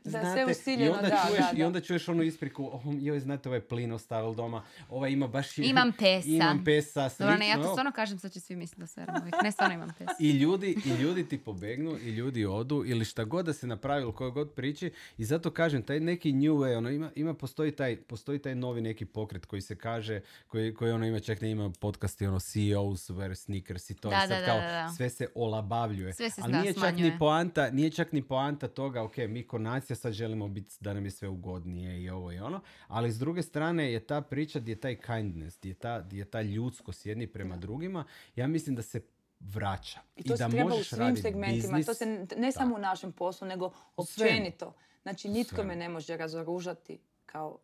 Da, 0.04 0.10
znate, 0.10 0.54
sve 0.54 0.74
i 0.74 0.90
onda 0.90 1.02
da, 1.02 1.24
čuješ, 1.28 1.40
da, 1.40 1.52
i 1.56 1.60
da. 1.60 1.68
onda 1.68 1.82
čuješ 1.82 2.08
onu 2.10 2.24
ispriku, 2.24 2.70
oh, 2.74 2.82
joj, 3.00 3.20
znate, 3.20 3.50
ovaj 3.50 3.62
plin 3.62 3.92
ostavil 3.92 4.34
doma, 4.34 4.64
ovaj 4.90 5.12
ima 5.12 5.28
baš... 5.28 5.58
Imam 5.58 5.92
pesa. 6.00 6.28
Imam 6.30 6.64
pesa, 6.64 7.10
Dobro, 7.20 7.38
ne, 7.38 7.48
ja 7.48 7.54
slično, 7.54 7.64
to 7.64 7.74
stvarno 7.74 7.92
kažem, 7.92 8.20
sad 8.20 8.32
će 8.32 8.40
svi 8.40 8.56
misliti 8.56 8.82
da 8.82 8.88
se. 8.88 9.06
Ne, 9.44 9.52
stvarno 9.52 9.76
imam 9.76 9.90
pes. 9.98 10.08
I 10.20 10.32
ljudi, 10.32 10.78
I 10.86 10.90
ljudi 10.90 11.30
ti 11.30 11.38
pobegnu, 11.38 11.98
i 11.98 12.10
ljudi 12.10 12.46
odu, 12.46 12.84
ili 12.86 13.06
šta 13.06 13.24
god 13.24 13.46
da 13.46 13.54
se 13.54 13.68
napravi, 13.68 14.04
ili 14.04 14.14
kojoj 14.14 14.32
god 14.32 14.54
priči. 14.54 14.92
I 15.18 15.26
zato 15.26 15.52
kažem, 15.52 15.84
taj 15.84 16.00
neki 16.00 16.34
new 16.34 16.54
way, 16.56 16.78
ono, 16.78 16.90
ima, 16.90 17.12
ima 17.16 17.34
postoji, 17.34 17.72
taj, 17.72 17.96
postoji 17.98 18.40
taj 18.40 18.56
novi 18.56 18.82
neki 18.82 19.06
pokret 19.06 19.46
koji 19.46 19.62
se 19.62 19.76
kaže, 19.76 20.22
koji, 20.48 20.74
koji 20.74 20.92
ono 20.92 21.06
ima, 21.06 21.20
čak 21.20 21.42
ne 21.42 21.52
ima 21.52 21.70
podcasti, 21.80 22.26
ono, 22.28 22.40
CEOs 22.40 23.10
wear 23.10 23.36
sneakers 23.36 23.90
i 23.90 23.94
to. 23.94 24.09
Da, 24.10 24.18
I 24.18 24.28
sad 24.28 24.30
da, 24.30 24.40
da, 24.40 24.46
kao, 24.46 24.56
da, 24.56 24.68
da. 24.68 24.94
sve 24.98 25.10
se 25.10 25.28
olabavljuje. 25.36 26.14
Sve 26.14 26.30
se 26.30 26.42
Ali 26.44 26.54
nije 26.54 26.74
čak, 26.74 26.80
smanjuje. 26.80 27.12
ni 27.12 27.20
poanta, 27.20 27.70
nije 27.72 27.92
čak 27.92 28.12
ni 28.12 28.22
poanta 28.24 28.68
toga, 28.68 29.04
ok, 29.04 29.18
mi 29.18 29.48
ko 29.48 29.58
nacija 29.58 29.96
sad 29.96 30.14
želimo 30.14 30.48
biti 30.48 30.76
da 30.80 30.94
nam 30.94 31.06
je 31.06 31.12
sve 31.12 31.28
ugodnije 31.28 32.02
i 32.02 32.10
ovo 32.10 32.32
i 32.32 32.40
ono, 32.40 32.62
ali 32.88 33.12
s 33.12 33.20
druge 33.20 33.42
strane 33.42 33.92
je 33.92 34.00
ta 34.00 34.22
priča 34.22 34.60
gdje 34.60 34.72
je 34.72 34.80
taj 34.80 34.96
kindness, 34.96 35.58
gdje 35.60 35.70
je 35.70 35.74
ta, 35.74 36.02
gdje 36.02 36.18
je 36.20 36.26
ta 36.26 36.42
ljudskost 36.42 37.06
jedni 37.06 37.28
prema 37.28 37.58
drugima, 37.58 38.06
ja 38.36 38.48
mislim 38.48 38.76
da 38.76 38.82
se 38.82 39.02
vraća. 39.40 40.00
I 40.16 40.24
to 40.24 40.30
da 40.30 40.38
se 40.38 40.50
treba 40.50 40.76
u 40.76 40.84
svim 40.84 41.18
segmentima. 41.18 41.78
biznis. 41.78 41.86
To 41.86 41.94
se 41.94 42.26
ne 42.38 42.52
samo 42.52 42.76
u 42.76 42.80
našem 42.80 43.12
poslu, 43.12 43.48
nego 43.48 43.72
općenito. 43.96 44.74
Znači, 45.02 45.30
nitko 45.30 45.56
svemu. 45.56 45.68
me 45.68 45.76
ne 45.76 45.90
može 45.90 46.18
razoružati 46.18 47.00
kao 47.26 47.58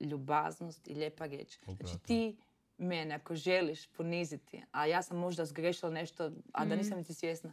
ljubaznost 0.00 0.88
i 0.88 0.94
lijepa 0.94 1.26
riječ. 1.26 1.58
Znači, 1.64 1.92
to. 1.92 1.98
ti 1.98 2.36
mene 2.80 3.14
ako 3.14 3.34
želiš 3.34 3.86
poniziti, 3.86 4.62
a 4.72 4.86
ja 4.86 5.02
sam 5.02 5.18
možda 5.18 5.44
zgrešila 5.44 5.92
nešto, 5.92 6.30
a 6.52 6.64
da 6.64 6.76
nisam 6.76 6.98
niti 6.98 7.14
svjesna, 7.14 7.52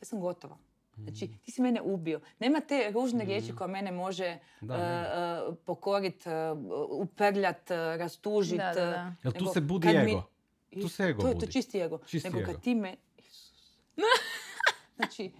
ja 0.00 0.04
sam 0.04 0.20
gotova. 0.20 0.58
Znači, 1.02 1.30
ti 1.44 1.50
si 1.50 1.62
mene 1.62 1.80
ubio. 1.82 2.20
Nema 2.38 2.60
te 2.60 2.90
ružne 2.94 3.24
riječi 3.24 3.56
koja 3.56 3.68
mene 3.68 3.92
može 3.92 4.38
Da, 4.60 5.44
uh, 5.46 5.48
uh, 5.48 5.56
pokorit, 5.64 6.24
uh, 6.26 6.32
uprljat, 6.90 7.70
rastužit. 7.70 8.58
Da, 8.58 8.72
da, 8.74 8.84
da. 8.84 9.14
Jel 9.22 9.32
tu 9.32 9.46
se 9.46 9.60
budi 9.60 9.86
kad 9.86 10.04
mi- 10.04 10.10
ego? 10.10 10.22
Tu 10.82 10.88
se 10.88 11.04
ego 11.04 11.22
to 11.22 11.28
je 11.28 11.34
to 11.34 11.40
budi. 11.40 11.52
čisti 11.52 11.80
ego. 11.80 11.98
Čisti 12.06 12.28
nego 12.28 12.40
ego. 12.40 12.52
kad 12.52 12.62
ti 12.62 12.74
me... 12.74 12.96
Znači, 14.96 15.32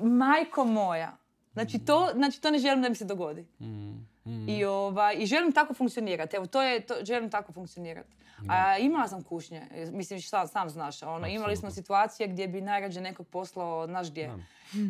majko 0.00 0.64
moja. 0.64 1.16
Znači 1.52 1.78
to, 1.78 2.10
znači 2.14 2.40
to 2.40 2.50
ne 2.50 2.58
želim 2.58 2.82
da 2.82 2.88
mi 2.88 2.94
se 2.94 3.04
dogodi. 3.04 3.46
Mm, 3.60 4.07
mm. 4.28 4.48
I, 4.48 4.64
ovaj, 4.64 5.16
I 5.18 5.26
želim 5.26 5.52
tako 5.52 5.74
funkcionirati. 5.74 6.36
Evo, 6.36 6.46
to 6.46 6.62
je, 6.62 6.80
to, 6.80 6.94
želim 7.02 7.30
tako 7.30 7.52
funkcionirati. 7.52 8.16
A 8.48 8.78
imala 8.78 9.08
sam 9.08 9.22
kušnje, 9.22 9.62
mislim 9.92 10.20
šta 10.20 10.46
sam 10.46 10.68
znaš, 10.70 11.02
ono, 11.02 11.26
imali 11.26 11.56
smo 11.56 11.70
situacije 11.70 12.28
gdje 12.28 12.48
bi 12.48 12.60
najrađe 12.60 13.00
nekog 13.00 13.28
poslao, 13.28 13.86
znaš 13.86 14.10
gdje. 14.10 14.30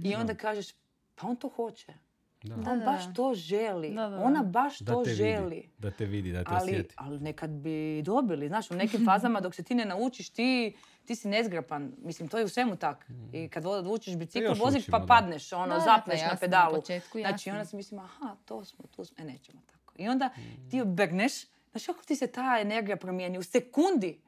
I 0.05 0.15
onda 0.15 0.35
kažeš, 0.35 0.67
pa 1.15 1.27
on 1.27 1.37
to 1.37 1.49
hoće. 1.49 1.95
Da. 2.43 2.55
Da, 2.57 2.71
On 2.71 2.79
da. 2.79 2.85
baš 2.85 3.15
to 3.15 3.35
želi. 3.35 3.95
Da, 3.95 4.03
da, 4.03 4.17
da. 4.17 4.23
Ona 4.25 4.43
baš 4.43 4.79
Da 4.79 4.93
to 4.93 5.05
te 5.05 5.11
želi. 5.15 5.55
vidi, 5.57 5.71
da 5.79 5.91
te 5.91 6.05
vidi, 6.05 6.33
da 6.33 6.45
te 6.45 6.51
Ali, 6.55 6.73
osjeti. 6.73 6.95
ali 6.99 7.21
nekad 7.21 7.51
bi 7.51 8.03
dobili, 8.03 8.49
znaš, 8.49 8.71
u 8.71 8.75
nekim 8.75 9.05
fazama 9.05 9.41
dok 9.41 9.55
se 9.55 9.63
ti 9.63 9.75
ne 9.75 9.85
naučiš, 9.85 10.31
ti, 10.31 10.77
ti 11.09 11.17
si 11.17 11.29
nezgrapan. 11.29 11.93
Mislim, 11.99 12.29
to 12.29 12.39
je 12.39 12.45
u 12.45 12.49
svemu 12.49 12.77
tak. 12.77 13.11
I 13.33 13.49
kad 13.49 13.65
učiš 13.87 14.17
bicikl 14.17 14.53
vozit 14.59 14.83
učimo, 14.83 14.99
pa 14.99 15.07
padneš, 15.07 15.53
ono, 15.53 15.67
Da, 15.67 15.75
da, 15.75 15.81
zapneš 15.81 16.21
pa 16.21 16.27
na 16.27 16.37
pedalu. 16.37 16.73
u 16.73 16.81
početku 16.81 17.19
znači, 17.19 17.51
onda 17.51 17.65
si 17.65 17.77
mislim, 17.77 18.01
aha, 18.01 18.37
to 18.45 18.65
smo, 18.65 18.85
tu 18.97 19.05
smo, 19.05 19.17
e, 19.19 19.25
nećemo 19.25 19.61
tako. 19.67 19.95
I 19.97 20.09
onda 20.09 20.31
ti 20.71 20.81
obrneš, 20.81 21.33
znaš 21.71 21.87
kako 21.87 22.03
ti 22.05 22.17
se 22.17 22.27
ta 22.27 22.59
energija 22.61 22.97
promijeni 22.97 23.39
u 23.39 23.43
sekundi. 23.43 24.21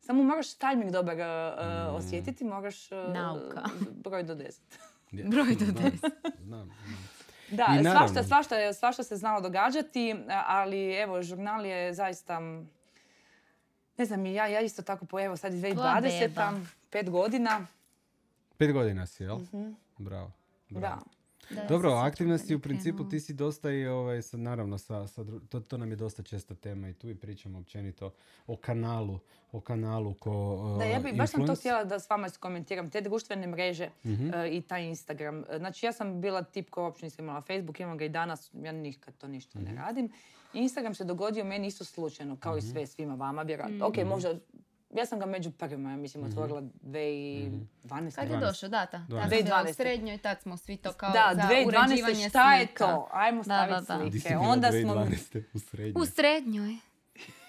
Samo 0.00 0.22
moraš 0.22 0.54
tajming 0.54 0.90
dobar 0.90 1.16
uh, 1.16 1.24
uh, 1.88 1.94
osjetiti, 1.94 2.44
moraš 2.44 2.92
uh, 2.92 3.14
Nauka. 3.14 3.62
broj 4.04 4.22
do 4.22 4.34
deset. 4.34 4.78
Ja, 5.12 5.24
broj 5.32 5.54
do 5.54 5.66
deset. 5.72 6.12
Znam, 6.42 6.70
znam. 6.86 7.14
Da, 7.50 7.78
I 7.80 7.84
svašta, 7.84 8.22
svašta, 8.22 8.72
svašta 8.72 9.02
se 9.02 9.16
znalo 9.16 9.40
događati, 9.40 10.14
ali 10.46 10.94
evo, 10.94 11.22
žurnal 11.22 11.66
je 11.66 11.94
zaista, 11.94 12.40
ne 13.96 14.04
znam, 14.04 14.26
ja, 14.26 14.46
ja 14.46 14.60
isto 14.60 14.82
tako, 14.82 15.06
po, 15.06 15.20
evo 15.20 15.36
sad 15.36 15.54
je 15.54 15.72
Tvoja 15.74 16.00
2020, 16.00 16.20
beba. 16.20 16.52
pet 16.90 17.10
godina, 17.10 17.66
Pet 18.56 18.72
godina 18.72 19.06
si, 19.06 19.22
jel? 19.22 19.38
Bravo. 19.98 20.32
da. 20.70 20.80
bravo. 20.80 21.00
Da, 21.00 21.13
Dobro, 21.68 21.90
sjećam 21.92 22.38
si 22.38 22.54
u 22.54 22.60
principu, 22.60 23.04
ti 23.04 23.20
si 23.20 23.34
dosta 23.34 23.70
i 23.70 23.86
ovaj, 23.86 24.22
sad, 24.22 24.40
naravno, 24.40 24.78
sa, 24.78 25.06
sa 25.06 25.22
dru- 25.22 25.40
to, 25.48 25.60
to 25.60 25.76
nam 25.76 25.90
je 25.90 25.96
dosta 25.96 26.22
česta 26.22 26.54
tema 26.54 26.88
i 26.88 26.94
tu 26.94 27.08
i 27.08 27.14
pričamo 27.14 27.58
općenito 27.58 28.12
o 28.46 28.56
kanalu, 28.56 29.18
o 29.52 29.60
kanalu 29.60 30.14
ko 30.14 30.56
Da, 30.78 30.84
ja 30.84 30.98
bi, 31.00 31.12
baš 31.12 31.30
sam 31.30 31.46
to 31.46 31.54
htjela 31.54 31.84
da 31.84 31.98
s 31.98 32.10
vama 32.10 32.28
komentiram. 32.30 32.90
Te 32.90 33.00
društvene 33.00 33.46
mreže 33.46 33.90
Mhm. 34.04 34.30
e, 34.30 34.48
i 34.48 34.62
taj 34.62 34.84
Instagram. 34.84 35.44
Znači, 35.56 35.86
ja 35.86 35.92
sam 35.92 36.20
bila 36.20 36.42
tip 36.44 36.70
koja 36.70 36.84
uopće 36.84 37.06
nisam 37.06 37.24
imala 37.24 37.42
Facebook, 37.42 37.80
imam 37.80 37.98
ga 37.98 38.04
i 38.04 38.08
danas, 38.08 38.50
ja 38.54 38.72
nikad 38.72 39.16
to 39.16 39.28
ništa 39.28 39.58
Mhm. 39.58 39.68
ne 39.68 39.74
radim. 39.76 40.12
Instagram 40.52 40.94
se 40.94 41.04
dogodio 41.04 41.44
meni 41.44 41.66
isto 41.66 41.84
slučajno, 41.84 42.36
kao 42.36 42.52
Mhm. 42.52 42.58
i 42.58 42.62
sve 42.62 42.86
svima 42.86 43.14
vama, 43.14 43.42
vjerojatno. 43.42 43.86
Ok, 43.86 43.96
možda, 43.98 44.34
ja 44.94 45.06
sam 45.06 45.18
ga 45.18 45.26
među 45.26 45.50
prvima, 45.50 45.90
ja 45.90 45.92
Mhm. 45.92 46.02
mislim, 46.02 46.24
otvorila 46.24 46.62
2012. 46.82 48.14
Kad 48.14 48.24
je 48.24 48.30
12. 48.30 48.40
došao, 48.40 48.68
da, 48.68 48.86
ta. 48.86 48.98
Tad 48.98 49.08
12. 49.08 49.20
sam 49.20 49.30
bila 49.30 49.60
u 49.60 49.64
2012. 49.64 49.74
srednjoj, 49.74 50.18
tad 50.18 50.42
smo 50.42 50.56
svi 50.56 50.76
to 50.76 50.92
kao 50.92 51.10
Da, 51.10 51.30
za 51.34 51.42
2012. 51.42 51.66
uređivanje 51.88 52.28
šta 52.28 52.54
je 52.54 52.66
to? 52.68 53.08
Ajmo 53.12 53.38
Da, 53.38 53.44
staviti 53.44 53.86
da, 53.88 53.98
da. 53.98 54.04
Si 54.04 54.20
slike. 54.20 54.28
bila 54.30 54.42
Onda 54.42 54.70
smo... 54.72 54.94
2012. 54.94 55.42
u 55.54 55.58
srednjoj. 55.60 55.92
U 55.96 56.06
srednjoj. 56.06 56.76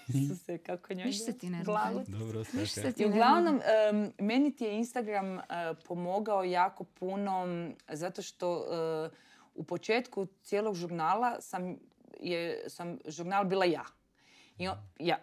Isuse, 0.14 0.58
kako 0.58 0.94
njoj 0.94 1.04
Viš 1.04 1.24
se 1.24 1.32
ti 1.32 1.50
ne 1.50 1.64
glavu. 1.64 2.04
Dobro, 2.08 2.44
sve 2.44 2.66
se 2.66 2.92
ti 2.92 3.06
uglavnom, 3.06 3.60
em, 3.90 4.12
meni 4.18 4.56
ti 4.56 4.64
je 4.64 4.76
Instagram 4.76 5.38
eh, 5.38 5.42
pomogao 5.84 6.44
jako 6.44 6.84
puno 6.84 7.46
zato 7.88 8.22
što 8.22 8.64
eh, 9.06 9.16
u 9.54 9.64
početku 9.64 10.26
cijelog 10.42 10.74
žurnala 10.74 11.40
sam, 11.40 11.76
je, 12.20 12.64
sam 12.68 12.98
žurnal 13.06 13.44
bila 13.44 13.64
ja. 13.64 13.84
I 14.58 14.68
on- 14.68 14.78
ja, 14.98 15.18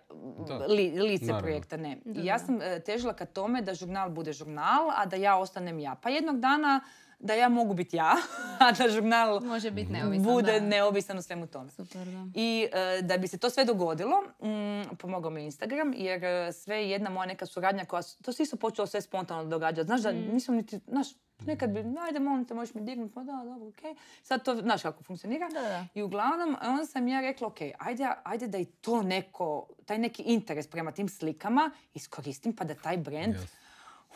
li, 0.67 0.91
lice 1.01 1.25
Naravno. 1.25 1.41
projekta, 1.41 1.77
ne. 1.77 1.97
Da, 2.05 2.21
I 2.21 2.25
ja 2.25 2.39
sam 2.39 2.61
eh, 2.61 2.79
težila 2.79 3.13
ka 3.13 3.25
tome 3.25 3.61
da 3.61 3.73
žurnal 3.73 4.09
bude 4.09 4.33
žurnal, 4.33 4.91
a 4.95 5.05
da 5.05 5.15
ja 5.15 5.37
ostanem 5.37 5.79
ja. 5.79 5.95
Pa 5.95 6.09
jednog 6.09 6.39
dana 6.39 6.81
da 7.23 7.33
ja 7.33 7.49
mogu 7.49 7.73
biti 7.73 7.97
ja, 7.97 8.15
a 8.59 8.71
da 8.71 8.89
žurnal 8.89 9.41
Može 9.41 9.71
biti 9.71 9.91
neovisan, 9.91 10.23
bude 10.23 10.59
da. 10.59 10.65
neovisan 10.65 11.17
o 11.17 11.21
svemu 11.21 11.47
tome. 11.47 11.71
Super, 11.71 12.07
da. 12.07 12.27
I 12.35 12.67
e, 12.73 13.01
da 13.01 13.17
bi 13.17 13.27
se 13.27 13.37
to 13.37 13.49
sve 13.49 13.65
dogodilo, 13.65 14.21
mm, 14.21 14.95
pomogao 14.97 15.31
mi 15.31 15.43
Instagram, 15.43 15.93
jer 15.95 16.23
e, 16.23 16.53
sve 16.53 16.89
jedna 16.89 17.09
moja 17.09 17.25
neka 17.25 17.45
suradnja 17.45 17.85
koja, 17.85 18.03
to 18.21 18.33
se 18.33 18.43
isto 18.43 18.57
počelo 18.57 18.87
sve 18.87 19.01
spontano 19.01 19.45
događati. 19.45 19.85
Znaš 19.85 20.01
da 20.01 20.11
nisam 20.11 20.55
niti, 20.55 20.79
znaš, 20.87 21.07
nekad 21.45 21.69
bi, 21.69 21.83
ajde 22.07 22.19
molim 22.19 22.45
te, 22.45 22.53
možeš 22.53 22.73
mi 22.75 22.81
dignuti, 22.81 23.13
pa 23.13 23.23
da, 23.23 23.43
dobro, 23.45 23.67
okej. 23.67 23.95
Sad 24.23 24.43
to, 24.43 24.55
znaš 24.55 24.81
kako 24.81 25.03
funkcionira. 25.03 25.49
Da, 25.49 25.61
da. 25.61 25.85
I 25.93 26.01
uglavnom, 26.01 26.57
onda 26.63 26.85
sam 26.85 27.07
ja 27.07 27.21
rekla, 27.21 27.47
ok, 27.47 27.57
ajde, 27.79 28.07
ajde 28.23 28.47
da 28.47 28.57
i 28.57 28.65
to 28.65 29.01
neko, 29.01 29.67
taj 29.85 29.97
neki 29.97 30.23
interes 30.23 30.67
prema 30.67 30.91
tim 30.91 31.09
slikama 31.09 31.71
iskoristim 31.93 32.55
pa 32.55 32.63
da 32.63 32.75
taj 32.75 32.97
brand 32.97 33.35
Yes. 33.35 33.62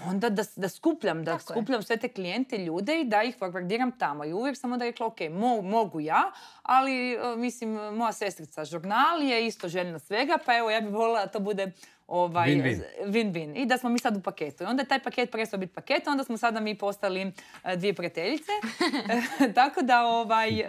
Onda 0.05 0.29
da, 0.29 0.43
da 0.55 0.69
skupljam, 0.69 1.23
da 1.23 1.37
Tako 1.37 1.53
je. 1.53 1.55
skupljam 1.55 1.83
sve 1.83 1.97
te 1.97 2.07
klijente, 2.07 2.57
ljude 2.57 3.01
i 3.01 3.05
da 3.05 3.23
ih 3.23 3.37
forwardiram 3.39 3.91
tamo. 3.99 4.25
I 4.25 4.33
uvijek 4.33 4.57
sam 4.57 4.73
onda 4.73 4.85
rekla, 4.85 5.05
ok, 5.05 5.17
mo- 5.19 5.61
mogu 5.61 5.99
ja, 5.99 6.31
ali 6.63 7.13
e, 7.13 7.35
mislim, 7.37 7.69
moja 7.69 8.11
sestrica 8.11 8.65
žurnal 8.65 9.23
je 9.23 9.45
isto 9.47 9.67
željna 9.67 9.99
svega, 9.99 10.37
pa 10.45 10.57
evo 10.57 10.69
ja 10.69 10.81
bih 10.81 10.93
volila 10.93 11.19
da 11.19 11.27
to 11.27 11.39
bude 11.39 11.71
ovaj, 12.07 12.49
Win-win. 12.49 12.81
win-win. 13.01 13.53
I 13.55 13.65
da 13.65 13.77
smo 13.77 13.89
mi 13.89 13.99
sad 13.99 14.17
u 14.17 14.21
paketu. 14.21 14.63
I 14.63 14.67
onda 14.67 14.81
je 14.81 14.87
taj 14.87 14.99
paket 14.99 15.31
prestao 15.31 15.59
biti 15.59 15.73
paket, 15.73 16.07
onda 16.07 16.23
smo 16.23 16.37
sada 16.37 16.59
mi 16.59 16.75
postali 16.77 17.31
e, 17.63 17.75
dvije 17.75 17.93
prijateljice. 17.93 18.51
Tako 19.55 19.81
da 19.81 20.05
ovaj, 20.05 20.59
e, 20.59 20.67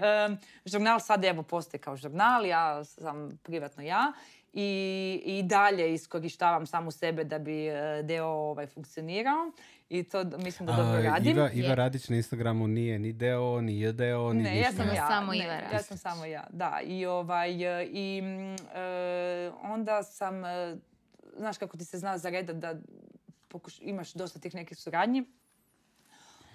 žurnal 0.65 1.01
sad 1.01 1.25
evo 1.25 1.43
postoji 1.43 1.81
kao 1.81 1.97
žurnal, 1.97 2.47
ja 2.47 2.85
sam 2.85 3.39
privatno 3.43 3.83
ja. 3.83 4.13
I, 4.53 5.23
i 5.25 5.43
dalje 5.43 5.95
iskorištavam 5.95 6.67
samu 6.67 6.91
sebe 6.91 7.25
da 7.25 7.39
bi 7.39 7.67
e, 7.67 8.03
deo 8.03 8.27
ovaj, 8.27 8.67
funkcionirao. 8.67 9.53
I 9.89 10.03
to 10.03 10.25
mislim 10.25 10.67
da 10.67 10.73
dobro 10.73 11.03
radim. 11.03 11.37
Iva, 11.37 11.51
Iva. 11.51 11.75
Radić 11.75 12.09
na 12.09 12.17
Instagramu 12.17 12.67
nije 12.69 12.99
ni 12.99 13.13
deo, 13.13 13.61
ni 13.61 13.81
JDO, 13.81 14.33
ni 14.33 14.43
Ne, 14.43 14.51
ništa. 14.51 14.67
ja 14.67 14.73
sam 14.73 14.87
Samo 14.87 14.93
ja. 14.93 15.07
samo 15.09 15.33
ne, 15.33 15.39
Iva 15.39 15.53
ja 15.53 15.61
Radić. 15.61 15.87
sam 15.87 15.99
samo 15.99 16.25
ja, 16.25 16.47
da. 16.51 16.81
I, 16.85 17.07
ovaj, 17.07 17.81
e, 17.81 17.87
i 17.87 18.23
e, 18.75 19.51
onda 19.63 20.03
sam, 20.03 20.45
e, 20.45 20.77
znaš 21.37 21.59
kako 21.59 21.77
ti 21.77 21.85
se 21.85 21.99
zna 21.99 22.19
zaredat 22.19 22.57
da 22.57 22.75
pokuš, 23.49 23.79
imaš 23.81 24.13
dosta 24.13 24.39
tih 24.39 24.55
nekih 24.55 24.79
suradnji. 24.79 25.25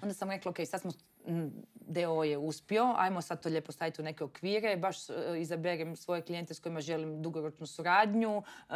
Onda 0.02 0.14
sam 0.14 0.30
rekla, 0.30 0.50
ok, 0.50 0.56
sad 0.66 0.80
smo, 0.80 0.90
DO 1.86 2.24
je 2.24 2.38
uspio, 2.38 2.94
ajmo 2.96 3.22
sad 3.22 3.42
to 3.42 3.48
lijepo 3.48 3.72
staviti 3.72 4.00
u 4.00 4.04
neke 4.04 4.24
okvire, 4.24 4.76
baš 4.76 5.10
e, 5.10 5.12
izaberem 5.38 5.96
svoje 5.96 6.22
klijente 6.22 6.54
s 6.54 6.60
kojima 6.60 6.80
želim 6.80 7.22
dugoročnu 7.22 7.66
suradnju, 7.66 8.42
e, 8.70 8.74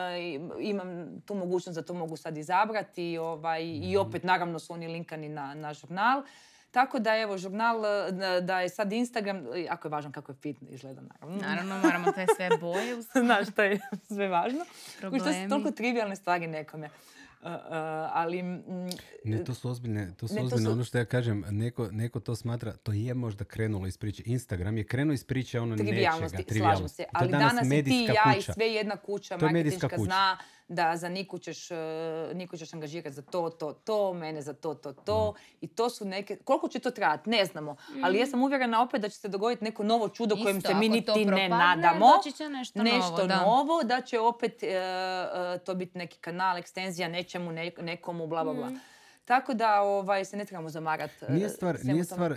imam 0.61 0.88
tu 1.20 1.34
mogućnost 1.34 1.74
da 1.74 1.82
to 1.82 1.94
mogu 1.94 2.16
sad 2.16 2.38
izabrati 2.38 3.05
i, 3.05 3.18
ovaj, 3.18 3.62
i 3.64 3.96
opet 3.96 4.24
naravno 4.24 4.59
su 4.59 4.72
oni 4.72 4.88
linkani 4.88 5.28
na, 5.28 5.55
na 5.55 5.74
žurnal. 5.74 6.22
Tako 6.70 6.99
da 6.99 7.16
evo, 7.16 7.38
žurnal, 7.38 7.84
e, 7.86 8.12
da- 8.40 8.61
je 8.61 8.68
sad 8.68 8.92
Instagram, 8.92 9.36
ako 9.70 9.88
je 9.88 9.92
važno 9.92 10.12
kako 10.12 10.32
je 10.32 10.36
fit 10.36 10.57
izgleda, 10.62 11.01
naravno. 11.03 11.36
Naravno, 11.38 11.78
moramo 11.78 12.12
te 12.12 12.26
sve 12.36 12.49
boje 12.61 12.96
Znaš, 13.24 13.46
to 13.57 13.62
je 13.62 13.80
sve 14.07 14.28
važno. 14.28 14.61
Kužiš, 14.61 15.01
To 15.01 15.09
su 15.11 15.14
problemi. 15.20 15.49
toliko 15.49 15.70
trivialne 15.70 16.16
stvari 16.16 16.46
nekome. 16.46 16.90
Ali 18.11 18.43
mm, 18.43 18.89
Ne, 19.24 19.45
to 19.45 19.55
su 19.55 19.70
ozbiljne, 19.70 20.11
to 20.11 20.28
su 20.28 20.34
Ne, 20.34 20.41
to 20.41 20.47
ozbiljne, 20.47 20.64
su- 20.64 20.72
ono 20.72 20.84
što 20.84 20.99
ja 20.99 21.05
kažem, 21.07 21.45
neko, 21.49 21.89
neko 21.89 22.20
to 22.20 22.36
smatra, 22.36 22.72
to 22.72 22.93
je 22.93 23.14
možda 23.14 23.45
krenulo 23.45 23.86
iz 23.86 23.99
priče. 23.99 24.22
Instagram 24.26 24.76
je 24.76 24.84
krenuo 24.84 25.14
iz 25.14 25.24
priče 25.24 25.61
ono 25.61 25.70
nečega, 25.72 25.89
trivialnosti, 25.89 26.45
slažem 26.51 26.89
se. 26.89 27.03
To 27.03 27.09
Ali 27.12 27.30
danas, 27.30 27.53
i 27.55 27.61
ti 27.61 27.64
i 27.64 27.68
medijska 27.68 28.12
ja 28.14 28.32
i 28.32 28.36
kuća. 28.36 28.53
sve 28.53 28.66
jedna 28.66 28.97
kuća 28.97 29.39
To 29.39 29.45
marketinška 29.45 29.89
kuća. 29.89 30.03
zna 30.03 30.39
da 30.68 30.96
za 30.96 31.08
Niku 31.08 31.38
ćeš, 31.38 31.70
e, 31.70 31.76
Niku 32.34 32.56
ćeš 32.56 32.74
angažirati 32.74 33.14
za 33.14 33.22
to, 33.22 33.50
to, 33.50 33.72
to, 33.72 34.14
mene 34.14 34.42
za 34.42 34.52
to, 34.52 34.74
to, 34.74 34.92
to. 34.92 35.34
I 35.60 35.66
to 35.68 35.90
su 35.90 36.04
neke, 36.04 36.36
koliko 36.36 36.68
će 36.68 36.78
to 36.78 36.90
trajati, 36.90 37.30
ne 37.30 37.44
znamo. 37.44 37.76
Ali 38.02 38.18
ja 38.18 38.26
sam 38.26 38.42
uvjerena 38.42 38.82
opet 38.82 39.00
da 39.02 39.08
će 39.08 39.16
se 39.16 39.28
dogoditi 39.28 39.64
neko 39.64 39.82
novo 39.82 40.08
čudo 40.08 40.36
kojem 40.42 40.58
Isto, 40.58 40.68
se 40.68 40.74
mi 40.74 40.88
niti 40.88 41.24
ne 41.24 41.26
propadne, 41.26 41.48
nadamo. 41.48 42.06
doći 42.16 42.32
će 42.32 42.48
nešto 42.48 42.82
nešto 42.82 43.10
novo, 43.10 43.26
da. 43.26 43.40
novo, 43.40 43.82
da 43.82 44.00
će 44.00 44.20
opet 44.20 44.62
e, 44.62 44.66
e, 44.66 45.58
to 45.58 45.74
biti 45.74 45.98
neki 45.98 46.18
kanal, 46.18 46.56
ekstenzija 46.56 47.08
nečemu, 47.08 47.52
ne- 47.52 47.72
nekomu, 47.80 48.26
bla, 48.26 48.44
bla, 48.44 48.52
bla. 48.54 48.70
Tako 49.29 49.55
da 49.55 49.81
ovaj, 49.81 50.24
se 50.24 50.37
ne 50.37 50.45
trebamo 50.45 50.70
zamarati. 50.70 51.24
e, 51.24 51.33
Nije 51.33 51.49
stvar, 51.49 51.76
svemu 51.76 51.93
nije, 51.93 52.05
stvar, 52.05 52.33
e, 52.33 52.37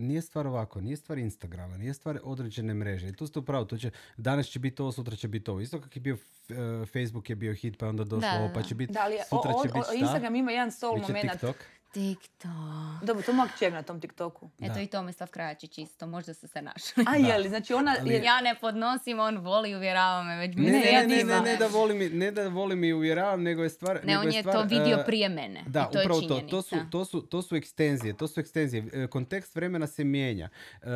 nije 0.00 0.22
stvar 0.22 0.46
ovako, 0.46 0.80
nije 0.80 0.96
stvar 0.96 1.18
Instagrama, 1.18 1.76
nije 1.76 1.94
stvar 1.94 2.18
određene 2.24 2.74
mreže. 2.74 3.08
I 3.08 3.16
tu 3.16 3.26
ste 3.26 3.38
upravo, 3.38 3.64
to 3.64 3.78
će, 3.78 3.90
danas 4.16 4.46
će 4.46 4.58
biti 4.58 4.82
ovo, 4.82 4.92
sutra 4.92 5.16
će 5.16 5.28
biti 5.28 5.50
ovo. 5.50 5.60
Isto 5.60 5.80
kako 5.80 5.90
je 5.94 6.00
bio 6.00 6.16
e, 6.48 6.54
Facebook 6.86 7.30
je 7.30 7.36
bio 7.36 7.54
hit, 7.54 7.78
pa 7.78 7.86
je 7.86 7.90
onda 7.90 8.04
došlo 8.04 8.20
Da, 8.30 8.38
ovo, 8.38 8.50
pa 8.54 8.62
će 8.62 8.74
biti, 8.74 8.92
Da, 8.92 9.00
ali 9.02 9.16
sutra 9.28 9.50
o- 9.50 9.62
će 9.62 9.68
biti 9.68 9.84
šta? 9.84 9.94
Instagram 9.94 10.34
ima 10.36 10.50
jedan 10.50 10.72
soul 10.72 10.94
Biće 10.94 11.06
moment. 11.08 11.30
TikTok. 11.32 11.56
TikTok. 11.92 13.02
Dobro, 13.02 13.22
to 13.22 13.32
moja 13.32 13.48
kćer 13.48 13.72
na 13.72 13.82
tom 13.82 14.00
TikToku. 14.00 14.50
Eto 14.60 14.74
Da. 14.74 14.80
i 14.80 14.86
Tomislav 14.86 15.30
Krajačić 15.30 15.78
isto, 15.78 16.06
možda 16.06 16.34
su 16.34 16.48
se 16.48 16.62
našli. 16.62 17.04
A 17.06 17.16
je 17.16 17.38
li, 17.38 17.48
znači 17.48 17.74
ona... 17.74 17.96
Ali- 18.00 18.20
Ja 18.24 18.40
ne 18.40 18.54
podnosim, 18.54 19.18
on 19.20 19.38
voli 19.38 19.70
i 19.70 19.76
uvjerava 19.76 20.22
me 20.22 20.36
već 20.36 20.56
Ne, 20.56 20.62
ne, 20.62 21.06
ne, 21.06 21.24
ne, 21.24 21.40
ne, 21.40 21.56
da 21.56 21.66
volim, 21.66 22.02
i- 22.02 22.08
ne 22.08 22.30
da 22.30 22.48
volim 22.48 22.84
i 22.84 22.92
uvjeravam, 22.92 23.42
nego 23.42 23.62
je 23.62 23.70
stvar... 23.70 23.94
Ne, 23.96 24.00
nego 24.04 24.20
on 24.20 24.32
je 24.32 24.42
stvar, 24.42 24.54
to 24.54 24.62
vidio 24.62 24.96
e, 24.96 25.04
prije 25.04 25.28
mene. 25.28 25.62
Da, 25.66 25.80
I 25.80 25.92
to 25.92 26.00
upravo 26.00 26.20
je 26.20 26.28
to. 26.28 26.40
To 26.40 26.62
su, 26.62 26.76
to, 26.90 27.04
su, 27.04 27.20
to 27.22 27.42
su 27.42 27.56
ekstenzije, 27.56 28.16
to 28.16 28.28
su 28.28 28.40
ekstenzije. 28.40 28.84
E, 28.94 29.06
Kontekst 29.06 29.54
vremena 29.54 29.86
se 29.86 30.04
mijenja. 30.04 30.48
E, 30.82 30.86
e, 30.86 30.90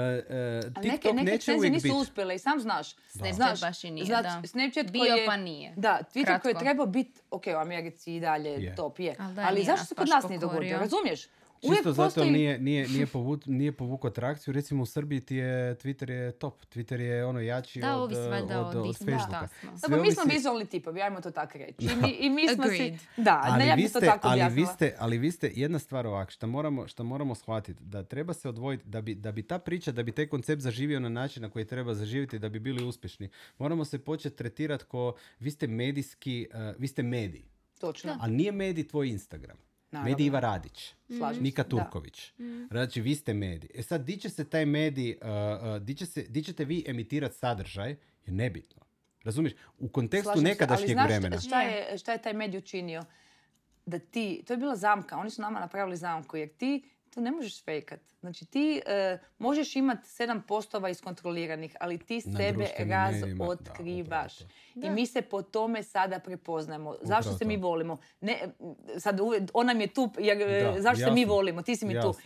Ali 0.75 0.89
neke, 0.89 0.91
TikTok 0.91 1.13
neke 1.13 1.25
neće 1.25 1.35
ekstenzije 1.35 1.59
uvijek 1.59 1.73
nisu 1.75 1.97
uspjele 1.97 2.35
i 2.35 2.39
sam 2.39 2.61
znaš. 2.61 2.95
Snapchat 3.09 3.35
Znaš, 3.35 3.61
baš 3.61 3.85
i 3.85 3.91
nije, 3.91 4.05
znači, 4.07 4.23
da. 4.43 4.47
Snapchat 4.47 4.91
Bio 4.91 5.01
koji 5.01 5.11
je, 5.11 5.27
pa 5.27 5.37
nije. 5.37 5.73
Da, 5.77 6.01
Twitter 6.15 6.41
koji 6.41 6.53
je 6.53 6.59
trebao 6.59 6.87
biti, 6.87 7.21
ok, 7.31 7.45
u 7.47 7.59
Americi 7.59 8.17
i 8.17 8.21
dalje 8.21 8.51
Je. 8.51 8.75
top 8.75 8.99
je. 8.99 9.15
Ali 9.19 9.65
zašto 9.65 9.87
se 9.87 9.95
kod 9.95 10.09
nas 10.09 10.29
nije 10.29 10.39
dogodio, 10.41 10.86
razumiješ? 10.87 11.29
Uvijek 11.63 11.79
Čisto 11.79 11.93
zato 11.93 12.09
postoji- 12.09 12.31
nije, 12.31 12.59
nije, 12.59 12.89
nije, 12.89 13.07
povu, 13.15 13.39
nije 13.47 13.73
povukao 13.73 14.11
trakciju. 14.11 14.55
Recimo 14.55 14.83
u 14.83 14.87
Srbiji 14.87 15.21
ti 15.21 15.37
je 15.37 15.75
Twitter 15.75 16.11
je 16.11 16.33
top. 16.33 16.65
Twitter 16.65 17.01
je 17.01 17.25
ono 17.25 17.41
jači 17.41 17.81
Da, 17.81 17.97
od, 17.97 18.13
od, 18.13 18.31
valjda 18.31 18.61
od, 18.61 18.77
od 18.77 18.97
Facebooka. 18.97 19.49
Dobro, 19.83 20.03
mi 20.03 20.13
smo 20.13 20.23
vizualni 20.25 20.67
tipovi, 20.67 21.03
ajmo 21.03 21.21
to 21.21 21.31
tako 21.31 21.59
reći. 21.59 21.75
I 21.81 21.97
mi, 21.97 22.11
i 22.11 22.31
mi 22.31 22.49
smo 22.49 22.65
si... 22.67 22.99
Da, 23.17 23.41
ali, 23.45 23.59
ne, 23.59 23.69
ja 23.69 23.77
bih 23.77 23.85
to 23.85 23.99
ste, 23.99 24.07
tako 24.07 24.29
ali, 24.29 24.41
vi 24.41 24.47
objasnila. 24.47 24.73
ste, 24.73 24.95
ali 24.99 25.19
vi 25.19 25.31
ste, 25.31 25.53
jedna 25.55 25.79
stvar 25.79 26.07
ovak, 26.07 26.31
što 26.31 26.47
moramo, 26.47 26.89
što 26.89 27.05
moramo 27.05 27.35
shvatiti, 27.35 27.85
da 27.85 28.03
treba 28.03 28.35
se 28.35 28.49
odvojiti, 28.49 28.89
da 28.89 29.01
bi, 29.01 29.15
da 29.15 29.33
bi 29.33 29.43
ta 29.43 29.59
priča, 29.59 29.93
da 29.93 30.03
bi 30.03 30.13
taj 30.13 30.27
koncept 30.27 30.63
zaživio 30.63 31.01
na 31.01 31.09
način 31.09 31.43
na 31.43 31.51
koji 31.51 31.65
treba 31.65 31.95
zaživjeti, 31.95 32.39
da 32.39 32.49
bi 32.49 32.59
bili 32.59 32.85
uspješni, 32.85 33.29
moramo 33.59 33.85
se 33.85 33.99
početi 33.99 34.37
tretirati 34.37 34.85
ko, 34.85 35.15
vi 35.41 35.51
ste 35.51 35.67
medijski, 35.67 36.49
eh, 36.53 36.75
vi 36.79 36.89
ste 36.89 37.03
mediji, 37.03 37.45
Točno, 37.81 38.19
ali 38.21 38.33
nije 38.33 38.53
medij 38.53 38.89
tvoj 38.89 39.09
Instagram. 39.09 39.57
Naravno. 39.97 40.11
Medij 40.11 40.27
Iva 40.27 40.41
Radić. 40.41 40.95
slažem 41.17 41.43
Nika 41.43 41.63
se. 41.63 41.69
Da. 41.69 41.77
Turković. 41.77 42.33
Znači, 42.71 43.01
vi 43.01 43.15
ste 43.15 43.35
medij. 43.35 43.71
E 43.75 43.83
sad, 43.83 44.05
di 44.05 44.17
će 44.17 44.31
se 44.31 44.45
taj 44.45 44.67
medij, 44.67 45.19
uh, 45.23 45.29
uh, 45.29 45.83
di, 45.83 45.95
će 45.95 46.07
se, 46.07 46.23
di 46.23 46.43
ćete 46.43 46.65
vi 46.65 46.85
emitirati 46.87 47.37
sadržaj, 47.37 47.91
je 48.27 48.33
nebitno. 48.33 48.83
Razumiješ? 49.25 49.55
U 49.79 49.89
kontekstu 49.89 50.25
Slažem 50.25 50.43
se, 50.43 50.49
nekadašnjeg 50.49 50.99
ali 50.99 51.09
znaš 51.09 51.09
vremena. 51.09 51.41
Šta 51.41 51.63
je, 51.63 51.99
šta 51.99 52.13
je 52.13 52.23
taj 52.23 52.33
medij 52.33 52.59
učinio? 52.59 53.05
Da 53.87 53.99
ti, 53.99 54.43
to 54.47 54.53
je 54.53 54.57
bila 54.57 54.77
zamka, 54.77 55.19
oni 55.19 55.31
su 55.31 55.43
nama 55.43 55.61
napravili 55.61 55.97
zamku, 55.97 56.37
jer 56.37 56.49
ti 56.49 56.89
to 57.17 57.21
ne 57.21 57.31
možeš 57.31 57.65
fejkat. 57.65 58.01
Znači 58.21 58.45
ti 58.47 58.83
e, 58.87 59.19
možeš 59.39 59.77
imati 59.77 60.09
sedam 60.09 60.43
postova 60.43 60.89
iskontroliranih, 60.89 61.77
ali 61.81 61.99
ti 61.99 62.23
Na 62.27 62.39
sebe 62.39 62.67
razotkrivaš. 62.79 64.41
I 64.75 64.91
mi 64.91 65.07
se 65.07 65.23
po 65.23 65.43
tome 65.43 65.83
sada 65.83 66.19
prepoznajemo. 66.19 66.95
Zašto 67.03 67.21
Upravo 67.21 67.39
se 67.39 67.45
to. 67.45 67.49
mi 67.49 67.57
volimo? 67.57 67.97
Ne, 68.21 68.39
sad 68.99 69.21
uvijek- 69.21 69.51
on 69.55 69.67
nam 69.67 69.81
je 69.81 69.87
tu, 69.87 70.11
jer 70.19 70.43
e, 70.43 70.63
Da, 70.63 70.81
zašto 70.81 71.05
se 71.05 71.11
mi 71.11 71.21
jasno, 71.21 71.35
volimo? 71.35 71.63
Ti 71.63 71.77
si 71.77 71.87
mi 71.87 71.93
tu. 71.93 71.97
jasno. 71.97 72.23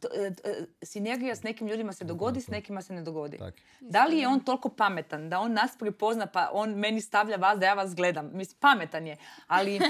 to, 0.00 0.08
e, 0.14 0.32
e, 0.44 0.54
sinergija 0.82 1.34
s 1.34 1.42
nekim 1.42 1.66
ljudima 1.66 1.92
se 1.92 2.04
dogodi, 2.04 2.40
s 2.40 2.48
nekima 2.48 2.82
se 2.82 2.92
ne 2.92 3.02
dogodi. 3.02 3.38
Tak. 3.38 3.54
Da 3.80 4.04
li 4.04 4.18
je 4.18 4.28
on 4.28 4.40
toliko 4.40 4.68
pametan 4.68 5.28
da 5.28 5.40
on 5.40 5.52
nas 5.52 5.76
prepozna 5.78 6.26
pa 6.26 6.50
on 6.52 6.70
meni 6.70 7.00
stavlja 7.00 7.36
vas 7.36 7.58
da 7.58 7.66
ja 7.66 7.74
vas 7.74 7.94
gledam? 7.94 8.30
Mislim, 8.34 8.56
pametan 8.60 9.06
je. 9.06 9.16
Ali, 9.46 9.80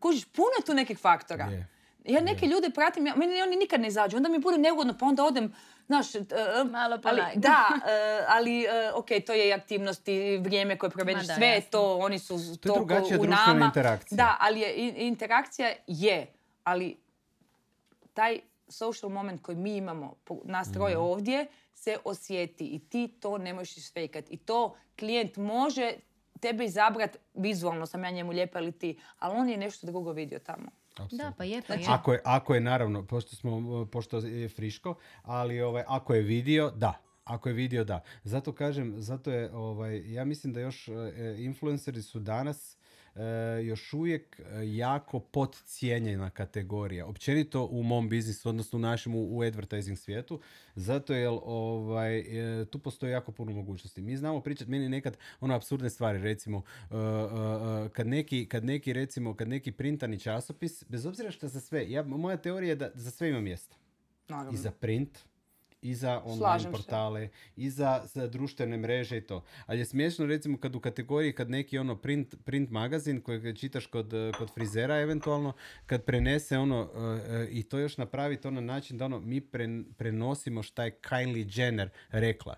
kužiš, 0.00 0.24
puno 0.24 0.48
je 0.58 0.64
tu 0.66 0.74
nekih 0.74 0.98
faktora. 0.98 1.44
Je. 1.44 1.73
Ja 2.04 2.20
neke 2.22 2.46
ljude 2.46 2.70
pratim, 2.70 3.06
ja, 3.06 3.14
meni 3.16 3.42
oni 3.42 3.56
nikad 3.56 3.80
ne 3.80 3.88
izađu. 3.88 4.16
Onda 4.16 4.28
mi 4.28 4.38
bude 4.38 4.58
neugodno, 4.58 4.94
pa 4.94 5.06
onda 5.06 5.24
odem, 5.24 5.54
znaš... 5.86 6.14
e, 6.14 6.18
e, 6.18 6.64
Malo 6.66 6.98
po 6.98 7.08
ali. 7.08 7.22
Da, 7.36 7.64
e, 7.86 8.24
ali 8.28 8.64
ok, 8.94 9.06
to 9.26 9.32
je 9.32 9.48
i 9.48 9.52
aktivnosti, 9.52 10.38
vrijeme 10.38 10.78
koje 10.78 10.90
provedeš, 10.90 11.26
sve 11.26 11.46
je 11.46 11.54
jasno. 11.54 11.70
to, 11.70 11.96
oni 11.96 12.18
su 12.18 12.34
To 12.56 12.68
je 12.68 12.74
drugačija 12.74 13.04
u 13.10 13.22
društvena 13.22 13.44
nama. 13.46 13.66
interakcija. 13.66 14.16
Da, 14.16 14.36
ali 14.40 14.60
je, 14.60 14.74
i- 14.74 14.94
interakcija 14.98 15.72
je, 15.86 16.26
ali 16.64 16.96
taj 18.14 18.38
social 18.68 19.10
moment 19.10 19.42
koji 19.42 19.56
mi 19.56 19.76
imamo, 19.76 20.14
nas 20.44 20.72
troje 20.72 20.94
Mhm. 20.94 21.02
ovdje, 21.02 21.46
se 21.74 21.96
osjeti 22.04 22.66
i 22.66 22.78
ti 22.80 23.08
to 23.10 23.38
ne 23.38 23.54
možeš 23.54 23.76
isfejkat. 23.76 24.24
I 24.28 24.36
to 24.36 24.76
klijent 24.98 25.36
može 25.36 25.92
tebe 26.40 26.64
izabrat, 26.64 27.16
vizualno 27.34 27.86
sam 27.86 28.04
ja 28.04 28.10
njemu 28.10 28.32
lijepa 28.32 28.58
ili 28.58 28.72
ti, 28.72 28.98
ali 29.18 29.36
on 29.36 29.48
je 29.48 29.56
nešto 29.56 29.86
drugo 29.86 30.12
vidio 30.12 30.38
tamo. 30.38 30.70
Da, 31.10 31.32
pa 31.38 31.44
je, 31.44 31.62
pa 31.68 31.74
je. 31.74 31.84
Ako 31.88 32.12
je, 32.12 32.20
ako 32.24 32.54
je 32.54 32.60
naravno, 32.60 33.06
pošto, 33.06 33.36
smo, 33.36 33.86
pošto 33.92 34.18
je 34.18 34.48
friško, 34.48 34.94
ali 35.22 35.60
ovaj, 35.60 35.84
ako 35.86 36.14
je 36.14 36.22
vidio, 36.22 36.70
da. 36.70 37.00
Ako 37.24 37.48
je 37.48 37.52
vidio, 37.52 37.84
da. 37.84 38.00
Zato 38.24 38.52
kažem, 38.52 38.94
zato 38.98 39.30
je, 39.32 39.52
ovaj, 39.52 40.12
ja 40.12 40.24
mislim 40.24 40.52
da 40.52 40.60
još 40.60 40.88
e, 40.88 40.92
influenceri 41.38 42.02
su 42.02 42.20
danas 42.20 42.74
e, 42.74 42.76
još 43.64 43.92
uvijek 43.92 44.40
e, 44.40 44.44
jako 44.64 45.20
podcijenjena 45.20 46.30
kategorija. 46.30 47.06
Općenito 47.06 47.64
u 47.64 47.82
mom 47.82 48.08
biznisu, 48.08 48.48
odnosno 48.48 48.76
u 48.76 48.80
našem 48.80 49.14
u, 49.14 49.42
advertising 49.42 49.98
svijetu, 49.98 50.40
zato 50.74 51.14
jer 51.14 51.28
ovaj, 51.42 52.18
e, 52.18 52.64
tu 52.64 52.78
postoji 52.78 53.12
jako 53.12 53.32
puno 53.32 53.52
mogućnosti. 53.52 54.02
Mi 54.02 54.16
znamo 54.16 54.40
pričati, 54.40 54.70
meni 54.70 54.88
nekad 54.88 55.16
ono 55.40 55.54
absurdne 55.54 55.90
stvari, 55.90 56.18
recimo, 56.18 56.62
e, 56.90 56.94
e, 56.94 56.98
e, 57.86 57.88
kad, 57.88 58.06
neki, 58.06 58.46
kad 58.48 58.64
neki, 58.64 58.92
recimo, 58.92 59.34
kad 59.34 59.48
neki 59.48 59.72
printani 59.72 60.20
časopis, 60.20 60.84
bez 60.88 61.06
obzira 61.06 61.30
što 61.30 61.48
za 61.48 61.60
sve, 61.60 61.90
ja, 61.90 62.02
moja 62.02 62.36
teorija 62.36 62.68
je 62.68 62.76
da 62.76 62.90
za 62.94 63.10
sve 63.10 63.28
ima 63.28 63.40
mjesta. 63.40 63.76
Naravno. 64.28 64.52
I 64.52 64.56
za 64.56 64.70
print, 64.70 65.18
i 65.84 65.94
za 65.94 66.20
online 66.24 66.38
Slažem 66.38 66.72
se. 66.72 66.76
portale, 66.76 67.28
i 67.56 67.70
za, 67.70 68.02
za 68.04 68.26
društvene 68.26 68.76
mreže 68.76 69.16
i 69.16 69.20
to. 69.20 69.44
Ali 69.66 69.78
je 69.78 69.84
smiješno 69.84 70.26
recimo 70.26 70.58
kad 70.58 70.76
u 70.76 70.80
kategoriji, 70.80 71.32
kad 71.32 71.50
neki 71.50 71.78
ono 71.78 71.96
print, 71.96 72.34
print 72.44 72.70
magazin 72.70 73.20
kojeg 73.20 73.58
čitaš 73.58 73.86
kod, 73.86 74.12
kod 74.38 74.54
frizera 74.54 75.00
eventualno, 75.00 75.52
kad 75.86 76.04
prenese 76.04 76.58
ono 76.58 76.90
eh, 76.94 77.32
eh, 77.34 77.48
i 77.50 77.62
to 77.62 77.78
još 77.78 77.96
napravi 77.96 78.36
to 78.40 78.50
na 78.50 78.60
način 78.60 78.98
da 78.98 79.04
ono 79.04 79.20
mi 79.20 79.40
pren- 79.40 79.84
prenosimo 79.96 80.62
šta 80.62 80.84
je 80.84 80.98
Kylie 81.02 81.60
Jenner 81.60 81.90
rekla. 82.10 82.54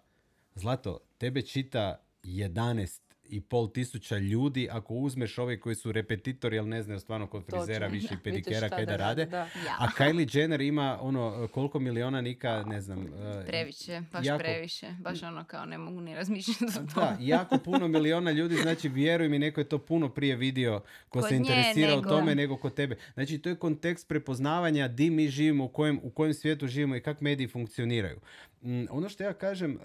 Zlato, 0.54 0.98
tebe 1.18 1.42
čita 1.42 2.02
11 2.22 3.05
i 3.28 3.40
pol 3.40 3.68
tisuća 3.68 4.18
ljudi 4.18 4.68
ako 4.70 4.94
uzmeš 4.94 5.38
ove 5.38 5.60
koji 5.60 5.74
su 5.74 5.92
repetitori, 5.92 6.58
ali 6.58 6.68
ne 6.68 6.82
znaju 6.82 7.00
stvarno 7.00 7.26
kod 7.26 7.44
frizera 7.44 7.86
Točno. 7.86 8.00
više 8.00 8.14
i 8.14 8.18
pedikera 8.24 8.66
šta 8.66 8.76
kaj 8.76 8.86
da 8.86 8.96
rade. 8.96 9.24
Da. 9.24 9.38
Ja. 9.38 9.76
A 9.78 9.86
Kylie 9.88 10.38
Jenner 10.38 10.60
ima 10.60 10.98
ono 11.00 11.48
koliko 11.48 11.78
miliona 11.78 12.20
nika, 12.20 12.64
ne 12.66 12.80
znam. 12.80 13.06
e, 13.06 13.46
Previše, 13.46 14.02
baš 14.12 14.26
jako- 14.26 14.38
previše. 14.38 14.86
Baš 15.00 15.22
ono 15.22 15.44
kao 15.44 15.64
ne 15.64 15.78
mogu 15.78 16.00
ni 16.00 16.14
razmišljati 16.14 16.64
o 16.78 16.82
Da, 16.94 17.16
jako 17.20 17.58
puno 17.58 17.88
miliona 17.88 18.30
ljudi, 18.30 18.56
znači 18.56 18.88
vjeruj 18.88 19.28
mi, 19.28 19.38
neko 19.38 19.60
je 19.60 19.68
to 19.68 19.78
puno 19.78 20.08
prije 20.08 20.36
vidio 20.36 20.80
ko 21.08 21.20
Kod 21.20 21.28
se 21.28 21.36
interesira 21.36 21.94
o 21.94 22.00
tome 22.00 22.34
nego 22.34 22.56
kod 22.56 22.74
tebe. 22.74 22.96
Znači 23.14 23.38
to 23.38 23.48
je 23.48 23.56
kontekst 23.56 24.08
prepoznavanja 24.08 24.88
di 24.88 25.10
mi 25.10 25.28
živimo, 25.28 25.64
u 25.64 25.68
kojem, 25.68 26.00
u 26.02 26.10
kojem 26.10 26.34
svijetu 26.34 26.66
živimo 26.66 26.96
i 26.96 27.00
kako 27.00 27.24
mediji 27.24 27.48
funkcioniraju. 27.48 28.20
Mm, 28.62 28.84
ono 28.90 29.08
što 29.08 29.24
ja 29.24 29.32
kažem, 29.32 29.72
e, 29.72 29.76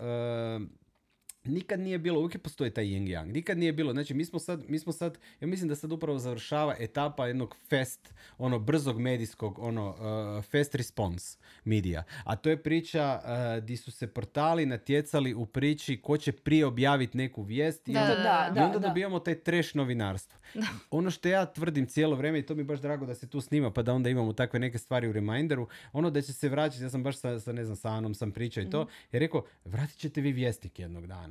nikad 1.43 1.79
nije 1.79 1.97
bilo, 1.97 2.19
uvijek 2.19 2.41
postoji 2.41 2.71
taj 2.71 2.85
yin 2.85 3.07
yang, 3.07 3.31
nikad 3.31 3.57
nije 3.57 3.73
bilo, 3.73 3.91
znači 3.91 4.13
mi 4.13 4.25
smo 4.25 4.39
sad, 4.39 4.63
mi 4.67 4.79
smo 4.79 4.93
sad, 4.93 5.17
ja 5.41 5.47
mislim 5.47 5.69
da 5.69 5.75
sad 5.75 5.91
upravo 5.91 6.19
završava 6.19 6.75
etapa 6.79 7.27
jednog 7.27 7.55
fest, 7.69 8.13
ono 8.37 8.59
brzog 8.59 8.99
medijskog, 8.99 9.59
ono 9.59 9.89
uh, 9.89 10.43
fast 10.43 10.75
response 10.75 11.37
medija, 11.63 12.03
a 12.23 12.35
to 12.35 12.49
je 12.49 12.63
priča 12.63 13.21
uh, 13.23 13.63
di 13.63 13.77
su 13.77 13.91
se 13.91 14.07
portali 14.07 14.65
natjecali 14.65 15.33
u 15.33 15.45
priči 15.45 16.01
ko 16.01 16.17
će 16.17 16.31
prije 16.31 16.65
objaviti 16.65 17.17
neku 17.17 17.43
vijest 17.43 17.87
i 17.87 17.93
Da, 17.93 18.01
onda, 18.01 18.15
da, 18.15 18.49
i 18.51 18.55
da, 18.55 18.65
onda 18.65 18.79
da. 18.79 18.87
dobijamo 18.87 19.19
taj 19.19 19.35
trash 19.35 19.75
novinarstvo. 19.75 20.39
Ono 20.91 21.11
što 21.11 21.29
ja 21.29 21.45
tvrdim 21.45 21.87
cijelo 21.87 22.15
vrijeme 22.15 22.39
i 22.39 22.45
to 22.45 22.55
mi 22.55 22.59
je 22.59 22.65
baš 22.65 22.79
drago 22.79 23.05
da 23.05 23.15
se 23.15 23.29
tu 23.29 23.41
snima 23.41 23.71
pa 23.71 23.81
da 23.81 23.93
onda 23.93 24.09
imamo 24.09 24.33
takve 24.33 24.59
neke 24.59 24.77
stvari 24.77 25.07
u 25.07 25.11
reminderu, 25.11 25.67
ono 25.93 26.09
da 26.09 26.21
će 26.21 26.33
se 26.33 26.49
vraćati, 26.49 26.83
ja 26.83 26.89
sam 26.89 27.03
baš 27.03 27.17
sa, 27.17 27.39
sa 27.39 27.51
ne 27.51 27.65
znam, 27.65 27.75
sa 27.75 27.89
Anom 27.89 28.13
sam 28.13 28.31
pričao 28.31 28.63
i 28.63 28.69
to, 28.69 28.87
je 29.11 29.19
rekao, 29.19 29.45
vratit 29.65 29.97
ćete 29.97 30.21
vi 30.21 30.31
vjesnik 30.31 30.79
jednog 30.79 31.07
dana. 31.07 31.30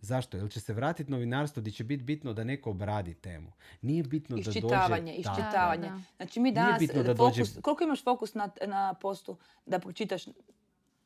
Zašto? 0.00 0.36
Jer 0.36 0.50
će 0.50 0.60
se 0.60 0.72
vratiti 0.72 1.10
novinarstvo 1.10 1.60
gdje 1.60 1.72
će 1.72 1.84
biti 1.84 2.02
bitno 2.02 2.32
da 2.32 2.44
neko 2.44 2.70
obradi 2.70 3.14
temu. 3.14 3.52
Nije 3.82 4.02
bitno 4.02 4.36
da 4.36 4.42
dođe... 4.42 4.50
Iščitavanje, 4.50 5.14
iščitavanje. 5.14 5.90
Znači 6.16 6.40
mi 6.40 6.52
danas, 6.52 6.78
bitno 6.80 7.02
da 7.02 7.16
fokus, 7.16 7.36
dođe- 7.38 7.60
koliko 7.60 7.84
imaš 7.84 8.04
fokus 8.04 8.34
na, 8.34 8.48
na 8.66 8.94
postu 8.94 9.36
da 9.66 9.78
pročitaš 9.78 10.22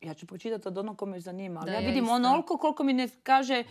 ja 0.01 0.15
ću 0.15 0.27
pročitati 0.27 0.69
od 0.69 0.79
onog 0.79 0.99
ko 0.99 1.07
me 1.07 1.21
zanima, 1.21 1.61
ali 1.61 1.67
Da, 1.67 1.73
ja 1.73 1.81
ja 1.81 1.87
vidim 1.87 2.05
isto. 2.05 2.15
onoliko 2.15 2.59
koliko 2.59 2.85
mi 2.85 2.93
ne 2.93 3.09
kaže 3.23 3.55
e, 3.55 3.65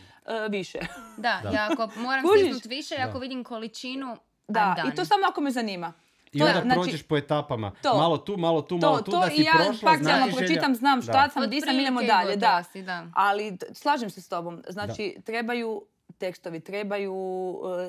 više. 0.49 0.79
Da, 1.17 1.39
Da. 1.43 1.49
ja 1.49 1.69
ako 1.71 1.89
moram 1.97 2.23
stisnuti 2.37 2.69
više, 2.69 2.95
Da. 2.95 3.03
ako 3.03 3.19
vidim 3.19 3.43
količinu, 3.43 4.17
Da, 4.47 4.83
i 4.87 4.95
to 4.95 5.05
samo 5.05 5.21
ako 5.29 5.41
me 5.41 5.51
zanima. 5.51 5.93
I 6.33 6.39
To 6.39 6.45
onda 6.45 6.61
znači, 6.61 6.75
prođeš 6.75 7.03
po 7.03 7.17
etapama. 7.17 7.71
to. 7.81 7.97
malo 7.97 8.17
tu, 8.17 8.37
malo 8.37 8.61
tu, 8.61 8.77
malo 8.77 8.97
To, 8.97 9.03
tu, 9.03 9.11
to 9.11 9.19
da 9.19 9.29
si 9.29 9.35
i 9.35 9.43
ja 9.43 9.53
prošla, 9.55 9.91
želja- 9.93 10.35
pročitam, 10.37 10.75
znam 10.75 10.99
Da. 10.99 11.03
šta 11.03 11.29
sam, 11.29 11.49
di 11.49 11.61
sam, 11.61 11.79
idemo 11.79 12.01
dalje. 12.01 12.35
Da. 12.35 12.63
da. 12.75 13.07
Ali 13.13 13.57
slažem 13.73 14.09
se 14.09 14.21
s 14.21 14.29
tobom. 14.29 14.63
Znači, 14.69 15.15
trebaju 15.25 15.85
tekstovi, 16.17 16.59
trebaju... 16.59 17.15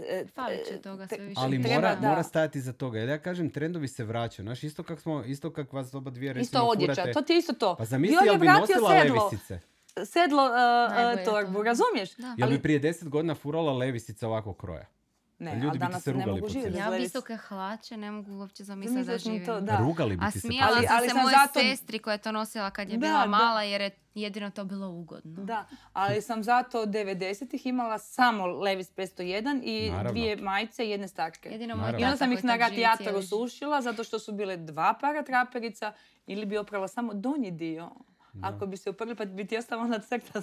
e, 0.09 0.25
e, 0.51 0.65
će 0.65 0.75
e, 0.75 0.83
toga 0.83 1.07
sve 1.07 1.19
više. 1.19 1.41
Ali 1.41 1.63
treba, 1.63 1.75
mora, 1.75 1.95
da. 1.95 2.09
mora 2.09 2.23
stajati 2.23 2.61
za 2.61 2.73
toga. 2.73 2.99
Jer 2.99 3.09
ja 3.09 3.19
kažem, 3.19 3.51
trendovi 3.51 3.89
se 3.89 4.05
vraćaju. 4.05 4.45
Znaš, 4.45 4.63
isto 4.65 4.83
kak 4.83 5.01
smo, 5.01 5.25
isto 5.25 5.53
kak 5.53 5.73
vas 5.73 5.95
oba 5.95 6.11
dvije 6.11 6.33
recimo 6.33 6.43
Isto 6.61 6.71
odjeća, 6.71 6.95
furate. 6.95 7.13
to 7.13 7.23
ti 7.23 7.33
je 7.33 7.39
isto 7.39 7.53
to. 7.53 7.77
Pa 7.77 7.85
zamisli, 7.85 8.17
jel 8.25 8.39
bi 8.39 8.47
nosila 8.47 8.91
sedlo. 8.91 9.25
levisice? 9.25 9.61
Sedlo 10.05 10.47
e, 10.47 10.51
Najbolje 10.95 11.25
torbu, 11.25 11.55
to. 11.55 11.63
razumiješ? 11.63 12.15
Da. 12.15 12.35
Jel 12.39 12.49
bi 12.49 12.63
prije 12.63 12.79
deset 12.79 13.09
godina 13.09 13.35
furala 13.35 13.73
levisica 13.73 14.29
ovakvog 14.29 14.57
kroja? 14.57 14.87
Ne, 15.43 15.55
ljudi 15.55 15.61
ali 15.61 15.71
bi 15.71 15.77
ti 15.77 15.79
danas 15.81 16.03
se 16.03 16.11
ne 16.11 16.15
rugali 16.15 16.31
mogu 16.31 16.41
po 16.43 16.49
živjeti 16.49 16.73
cesti. 16.73 16.79
Ja 16.83 16.91
visoke 16.91 17.37
hlače 17.39 17.97
ne 17.97 18.11
mogu 18.11 18.33
uopće 18.33 18.65
zamisliti 18.65 19.05
da 19.05 19.19
živim. 19.19 19.47
to, 19.47 19.61
da. 19.61 19.77
Rugali 19.77 20.17
bi 20.17 20.25
A 20.25 20.31
ti 20.31 20.33
se. 20.33 20.41
smijala 20.41 20.77
Ali- 20.77 20.87
sam 20.87 20.97
ali 20.97 21.09
se 21.09 21.13
sam 21.13 21.23
moje 21.23 21.37
zato- 21.37 21.61
sestri 21.61 21.99
koja 21.99 22.13
je 22.13 22.19
to 22.19 22.33
nosila 22.33 22.71
kad 22.71 22.89
je 22.89 22.97
Da, 22.97 23.01
bila 23.01 23.19
da. 23.21 23.27
mala 23.27 23.63
jer 23.63 23.81
je 23.81 23.91
jedino 24.17 24.51
to 24.51 24.65
bilo 24.65 24.89
ugodno. 24.91 25.45
Da, 25.45 25.65
ali 25.93 26.23
sam 26.23 26.43
zato 26.43 26.79
90-ih 26.81 27.67
imala 27.67 27.99
samo 27.99 28.47
Levis 28.47 28.91
501 28.91 29.23
i 29.65 29.91
Naravno. 29.91 30.11
dvije 30.11 30.37
majice 30.37 30.87
i 30.87 30.91
jedne 30.91 31.09
starke. 31.09 31.49
Jedino 31.49 31.77
moj. 31.77 31.91
I 31.91 32.05
onda 32.05 32.17
sam 32.17 32.33
ih 32.33 32.45
na 32.45 32.59
život. 32.69 33.25
sušila 33.25 33.83
zato 33.83 34.05
što 34.05 34.19
su 34.19 34.33
bile 34.33 34.57
dva 34.57 34.95
para 34.95 35.23
traperica 35.23 35.93
ili 36.27 36.47
bi 36.47 36.59
oprala 36.59 36.89
samo 36.89 37.15
donji 37.15 37.51
dio. 37.51 37.91
Ako 38.43 38.67
bi 38.67 38.77
se 38.77 38.91
uprli 38.91 39.15
pa 39.15 39.25
bi 39.25 39.47
ti 39.47 39.57
ostala 39.57 39.83
ona 39.83 39.99
crta. 40.01 40.43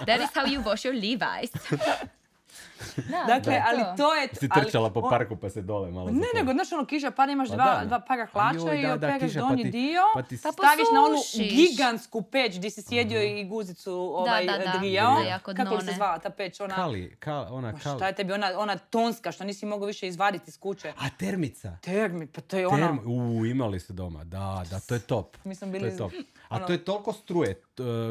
That 0.00 0.20
is 0.20 0.30
how 0.30 0.44
you 0.46 0.62
wash 0.62 0.84
your 0.84 0.94
Levi's. 0.94 1.50
da, 3.10 3.24
dakle, 3.28 3.52
to. 3.54 3.62
ali 3.68 3.96
to 3.96 4.14
je... 4.14 4.28
Si 4.30 4.48
ali 4.50 4.62
trčala 4.62 4.90
po 4.90 5.00
on- 5.00 5.10
parku 5.10 5.36
pa 5.36 5.50
se 5.50 5.62
dole 5.62 5.90
malo 5.90 6.10
Ne, 6.12 6.26
nego, 6.34 6.52
znaš, 6.52 6.72
ono, 6.72 6.86
kiša 6.86 7.10
pada, 7.10 7.32
imaš 7.32 7.48
Pa 7.48 7.54
dva, 7.54 7.64
da, 7.66 7.74
da. 7.74 7.84
dva 7.84 8.00
para 8.00 8.26
hlača 8.26 8.58
Joj, 8.58 8.78
i 8.78 8.82
da, 8.82 8.96
da, 8.96 9.18
kiša, 9.18 9.40
pa 9.40 9.48
donji 9.48 9.62
ti- 9.62 9.70
dio, 9.70 10.00
pa 10.14 10.22
ti 10.22 10.38
Pa 10.42 10.52
staviš 10.52 10.86
na 10.94 11.00
onu 11.00 11.16
gigantsku 11.50 12.22
peć 12.22 12.58
gdje 12.58 12.70
si 12.70 12.82
sjedio 12.82 13.22
i 13.22 13.44
guzicu 13.44 13.92
ovaj, 13.92 14.46
da, 14.46 14.52
da, 14.54 14.78
grijao. 14.78 15.14
da, 15.14 15.20
jako 15.20 15.54
Kako 15.54 15.80
se 15.80 15.92
zvala 15.92 16.18
ta 16.18 16.30
peć? 16.30 16.60
Ona, 16.60 16.74
Kali, 16.74 17.16
kal, 17.16 17.46
ona 17.50 17.72
kali. 17.74 17.96
šta 17.96 18.06
je 18.06 18.14
tebi 18.14 18.32
ona, 18.32 18.50
ona 18.56 18.78
tonska 18.78 19.32
što 19.32 19.44
nisi 19.44 19.66
mogao 19.66 19.86
više 19.86 20.08
izvaditi 20.08 20.44
iz 20.48 20.58
kuće? 20.58 20.92
A 20.98 21.10
termica? 21.10 21.76
Termi, 21.82 22.26
pa 22.26 22.40
to 22.40 22.56
je 22.56 22.66
ono... 22.66 22.76
Term, 22.78 22.98
u, 23.06 23.46
imali 23.46 23.80
su 23.80 23.92
doma, 23.92 24.24
da, 24.24 24.64
da, 24.70 24.80
to 24.80 24.94
je 24.94 25.00
top. 25.00 25.36
Mi 25.44 25.54
smo 25.54 25.66
To 25.66 25.72
bili 25.72 25.84
je 25.84 25.96
top. 25.96 26.12
A 26.48 26.56
ono- 26.56 26.66
to 26.66 26.72
je 26.72 26.84
toliko 26.84 27.12
struje 27.12 27.62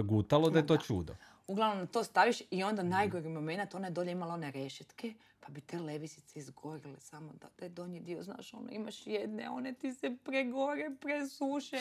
gutalo 0.03 0.49
da 0.49 0.59
je 0.59 0.67
to 0.67 0.77
čudo. 0.77 1.15
Uglavnom 1.47 1.87
to 1.87 2.03
staviš 2.03 2.41
i 2.51 2.63
onda 2.63 2.83
najgori 2.83 3.29
moment, 3.29 3.75
ona 3.75 3.87
je 3.87 3.91
dolje 3.91 4.11
imala 4.11 4.33
one 4.33 4.51
rešetke, 4.51 5.13
pa 5.39 5.49
bi 5.51 5.61
te 5.61 5.79
levisice 5.79 6.39
izgorile 6.39 6.99
samo 6.99 7.33
da 7.41 7.47
taj 7.49 7.69
donji 7.69 7.99
dio, 7.99 8.23
znaš, 8.23 8.53
ono, 8.53 8.71
imaš 8.71 9.07
jedne, 9.07 9.49
one 9.49 9.73
ti 9.73 9.93
se 9.93 10.17
pregore, 10.23 10.89
presuše. 11.01 11.77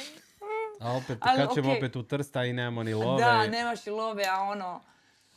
A 0.80 0.92
opet, 0.96 1.18
Ali 1.20 1.38
kad 1.38 1.54
ćemo 1.54 1.68
okej. 1.68 1.78
opet 1.78 1.96
u 1.96 2.02
Trsta 2.02 2.44
i 2.44 2.52
nemamo 2.52 2.82
ni 2.82 2.94
love. 2.94 3.22
Da, 3.24 3.46
nemaš 3.46 3.86
i 3.86 3.90
love, 3.90 4.24
a 4.30 4.40
ono... 4.40 4.80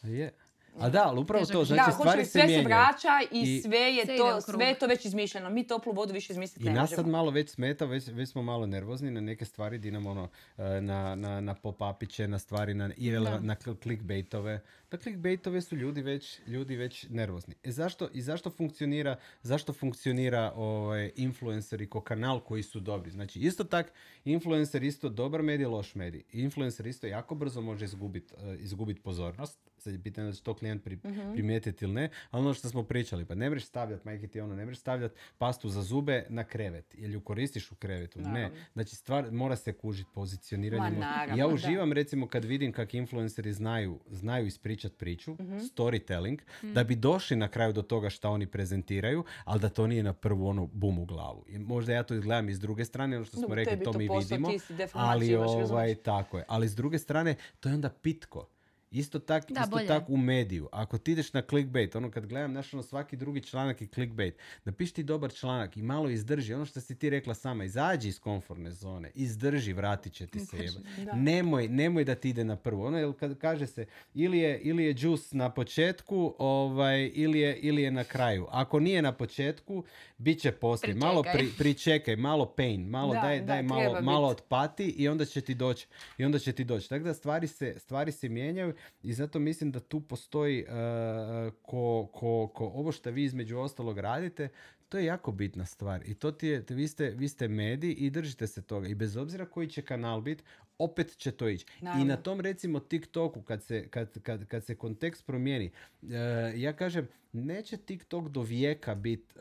Je. 0.03 0.34
A 0.76 0.89
da, 0.89 1.03
ali 1.05 1.19
upravo 1.19 1.45
to, 1.45 1.65
znači 1.65 1.84
da, 1.88 1.91
stvari 1.91 2.26
se 2.26 2.32
sve 2.32 2.47
se 2.49 2.61
vraća 2.61 3.09
i, 3.32 3.39
I- 3.41 3.61
sve 3.61 3.78
je 3.78 4.05
Sve 4.05 4.17
to, 4.17 4.41
sve 4.41 4.65
je 4.65 4.76
to 4.76 4.88
već 4.88 5.05
izmišljeno. 5.05 5.49
Mi 5.49 5.67
toplu 5.67 5.93
vodu 5.93 6.13
više 6.13 6.34
izmisliti 6.34 6.65
I 6.65 6.69
ne 6.69 6.73
nas 6.73 6.89
sad 6.89 6.97
možemo. 6.99 7.11
malo 7.11 7.32
već 7.32 7.49
smeta, 7.49 7.86
već, 7.86 8.07
već 8.07 8.30
smo 8.30 8.41
malo 8.41 8.65
nervozni 8.65 9.11
na 9.11 9.21
neke 9.21 9.45
stvari 9.45 9.78
di 9.78 9.91
nam 9.91 10.05
ono, 10.05 10.28
e, 10.57 10.82
na, 10.82 11.15
na, 11.15 11.41
na 11.41 11.55
pop-upiće, 11.55 12.28
na 12.28 12.39
stvari, 12.39 12.73
na, 12.73 12.89
irele- 12.89 13.39
na 13.41 13.55
clickbaitove. 13.76 14.59
Na 14.96 15.00
clickbaitove 15.00 15.62
su 15.62 15.76
ljudi 15.76 16.02
već, 16.02 16.39
ljudi 16.48 16.76
već 16.76 17.06
nervozni. 17.10 17.56
E 17.64 17.72
zašto, 17.72 18.10
I 18.14 18.22
zašto 18.22 18.50
funkcionira, 18.50 19.16
zašto 19.41 19.74
funkcionira 19.74 20.54
ovaj, 20.56 21.12
influenceri 21.16 21.89
ko 21.89 22.02
kanal 22.02 22.39
koji 22.39 22.64
su 22.64 22.80
dobri? 22.80 23.12
Znači 23.12 23.39
isto 23.39 23.64
tak, 23.64 23.91
influencer 24.26 24.84
isto 24.84 25.10
dobar 25.10 25.41
medij, 25.41 25.66
loš 25.66 25.96
medij. 25.96 26.24
Influencer 26.32 26.88
isto 26.88 27.08
jako 27.08 27.36
brzo 27.36 27.62
može 27.62 27.86
izgubiti 27.86 28.34
izgubit 28.60 29.04
pozornost. 29.04 29.60
Sad 29.78 29.93
je 29.93 30.04
pitanje 30.04 30.28
da 30.28 30.34
će 30.34 30.43
to 30.43 30.54
klijent 30.54 30.84
pri, 30.84 30.98
primijetiti 31.34 31.86
ili 31.86 31.93
ne, 31.93 32.10
ali 32.32 32.41
ono 32.41 32.54
što 32.54 32.70
smo 32.70 32.84
pričali, 32.84 33.26
pa 33.26 33.36
ne 33.36 33.50
mreš 33.50 33.66
stavljati, 33.66 34.08
majke 34.08 34.28
ti 34.28 34.41
ono, 34.41 34.56
ne 34.56 34.66
mreš 34.66 34.80
stavljati 34.80 35.16
pastu 35.38 35.70
za 35.70 35.82
zube 35.82 36.26
na 36.30 36.43
krevet, 36.43 36.96
jer 36.98 37.12
ju 37.12 37.22
koristiš 37.22 37.72
u 37.72 37.76
krevetu. 37.76 38.20
Ne, 38.20 38.30
Naravno. 38.30 38.58
znači 38.74 38.96
stvar 38.96 39.32
mora 39.32 39.56
se 39.56 39.74
kužiti 39.74 40.10
pozicioniranje. 40.14 40.89
Ma, 40.89 40.96
mo- 40.96 41.00
naravno, 41.00 41.43
ja 41.43 41.48
da. 41.48 41.54
uživam 41.54 41.93
recimo 41.93 42.28
kad 42.28 42.46
vidim 42.46 42.72
kak 42.72 42.93
influenceri 42.93 43.54
znaju, 43.54 44.00
znaju 44.10 44.48
ispričat 44.86 44.98
priču, 44.98 45.34
Mhm. 45.34 45.58
storytelling, 45.60 46.40
da 46.64 46.84
bi 46.84 46.96
došli 46.96 47.38
na 47.38 47.48
kraju 47.48 47.74
do 47.74 47.82
toga 47.82 48.10
šta 48.10 48.30
oni 48.30 48.48
prezentiraju, 48.48 49.24
ali 49.46 49.60
da 49.60 49.70
to 49.70 49.88
nije 49.88 50.04
na 50.04 50.14
prvu 50.14 50.48
ono 50.48 50.68
bum 50.68 51.00
u 51.00 51.06
glavu. 51.06 51.46
I 51.48 51.60
možda 51.60 51.94
ja 51.94 52.04
to 52.04 52.16
gledam 52.16 52.50
iz 52.50 52.60
druge 52.60 52.86
strane, 52.86 53.16
ono 53.16 53.26
što 53.26 53.38
smo 53.38 53.42
Dobro, 53.42 53.56
rekli, 53.56 53.80
to 53.80 53.92
to 53.92 53.98
mi 53.98 54.10
vidimo, 54.10 54.50
ali 54.94 55.36
ovaj, 55.36 55.96
tako 55.96 56.38
je. 56.38 56.46
Ali 56.48 56.68
s 56.68 56.76
druge 56.76 57.00
strane, 57.00 57.36
to 57.60 57.70
je 57.70 57.76
onda 57.76 57.90
pitko. 57.92 58.48
Isto 58.96 59.20
tak, 59.20 59.52
Da, 59.52 59.62
isto 59.62 59.80
tak 59.88 60.10
u 60.10 60.18
mediju. 60.18 60.70
Ako 60.72 60.98
ti 60.98 61.12
ideš 61.12 61.34
na 61.34 61.41
clickbait, 61.41 61.96
ono 61.96 62.12
kad 62.12 62.26
gledam, 62.26 62.52
znaš, 62.52 62.74
ono 62.74 62.84
svaki 62.84 63.18
drugi 63.18 63.41
članak 63.41 63.82
je 63.82 63.88
clickbait. 63.88 64.38
Napiši 64.66 64.93
ti 64.93 65.04
dobar 65.04 65.34
članak 65.34 65.78
i 65.78 65.82
malo 65.82 66.10
izdrži. 66.10 66.54
Ono 66.54 66.66
što 66.66 66.82
si 66.82 66.96
ti 66.96 67.10
rekla 67.10 67.34
sama, 67.34 67.64
izađi 67.64 68.08
iz 68.08 68.20
komfortne 68.20 68.72
zone, 68.72 69.12
izdrži, 69.16 69.74
vratit 69.74 70.14
će 70.14 70.28
ti 70.28 70.39
se. 70.39 70.58
jebe. 70.58 70.80
Nemoj, 71.14 71.68
nemoj 71.68 72.04
da 72.04 72.16
ti 72.16 72.30
ide 72.30 72.43
na 72.43 72.56
prvo. 72.56 72.88
Ono, 72.88 72.98
jel 72.98 73.14
kad 73.14 73.38
kaže 73.38 73.68
se, 73.68 73.86
ili 74.14 74.38
je, 74.38 74.60
ili 74.60 74.84
je 74.84 74.96
juice 74.98 75.38
na 75.38 75.50
početku, 75.50 76.36
ovaj, 76.39 77.12
ili, 77.14 77.39
je, 77.39 77.58
ili 77.58 77.82
je 77.82 77.91
na 77.91 78.04
kraju. 78.04 78.48
Ako 78.50 78.80
nije 78.80 79.02
na 79.02 79.12
početku, 79.12 79.84
bit 80.18 80.41
će 80.41 80.52
poslije. 80.52 80.96
Malo 80.96 81.24
Pričekaj. 81.24 81.48
pri, 81.48 81.58
pričekaj, 81.58 82.16
malo 82.16 82.46
pain, 82.46 82.88
malo 82.88 83.14
Da, 83.14 83.22
daj, 83.22 83.39
da, 83.39 83.46
daj 83.46 83.64
malo, 83.64 84.02
malo 84.02 84.28
otpati 84.28 84.86
i 84.86 85.08
onda 85.08 85.26
će 85.26 85.41
ti 85.41 85.56
doći. 85.56 85.88
I 86.18 86.26
onda 86.26 86.39
će 86.39 86.52
ti 86.52 86.64
doći. 86.64 86.89
Tako 86.89 87.04
da 87.04 87.14
stvari 87.14 87.48
se, 87.48 87.76
stvari 87.80 88.12
se 88.12 88.30
mijenjaju 88.30 88.74
i 89.04 89.14
zato 89.14 89.40
mislim 89.40 89.72
da 89.72 89.80
tu 89.80 90.02
postoji 90.02 90.64
uh, 90.64 91.54
ko, 91.62 92.10
ko, 92.14 92.52
ko 92.54 92.66
ovo 92.66 92.92
što 92.92 93.12
vi 93.12 93.24
između 93.24 93.58
ostalog 93.58 94.00
radite, 94.00 94.50
to 94.90 94.98
je 94.98 95.06
jako 95.06 95.32
bitna 95.32 95.66
stvar. 95.66 96.02
I 96.06 96.14
to 96.14 96.32
ti 96.32 96.48
je, 96.48 96.66
vi 96.70 96.88
ste, 96.88 97.10
vi 97.10 97.28
ste 97.28 97.48
mediji 97.48 97.94
i 97.94 98.10
držite 98.10 98.48
se 98.48 98.62
toga. 98.62 98.88
I 98.88 98.96
bez 98.96 99.18
obzira 99.18 99.46
koji 99.46 99.68
će 99.68 99.82
kanal 99.82 100.22
biti, 100.22 100.44
opet 100.78 101.17
će 101.17 101.32
to 101.32 101.49
ići. 101.49 101.65
I 102.01 102.03
na 102.03 102.17
tom 102.17 102.41
recimo 102.41 102.80
TikToku, 102.80 103.41
kad 103.41 103.63
se, 103.63 103.88
kad, 103.88 104.21
kad, 104.21 104.45
kad 104.45 104.65
se 104.65 104.76
kontekst 104.76 105.26
promijeni, 105.26 105.71
uh, 106.01 106.09
ja 106.55 106.73
kažem, 106.73 107.07
neće 107.32 107.78
TikTok 107.78 108.28
do 108.28 108.41
vijeka 108.41 108.95
biti 108.95 109.34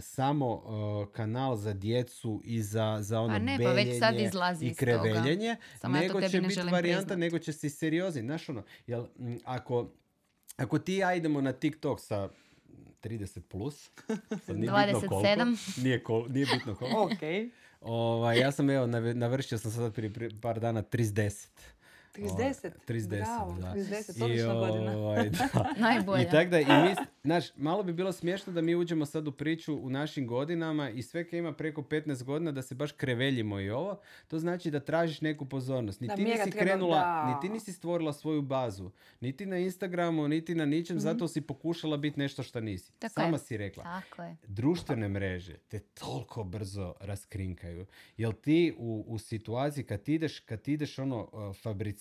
samo 0.00 0.54
uh, 0.54 1.12
kanal 1.12 1.56
za 1.56 1.72
djecu 1.72 2.42
i 2.44 2.62
za, 2.62 2.98
za 3.00 3.20
ono 3.20 3.34
Pa 3.34 3.38
ne, 3.38 3.58
pa 3.62 3.72
već 3.72 3.98
sad 3.98 4.20
izlazi 4.20 4.66
i 4.66 4.74
kreveljenje, 4.74 5.56
Samo 5.78 5.96
ja 5.96 6.08
to 6.08 6.14
nego 6.14 6.28
će 6.28 6.40
ne 6.40 6.48
biti 6.48 6.60
varijanta, 6.60 7.00
priznat. 7.00 7.18
nego 7.18 7.38
će 7.38 7.52
si 7.52 7.70
seriozni. 7.70 8.20
Znaš 8.22 8.48
ono, 8.48 8.62
jel, 8.86 9.06
m, 9.18 9.38
ako, 9.44 9.90
ako 10.56 10.78
ti 10.78 10.94
i 10.94 10.98
ja 10.98 11.14
idemo 11.14 11.40
na 11.40 11.52
TikTok 11.52 12.00
sa 12.00 12.28
30 13.02 13.40
plus, 13.40 13.90
sad 14.46 14.58
nije 14.58 14.72
bitno 14.86 15.00
koliko, 15.08 15.20
27. 15.20 15.82
nije, 15.84 16.04
kol- 16.04 16.32
nije 16.32 16.46
bitno 16.54 16.74
koliko, 16.74 17.02
Ok. 17.12 17.20
Ovaj, 17.80 18.38
ja 18.38 18.52
sam 18.52 18.70
evo, 18.70 18.86
nav- 18.86 19.16
navršio 19.16 19.58
sam 19.58 19.70
sad 19.70 19.94
prije 19.94 20.12
par 20.42 20.60
dana 20.60 20.82
30. 20.82 21.48
30? 22.12 22.70
30, 22.80 23.08
Bravo, 23.08 23.52
da. 23.52 23.66
30, 23.68 24.18
I, 24.18 24.22
odlična 24.22 24.54
godina. 24.56 24.92
ovaj, 24.92 25.30
da. 25.30 25.48
Najbolja. 25.88 26.22
I 26.22 26.30
tak 26.30 26.48
da, 26.48 26.60
i 26.60 26.64
mi, 26.64 26.94
znaš, 27.22 27.56
malo 27.56 27.82
bi 27.82 27.92
bilo 27.92 28.12
smiješno 28.12 28.52
da 28.52 28.60
mi 28.60 28.74
uđemo 28.74 29.06
sad 29.06 29.28
u 29.28 29.32
priču 29.32 29.76
u 29.76 29.90
našim 29.90 30.26
godinama 30.26 30.90
i 30.90 31.02
sve 31.02 31.24
kaj 31.24 31.38
ima 31.38 31.52
preko 31.52 31.82
15 31.82 32.22
godina 32.24 32.52
da 32.52 32.62
se 32.62 32.74
baš 32.74 32.92
kreveljimo 32.92 33.60
i 33.60 33.70
ovo, 33.70 34.00
to 34.28 34.38
znači 34.38 34.70
da 34.70 34.80
tražiš 34.80 35.20
neku 35.20 35.44
pozornost. 35.46 36.00
Ni 36.00 36.06
Da, 36.06 36.16
ti 36.16 36.24
nisi 36.24 36.36
treba, 36.42 36.58
krenula, 36.60 36.96
da. 36.96 37.26
ni 37.26 37.40
ti 37.40 37.48
nisi 37.48 37.72
stvorila 37.72 38.12
svoju 38.12 38.42
bazu, 38.42 38.90
niti 39.20 39.46
na 39.46 39.58
Instagramu, 39.58 40.28
niti 40.28 40.54
na 40.54 40.66
ničem, 40.66 40.96
Mhm. 40.96 41.00
zato 41.00 41.28
si 41.28 41.40
pokušala 41.40 41.96
biti 41.96 42.18
nešto 42.18 42.42
što 42.42 42.60
nisi. 42.60 42.92
Tako 42.92 43.20
je. 43.20 43.24
Sama 43.24 43.38
si 43.38 43.56
rekla 43.56 43.84
Tako 43.84 44.22
je. 44.22 44.36
društvene 44.44 45.08
mreže 45.08 45.54
te 45.58 45.78
toliko 45.78 46.44
brzo 46.44 46.94
raskrinkaju. 47.00 47.86
Jel 48.16 48.32
ti 48.34 48.74
u, 48.78 49.04
u 49.06 49.18
situaciji 49.18 49.84
kad 49.84 50.02
ti 50.02 50.14
ideš, 50.14 50.40
kad 50.40 50.62
ti 50.62 50.72
ideš 50.72 50.98
ono 50.98 51.20
uh, 51.22 51.56
fabricirat 51.56 51.99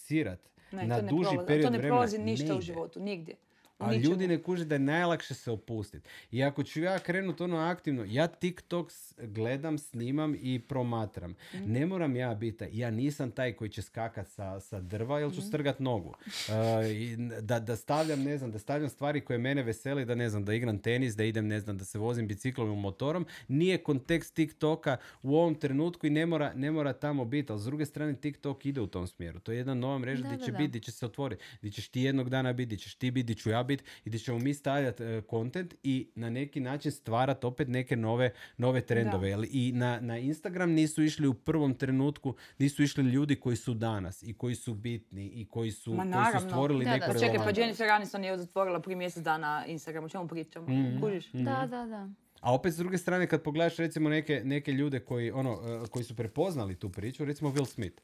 Ne, 0.71 0.87
na 0.87 1.01
duži 1.01 1.29
prolazi, 1.29 1.47
period 1.47 1.65
to 1.65 1.69
ne 1.69 1.77
vremena, 1.77 1.95
prolazi 1.95 2.17
ništa 2.17 2.55
u 2.55 2.61
životu, 2.61 2.99
nigdje. 2.99 3.35
A 3.79 3.87
ničemu. 3.87 4.05
ljudi 4.05 4.27
ne 4.27 4.37
kuže 4.39 4.65
da 4.65 4.75
je 4.75 4.79
najlakše 4.79 5.33
se 5.33 5.51
opustiti. 5.51 5.99
I 6.31 6.43
ako 6.43 6.63
ću 6.63 6.81
ja 6.81 6.99
krenut 6.99 7.41
ono 7.41 7.57
aktivno, 7.57 8.05
ja 8.05 8.27
TikTok 8.29 8.91
gledam, 9.19 9.77
snimam 9.79 10.35
i 10.35 10.59
promatram. 10.59 11.35
Mhm. 11.53 11.71
Ne 11.71 11.85
moram 11.85 12.15
ja 12.15 12.35
biti, 12.35 12.65
ja 12.71 12.91
nisam 12.91 13.31
taj 13.31 13.53
koji 13.53 13.69
će 13.69 13.81
skakat 13.81 14.27
sa, 14.27 14.59
sa 14.59 14.79
drva, 14.81 15.19
jer 15.19 15.31
ću 15.31 15.37
Mhm. 15.37 15.47
strgat 15.47 15.79
nogu. 15.79 16.15
I 16.93 17.09
n- 17.09 17.33
da, 17.41 17.59
da 17.59 17.75
stavljam, 17.75 18.21
ne 18.21 18.37
znam, 18.37 18.51
da 18.51 18.59
stavljam 18.59 18.89
stvari 18.89 19.21
koje 19.21 19.39
mene 19.39 19.63
veseli, 19.63 20.05
da 20.05 20.15
ne 20.15 20.29
znam, 20.29 20.45
da 20.45 20.53
igram 20.53 20.79
tenis, 20.79 21.15
da 21.15 21.23
idem, 21.23 21.47
ne 21.47 21.59
znam, 21.59 21.77
da 21.77 21.85
se 21.85 21.97
vozim 21.99 22.27
biciklom 22.27 22.67
ili 22.67 22.77
motorom. 22.77 23.25
Nije 23.47 23.77
kontekst 23.79 24.33
TikToka 24.33 24.97
u 25.23 25.35
ovom 25.35 25.55
trenutku 25.55 26.07
i 26.07 26.11
ne 26.11 26.25
mora, 26.25 26.53
ne 26.53 26.71
mora 26.71 26.93
tamo 26.93 27.25
biti, 27.25 27.51
ali 27.51 27.61
s 27.61 27.65
druge 27.65 27.85
strane 27.85 28.15
TikTok 28.15 28.65
ide 28.65 28.81
u 28.81 28.87
tom 28.87 29.07
smjeru. 29.07 29.39
To 29.39 29.51
je 29.51 29.57
jedna 29.57 29.73
nova 29.73 29.99
mreža 29.99 30.23
Da, 30.23 30.29
gdje 30.29 30.37
će 30.39 30.51
biti, 30.53 30.67
gdje 30.67 30.79
će 30.81 30.91
se 30.91 31.05
otvoriti, 31.05 31.43
gdje 31.59 31.71
ćeš 31.71 31.87
ti 31.87 32.01
jednog 32.01 32.29
dana 32.29 32.53
biti, 32.53 32.65
gdje 32.65 32.77
ćeš 32.77 32.95
ti 32.95 33.11
biti, 33.11 33.23
gdje 33.23 33.35
ću 33.35 33.49
ja 33.49 33.63
biti 33.69 33.83
i 34.05 34.09
gdje 34.09 34.19
ćemo 34.19 34.39
mi 34.39 34.53
stavljati 34.53 35.03
kontent 35.27 35.75
i 35.83 36.07
na 36.15 36.29
neki 36.29 36.59
način 36.59 36.91
stvarati 36.91 37.45
opet 37.45 37.67
neke 37.67 37.95
nove, 37.95 38.31
nove 38.57 38.81
trendove. 38.81 39.29
Jel 39.29 39.43
I 39.49 39.71
na, 39.71 39.99
na 40.01 40.17
Instagram 40.17 40.71
nisu 40.71 41.03
išli 41.03 41.27
u 41.27 41.33
prvom 41.33 41.73
trenutku, 41.73 42.35
nisu 42.57 42.83
išli 42.83 43.03
ljudi 43.03 43.35
koji 43.35 43.55
su 43.55 43.73
danas 43.73 44.23
i 44.23 44.33
koji 44.33 44.55
su 44.55 44.73
bitni 44.73 45.25
i 45.25 45.45
koji 45.45 45.71
su, 45.71 45.93
Ma 45.93 46.03
koji 46.03 46.41
su 46.41 46.47
stvorili 46.49 46.85
Da, 46.85 46.91
da, 46.91 46.95
neku 46.95 47.07
da. 47.07 47.13
Pa 47.13 47.19
čekaj, 47.19 47.53
pa. 47.53 47.61
Jennifer 47.61 47.89
Aniston 47.89 48.23
je 48.23 48.37
zatvorila 48.37 48.79
prije 48.79 48.95
mjesec 48.95 49.23
dana 49.23 49.65
Instagram, 49.67 50.03
o 50.03 50.09
čemu 50.09 50.27
pričamo? 50.27 50.67
Mhm. 50.69 51.01
Kužiš? 51.01 51.31
Da, 51.31 51.67
da, 51.69 51.85
da. 51.85 52.09
A 52.41 52.53
opet 52.53 52.73
s 52.73 52.77
druge 52.77 52.97
strane 52.97 53.27
kad 53.27 53.41
pogledaš 53.41 53.77
recimo 53.77 54.09
neke, 54.09 54.41
neke 54.43 54.71
ljude 54.71 54.99
koji, 54.99 55.31
ono, 55.31 55.51
eh, 55.51 55.87
koji 55.91 56.03
su 56.03 56.15
prepoznali 56.15 56.75
tu 56.75 56.89
priču, 56.89 57.25
recimo 57.25 57.49
Will 57.49 57.65
Smith. 57.65 58.01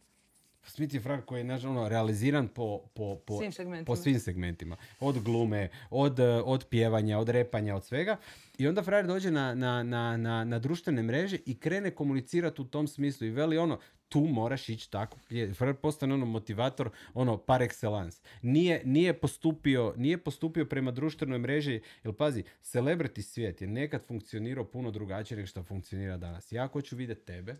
Smith 0.67 0.93
je 0.93 1.01
frak 1.01 1.25
koji 1.25 1.39
je 1.39 1.43
naš, 1.43 1.63
ono, 1.63 1.89
realiziran 1.89 2.47
po, 2.47 2.81
po, 2.93 3.15
po, 3.15 3.37
Svim 3.37 3.51
segmentima. 3.51 3.85
po 3.85 3.95
svim 3.95 4.19
segmentima. 4.19 4.75
Od 4.99 5.23
glume, 5.23 5.69
od, 5.89 6.19
od 6.45 6.65
pjevanja, 6.69 7.19
od 7.19 7.29
repanja, 7.29 7.75
od 7.75 7.85
svega. 7.85 8.17
I 8.57 8.67
onda 8.67 8.83
frajer 8.83 9.07
dođe 9.07 9.31
na, 9.31 9.55
na, 9.55 9.83
na, 9.83 10.17
na, 10.17 10.43
na 10.43 10.59
društvene 10.59 11.03
mreže 11.03 11.37
i 11.45 11.59
krene 11.59 11.91
komunicirati 11.91 12.61
u 12.61 12.65
tom 12.65 12.87
smislu 12.87 13.27
i 13.27 13.29
veli 13.29 13.57
ono, 13.57 13.79
tu 14.09 14.19
moraš 14.19 14.69
ići 14.69 14.91
tako. 14.91 15.17
Je, 15.29 15.53
Frajer 15.53 15.75
postane 15.75 16.13
ono 16.13 16.25
motivator, 16.25 16.89
ono 17.13 17.37
par 17.37 17.61
excellence. 17.61 18.21
Nije, 18.41 18.81
nije, 18.85 19.13
postupio, 19.13 19.93
nije 19.97 20.17
postupio 20.17 20.65
prema 20.65 20.91
društvenoj 20.91 21.39
mreži, 21.39 21.81
jer 22.03 22.13
pazi, 22.13 22.43
celebrity 22.63 23.21
svijet 23.21 23.61
je 23.61 23.67
nekad 23.67 24.05
funkcionirao 24.07 24.65
puno 24.65 24.91
drugačije 24.91 25.35
nego 25.35 25.47
što 25.47 25.63
funkcionira 25.63 26.17
danas. 26.17 26.51
Ja 26.51 26.67
hoću 26.67 26.95
vidjeti 26.95 27.25
tebe, 27.25 27.55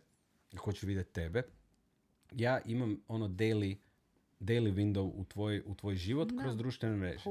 hoću 0.58 0.88
vidjeti 0.88 1.14
tebe, 1.14 1.44
ja 2.32 2.60
imam 2.66 2.98
ono 3.08 3.28
daily, 3.28 3.76
daily 4.40 4.74
window 4.74 5.12
u 5.16 5.24
tvoj, 5.24 5.64
u 5.66 5.76
tvoj 5.76 5.96
život 5.96 6.32
Da. 6.32 6.42
kroz 6.42 6.56
društvene 6.58 6.96
mreže. 6.96 7.24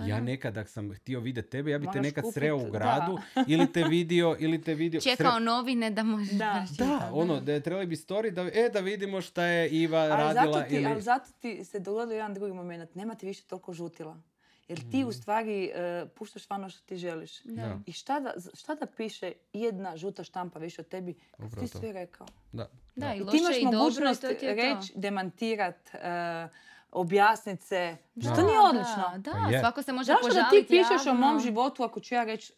Ja 0.00 0.20
nekad, 0.20 0.56
ako 0.56 0.70
sam 0.70 0.94
htio 0.94 1.20
vidjeti 1.20 1.50
tebe, 1.50 1.70
ja 1.70 1.78
bi 1.78 1.86
te 1.92 2.00
nekad 2.00 2.24
kupit, 2.24 2.34
sreo 2.34 2.56
u 2.56 2.62
da. 2.62 2.70
gradu 2.70 3.18
ili 3.46 3.72
te 3.72 3.84
vidio, 3.84 4.36
ili 4.38 4.62
te 4.62 4.74
vidio... 4.74 5.00
Čekao 5.00 5.32
sre- 5.32 5.44
novine 5.44 5.90
da 5.90 6.02
možeš 6.02 6.30
Da. 6.30 6.64
pročitati. 6.66 6.90
Da, 6.90 7.10
ono, 7.12 7.40
da 7.40 7.52
je 7.52 7.60
trebali 7.60 7.86
bi 7.86 7.96
story, 7.96 8.30
da, 8.30 8.42
e, 8.42 8.70
da 8.72 8.80
vidimo 8.80 9.20
šta 9.20 9.44
je 9.44 9.70
Iva 9.70 9.98
Ali 9.98 10.10
radila 10.10 10.52
zato, 10.52 10.68
ti, 10.68 10.74
ili... 10.74 10.86
ali 10.86 11.02
zato 11.02 11.30
ti 11.40 11.64
se 11.64 11.78
dogodio 11.80 12.14
jedan 12.14 12.34
drugi 12.34 12.52
moment. 12.52 12.94
Nema 12.94 13.14
ti 13.14 13.26
više 13.26 13.42
toliko 13.42 13.72
žutila. 13.72 14.20
Jer 14.68 14.80
ti 14.80 14.98
Mhm. 14.98 15.08
u 15.08 15.12
stvari 15.12 15.64
e, 15.66 16.06
puštaš 16.08 16.50
van 16.50 16.60
ono 16.60 16.70
što 16.70 16.80
ti 16.80 16.96
želiš. 16.96 17.42
Da. 17.42 17.78
I 17.86 17.92
šta 17.92 18.20
da, 18.20 18.32
šta 18.54 18.74
da 18.74 18.86
piše 18.86 19.32
jedna 19.52 19.96
žuta 19.96 20.24
štampa 20.24 20.58
više 20.58 20.80
od 20.80 20.88
tebi 20.88 21.14
kad 21.14 21.40
si 21.40 21.46
Upravo 21.46 21.66
ti 21.66 21.72
to. 21.72 21.78
sve 21.78 21.92
rekao? 21.92 22.26
Da. 22.52 22.68
Da, 22.96 23.06
i 23.08 23.16
I 23.16 23.20
ti 23.20 23.24
loše 23.24 23.38
imaš 23.38 23.56
i 23.56 23.64
mogućnost 23.66 24.20
to 24.20 24.28
to. 24.30 24.34
reći, 24.46 24.92
demantirat, 24.94 25.94
e, 25.94 26.48
objasnit 26.92 27.62
se. 27.62 27.96
Što 28.16 28.30
Da, 28.30 28.42
nije 28.42 28.54
da, 28.54 28.62
odlično? 28.62 29.12
Da, 29.18 29.32
Pa 29.34 29.50
je. 29.50 29.60
svako 29.60 29.82
se 29.82 29.92
može 29.92 30.06
Zašto 30.06 30.28
da 30.30 30.50
ti 30.50 30.66
pišeš 30.68 31.02
o 31.02 31.08
javno. 31.08 31.20
mom 31.22 31.40
životu 31.40 31.82
ako 31.82 32.00
ću 32.00 32.14
ja 32.14 32.24
reći 32.24 32.52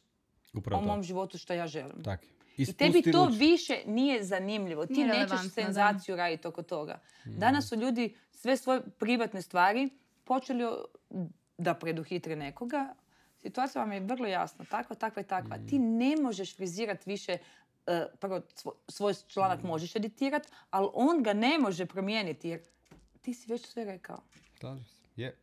Upravo 0.54 0.78
o 0.78 0.84
to. 0.84 0.88
mom 0.88 1.02
životu 1.02 1.38
što 1.38 1.52
ja 1.52 1.66
želim? 1.66 2.02
Tak. 2.02 2.20
I 2.56 2.66
tebi 2.68 3.02
to 3.02 3.24
ruč. 3.24 3.34
više 3.34 3.82
nije 3.86 4.24
zanimljivo. 4.24 4.86
Ti 4.86 4.92
Nije 4.92 5.06
nećeš 5.08 5.30
da. 5.42 5.48
senzaciju 5.50 6.16
raditi 6.16 6.48
oko 6.48 6.62
toga. 6.62 7.00
Mhm. 7.22 7.38
Danas 7.38 7.68
su 7.68 7.76
ljudi 7.76 8.14
sve 8.32 8.56
svoje 8.56 8.80
privatne 8.90 9.42
stvari 9.42 9.88
počeli 10.24 10.64
o- 10.64 10.84
da 11.58 11.74
preduhitre 11.74 12.36
nekoga, 12.36 12.94
situacija 13.42 13.82
vam 13.82 13.92
je 13.92 14.00
vrlo 14.00 14.26
jasna, 14.26 14.64
takva, 14.64 14.96
takva 14.96 15.22
i 15.22 15.24
takva. 15.24 15.58
Ti 15.68 15.78
ne 15.78 16.16
možeš 16.16 16.56
frizirati 16.56 17.10
više 17.10 17.38
e, 17.86 18.06
prvo 18.20 18.40
svo- 18.56 18.74
svoj 18.88 19.14
članak 19.28 19.62
možeš 19.62 19.96
editirati, 19.96 20.48
ali 20.70 20.88
on 20.94 21.22
ga 21.22 21.32
ne 21.32 21.58
može 21.58 21.86
promijeniti 21.86 22.48
jer 22.48 22.60
ti 23.22 23.34
si 23.34 23.52
već 23.52 23.66
sve 23.66 23.84
rekao. 23.84 24.18
Slažem 24.60 24.84
se. 24.84 25.02
Je. 25.16 25.36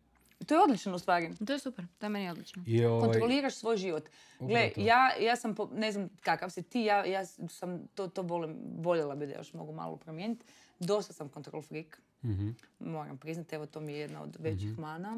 To 0.48 0.56
je 0.56 0.62
odlično 0.62 0.96
u 0.96 1.00
stvari. 1.00 1.32
To 1.48 1.54
je 1.54 1.60
super, 1.60 1.86
to 2.00 2.06
je 2.06 2.10
meni 2.10 2.30
odlično. 2.30 2.64
I 2.68 2.86
ovaj, 2.86 3.02
Kontroliraš 3.10 3.56
svoj 3.56 3.78
život. 3.78 4.04
Gle, 4.40 4.72
ja, 4.76 5.16
ja 5.20 5.36
sam, 5.36 5.56
po- 5.56 5.70
ne 5.74 5.92
znam 5.92 6.10
kakav 6.22 6.50
si 6.50 6.64
ti, 6.64 6.82
ja, 6.82 7.06
ja 7.06 7.26
sam, 7.26 7.88
to, 7.88 8.08
to 8.08 8.22
volim, 8.22 8.58
voljela 8.78 9.16
bi 9.16 9.28
da 9.28 9.34
još 9.34 9.54
mogu 9.54 9.74
malo 9.74 9.98
promijeniti. 9.98 10.46
Dosta 10.80 11.14
sam 11.14 11.30
control 11.30 11.62
freak, 11.62 12.02
mhm. 12.24 12.50
moram 12.80 13.18
priznati, 13.18 13.56
evo 13.56 13.66
to 13.66 13.80
mi 13.80 13.94
je 13.94 14.00
jedna 14.00 14.22
od 14.24 14.38
većih 14.40 14.80
mana. 14.80 15.18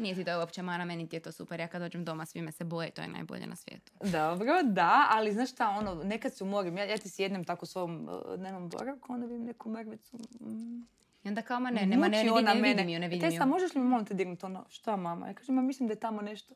Nije 0.00 0.14
ti 0.14 0.24
to 0.24 0.38
uopće 0.38 0.62
mana, 0.62 0.84
meni 0.84 1.08
ti 1.08 1.16
je 1.16 1.20
to 1.20 1.32
super. 1.32 1.60
Ja 1.60 1.68
kad 1.68 1.82
dođem 1.82 2.04
doma, 2.04 2.26
svi 2.26 2.42
me 2.42 2.52
se 2.52 2.64
boje, 2.64 2.90
to 2.90 3.02
je 3.02 3.08
najbolje 3.08 3.46
na 3.46 3.56
svijetu. 3.56 3.92
Dobro, 4.02 4.62
da, 4.62 5.06
ali 5.10 5.32
znaš 5.32 5.50
šta, 5.52 5.68
ono, 5.70 5.94
nekad 5.94 6.34
se 6.34 6.44
umorim, 6.44 6.78
ja, 6.78 6.84
ja 6.84 6.98
ti 6.98 7.08
sjednem 7.08 7.44
tako 7.44 7.62
u 7.62 7.66
svom 7.66 8.08
uh, 8.08 8.36
dnevnom 8.36 8.68
boravku, 8.68 9.12
onda 9.12 9.26
vidim 9.26 9.44
neku 9.44 9.68
mrvicu. 9.70 10.16
Mm. 10.40 10.80
I 11.24 11.28
onda 11.28 11.42
kao, 11.42 11.60
ma 11.60 11.70
ne, 11.70 11.86
nema, 11.86 12.08
ne, 12.08 12.24
ne, 12.24 12.54
ne, 12.54 12.62
vidim 12.62 12.88
ju, 12.88 12.98
ne 12.98 13.08
vidim 13.08 13.30
Tesa, 13.30 13.42
ju. 13.42 13.48
možeš 13.48 13.74
li 13.74 13.80
mi 13.80 13.86
molim 13.86 14.06
te 14.06 14.14
dignuti 14.14 14.46
ono, 14.46 14.64
šta 14.68 14.96
mama? 14.96 15.28
Ja 15.28 15.34
kažem, 15.34 15.54
ma 15.54 15.62
mislim 15.62 15.86
da 15.88 15.92
je 15.92 16.00
tamo 16.00 16.22
nešto. 16.22 16.54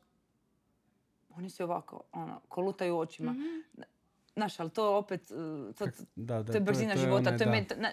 Oni 1.30 1.51
se 1.51 1.64
ovako, 1.64 2.01
ono, 2.12 2.40
kolutaju 2.49 2.99
očima. 2.99 3.32
Mhm. 3.32 3.45
Znaš, 4.34 4.61
ali 4.61 4.70
to 4.70 4.97
opet, 4.97 5.28
to, 5.78 5.86
Da, 6.16 6.42
da, 6.42 6.45
to 6.45 6.53
je 6.53 6.61
brzina 6.61 6.97
života, 6.97 7.28
onaj, 7.28 7.38
to 7.38 7.45
je 7.45 7.51
menta- 7.51 7.80
na- 7.80 7.92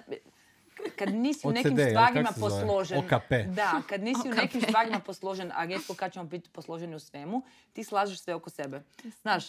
kad 1.06 1.14
nisi 1.14 1.48
u 1.48 1.52
nekim 1.52 1.78
stvarima 1.90 2.30
posložen, 2.40 3.00
OKP. 3.00 3.32
da, 3.48 3.82
kad 3.90 4.04
nisi 4.04 4.30
u 4.30 4.34
nekim 4.34 4.62
stvarima 4.62 5.00
posložen, 5.00 5.52
a 5.56 5.66
rijetko 5.66 5.94
kad 5.94 6.14
ćemo 6.14 6.26
biti 6.26 6.50
posloženi 6.50 6.96
u 6.96 7.00
svemu, 7.00 7.42
ti 7.74 7.84
slažeš 7.84 8.20
sve 8.20 8.34
oko 8.36 8.50
sebe. 8.50 8.84
Znaš, 9.22 9.44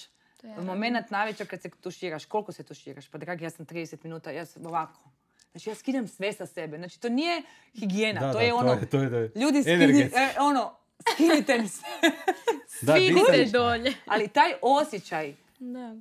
moment 0.63 1.11
navečer 1.11 1.47
kad 1.47 1.63
se 1.63 1.71
tuširaš, 1.71 2.25
koliko 2.25 2.53
se 2.53 2.63
tuširaš? 2.63 3.09
Pa 3.09 3.19
dragi, 3.19 3.45
ja 3.45 3.51
sam 3.51 3.67
30 3.67 3.97
minuta, 4.03 4.31
ja 4.31 4.47
sam 4.47 4.67
ovako. 4.67 5.01
Znači, 5.53 5.71
ja 5.71 5.75
skidam 5.75 6.09
sve 6.09 6.33
sa 6.33 6.47
sebe. 6.47 6.77
Znači, 6.77 7.01
to 7.01 7.09
nije 7.09 7.43
higijena, 7.75 8.21
Da, 8.21 8.33
to 8.33 8.39
da, 8.39 8.45
je 8.45 8.55
ono, 8.55 8.75
To 8.75 8.81
je, 8.81 9.11
to 9.11 9.17
je, 9.17 9.31
ljudi 9.35 9.63
energetski. 9.67 10.19
e, 10.19 10.29
ono, 10.41 10.73
skinite 11.13 11.59
mi 11.59 11.69
se. 11.69 11.83
Da, 12.81 12.95
dolje. 13.53 13.93
Ali 14.07 14.29
taj 14.29 14.53
osjećaj 14.63 15.35
Da. 15.59 15.97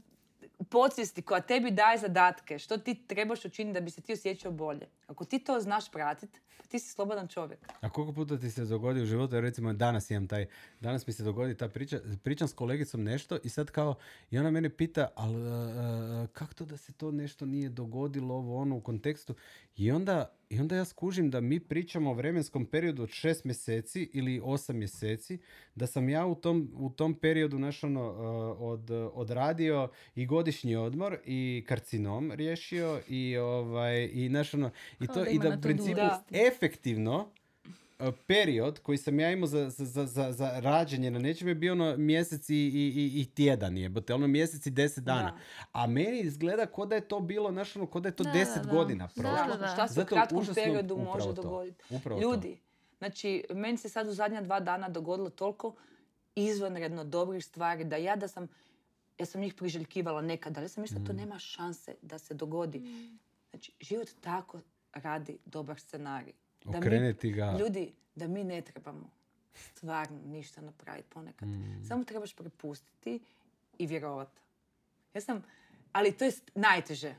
Podsvijesti 0.71 1.21
koja 1.21 1.41
tebi 1.41 1.71
daje 1.71 1.97
zadatke, 1.97 2.59
što 2.59 2.77
ti 2.77 3.03
trebaš 3.07 3.45
učiniti 3.45 3.73
da 3.73 3.81
bi 3.81 3.91
se 3.91 4.01
ti 4.01 4.13
osjećao 4.13 4.51
bolje. 4.51 4.87
Ako 5.07 5.25
ti 5.25 5.39
to 5.39 5.59
znaš 5.59 5.91
pratiti, 5.91 6.39
ti 6.67 6.79
si 6.79 6.93
slobodan 6.93 7.27
čovjek. 7.27 7.59
A 7.81 7.89
koliko 7.89 8.13
puta 8.13 8.37
ti 8.37 8.51
se 8.51 8.65
dogodi 8.65 9.01
u 9.01 9.05
životu, 9.05 9.41
recimo 9.41 9.73
danas 9.73 10.11
imam 10.11 10.27
taj, 10.27 10.45
danas 10.79 11.07
mi 11.07 11.13
se 11.13 11.23
dogodi 11.23 11.57
ta 11.57 11.67
priča, 11.67 11.99
pričam 12.23 12.47
s 12.47 12.53
kolegicom 12.53 13.03
nešto 13.03 13.37
i 13.43 13.49
sad 13.49 13.71
kao, 13.71 13.95
i 14.31 14.39
ona 14.39 14.51
mene 14.51 14.69
pita, 14.69 15.07
ali 15.15 15.35
kako 16.33 16.53
to 16.53 16.65
da 16.65 16.77
se 16.77 16.93
to 16.93 17.11
nešto 17.11 17.45
nije 17.45 17.69
dogodilo, 17.69 18.35
ovo 18.35 18.61
ono 18.61 18.75
u 18.75 18.81
kontekstu, 18.81 19.35
i 19.75 19.91
onda, 19.91 20.31
i 20.51 20.59
onda 20.59 20.75
ja 20.75 20.85
skužim 20.85 21.29
da 21.29 21.41
mi 21.41 21.59
pričamo 21.59 22.11
o 22.11 22.13
vremenskom 22.13 22.65
periodu 22.65 23.03
od 23.03 23.09
šest 23.09 23.45
mjeseci 23.45 24.09
ili 24.13 24.41
osam 24.43 24.77
mjeseci, 24.77 25.39
da 25.75 25.87
sam 25.87 26.09
ja 26.09 26.25
u 26.25 26.35
tom, 26.35 26.71
u 26.75 26.89
tom 26.89 27.13
periodu 27.13 27.59
naš 27.59 27.83
ono, 27.83 28.09
uh, 28.09 28.61
od, 28.61 28.91
odradio 29.13 29.89
i 30.15 30.25
godišnji 30.25 30.75
odmor 30.75 31.17
i 31.25 31.63
karcinom 31.67 32.31
riješio 32.31 32.99
i 33.07 33.37
ovaj 33.37 34.09
i 34.13 34.29
naš 34.29 34.53
ono, 34.53 34.71
i 34.99 35.07
to 35.07 35.25
i 35.25 35.39
da 35.39 35.57
u 35.57 35.61
principu 35.61 35.95
Da. 35.95 36.23
efektivno 36.31 37.27
e, 37.35 37.40
period 38.19 38.79
koji 38.79 38.97
sam 38.97 39.19
ja 39.19 39.31
imao 39.31 39.47
za, 39.47 39.69
za, 39.69 39.85
za, 39.85 40.05
za, 40.05 40.31
za 40.31 40.51
rađenje 40.55 41.11
na 41.11 41.19
nečem 41.19 41.47
je 41.47 41.55
bio 41.55 41.73
ono 41.73 41.97
mjesec 41.97 42.49
i, 42.49 42.55
i, 42.55 42.67
i- 42.95 43.21
i 43.21 43.25
tjedan 43.27 43.77
jebote, 43.77 44.13
ono 44.13 44.27
mjesec 44.27 44.65
i 44.65 44.71
deset 44.71 45.03
dana. 45.03 45.21
Da. 45.23 45.37
A 45.73 45.87
meni 45.87 46.19
izgleda 46.19 46.65
ko 46.65 46.85
da 46.85 46.95
je 46.95 47.01
to 47.03 47.19
bilo, 47.19 47.51
znaš, 47.51 47.75
ono, 47.75 47.85
ko 47.85 47.99
da 47.99 48.09
je 48.09 48.15
to 48.15 48.23
Da, 48.23 48.31
deset 48.31 48.55
da, 48.55 48.63
da. 48.63 48.71
godina 48.71 49.07
Da, 49.07 49.13
prošlo. 49.13 49.47
da, 49.47 49.57
da. 49.57 49.67
Šta 49.67 49.87
se 49.87 50.01
u 50.01 50.05
kratkom 50.05 50.37
užasno 50.39 50.53
periodu 50.55 50.97
može 50.97 51.25
to. 51.25 51.33
dogoditi? 51.33 51.83
Upravo 51.89 52.17
to. 52.17 52.23
Ljudi, 52.23 52.59
znači, 52.97 53.43
meni 53.51 53.77
se 53.77 53.89
sad 53.89 54.07
u 54.07 54.13
zadnja 54.13 54.41
dva 54.41 54.59
dana 54.59 54.89
dogodilo 54.89 55.29
toliko 55.29 55.75
izvanredno 56.35 57.03
dobrih 57.03 57.45
stvari 57.45 57.83
da 57.83 57.95
ja 57.95 58.15
da 58.15 58.27
sam, 58.27 58.47
ja 59.17 59.25
sam 59.25 59.41
njih 59.41 59.53
priželjkivala 59.53 60.21
nekad, 60.21 60.57
ali 60.57 60.63
ja 60.63 60.69
sam 60.69 60.81
mislila 60.81 61.01
da 61.01 61.07
to 61.07 61.13
nema 61.13 61.39
šanse 61.39 61.95
da 62.01 62.17
se 62.17 62.33
dogodi. 62.33 62.81
Znači, 63.49 63.71
život 63.81 64.07
tako 64.21 64.59
radi 64.93 65.37
dobar 65.45 65.79
scenarij. 65.79 66.33
Da 66.63 66.71
mi- 66.71 66.77
Okrenuti 66.77 67.31
ga. 67.31 67.55
Ljudi, 67.59 67.93
da 68.15 68.27
mi 68.27 68.43
ne 68.43 68.61
trebamo 68.63 69.09
stvarno 69.53 70.19
ništa 70.21 70.61
napraviti 70.61 71.09
ponekad. 71.09 71.47
Mm. 71.47 71.83
Samo 71.83 72.03
trebaš 72.03 72.33
prepustiti 72.33 73.19
i 73.77 73.87
vjerovati. 73.87 74.41
Ja 75.13 75.21
sam, 75.21 75.43
ali 75.91 76.11
to 76.11 76.25
je 76.25 76.31
najteže. 76.55 77.15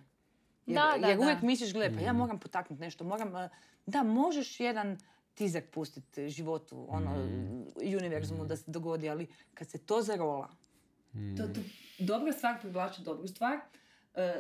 Jer, 0.67 0.75
Da, 0.75 0.97
da, 0.99 1.07
jer 1.07 1.17
da. 1.17 1.23
uvijek 1.23 1.43
misliš, 1.43 1.73
gle, 1.73 1.89
pa 1.89 1.97
Mm. 1.97 2.01
ja 2.01 2.13
moram 2.13 2.39
potaknuti 2.39 2.81
nešto, 2.81 3.05
moram... 3.05 3.37
eh, 3.37 3.49
Da, 3.87 4.03
možeš 4.03 4.61
jedan 4.61 4.99
tizak 5.35 5.65
pustiti 5.67 6.31
životu, 6.31 6.87
ono, 6.89 7.11
Mm. 7.17 7.65
univerzumu 7.97 8.45
da 8.45 8.57
se 8.57 8.65
dogodi, 8.67 9.09
ali 9.09 9.27
kad 9.55 9.69
se 9.69 9.79
to 9.79 10.03
zarola, 10.03 10.49
Mm. 11.13 11.37
to, 11.37 11.43
to, 11.45 11.61
dobra 11.99 12.33
stvar 12.33 12.61
privlači 12.61 13.03
dobru 13.03 13.29
stvar, 13.29 13.59
e, 14.15 14.35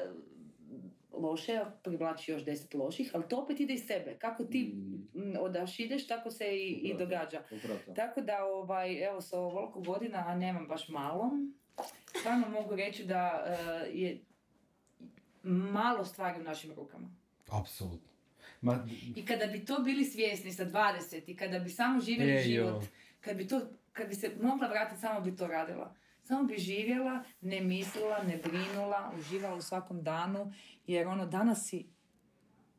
loše 1.13 1.61
privlači 1.83 2.31
još 2.31 2.45
deset 2.45 2.75
loših, 2.75 3.11
ali 3.15 3.29
to 3.29 3.37
opet 3.37 3.61
ide 3.61 3.75
iz 3.75 3.87
sebe. 3.87 4.17
Kako 4.19 4.45
ti 4.45 4.75
mm, 5.15 5.33
odaš 5.41 5.81
ideš, 5.81 6.07
tako 6.07 6.31
se 6.31 6.45
i, 6.45 6.71
i 6.71 6.95
događa. 6.99 7.43
Tako 7.97 8.21
da, 8.21 8.45
ovaj, 8.45 9.05
evo, 9.05 9.21
sa 9.21 9.41
ovoliko 9.41 9.81
godina, 9.81 10.25
a 10.27 10.35
nemam 10.35 10.67
baš 10.67 10.89
malo, 10.89 11.31
stvarno 12.19 12.49
mogu 12.49 12.77
reći 12.77 13.05
da 13.05 13.45
e, 13.47 13.91
je 13.93 14.21
malo 15.43 16.05
stvari 16.05 16.41
u 16.41 16.45
našim 16.45 16.73
rukama. 16.75 17.09
Apsolutno. 17.51 18.13
Ma, 18.61 18.89
I 19.17 19.27
kada 19.27 19.47
bi 19.47 19.65
to 19.65 19.79
bili 19.79 20.05
svjesni 20.05 20.53
sa 20.53 20.65
20 20.65 21.23
i 21.27 21.37
kada 21.37 21.59
bi 21.59 21.71
samo 21.71 22.01
živjeli 22.01 22.33
E, 22.33 22.43
život, 22.43 22.85
kad 23.21 23.37
bi, 23.37 23.49
to, 23.49 23.61
kad 23.93 24.09
bi 24.09 24.15
se 24.15 24.31
mogla 24.41 24.69
vratiti, 24.69 25.01
samo 25.01 25.21
bi 25.21 25.37
to 25.37 25.47
radila. 25.47 25.95
Samo 26.33 26.45
bi 26.45 26.59
živjela, 26.59 27.22
ne 27.41 27.61
mislila, 27.61 28.22
ne 28.22 28.37
brinula, 28.39 29.12
uživala 29.18 29.57
u 29.57 29.62
svakom 29.62 30.03
danu, 30.03 30.53
jer 30.87 31.07
ono, 31.07 31.26
danas 31.26 31.66
si 31.66 31.87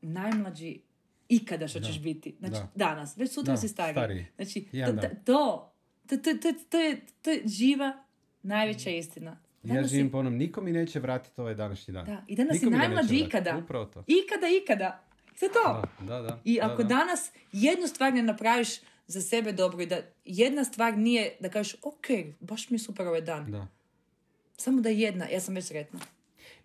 najmlađi 0.01 0.81
ikada 1.29 1.67
što 1.67 1.79
Da. 1.79 1.85
ćeš 1.85 2.01
biti. 2.01 2.35
Znači, 2.39 2.53
Da. 2.53 2.71
danas, 2.77 3.17
već 3.17 3.31
sutra 3.31 3.53
Da, 3.53 3.57
si 3.57 3.67
stariji. 3.67 3.93
stariji. 3.93 4.25
Znači, 4.35 4.67
to, 5.25 5.73
to, 6.07 6.15
to, 6.17 6.33
to, 6.69 6.77
je, 6.79 7.01
to 7.21 7.29
je 7.29 7.41
živa, 7.47 8.03
najveća 8.43 8.89
istina. 8.89 9.31
ja 9.63 9.73
Danas 9.73 9.85
si- 9.85 9.95
živim 9.95 10.11
po 10.11 10.17
onom, 10.17 10.35
niko 10.35 10.61
mi 10.61 10.71
neće 10.71 10.99
vratiti 10.99 11.41
ovaj 11.41 11.55
današnji 11.55 11.93
dan. 11.93 12.05
Da, 12.05 12.23
i 12.27 12.35
danas 12.35 12.57
si 12.57 12.65
Niko 12.65 12.69
neće 12.71 12.87
najmlađi 12.87 13.15
ikada. 13.17 13.57
Upravo 13.57 13.85
to. 13.85 13.99
Ikada, 13.99 14.47
ikada. 14.63 15.03
Sve 15.35 15.47
to. 15.49 15.81
Da, 15.99 16.05
da, 16.05 16.21
da. 16.21 16.39
I 16.43 16.59
ako 16.61 16.77
da. 16.77 16.87
danas 16.89 17.31
jednu 17.51 17.87
stvar 17.87 18.13
ne 18.13 18.23
napraviš 18.23 18.69
za 19.13 19.21
sebe 19.21 19.51
dobro 19.51 19.81
i 19.81 19.85
da 19.85 20.01
jedna 20.25 20.63
stvar 20.63 20.97
nije 20.97 21.35
da 21.39 21.49
kažeš 21.49 21.75
ok, 21.81 22.05
baš 22.39 22.69
mi 22.69 22.75
je 22.75 22.79
super 22.79 23.07
ovaj 23.07 23.21
dan. 23.21 23.51
Da. 23.51 23.67
Samo 24.57 24.81
da 24.81 24.89
je 24.89 24.99
jedna, 24.99 25.27
ja 25.29 25.39
sam 25.39 25.55
već 25.55 25.65
sretna. 25.65 25.99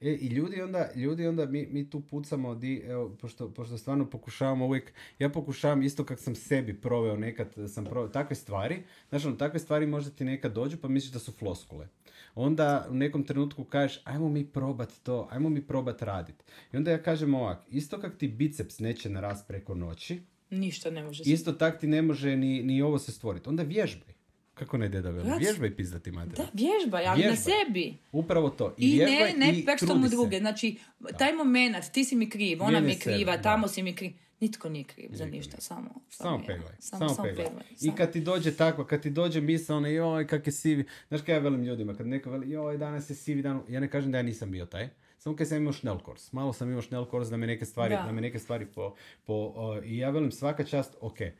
E, 0.00 0.10
I 0.10 0.26
ljudi 0.26 0.62
onda, 0.62 0.90
ljudi 0.94 1.26
onda 1.26 1.46
mi, 1.46 1.66
mi 1.66 1.90
tu 1.90 2.00
pucamo, 2.00 2.54
di, 2.54 2.82
evo, 2.86 3.16
pošto, 3.20 3.50
pošto 3.54 3.78
stvarno 3.78 4.10
pokušavamo 4.10 4.66
uvijek, 4.66 4.92
ja 5.18 5.28
pokušavam 5.28 5.82
isto 5.82 6.04
kak 6.04 6.18
sam 6.18 6.34
sebi 6.34 6.80
proveo 6.80 7.16
nekad, 7.16 7.54
sam 7.68 7.84
proveo 7.84 8.08
takve 8.08 8.36
stvari, 8.36 8.82
znaš 9.08 9.24
ono, 9.24 9.36
takve 9.36 9.60
stvari 9.60 9.86
možda 9.86 10.10
ti 10.10 10.24
nekad 10.24 10.52
dođu 10.52 10.76
pa 10.76 10.88
misliš 10.88 11.12
da 11.12 11.18
su 11.18 11.32
floskule. 11.32 11.88
Onda 12.34 12.86
u 12.90 12.94
nekom 12.94 13.24
trenutku 13.24 13.64
kažeš, 13.64 14.00
ajmo 14.04 14.28
mi 14.28 14.46
probat 14.46 14.92
to, 15.02 15.28
ajmo 15.30 15.48
mi 15.48 15.66
probat 15.66 16.02
radit. 16.02 16.44
I 16.72 16.76
onda 16.76 16.90
ja 16.90 17.02
kažem 17.02 17.34
ovak, 17.34 17.62
isto 17.70 18.00
kak 18.00 18.18
ti 18.18 18.28
biceps 18.28 18.78
neće 18.78 19.10
narast 19.10 19.48
preko 19.48 19.74
noći, 19.74 20.20
Ništa 20.50 20.90
ne 20.90 21.02
može 21.02 21.24
se. 21.24 21.30
isto 21.30 21.52
tak 21.52 21.80
ti 21.80 21.86
ne 21.86 22.02
može 22.02 22.36
ni, 22.36 22.62
ni 22.62 22.82
ovo 22.82 22.98
se 22.98 23.12
stvoriti. 23.12 23.48
Onda 23.48 23.62
vježbaj. 23.62 24.14
Kako 24.54 24.78
ne 24.78 24.88
deda 24.88 25.10
veli? 25.10 25.30
Vježbaj 25.38 25.76
pizdati 25.76 26.10
mater. 26.12 26.36
Da, 26.36 26.46
vježbaj, 26.52 27.06
ali 27.06 27.22
na 27.22 27.28
Vježbaj. 27.28 27.52
sebi. 27.66 27.96
Upravo 28.12 28.50
to. 28.50 28.74
I, 28.78 28.92
vježbaj 28.92 29.32
ne, 29.32 29.46
ne 29.52 29.58
i 29.58 29.64
prstom 29.64 29.88
trudi 29.88 30.06
u 30.06 30.08
se. 30.08 30.16
druge. 30.16 30.38
Znači, 30.38 30.76
taj 31.18 31.32
moment, 31.32 31.76
ti 31.92 32.04
si 32.04 32.16
mi 32.16 32.30
kriv, 32.30 32.62
ona 32.62 32.70
mi 32.70 32.76
je 32.76 32.80
Mijenjaj 32.80 32.98
sebe, 32.98 33.16
kriva, 33.16 33.36
da. 33.36 33.42
tamo 33.42 33.68
si 33.68 33.82
mi 33.82 33.94
kriv. 33.94 34.10
Nitko 34.40 34.68
nije 34.68 34.84
kriv 34.84 35.08
za 35.12 35.26
ništa, 35.26 35.60
samo... 35.60 35.90
Samo 36.08 36.42
peglaj, 36.46 36.74
Samo, 36.78 37.08
samo, 37.08 37.28
peglaj. 37.28 37.64
I 37.80 37.90
kad 37.96 38.12
ti 38.12 38.20
dođe 38.20 38.56
takva, 38.56 38.86
kad 38.86 39.02
ti 39.02 39.10
dođe 39.10 39.40
misao, 39.40 39.76
ono, 39.76 39.88
joj, 39.88 40.26
kak 40.26 40.46
je 40.46 40.52
sivi. 40.52 40.84
Znaš 41.08 41.22
kaj 41.22 41.34
ja 41.34 41.38
velim 41.38 41.62
ljudima, 41.64 41.94
kad 41.94 42.06
neko 42.06 42.30
veli, 42.30 42.50
joj, 42.50 42.78
danas 42.78 43.10
je 43.10 43.14
sivi 43.14 43.42
dan, 43.42 43.60
ja 43.68 43.80
ne 43.80 43.90
kažem 43.90 44.12
da 44.12 44.18
ja 44.18 44.22
nisam 44.22 44.50
bio 44.50 44.66
taj. 44.66 44.88
Samo 45.28 45.36
kad 45.36 45.48
sam 45.48 45.56
imao 45.58 45.72
šnelkors. 45.72 46.32
Malo 46.32 46.52
sam 46.52 46.68
imao 46.68 46.82
šnelkors 46.82 47.28
da 47.28 47.36
me 47.36 47.46
neke 47.46 47.64
stvari, 47.64 47.94
da. 47.94 48.02
Da. 48.02 48.12
me 48.12 48.20
neke 48.20 48.38
stvari 48.38 48.66
po... 48.66 48.94
po 49.24 49.52
o, 49.56 49.82
I 49.84 49.98
ja 49.98 50.10
velim 50.10 50.32
svaka 50.32 50.64
čast, 50.64 50.96
ok. 51.00 51.20
e, 51.20 51.34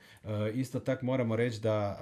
isto 0.55 0.81
tak 0.81 1.03
moramo 1.03 1.37
reći 1.37 1.61
da 1.61 1.99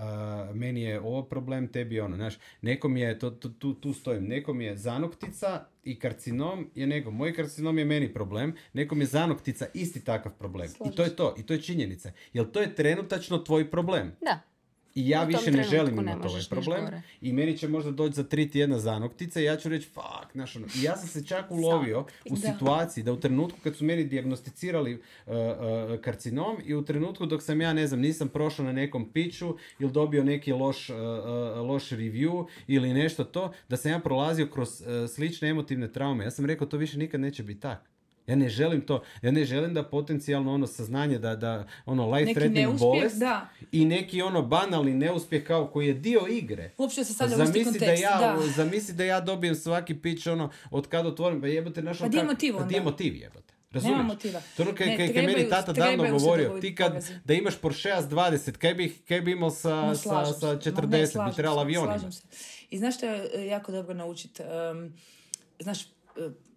e, 0.50 0.54
meni 0.54 0.82
je 0.82 1.00
ovo 1.00 1.22
problem, 1.22 1.68
tebi 1.68 1.94
je 1.94 2.02
ono. 2.02 2.16
Znaš, 2.16 2.34
nekom 2.62 2.96
je, 2.96 3.18
to, 3.18 3.30
to- 3.30 3.48
tu, 3.48 3.74
tu 3.74 3.92
stojim, 3.92 4.24
nekom 4.24 4.60
je 4.60 4.76
zanoktica 4.76 5.64
i 5.84 5.98
karcinom 5.98 6.70
je 6.74 6.86
nekom. 6.86 7.16
Moj 7.16 7.34
karcinom 7.34 7.78
je 7.78 7.84
meni 7.84 8.14
problem, 8.14 8.54
nekom 8.72 9.00
je 9.00 9.06
zanoktica 9.06 9.66
isti 9.74 10.04
takav 10.04 10.32
problem. 10.38 10.68
I 10.86 10.96
to 10.96 11.02
je 11.02 11.16
to, 11.16 11.34
i 11.38 11.42
to 11.42 11.52
je 11.54 11.62
činjenica. 11.62 12.12
Jer 12.32 12.50
to 12.50 12.60
je 12.60 12.74
trenutačno 12.74 13.38
tvoj 13.38 13.70
problem. 13.70 14.12
Da. 14.20 14.40
I 14.96 15.08
ja 15.08 15.24
više 15.24 15.50
ne 15.50 15.62
želim 15.62 15.98
imati 15.98 16.28
ovaj 16.28 16.42
problem. 16.50 17.02
I 17.20 17.32
meni 17.32 17.58
će 17.58 17.68
možda 17.68 17.90
doći 17.90 18.14
za 18.14 18.24
tri 18.24 18.50
tjedna 18.50 18.78
zanoktice 18.78 19.42
i 19.42 19.44
ja 19.44 19.56
ću 19.56 19.68
reći, 19.68 19.88
fuck, 19.88 20.32
znaš 20.32 20.56
ono. 20.56 20.66
I 20.66 20.82
ja 20.82 20.96
sam 20.96 21.08
se 21.08 21.26
čak 21.26 21.50
ulovio 21.58 22.06
u 22.30 22.36
situaciji 22.36 23.04
da 23.04 23.12
u 23.12 23.20
trenutku 23.20 23.58
kad 23.64 23.76
su 23.76 23.84
meni 23.84 24.04
dijagnosticirali 24.04 24.94
uh, 24.94 25.32
uh, 25.32 26.00
karcinom 26.00 26.56
i 26.66 26.74
u 26.74 26.84
trenutku 26.84 27.26
dok 27.26 27.42
sam 27.42 27.60
ja, 27.60 27.72
ne 27.72 27.86
znam, 27.86 28.00
nisam 28.00 28.28
prošao 28.28 28.64
na 28.64 28.72
nekom 28.72 29.12
piću 29.12 29.56
ili 29.78 29.92
dobio 29.92 30.24
neki 30.24 30.52
loš, 30.52 30.90
uh, 30.90 30.96
loš 31.68 31.90
review 31.90 32.46
ili 32.66 32.94
nešto 32.94 33.24
to, 33.24 33.52
da 33.68 33.76
sam 33.76 33.90
ja 33.90 33.98
prolazio 33.98 34.46
kroz 34.46 34.80
uh, 34.80 35.10
slične 35.10 35.48
emotivne 35.48 35.92
traume. 35.92 36.24
Ja 36.24 36.30
sam 36.30 36.46
rekao, 36.46 36.66
to 36.66 36.76
više 36.76 36.98
nikad 36.98 37.20
neće 37.20 37.42
biti 37.42 37.60
tak. 37.60 37.95
Ja 38.26 38.36
ne 38.36 38.48
želim 38.48 38.80
to. 38.80 39.02
Ja 39.22 39.30
ne 39.30 39.44
želim 39.44 39.74
da 39.74 39.82
potencijalno 39.82 40.54
ono 40.54 40.66
saznanje 40.66 41.18
da, 41.18 41.36
da 41.36 41.66
ono 41.86 42.10
life 42.10 42.34
threatening 42.34 42.78
bolest 42.78 43.18
da. 43.18 43.48
i 43.72 43.84
neki 43.84 44.22
ono 44.22 44.42
banalni 44.42 44.94
neuspjeh 44.94 45.44
kao 45.44 45.66
koji 45.66 45.86
je 45.86 45.94
dio 45.94 46.20
igre. 46.30 46.70
Uopće 46.78 47.04
se 47.04 47.12
stavlja 47.14 47.44
isti 47.44 47.64
Zamisli 47.64 47.78
da, 47.78 47.92
ja, 47.92 48.18
da. 48.18 48.42
zamisli 48.56 48.94
da 48.94 49.04
ja 49.04 49.20
dobijem 49.20 49.54
svaki 49.54 49.94
pić 49.94 50.26
ono 50.26 50.50
od 50.70 50.88
kad 50.88 51.06
otvorim, 51.06 51.40
pa 51.40 51.46
jebote 51.46 51.82
naš 51.82 51.98
Pa 51.98 52.08
di 52.08 52.16
je 52.16 52.24
motiv 52.24 52.54
Pa 52.56 52.64
di 52.64 52.74
je 52.74 52.80
onda? 52.80 52.90
motiv 52.90 53.16
jebote. 53.16 53.56
Razumiješ? 53.70 53.96
Nema 53.96 54.08
motiva. 54.08 54.40
To 54.56 54.62
ono 54.62 54.74
kaj, 54.74 54.86
Ne, 54.86 54.96
kaj, 54.96 55.12
kaj 55.12 55.22
meni 55.22 55.48
tata 55.48 55.72
davno 55.72 56.10
govorio, 56.10 56.58
ti 56.60 56.74
kad 56.74 57.04
da 57.24 57.34
imaš 57.34 57.56
Porsche 57.58 58.02
s 58.02 58.04
20, 58.04 58.52
kaj 58.52 58.74
bi, 58.74 58.96
kaj 59.08 59.20
bi 59.20 59.32
imao 59.32 59.50
sa, 59.50 59.94
sa, 59.94 60.24
sa 60.24 60.34
se. 60.34 60.46
Ma, 60.46 60.52
ne, 60.52 60.58
40, 60.58 61.28
bi 61.28 61.34
se, 61.34 61.46
avion 61.46 61.84
imati. 61.84 62.16
I 62.70 62.78
znaš 62.78 62.96
što 62.96 63.06
je 63.06 63.46
jako 63.46 63.72
dobro 63.72 63.94
naučiti? 63.94 64.42
Um, 64.42 64.92
znaš, 65.60 65.78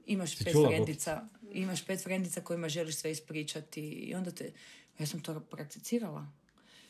imaš 0.05 0.37
pet 0.37 0.55
frendica, 0.67 1.21
imaš 1.53 1.85
pet 1.85 2.03
frendica 2.03 2.41
kojima 2.41 2.69
želiš 2.69 2.95
sve 2.95 3.11
ispričati 3.11 3.81
i 3.81 4.15
onda 4.15 4.31
te, 4.31 4.51
ja 4.99 5.05
sam 5.05 5.19
to 5.19 5.39
prakticirala. 5.39 6.27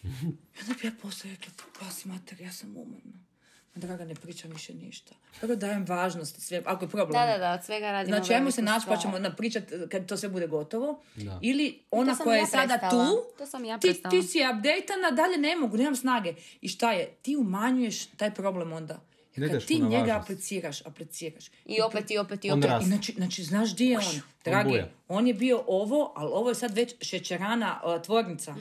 I 0.55 0.61
onda 0.61 0.73
bi 0.81 0.87
ja 0.87 0.91
poslije 1.01 1.35
rekla, 1.35 1.53
pasi 1.79 2.07
mater, 2.07 2.41
ja 2.41 2.51
sam 2.51 2.77
umorna. 2.77 3.29
Ma 3.75 3.81
draga, 3.81 4.05
ne 4.05 4.15
pričam 4.15 4.51
više 4.51 4.73
ništa. 4.73 5.15
Prvo 5.39 5.55
dajem 5.55 5.85
važnost 5.85 6.41
sve, 6.41 6.61
ako 6.65 6.85
je 6.85 6.89
problem. 6.89 7.11
Da, 7.11 7.31
da, 7.31 7.37
da, 7.37 7.53
od 7.53 7.65
svega 7.65 7.91
radimo 7.91 8.17
Znači, 8.17 8.33
ajmo 8.33 8.51
se 8.51 8.61
naći 8.61 8.85
pa 8.87 8.97
ćemo 8.97 9.19
napričat 9.19 9.63
kad 9.91 10.05
to 10.05 10.17
sve 10.17 10.29
bude 10.29 10.47
gotovo. 10.47 11.01
Da. 11.15 11.39
Ili 11.41 11.83
ona 11.91 12.15
koja 12.15 12.35
ja 12.35 12.41
je 12.41 12.47
sada 12.47 12.77
prestala. 12.77 13.09
tu, 13.09 13.37
To 13.37 13.45
sam 13.45 13.65
ja 13.65 13.77
ti, 13.77 14.01
ti 14.09 14.23
si 14.23 14.37
updateana, 14.37 15.11
dalje 15.11 15.37
ne 15.37 15.55
mogu, 15.55 15.77
nemam 15.77 15.95
snage. 15.95 16.33
I 16.61 16.67
šta 16.67 16.91
je? 16.91 17.15
Ti 17.21 17.35
umanjuješ 17.35 18.05
taj 18.05 18.33
problem 18.33 18.73
onda. 18.73 18.99
Ne 19.35 19.49
kad 19.49 19.65
ti 19.65 19.75
njega 19.75 19.97
važnost. 19.97 20.21
apliciraš, 20.21 20.85
apliciraš. 20.85 21.45
I 21.65 21.81
opet, 21.81 22.11
i 22.11 22.17
opet, 22.17 22.45
i 22.45 22.51
On 22.51 22.59
opet. 22.59 22.81
I 22.81 22.85
znači, 22.85 23.13
znači, 23.17 23.43
znaš 23.43 23.75
di 23.75 23.85
je 23.85 23.97
on? 23.97 24.21
Dragi, 24.43 24.69
buja. 24.69 24.89
on 25.07 25.27
je 25.27 25.33
bio 25.33 25.63
ovo, 25.67 26.13
ali 26.15 26.29
ovo 26.33 26.49
je 26.49 26.55
sad 26.55 26.75
već 26.75 26.95
šećerana 27.01 27.81
uh, 27.85 28.01
tvornica. 28.01 28.55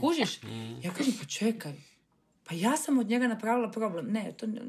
Kužiš? 0.00 0.40
Ja 0.82 0.90
kažem, 0.90 1.14
pa 1.20 1.26
čekaj. 1.26 1.72
Pa 2.44 2.54
ja 2.54 2.76
sam 2.76 2.98
od 2.98 3.06
njega 3.06 3.28
napravila 3.28 3.70
problem. 3.70 4.06
Ne, 4.06 4.32
to 4.32 4.46
ne, 4.46 4.60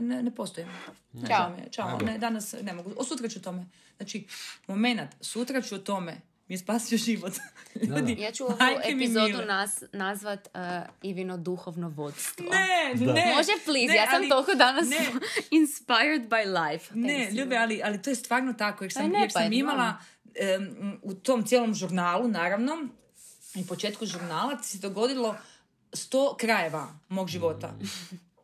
ne, 0.00 0.22
ne, 0.22 0.34
postoji. 0.34 0.66
Je, 1.12 1.26
Čao, 1.70 1.98
ne, 1.98 2.18
danas 2.18 2.54
ne 2.62 2.72
mogu. 2.72 2.92
O, 2.96 3.04
sutra 3.04 3.28
ću 3.28 3.38
o 3.38 3.42
tome. 3.42 3.66
Znači, 3.96 4.26
moment, 4.66 5.10
sutra 5.20 5.62
ću 5.62 5.74
o 5.74 5.78
tome. 5.78 6.20
Mi 6.48 6.54
je 6.54 6.58
spasio 6.58 6.98
život. 6.98 7.32
Ljudi, 7.88 8.16
Ja 8.20 8.32
ću 8.32 8.44
ovu 8.44 8.56
epizodu 8.84 9.38
nas, 9.38 9.82
nazvat 9.92 10.48
uh, 10.48 10.60
Ivino 11.02 11.36
duhovno 11.36 11.88
vodstvo. 11.88 12.46
Ne, 12.46 12.94
ne. 12.96 13.32
Može, 13.36 13.52
please, 13.64 13.86
Ne, 13.86 13.96
ja 13.96 14.06
sam 14.06 14.14
ali- 14.16 14.28
toliko 14.28 14.54
danas 14.54 14.88
ne. 14.88 14.96
inspired 15.60 16.22
by 16.22 16.44
life. 16.62 16.94
Ne, 16.94 17.30
ljube, 17.32 17.56
ali, 17.56 17.80
ali 17.84 18.02
to 18.02 18.10
je 18.10 18.16
stvarno 18.16 18.52
tako. 18.52 18.84
Jer 18.84 18.92
sam, 18.92 19.08
ne, 19.08 19.20
jer 19.20 19.28
pa 19.28 19.40
sam 19.40 19.52
je 19.52 19.58
imala 19.58 19.94
em, 20.34 20.98
u 21.02 21.14
tom 21.14 21.46
cijelom 21.46 21.74
žurnalu, 21.74 22.28
naravno, 22.28 22.88
i 23.54 23.66
početku 23.66 24.06
žurnala 24.06 24.56
ti 24.56 24.68
se 24.68 24.78
dogodilo 24.78 25.36
sto 25.92 26.36
krajeva 26.36 26.88
mog 27.08 27.28
života. 27.28 27.74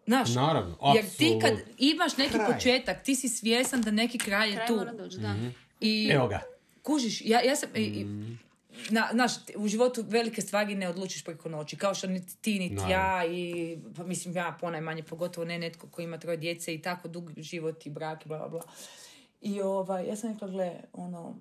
Znaš, 0.06 0.34
Naravno, 0.34 0.76
jer 0.94 1.04
ti 1.08 1.38
kad 1.40 1.52
imaš 1.78 2.16
neki 2.16 2.32
Kraj. 2.32 2.46
početak, 2.46 3.02
ti 3.02 3.14
si 3.14 3.28
svjesan 3.28 3.82
da 3.82 3.90
neki 3.90 4.18
kraj 4.18 4.48
je 4.48 4.54
Kraj 4.54 4.66
tu. 4.66 4.76
mora 4.76 4.92
doći, 4.92 5.18
da. 5.18 5.34
I 5.80 6.08
Evo 6.12 6.28
ga. 6.28 6.40
Kužiš, 6.82 7.22
ja, 7.24 7.40
ja 7.40 7.56
sam... 7.56 7.68
i- 7.76 7.80
i- 7.80 8.06
na, 8.90 9.08
znaš, 9.12 9.32
u 9.56 9.68
životu 9.68 10.04
velike 10.08 10.42
stvari 10.42 10.74
ne 10.74 10.88
odlučiš 10.88 11.24
preko 11.24 11.48
noći, 11.48 11.76
kao 11.76 11.94
što 11.94 12.06
niti 12.06 12.36
ti, 12.36 12.58
niti 12.58 12.74
Naravno. 12.74 12.94
ja 12.94 13.26
i, 13.26 13.78
pa 13.96 14.04
mislim 14.04 14.36
ja 14.36 14.56
ponajmanje, 14.60 15.02
pogotovo 15.02 15.44
ne 15.44 15.58
netko 15.58 15.88
koji 15.88 16.04
ima 16.04 16.18
troje 16.18 16.36
djece 16.36 16.74
i 16.74 16.82
tako 16.82 17.08
dug 17.08 17.32
život 17.36 17.86
i 17.86 17.90
brak 17.90 18.24
i 18.24 18.28
bla, 18.28 18.38
bla, 18.38 18.48
bla. 18.48 18.62
I 19.40 19.60
ovaj, 19.60 20.06
ja 20.06 20.16
sam 20.16 20.32
rekla, 20.32 20.48
gle, 20.48 20.80
ono, 20.92 21.36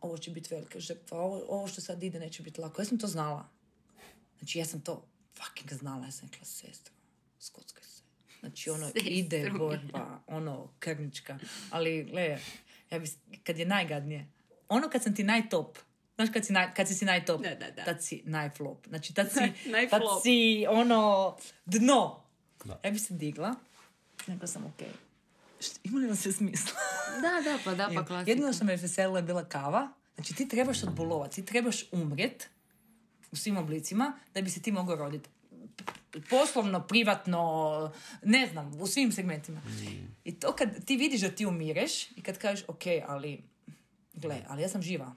ovo 0.00 0.18
će 0.18 0.30
biti 0.30 0.54
velika 0.54 0.80
žrtva, 0.80 1.18
ovo, 1.20 1.42
ovo 1.48 1.68
što 1.68 1.80
sad 1.80 2.02
ide 2.02 2.18
neće 2.20 2.42
biti 2.42 2.60
lako. 2.60 2.80
Ja 2.80 2.86
sam 2.86 2.98
to 2.98 3.06
znala. 3.06 3.48
Znači, 4.38 4.58
ja 4.58 4.64
sam 4.64 4.80
to 4.80 5.04
fucking 5.34 5.72
znala. 5.72 6.04
Ja 6.04 6.10
sam 6.10 6.28
rekla, 6.28 6.44
sestro, 6.44 6.94
skockaj 7.38 7.84
se. 7.84 8.02
Znači, 8.40 8.70
ono, 8.70 8.86
Sestro 8.86 9.02
ide 9.04 9.50
borba, 9.50 10.20
ono, 10.26 10.68
krvnička. 10.78 11.38
Ali, 11.70 12.04
gle, 12.04 12.38
ja 12.90 12.98
bi, 12.98 13.06
kad 13.44 13.58
je 13.58 13.66
najgadnije, 13.66 14.26
ono 14.68 14.88
kad 14.88 15.02
sam 15.02 15.14
ti 15.14 15.24
najtop, 15.24 15.78
Znaš 16.16 16.28
kad 16.30 16.46
si, 16.46 16.52
naj, 16.52 16.74
kad 16.74 16.88
si, 16.88 16.94
si 16.94 17.04
najtop, 17.04 17.42
Da, 17.42 17.50
da, 17.50 17.70
da. 17.70 17.84
tad 17.84 18.02
si 18.02 18.22
najflop. 18.24 18.86
Znači, 18.86 19.14
tad 19.14 19.28
si, 19.28 19.34
tad 19.62 19.70
Najflop. 19.72 20.22
si 20.22 20.66
ono, 20.68 21.36
dno. 21.66 22.22
Da. 22.64 22.80
Ja 22.84 22.90
bi 22.90 22.98
se 22.98 23.14
digla, 23.14 23.54
rekla 24.26 24.46
sam, 24.46 24.64
ok, 24.64 24.86
Št- 25.60 25.78
ima 25.84 25.98
li 25.98 26.06
vam 26.06 26.16
se 26.16 26.32
smisla? 26.32 26.72
Da, 27.22 27.40
da, 27.42 27.58
pa 27.64 27.74
da, 27.74 27.90
pa 27.94 28.04
klasika. 28.04 28.30
Jedino 28.30 28.52
što 28.52 28.64
me 28.64 28.76
veselilo 28.76 29.16
je 29.16 29.22
bila 29.22 29.44
kava. 29.44 29.88
Znači 30.14 30.34
ti 30.34 30.48
trebaš 30.48 30.82
odbolovat, 30.82 31.30
ti 31.30 31.44
trebaš 31.44 31.84
umret 31.92 32.48
u 33.32 33.36
svim 33.36 33.56
oblicima 33.56 34.12
da 34.34 34.42
bi 34.42 34.50
se 34.50 34.62
ti 34.62 34.72
mogao 34.72 34.96
roditi. 34.96 35.28
Poslovno, 36.30 36.80
privatno, 36.82 37.92
ne 38.22 38.46
znam, 38.46 38.80
u 38.80 38.86
svim 38.86 39.12
segmentima. 39.12 39.60
I 40.24 40.34
to 40.34 40.52
kad 40.52 40.84
ti 40.84 40.96
vidiš 40.96 41.20
da 41.20 41.30
ti 41.30 41.46
umireš 41.46 42.10
i 42.10 42.22
kad 42.22 42.38
kažeš, 42.38 42.64
ok, 42.68 42.82
ali, 43.08 43.42
gle, 44.16 44.42
ali 44.48 44.62
ja 44.62 44.68
sam 44.68 44.82
živa. 44.82 45.14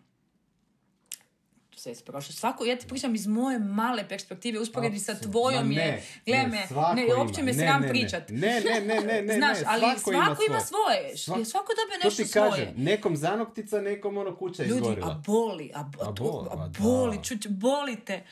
Sve 1.76 1.91
je 1.91 1.97
prošlo. 1.97 2.34
Svako, 2.34 2.66
ja 2.66 2.78
ti 2.78 2.88
pričam 2.88 3.16
iz 3.16 3.28
moje 3.28 3.60
male 3.60 4.08
perspektive, 4.10 4.60
usporedi 4.60 5.00
sa 5.00 5.16
tvojom 5.16 5.68
Ma 5.68 5.74
je, 5.74 5.86
ne, 5.86 6.04
gle 6.26 6.38
ne, 6.38 6.47
me, 6.47 6.68
svako 6.68 6.95
ne, 6.95 7.16
uopće 7.16 7.41
me 7.41 7.52
Ne, 7.52 7.58
sram 7.60 7.82
ne, 7.82 7.88
ne. 7.88 7.91
pričat. 7.91 8.30
Ne, 8.30 8.38
ne, 8.62 8.82
ne, 8.82 9.02
ne, 9.02 9.22
ne, 9.22 9.34
Znaš, 9.36 9.58
ne, 9.58 9.64
ali 9.68 9.82
svako 9.82 10.12
ima 10.12 10.26
svako 10.26 10.43
ima 10.43 10.60
svoje. 10.60 11.18
svoje. 11.18 11.39
Svak- 11.39 11.45
Svako 11.45 11.72
dobije 11.76 12.00
To 12.00 12.08
nešto 12.08 12.24
ti 12.24 12.30
svoje. 12.30 12.50
kažem, 12.52 12.74
nekom 12.78 13.18
zanoktica, 13.18 13.82
nekom 13.82 14.18
ono 14.18 14.36
kuća 14.36 14.64
Ljudi, 14.64 14.76
izgorila. 14.76 15.08
a 15.10 15.22
boli, 15.24 15.72
a, 15.76 15.84
bo- 15.84 16.02
A 16.02 16.06
to- 16.06 16.24
boli, 16.24 16.50
a 16.54 16.70
boli, 16.80 17.24
čuć, 17.24 17.47
boli 17.47 17.95
te. 17.97 18.24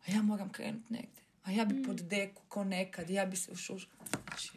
A 0.00 0.12
ja 0.12 0.22
moram 0.22 0.48
krenut 0.50 0.90
negdje. 0.90 1.22
A 1.44 1.50
ja 1.50 1.64
bi 1.64 1.82
pod 1.82 1.96
deku 1.96 2.42
ko 2.44 2.64
nekad, 2.64 3.10
ja 3.10 3.26
bi 3.26 3.36
se 3.36 3.52
ušuš... 3.52 3.88
Znači, 4.24 4.50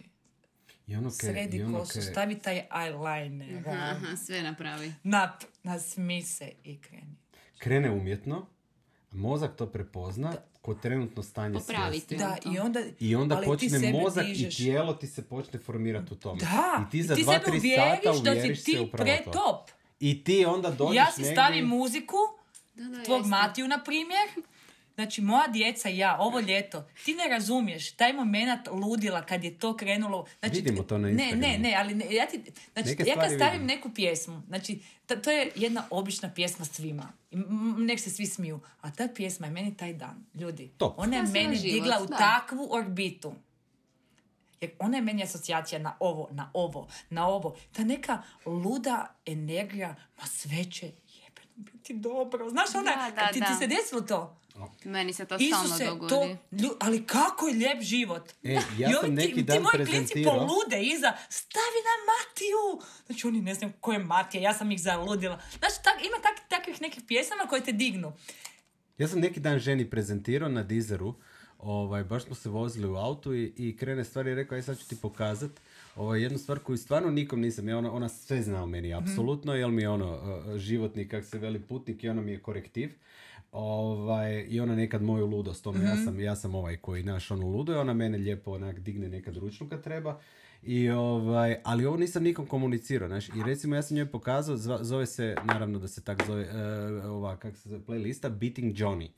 I 0.88 0.96
ono 0.96 1.10
ke, 1.10 1.16
sredi 1.16 1.58
i 1.58 1.64
ono 1.64 1.80
kosu, 1.80 1.94
ke- 1.94 2.02
stavi 2.02 2.36
taj 2.36 2.68
eyeliner, 2.72 3.68
Aha, 3.68 4.16
sve 4.18 4.42
napravi. 4.42 4.94
nap, 5.04 5.32
nasmi 5.64 6.22
se 6.24 6.52
i 6.64 6.78
kreni. 6.80 7.16
krene 7.58 7.92
umjetno, 7.92 8.46
a 9.12 9.16
mozak 9.16 9.56
to 9.56 9.66
prepozna 9.68 10.34
kod 10.62 10.82
trenutno 10.82 11.24
stanje 11.24 11.54
Popraviti. 11.56 12.06
svijesti. 12.08 12.16
Da, 12.44 12.52
i 12.52 12.60
onda, 12.60 12.80
I 13.00 13.16
onda 13.16 13.42
počne 13.46 13.92
mozak 13.94 14.26
dižeš. 14.26 14.54
i 14.54 14.58
tijelo 14.58 14.94
ti 14.94 15.08
se 15.08 15.22
počne 15.24 15.60
formirati 15.60 16.14
u 16.14 16.18
tome. 16.18 16.40
Da, 16.40 16.84
I 16.84 16.92
ti 16.92 17.04
za 17.04 17.16
ti 17.16 17.24
dva, 17.24 17.34
sebe 17.34 17.46
tri 17.46 17.58
uvjeriš 17.58 17.76
sata 18.16 18.24
da 18.26 18.42
si 18.44 18.48
ti 18.56 18.72
se 18.74 18.88
pre 18.94 19.22
to. 19.26 19.32
top. 19.32 19.70
I 20.00 20.24
ti 20.24 20.46
onda 20.46 20.70
dođeš 20.72 20.96
Ja 20.96 21.06
si 21.08 21.22
negdje 21.22 21.36
stavim 21.36 21.66
muziku, 21.68 22.18
Da, 22.76 22.84
da, 22.86 23.04
tvog 23.04 23.18
jeste. 23.18 23.30
Matiju, 23.30 23.68
na 23.68 23.84
primjer. 23.84 24.28
Znači, 24.98 25.22
moja 25.22 25.48
djeca 25.48 25.90
i 25.90 25.98
ja, 25.98 26.18
ovo 26.20 26.40
ljeto, 26.40 26.86
ti 27.06 27.14
ne 27.16 27.28
razumiješ, 27.28 27.92
taj 27.92 28.14
moment 28.14 28.68
ludila 28.68 29.22
kad 29.22 29.44
je 29.44 29.58
to 29.58 29.78
krenulo. 29.78 30.26
Znači, 30.40 30.56
Vidimo 30.56 30.84
to 30.84 30.98
na 30.98 31.08
Ne, 31.08 31.14
ne, 31.14 31.24
Instagramu. 31.24 31.60
ne, 31.60 31.76
ali 31.78 31.96
ne, 31.96 32.06
ja 32.12 32.26
ti, 32.26 32.42
znači, 32.74 32.90
Neke 32.90 33.04
ja 33.04 33.16
kad 33.16 33.26
stavim 33.28 33.52
vidimo. 33.52 33.68
neku 33.68 33.90
pjesmu, 33.90 34.42
znači, 34.48 34.80
ta- 35.06 35.16
to 35.16 35.32
je 35.32 35.52
jedna 35.56 35.84
obična 35.90 36.32
pjesma 36.32 36.66
svima. 36.66 37.12
Nek 37.80 38.00
se 38.00 38.10
svi 38.10 38.26
smiju. 38.26 38.60
A 38.82 38.92
ta 38.92 39.08
pjesma 39.08 39.48
je 39.48 39.54
meni 39.54 39.78
taj 39.78 39.94
dan, 39.94 40.26
ljudi. 40.34 40.72
Top. 40.78 40.94
Ona 40.98 41.16
je 41.16 41.24
mene 41.24 41.56
život, 41.56 41.74
digla 41.74 42.00
u 42.00 42.06
da. 42.06 42.18
takvu 42.18 42.68
orbitu. 42.72 43.34
Jer 44.62 44.72
ona 44.80 44.98
je 44.98 45.04
meni 45.04 45.24
asocijacija 45.24 45.80
na 45.80 45.96
ovo, 46.00 46.28
na 46.32 46.52
ovo, 46.54 46.88
na 47.10 47.28
ovo. 47.28 47.56
Ta 47.72 47.84
neka 47.84 48.22
luda 48.46 49.16
energija, 49.26 49.96
ma 50.18 50.26
sve 50.26 50.64
će 50.66 50.86
jebeno 51.16 51.48
biti 51.56 51.94
dobro. 51.94 52.50
Znaš, 52.50 52.76
ona, 52.76 52.84
Da, 53.06 53.12
da, 53.16 53.28
ti, 53.28 53.40
ti 53.40 53.56
se 53.60 53.68
desilo 53.68 54.02
to? 54.02 54.38
Meni 54.84 55.14
se 55.14 55.26
to 55.26 55.40
stalno 55.40 55.66
Isuse, 55.66 55.86
dogodi. 55.86 56.10
to, 56.10 56.38
lju- 56.52 56.76
ali 56.80 57.06
kako 57.06 57.48
je 57.48 57.54
lijep 57.54 57.82
život. 57.82 58.30
E, 58.44 58.54
ja 58.54 58.90
I 58.90 58.94
sam 58.94 59.04
ovi 59.04 59.12
neki 59.12 59.34
ti, 59.34 59.44
dan 59.44 59.58
ti 59.58 59.64
moji 59.64 59.86
klinci 59.86 60.24
polude 60.24 60.82
iza, 60.82 61.14
stavi 61.30 61.80
na 61.90 61.96
Matiju. 62.10 62.90
Znači 63.06 63.28
oni 63.28 63.42
ne 63.42 63.54
znam 63.54 63.74
ko 63.82 63.94
je 63.94 64.00
Matija, 64.00 64.42
ja 64.42 64.54
sam 64.54 64.72
ih 64.72 64.82
zaludila. 64.82 65.40
Znači, 65.60 65.76
tak, 65.84 66.00
ima 66.00 66.18
tak, 66.24 66.50
takvih 66.50 66.82
nekih 66.82 67.04
pjesama 67.08 67.44
koje 67.50 67.64
te 67.64 67.72
dignu. 67.72 68.14
Ja 68.98 69.08
sam 69.08 69.20
neki 69.20 69.40
dan 69.40 69.60
ženi 69.60 69.90
prezentirao 69.90 70.50
na 70.50 70.64
Deezeru 70.64 71.16
ovaj, 71.60 72.04
baš 72.04 72.24
smo 72.24 72.36
se 72.36 72.50
vozili 72.50 72.88
u 72.88 72.96
autu 72.96 73.34
i, 73.34 73.54
i 73.58 73.78
krene 73.78 74.04
stvari 74.04 74.32
i 74.32 74.36
rekao, 74.36 74.56
aj 74.56 74.62
sad 74.62 74.80
ću 74.80 74.88
ti 74.88 74.96
pokazat 75.02 75.52
ovaj, 75.96 76.22
jednu 76.22 76.38
stvar 76.38 76.60
koju 76.60 76.78
stvarno 76.78 77.12
nikom 77.12 77.42
nisam, 77.42 77.70
ja 77.70 77.78
ona, 77.78 77.92
ona 77.92 78.10
sve 78.10 78.42
zna 78.42 78.64
o 78.64 78.66
meni, 78.66 78.94
apsolutno, 78.94 79.54
jer 79.54 79.70
mi 79.70 79.82
je 79.82 79.90
ono 79.90 80.14
uh, 80.14 80.58
životni, 80.58 81.08
kak 81.08 81.26
se 81.26 81.38
veli 81.38 81.60
putnik 81.60 82.04
i 82.04 82.10
ono 82.10 82.22
mi 82.22 82.32
je 82.32 82.40
korektiv. 82.40 82.92
Ovaj, 83.52 84.46
I 84.50 84.60
ona 84.60 84.76
nekad 84.76 85.02
moju 85.02 85.26
ludost, 85.26 85.68
ono, 85.68 85.84
ja, 85.84 85.96
sam, 85.96 86.20
ja 86.20 86.36
sam 86.36 86.56
ovaj 86.56 86.78
koji 86.78 87.04
naš 87.04 87.32
ono 87.32 87.48
ludo 87.48 87.74
i 87.74 87.76
ona 87.76 87.94
mene 87.94 88.18
lijepo 88.18 88.52
onak 88.52 88.80
digne 88.80 89.10
nekad 89.10 89.38
ručnu 89.38 89.70
kad 89.70 89.84
treba. 89.84 90.20
I 90.64 90.90
ovaj, 90.90 91.56
ali 91.64 91.86
ovo 91.86 91.98
nisam 91.98 92.24
nikom 92.24 92.46
komunicirao, 92.46 93.08
znaš, 93.08 93.30
i 93.30 93.44
recimo 93.46 93.76
ja 93.76 93.82
sam 93.82 93.98
njoj 93.98 94.06
pokazao, 94.06 94.56
zva- 94.58 94.84
zove 94.84 95.06
se, 95.06 95.36
naravno 95.46 95.80
da 95.80 95.88
se 95.88 96.04
tak 96.04 96.24
zove, 96.28 96.44
e, 96.44 96.62
ova, 97.08 97.38
kak 97.38 97.58
se 97.58 97.70
zove, 97.70 97.82
playlista, 97.82 98.30
Beating 98.30 98.76
Johnny. 98.76 99.10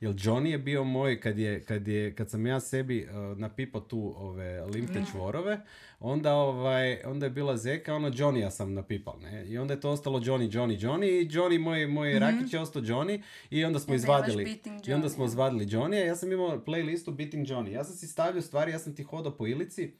Jer 0.00 0.14
Johnny 0.14 0.46
je 0.46 0.58
bio 0.58 0.84
moj, 0.84 1.20
kad, 1.20 1.38
je, 1.38 1.64
kad, 1.64 1.88
je, 1.88 2.14
kad 2.14 2.30
sam 2.30 2.46
ja 2.46 2.60
sebi 2.60 2.98
e, 2.98 3.12
napipao 3.36 3.80
tu 3.80 4.14
ove 4.16 4.64
limte 4.66 5.02
čvorove, 5.10 5.60
onda, 6.00 6.34
ovaj, 6.34 6.98
onda 7.04 7.26
je 7.26 7.30
bila 7.30 7.56
zeka, 7.56 7.94
ono 7.94 8.10
Johnny 8.10 8.50
sam 8.50 8.74
napipal, 8.74 9.20
ne, 9.20 9.46
i 9.46 9.58
onda 9.58 9.74
je 9.74 9.80
to 9.80 9.90
ostalo 9.90 10.18
Johnny, 10.20 10.50
Johnny, 10.50 10.78
Johnny, 10.80 11.22
i 11.22 11.28
Johnny, 11.28 11.58
moj, 11.58 11.86
moj 11.86 12.18
rakić 12.18 12.52
je 12.52 12.60
ostao 12.60 12.82
Johnny, 12.82 13.20
i 13.50 13.64
onda 13.64 13.78
smo 13.78 13.94
izvadili, 13.94 14.44
i 14.86 14.92
onda 14.92 15.08
smo 15.08 15.24
izvadili 15.24 15.66
Johnny, 15.66 16.06
ja 16.06 16.16
sam 16.16 16.32
imao 16.32 16.64
playlistu 16.66 17.10
Beating 17.16 17.46
Johnny, 17.46 17.68
ja 17.68 17.84
sam 17.84 17.96
si 17.96 18.06
stavljao 18.06 18.42
stvari, 18.42 18.72
ja 18.72 18.78
sam 18.78 18.94
ti 18.94 19.02
hodao 19.02 19.36
po 19.36 19.46
Ilici, 19.46 19.92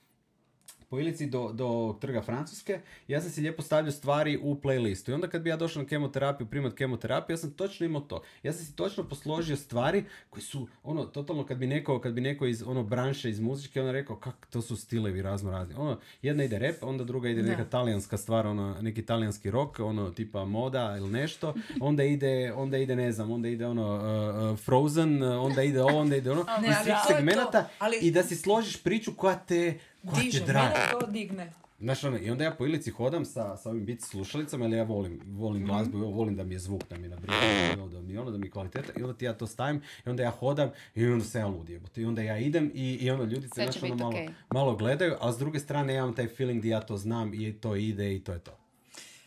po 0.89 0.99
Ilici 1.01 1.27
do, 1.27 1.53
do 1.53 1.97
trga 2.01 2.23
Francuske, 2.23 2.81
ja 3.09 3.21
sam 3.21 3.31
si 3.31 3.41
lijepo 3.41 3.63
stavljao 3.63 3.93
stvari 3.93 4.39
u 4.43 4.55
playlistu. 4.55 5.11
I 5.11 5.15
onda 5.15 5.29
kad 5.29 5.43
bi 5.43 5.51
ja 5.51 5.57
došao 5.57 5.83
na 5.83 5.89
kemoterapiju, 5.89 6.47
primat 6.47 6.75
kemoterapiju, 6.75 7.35
ja 7.35 7.39
sam 7.39 7.51
točno 7.51 7.87
imao 7.87 8.01
to. 8.01 8.23
Ja 8.43 8.53
sam 8.53 8.65
si 8.65 8.77
točno 8.77 9.05
posložio 9.05 9.57
stvari 9.57 10.05
koji 10.31 10.43
su, 10.43 10.69
ono, 10.83 11.05
totalno 11.05 11.47
kad 11.47 11.59
bi 11.59 11.67
neko, 11.67 12.01
kad 12.01 12.13
bi 12.13 12.21
neko 12.21 12.47
iz 12.47 12.63
ono 12.67 12.83
branše, 12.83 13.31
iz 13.31 13.41
muzike, 13.41 13.83
ono 13.83 13.93
rekao, 13.93 14.17
kak, 14.17 14.47
to 14.51 14.63
su 14.63 14.77
stilevi 14.77 15.23
razno 15.23 15.51
razni. 15.51 15.75
Ono, 15.75 15.99
jedna 16.23 16.45
ide 16.45 16.59
rap, 16.59 16.77
onda 16.83 17.05
druga 17.05 17.29
ide 17.29 17.43
neka 17.43 17.65
talijanska 17.65 18.17
stvar, 18.17 18.47
ono, 18.47 18.77
neki 18.81 19.07
talijanski 19.07 19.51
rock, 19.51 19.79
ono, 19.81 20.11
tipa 20.11 20.45
moda 20.45 20.97
ili 20.99 21.11
nešto, 21.11 21.55
onda 21.81 22.05
ide, 22.05 22.53
onda 22.57 22.79
ide, 22.79 22.97
ne 22.97 23.13
znam, 23.13 23.31
onda 23.31 23.49
ide 23.49 23.67
ono, 23.67 23.95
uh, 23.95 24.53
uh, 24.53 24.59
Frozen, 24.59 25.23
onda 25.23 25.63
ide 25.63 25.83
ovo, 25.83 25.99
onda 25.99 26.17
ide 26.17 26.31
ono, 26.31 26.45
Ne, 26.63 26.69
iz 26.69 26.75
ali 26.77 26.85
svih 26.85 26.97
to. 27.09 27.15
segmenata 27.15 27.69
Ali- 27.79 27.99
i 28.03 28.11
da 28.11 28.23
si 28.23 28.37
složiš 28.37 28.83
priču 28.83 29.13
koja 29.17 29.39
te, 29.39 29.79
koja 30.07 30.23
Diže, 30.23 30.41
draži. 30.43 30.69
mene 30.69 30.91
to 30.93 31.07
digne. 31.07 31.53
Znaš, 31.79 32.05
ono, 32.05 32.19
i 32.19 32.31
onda 32.31 32.45
ja 32.45 32.51
po 32.51 32.67
Ilici 32.67 32.91
hodam 32.91 33.25
sa, 33.25 33.57
sa 33.57 33.71
ovim 33.71 33.85
bit 33.85 34.03
slušalicama, 34.03 34.65
jer 34.65 34.73
ja 34.75 34.83
volim, 34.85 35.21
volim 35.27 35.63
Mhm. 35.63 35.67
glazbu, 35.67 35.99
volim 36.01 36.37
da 36.37 36.45
mi 36.45 36.55
je 36.55 36.59
zvuk, 36.59 36.89
da 36.91 36.97
mi 36.97 37.03
je 37.03 37.09
na 37.09 37.17
brigu, 37.17 37.33
da 37.33 38.01
mi 38.01 38.13
je 38.13 38.21
ono, 38.21 38.31
da 38.31 38.39
mi 38.39 38.47
je 38.47 38.51
kvaliteta, 38.51 38.93
i 38.97 39.03
onda 39.03 39.15
ti 39.15 39.25
ja 39.25 39.35
to 39.35 39.47
stavim, 39.47 39.77
i 40.07 40.11
onda 40.11 40.23
ja 40.23 40.31
hodam, 40.31 40.71
i 40.95 41.07
onda 41.07 41.25
se 41.25 41.39
ja 41.39 41.47
ludi, 41.47 41.73
jebote. 41.73 42.03
I 42.03 42.07
onda 42.07 42.23
ja 42.23 42.39
idem, 42.39 42.71
i, 42.75 42.95
i 42.95 43.11
onda 43.11 43.25
ljudi 43.25 43.49
se, 43.49 43.63
znaš, 43.63 43.83
ono, 43.83 43.95
malo, 43.95 44.11
okej. 44.11 44.29
malo 44.51 44.77
gledaju, 44.77 45.15
a 45.21 45.33
s 45.33 45.39
druge 45.39 45.59
strane 45.59 45.95
ja 45.95 45.99
imam 45.99 46.15
taj 46.15 46.27
feeling 46.29 46.63
di 46.63 46.69
ja 46.69 46.81
to 46.81 46.97
znam, 46.97 47.35
i 47.35 47.53
to 47.53 47.77
ide, 47.77 48.15
i 48.15 48.21
to 48.21 48.33
je 48.33 48.39
to. 48.39 48.59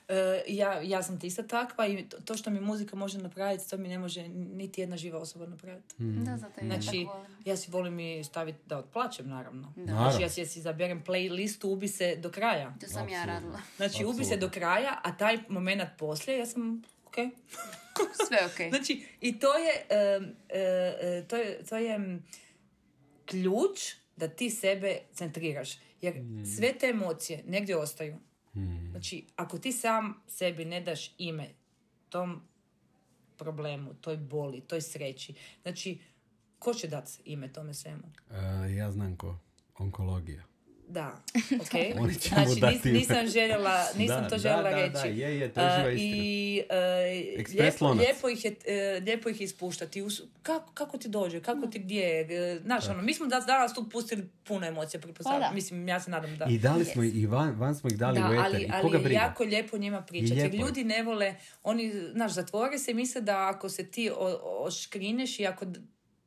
E, 0.09 0.43
ja, 0.47 0.81
ja 0.81 1.03
sam 1.03 1.19
ti 1.19 1.27
isto 1.27 1.43
takva 1.43 1.87
i 1.87 2.09
to, 2.09 2.17
to 2.17 2.37
što 2.37 2.49
mi 2.49 2.61
muzika 2.61 2.95
može 2.95 3.17
napraviti, 3.17 3.69
to 3.69 3.77
mi 3.77 3.87
ne 3.87 3.99
može 3.99 4.27
niti 4.29 4.81
jedna 4.81 4.97
živa 4.97 5.19
osoba 5.19 5.45
napraviti. 5.45 5.95
Da, 5.97 6.37
zato 6.37 6.61
ja 6.61 6.67
Znači, 6.67 6.85
tako 7.05 7.17
volim. 7.17 7.37
ja 7.45 7.57
si 7.57 7.71
volim 7.71 7.99
i 7.99 8.23
staviti 8.23 8.59
da 8.65 8.77
otplačem, 8.77 9.29
naravno. 9.29 9.73
Naravno. 9.75 10.09
Znači, 10.09 10.23
ja 10.23 10.29
si, 10.29 10.41
ja 10.41 10.45
si 10.45 10.59
izaberem 10.59 11.03
playlistu, 11.03 11.67
ubi 11.67 11.87
se 11.87 12.15
do 12.15 12.31
kraja. 12.31 12.73
To 12.81 12.87
sam 12.87 13.09
ja 13.09 13.25
radila. 13.25 13.61
Znači, 13.77 14.05
ubi 14.05 14.25
se 14.25 14.37
do 14.37 14.49
kraja, 14.49 14.99
a 15.03 15.17
taj 15.17 15.37
moment 15.49 15.81
poslije, 15.97 16.39
ja 16.39 16.45
sam, 16.45 16.81
ok. 17.05 17.15
Sve 18.27 18.37
okej. 18.53 18.69
Znači, 18.73 19.05
i 19.21 19.39
to 19.39 19.57
je, 19.57 19.85
e, 19.89 20.19
e, 20.49 21.25
to 21.27 21.35
je, 21.37 21.63
to 21.69 21.77
je 21.77 22.19
ključ 23.25 23.79
da 24.15 24.27
ti 24.27 24.49
sebe 24.49 24.97
centriraš. 25.13 25.69
Jer 26.01 26.15
sve 26.57 26.73
te 26.73 26.87
emocije 26.87 27.43
negdje 27.47 27.77
ostaju. 27.77 28.17
Znači, 28.91 29.25
ako 29.35 29.59
ti 29.59 29.71
sam 29.71 30.13
sebi 30.27 30.65
ne 30.65 30.81
daš 30.81 31.11
ime 31.17 31.49
tom 32.09 32.41
problemu, 33.37 33.93
toj 33.93 34.17
boli, 34.17 34.61
toj 34.61 34.81
sreći, 34.81 35.33
znači, 35.61 35.99
ko 36.59 36.73
će 36.73 36.87
dati 36.87 37.11
ime 37.25 37.53
tome 37.53 37.73
svemu? 37.73 38.03
E, 38.31 38.73
ja 38.73 38.91
znam 38.91 39.15
ko, 39.15 39.39
onkologija. 39.77 40.48
Da, 40.89 41.21
ok. 41.61 41.69
Znači, 42.19 42.61
nis- 42.61 42.85
nisam 42.85 43.27
željela, 43.27 43.85
nisam 43.97 44.21
Da, 44.21 44.29
to 44.29 44.37
željela 44.37 44.61
da, 44.63 44.69
reći. 44.77 44.91
da, 44.93 44.99
je, 45.01 45.39
je, 45.39 45.49
to 45.49 45.61
je 45.61 45.95
istina. 45.95 46.23
I 46.23 46.63
Ekspres 47.37 47.81
lijepo, 47.81 48.29
ih 48.29 48.45
je, 48.45 48.55
e, 48.67 48.99
lijepo 48.99 49.29
ih 49.29 49.41
ispuštati. 49.41 50.01
Us- 50.01 50.21
kako, 50.43 50.71
kako 50.73 50.97
ti 50.97 51.09
dođe, 51.09 51.41
kako 51.41 51.67
ti 51.67 51.79
gdje, 51.79 52.27
znaš, 52.59 52.89
ono, 52.89 53.01
mi 53.01 53.13
smo 53.13 53.25
da- 53.27 53.39
danas 53.39 53.73
tu 53.73 53.89
pustili 53.89 54.29
puno 54.43 54.67
emocija, 54.67 54.99
pretpostavljam. 54.99 55.49
Pa. 55.49 55.55
Mislim, 55.55 55.87
ja 55.87 55.99
se 55.99 56.11
nadam 56.11 56.37
da. 56.37 56.45
I 56.45 56.57
dali 56.59 56.85
smo, 56.85 57.03
ih- 57.03 57.15
i 57.15 57.25
van, 57.25 57.51
van 57.51 57.75
smo 57.75 57.89
ih 57.89 57.97
dali 57.97 58.19
Da, 58.19 58.25
u 58.25 58.29
eter, 58.29 58.43
ali, 58.45 58.57
i 58.57 58.69
ali 58.71 58.81
koga 58.81 58.97
briga? 58.99 59.19
jako 59.19 59.43
lijepo 59.43 59.77
njima 59.77 60.01
pričati. 60.01 60.35
Jer 60.35 60.55
ljudi 60.55 60.83
ne 60.83 61.03
vole, 61.03 61.35
oni, 61.63 61.93
znaš, 62.11 62.31
zatvore 62.31 62.77
se 62.77 62.91
i 62.91 62.95
misle 62.95 63.21
da 63.21 63.47
ako 63.47 63.69
se 63.69 63.85
ti 63.85 64.09
o- 64.11 64.39
oškrineš 64.59 65.39
i 65.39 65.47
ako 65.47 65.65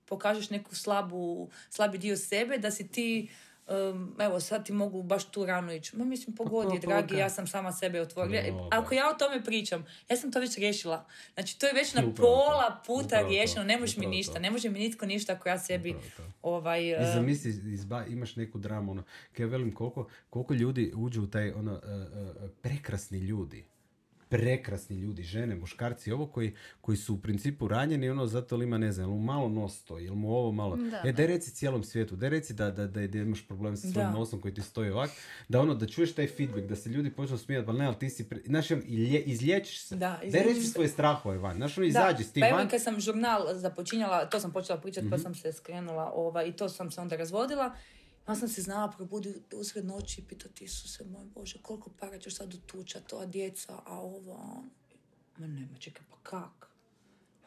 pokažeš 0.07 0.51
neku 0.51 0.75
slabu, 0.75 1.51
slabi 1.71 1.99
dio 1.99 2.17
sebe, 2.17 2.59
da 2.59 2.71
si 2.71 2.89
ti 2.89 3.29
um, 3.73 4.17
evo, 4.19 4.41
sad 4.41 4.67
ti 4.67 4.73
mogu 4.73 5.03
baš 5.03 5.25
tu 5.25 5.47
rano 5.47 5.73
ići. 5.73 5.97
Ma 5.97 6.05
mislim, 6.05 6.37
pogodi, 6.37 6.81
pa, 6.81 6.87
dragi, 6.87 7.17
ja 7.17 7.31
sam 7.31 7.47
sama 7.47 7.73
sebe 7.73 8.01
otvorila. 8.01 8.43
No, 8.51 8.69
Ako 8.73 8.95
ja 8.95 9.11
o 9.11 9.15
tome 9.15 9.45
pričam, 9.45 9.87
ja 10.09 10.17
sam 10.17 10.33
to 10.33 10.41
već 10.41 10.57
riješila. 10.57 11.07
Znači, 11.35 11.59
to 11.59 11.67
je 11.67 11.73
već 11.73 11.95
na 11.95 12.03
pola 12.17 12.83
puta 12.87 13.07
Upravo 13.07 13.29
riješeno. 13.29 13.65
Ne 13.65 13.79
može 13.79 14.01
mi 14.01 14.07
ništa. 14.07 14.33
to. 14.33 14.39
Ne 14.39 14.51
može 14.51 14.71
mi 14.71 14.79
nitko 14.79 15.07
ništa 15.07 15.33
ako 15.33 15.49
ja 15.49 15.59
sebi 15.59 15.97
ovaj... 16.43 16.89
I 16.89 17.15
zamisli, 17.15 17.73
izba, 17.73 18.05
imaš 18.07 18.37
neku 18.37 18.59
dramu, 18.59 18.93
ono, 18.93 19.03
kaj 19.37 19.47
ja 19.47 19.51
velim 19.51 19.75
koliko, 19.75 20.09
koliko 20.31 20.55
ljudi 20.55 20.93
uđu 20.97 21.23
u 21.23 21.27
taj, 21.27 21.51
ono, 21.51 21.73
e, 21.73 21.91
e, 22.45 22.49
prekrasni 22.63 23.19
ljudi, 23.19 23.65
prekrasni 24.33 24.97
ljudi, 24.97 25.23
žene, 25.23 25.57
muškarci, 25.57 26.13
ovo 26.13 26.27
koji, 26.27 26.53
koji 26.81 26.97
su 26.97 27.15
u 27.15 27.19
principu 27.19 27.69
ranjeni, 27.69 28.11
ono, 28.11 28.27
zato 28.27 28.57
li 28.57 28.65
ima, 28.65 28.79
ne 28.79 28.93
znam, 28.93 29.05
jel 29.05 29.11
mu 29.11 29.23
malo 29.23 29.49
nos 29.49 29.79
stoji, 29.79 30.05
jel 30.05 30.15
mu 30.15 30.31
ovo 30.31 30.53
malo, 30.53 30.77
Da, 30.77 31.03
e, 31.05 31.13
daj 31.13 31.27
reci 31.27 31.51
cijelom 31.51 31.83
svijetu, 31.85 32.17
daj 32.17 32.29
reci 32.29 32.55
da, 32.55 32.71
da, 32.71 32.87
da, 32.87 33.07
da 33.07 33.19
imaš 33.19 33.47
problem 33.47 33.77
sa 33.77 33.89
svojim 33.89 34.11
Da. 34.11 34.19
nosom 34.19 34.41
koji 34.41 34.55
ti 34.55 34.63
stoji 34.63 34.91
ovak, 34.91 35.11
da 35.49 35.61
ono, 35.61 35.75
da 35.75 35.87
čuješ 35.87 36.15
taj 36.15 36.27
feedback, 36.27 36.67
da 36.67 36.77
se 36.77 36.89
ljudi 36.89 37.11
počnu 37.11 37.39
smijati, 37.39 37.67
pa 37.67 37.73
ne, 37.73 37.87
ali 37.87 37.99
ti 37.99 38.11
si, 38.11 38.29
pre... 38.29 38.41
znaš, 38.47 38.67
izliječiš 39.27 39.83
se, 39.83 39.97
Da, 39.97 40.09
daj 40.11 40.27
izliječiš 40.27 40.49
reći 40.49 40.67
se. 40.67 40.73
svoje 40.73 40.89
strahove 40.89 41.39
van, 41.39 41.57
znaš, 41.57 41.79
ono, 41.79 41.85
Da, 41.85 41.89
izađi 41.89 42.25
s 42.25 42.33
tim 42.33 42.41
pa 42.41 42.49
evo 42.49 42.57
van, 42.59 42.69
kad 42.69 42.83
sam 42.83 43.01
žurnal 43.01 43.55
započinjala, 43.55 44.27
to 44.27 44.41
sam 44.41 44.53
počela 44.53 44.81
pričati 44.81 45.11
pa 45.11 45.19
sam 45.19 45.35
se 45.35 45.53
skrenula 45.53 46.13
ovaj, 46.15 46.47
i 46.47 46.53
to 46.53 46.69
sam 46.69 46.91
se 46.91 47.01
onda 47.01 47.17
razvodila. 47.17 47.75
Ja 48.29 48.35
sam 48.35 48.49
se 48.49 48.63
znala 48.63 48.91
probuditi 48.91 49.57
usred 49.57 49.85
noći 49.85 50.21
i 50.21 50.25
pitati 50.25 50.65
Isuse 50.65 51.05
moj 51.05 51.25
Bože, 51.25 51.59
koliko 51.63 51.91
para 51.91 52.19
ćeš 52.19 52.37
sad 52.37 52.55
utučat, 52.55 53.03
to, 53.07 53.17
a 53.17 53.27
djeca, 53.27 53.83
a 53.87 54.01
ovo, 54.01 54.33
a 54.33 54.43
ono. 54.43 54.71
Ma 55.37 55.47
nema, 55.47 55.79
čekaj, 55.79 56.03
pa 56.11 56.17
kak? 56.23 56.69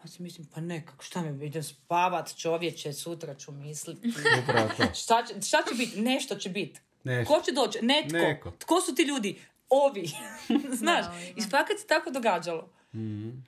Ja 0.04 0.08
si 0.08 0.22
mislim, 0.22 0.48
pa 0.54 0.62
nekak, 0.62 1.02
šta 1.04 1.22
mi 1.22 1.46
idem 1.46 1.64
spavat 1.64 2.36
čovječe, 2.36 2.94
sutra 2.94 3.36
ću 3.36 3.52
misliti. 3.52 4.10
šta, 5.04 5.26
će, 5.26 5.42
šta 5.48 5.64
će 5.70 5.76
biti? 5.78 6.02
Nešto 6.02 6.36
će 6.36 6.50
biti. 6.50 6.80
Nešto. 7.04 7.34
Ko 7.34 7.42
će 7.42 7.52
doći? 7.52 7.80
Netko. 7.82 8.18
Neko. 8.18 8.52
Tko 8.60 8.82
su 8.82 8.96
ti 8.96 9.04
ljudi? 9.04 9.42
Ovi. 9.70 10.12
Znaš, 10.82 11.06
da. 11.06 11.20
i 11.36 11.42
se 11.42 11.88
tako 11.88 12.12
događalo. 12.12 12.70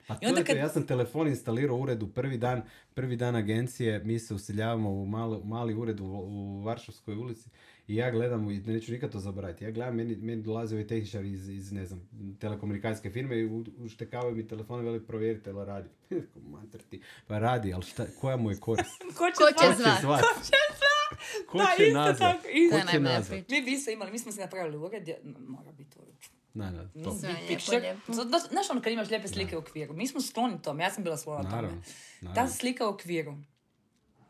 Pa 0.06 0.14
I 0.14 0.26
onda 0.26 0.34
to 0.34 0.40
je 0.40 0.44
to, 0.44 0.44
kad- 0.44 0.56
ja 0.56 0.68
sam 0.68 0.82
telefon 0.84 1.28
instalirao 1.28 1.76
u 1.76 1.82
uredu 1.82 2.08
prvi 2.08 2.38
dan, 2.38 2.62
prvi 2.94 3.16
dan 3.16 3.36
agencije, 3.36 3.98
mi 4.00 4.18
se 4.18 4.34
useljavamo 4.34 4.90
u 4.92 5.06
mali, 5.06 5.40
mali 5.44 5.74
ured 5.74 6.00
u, 6.00 6.04
u 6.06 6.60
Varšavskoj 6.60 7.14
ulici 7.14 7.48
i 7.86 7.96
ja 7.96 8.10
gledam, 8.10 8.50
i 8.50 8.58
neću 8.58 8.92
nikad 8.92 9.12
to 9.12 9.20
zaboraviti, 9.20 9.64
ja 9.64 9.70
gledam, 9.70 9.96
meni, 9.96 10.16
meni 10.16 10.42
dolaze 10.42 10.74
ovi 10.74 10.86
tehničari 10.86 11.30
iz, 11.30 11.48
iz, 11.48 11.72
ne 11.72 11.86
znam, 11.86 12.08
telekomunikacijske 12.38 13.10
firme 13.10 13.38
i 13.38 13.48
uštekavaju 13.78 14.36
mi 14.36 14.48
telefon 14.48 14.80
i 14.80 14.84
veli 14.84 15.00
provjerite 15.00 15.50
jel 15.50 15.64
radi. 15.64 15.88
Rekao, 16.10 16.42
Mater 16.42 16.80
ti, 16.80 17.00
pa 17.26 17.38
radi, 17.38 17.72
ali 17.72 17.82
šta, 17.82 18.06
koja 18.20 18.36
mu 18.36 18.50
je 18.50 18.56
korist? 18.58 18.90
Ko 19.18 19.24
će, 19.26 19.56
Ko 19.56 19.62
će 19.64 19.76
znati? 19.76 20.02
zvat? 20.02 20.22
Ko 21.46 21.58
Da, 21.58 21.64
će 21.76 21.84
isto 21.84 21.94
nazvat? 21.94 22.18
tako, 22.18 22.48
isto. 22.50 22.76
Ko 22.76 22.80
će 22.80 22.86
najbolja 22.86 23.00
nazvat? 23.10 23.28
priča. 23.30 23.46
Mi 23.50 23.62
bi 23.62 23.72
isto 23.72 23.90
imali, 23.90 24.12
mi 24.12 24.18
smo 24.18 24.32
se 24.32 24.40
napravili 24.40 24.76
ured, 24.78 25.08
mora 25.48 25.72
biti 25.72 25.98
ured. 25.98 26.14
Na, 26.54 26.70
na, 26.70 26.90
to. 26.94 27.14
Sve 27.60 27.80
da- 28.24 28.38
Znaš 28.40 28.70
ono 28.70 28.80
kad 28.80 28.92
imaš 28.92 29.08
lijepe 29.08 29.28
slike 29.28 29.56
u 29.56 29.60
okviru, 29.60 29.94
mi 29.94 30.06
smo 30.06 30.20
skloni 30.20 30.62
tome, 30.62 30.84
ja 30.84 30.90
sam 30.90 31.04
bila 31.04 31.16
sklona 31.16 31.42
tome. 31.42 31.52
Naravno, 31.52 31.82
Ta 32.20 32.24
naravno. 32.24 32.50
slika 32.50 32.86
u 32.86 32.90
okviru, 32.90 33.36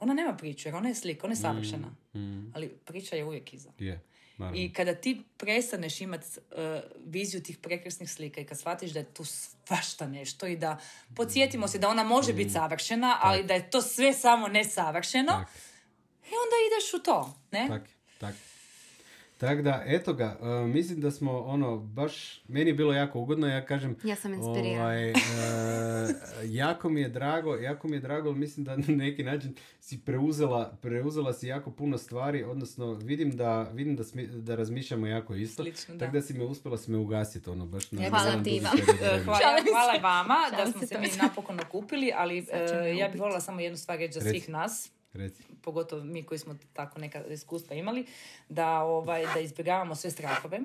ona 0.01 0.14
nema 0.14 0.35
priču, 0.35 0.69
jer 0.69 0.77
ona 0.77 0.89
je 0.89 0.95
slika, 0.95 1.27
ona 1.27 1.33
je 1.33 1.37
savršena. 1.37 1.89
Mm, 2.14 2.53
Ali 2.55 2.69
priča 2.79 3.16
je 3.16 3.25
uvijek 3.25 3.55
iza. 3.55 3.71
je, 3.79 4.01
naravno. 4.39 4.61
I 4.61 4.73
kada 4.73 4.95
ti 4.95 5.23
prestaneš 5.37 6.01
imati 6.01 6.27
viziju 6.99 7.43
tih 7.43 7.59
prekrasnih 7.59 8.11
slika 8.11 8.41
i 8.41 8.45
kad 8.45 8.59
shvatiš 8.59 8.91
da 8.91 8.99
je 8.99 9.05
tu 9.07 9.25
svašta 9.25 10.07
nešto 10.07 10.47
i 10.47 10.57
da 10.57 10.79
podsjetimo 11.16 11.69
se 11.69 11.79
da 11.79 11.89
ona 11.89 12.05
može 12.05 12.33
biti 12.33 12.51
savršena, 12.51 13.19
ali 13.21 13.45
da 13.45 13.55
je 13.55 13.71
to 13.71 13.83
sve 13.83 14.12
samo 14.12 14.49
nesavršeno, 14.49 15.33
Tak. 15.33 15.49
i 16.23 16.35
onda 16.35 16.57
ideš 16.69 16.95
u 16.95 16.99
to, 16.99 17.35
ne? 17.51 17.66
Tak, 17.69 17.82
tak. 18.19 18.35
Tako 19.39 19.62
da, 19.62 19.82
eto 19.86 20.15
ga, 20.15 20.39
e, 20.43 20.66
mislim 20.66 21.01
da 21.01 21.10
smo 21.10 21.39
ono, 21.39 21.77
baš, 21.78 22.15
meni 22.44 22.70
je 22.70 22.74
bilo 22.74 22.93
jako 22.93 23.20
ugodno, 23.20 23.47
ja 23.48 23.65
kažem, 23.65 23.97
Ja 24.05 24.16
sam 24.16 24.35
inspirirana. 24.35 24.82
ovaj, 24.82 25.10
e, 25.10 25.15
jako 26.44 26.89
mi 26.89 27.01
je 27.01 27.09
drago, 27.09 27.55
jako 27.55 27.89
mi 27.89 27.97
je 27.97 28.01
drago, 28.01 28.28
ali 28.28 28.39
mislim 28.39 28.65
da 28.65 28.77
na 28.78 28.85
neki 28.89 29.23
način 29.24 29.55
si 29.81 29.98
preuzela, 29.98 30.78
preuzela 30.82 31.32
si 31.32 31.47
jako 31.47 31.70
puno 31.70 31.98
stvari, 31.98 32.44
odnosno 32.44 32.93
vidim 32.93 33.31
da, 33.31 33.62
vidim 33.65 33.97
da, 33.97 34.05
smi- 34.05 34.27
da 34.28 34.55
razmišljamo 34.55 35.06
jako 35.06 35.35
isto, 35.35 35.62
Slično, 35.62 35.97
tako 35.97 36.12
da. 36.12 36.23
si 36.23 36.35
me 36.35 36.44
uspjela 36.44 36.78
si 36.78 36.90
me 36.90 36.98
ugasiti, 36.98 37.51
ono, 37.51 37.66
baš 37.66 37.93
na 37.93 38.09
Hvala 38.09 38.43
ti, 38.44 38.51
vremena. 38.51 38.70
Hvala, 39.24 39.40
hvala 39.70 39.93
vama 40.02 40.36
da 40.56 40.73
smo 40.73 40.86
se, 40.86 40.98
mi 40.98 41.09
napokon 41.23 41.60
okupili, 41.60 42.12
ali 42.16 42.47
e, 42.52 42.97
ja 42.97 43.09
bih 43.09 43.20
voljela 43.20 43.40
samo 43.40 43.60
jednu 43.60 43.77
stvar 43.78 43.98
reći 43.98 44.12
za 44.15 44.31
svih 44.31 44.48
nas, 44.48 44.90
Reci. 45.12 45.43
pogotovo 45.62 46.05
mi 46.05 46.22
koji 46.22 46.39
smo 46.39 46.56
tako 46.72 46.98
neka 47.01 47.24
iskustva 47.24 47.76
imali, 47.76 48.06
da, 48.48 48.80
ovaj, 48.82 49.26
da 49.35 49.40
izbjegavamo 49.40 49.94
sve 49.94 50.10
strahove, 50.10 50.60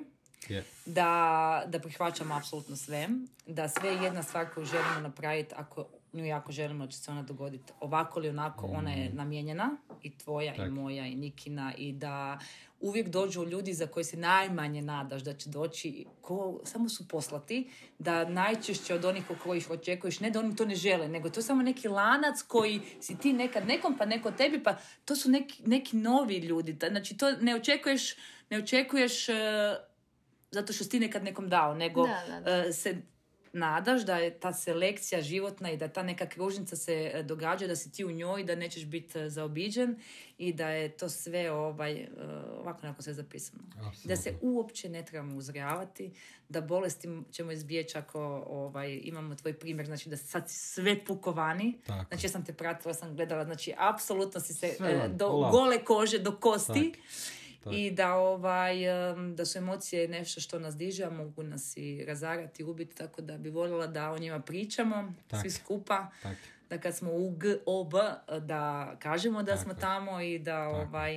Je. 0.48 0.64
da, 0.86 1.62
da 1.66 1.78
prihvaćamo 1.80 2.34
apsolutno 2.34 2.76
sve, 2.76 3.08
da 3.46 3.68
sve 3.68 3.88
je 3.88 4.02
jedna 4.02 4.22
stvar 4.22 4.54
koju 4.54 4.66
želimo 4.66 5.00
napraviti, 5.00 5.54
ako 5.56 5.86
nju 6.12 6.24
jako 6.24 6.52
želimo 6.52 6.86
da 6.86 6.92
će 6.92 6.98
se 6.98 7.10
ona 7.10 7.22
dogoditi 7.22 7.72
ovako 7.80 8.20
ili 8.20 8.28
onako, 8.28 8.66
ona 8.66 8.92
je 8.92 9.10
namijenjena 9.12 9.76
i 10.04 10.18
tvoja 10.18 10.54
Tak. 10.54 10.66
i 10.66 10.70
moja 10.70 11.06
i 11.06 11.14
Nikina 11.14 11.72
i 11.78 11.92
da 11.92 12.38
uvijek 12.80 13.08
dođu 13.08 13.44
ljudi 13.44 13.72
za 13.72 13.86
koje 13.86 14.04
se 14.04 14.16
najmanje 14.16 14.82
nadaš 14.82 15.22
da 15.22 15.34
će 15.34 15.50
doći, 15.50 16.04
ko, 16.20 16.60
samo 16.64 16.88
su 16.88 17.08
poslati, 17.08 17.70
da 17.98 18.28
najčešće 18.28 18.94
od 18.94 19.04
onih 19.04 19.24
kojih 19.42 19.70
očekuješ, 19.70 20.20
ne 20.20 20.30
da 20.30 20.38
oni 20.40 20.56
to 20.56 20.64
ne 20.64 20.74
žele, 20.74 21.08
nego 21.08 21.30
to 21.30 21.40
je 21.40 21.44
samo 21.44 21.62
neki 21.62 21.88
lanac 21.88 22.42
koji 22.48 22.80
si 23.00 23.18
ti 23.18 23.32
nekad 23.32 23.66
nekom, 23.66 23.98
pa 23.98 24.06
neko 24.06 24.30
tebi, 24.30 24.62
pa 24.62 24.76
to 25.04 25.16
su 25.16 25.30
neki, 25.30 25.62
neki 25.66 25.96
novi 25.96 26.36
ljudi. 26.36 26.76
Znači, 26.88 27.16
to 27.16 27.32
ne 27.40 27.54
očekuješ, 27.54 28.14
ne 28.50 28.58
očekuješ 28.58 29.28
e, 29.28 29.34
zato 30.50 30.72
što 30.72 30.84
si 30.84 30.90
ti 30.90 31.00
nekad 31.00 31.24
nekom 31.24 31.48
dao, 31.48 31.74
nego 31.74 32.06
Da, 32.06 32.22
da, 32.28 32.40
da. 32.40 32.68
e, 32.68 32.72
se 32.72 33.02
nadaš 33.54 34.02
da 34.02 34.16
je 34.16 34.40
ta 34.40 34.52
selekcija 34.52 35.22
životna 35.22 35.70
i 35.70 35.76
da 35.76 35.88
ta 35.88 36.02
neka 36.02 36.28
kružnica 36.28 36.76
se 36.76 37.10
e, 37.14 37.22
događa, 37.22 37.66
da 37.66 37.76
si 37.76 37.92
ti 37.92 38.04
u 38.04 38.10
njoj, 38.10 38.44
da 38.44 38.54
nećeš 38.54 38.84
biti 38.84 39.18
e, 39.18 39.30
zaobiđen 39.30 39.96
i 40.38 40.52
da 40.52 40.68
je 40.68 40.96
to 40.96 41.08
sve 41.08 41.50
ovaj, 41.50 41.92
e, 41.92 42.08
ovako 42.60 42.80
onako 42.82 43.02
sve 43.02 43.12
zapisano. 43.12 43.62
Da 44.04 44.16
se 44.16 44.38
uopće 44.42 44.88
ne 44.88 45.04
trebamo 45.04 45.36
uzravati, 45.36 46.12
da 46.48 46.60
bolesti 46.60 47.08
ćemo 47.30 47.52
izbjeći 47.52 47.98
ako 47.98 48.44
ovaj, 48.46 49.00
imamo 49.02 49.34
tvoj 49.34 49.58
primjer, 49.58 49.86
znači 49.86 50.08
da 50.08 50.16
sad 50.16 50.50
si 50.50 50.56
sve 50.56 51.04
pukovani. 51.04 51.80
Tako. 51.86 52.04
Znači 52.08 52.26
ja 52.26 52.30
sam 52.30 52.44
te 52.44 52.52
pratila, 52.52 52.94
sam 52.94 53.16
gledala, 53.16 53.44
znači 53.44 53.74
apsolutno 53.78 54.40
si 54.40 54.54
se 54.54 54.74
Sve 54.76 55.08
do 55.08 55.28
pola. 55.28 55.50
gole 55.50 55.84
kože, 55.84 56.18
do 56.18 56.36
kosti. 56.36 56.92
Tak. 56.92 57.00
Tak. 57.64 57.72
I 57.72 57.90
da, 57.90 58.14
ovaj, 58.14 58.74
da 59.34 59.44
su 59.44 59.58
emocije 59.58 60.08
nešto 60.08 60.40
što 60.40 60.58
nas 60.58 60.76
diže, 60.76 61.04
a 61.04 61.10
mogu 61.10 61.42
nas 61.42 61.76
i 61.76 62.04
razarati, 62.04 62.64
ubiti, 62.64 62.96
tako 62.96 63.22
da 63.22 63.38
bi 63.38 63.50
voljela 63.50 63.86
da 63.86 64.10
o 64.10 64.18
njima 64.18 64.40
pričamo, 64.40 65.12
Tak. 65.28 65.40
svi 65.40 65.50
skupa. 65.50 66.06
Tak. 66.22 66.36
Da 66.70 66.78
kad 66.78 66.96
smo 66.96 67.10
u 67.12 67.30
GOB, 67.30 67.92
da 68.40 68.94
kažemo 68.98 69.42
da 69.42 69.56
smo 69.56 69.64
Tako 69.64 69.76
je. 69.76 69.80
tamo 69.80 70.20
i 70.20 70.38
da 70.38 70.64
Tako. 70.64 70.76
ovaj, 70.78 71.12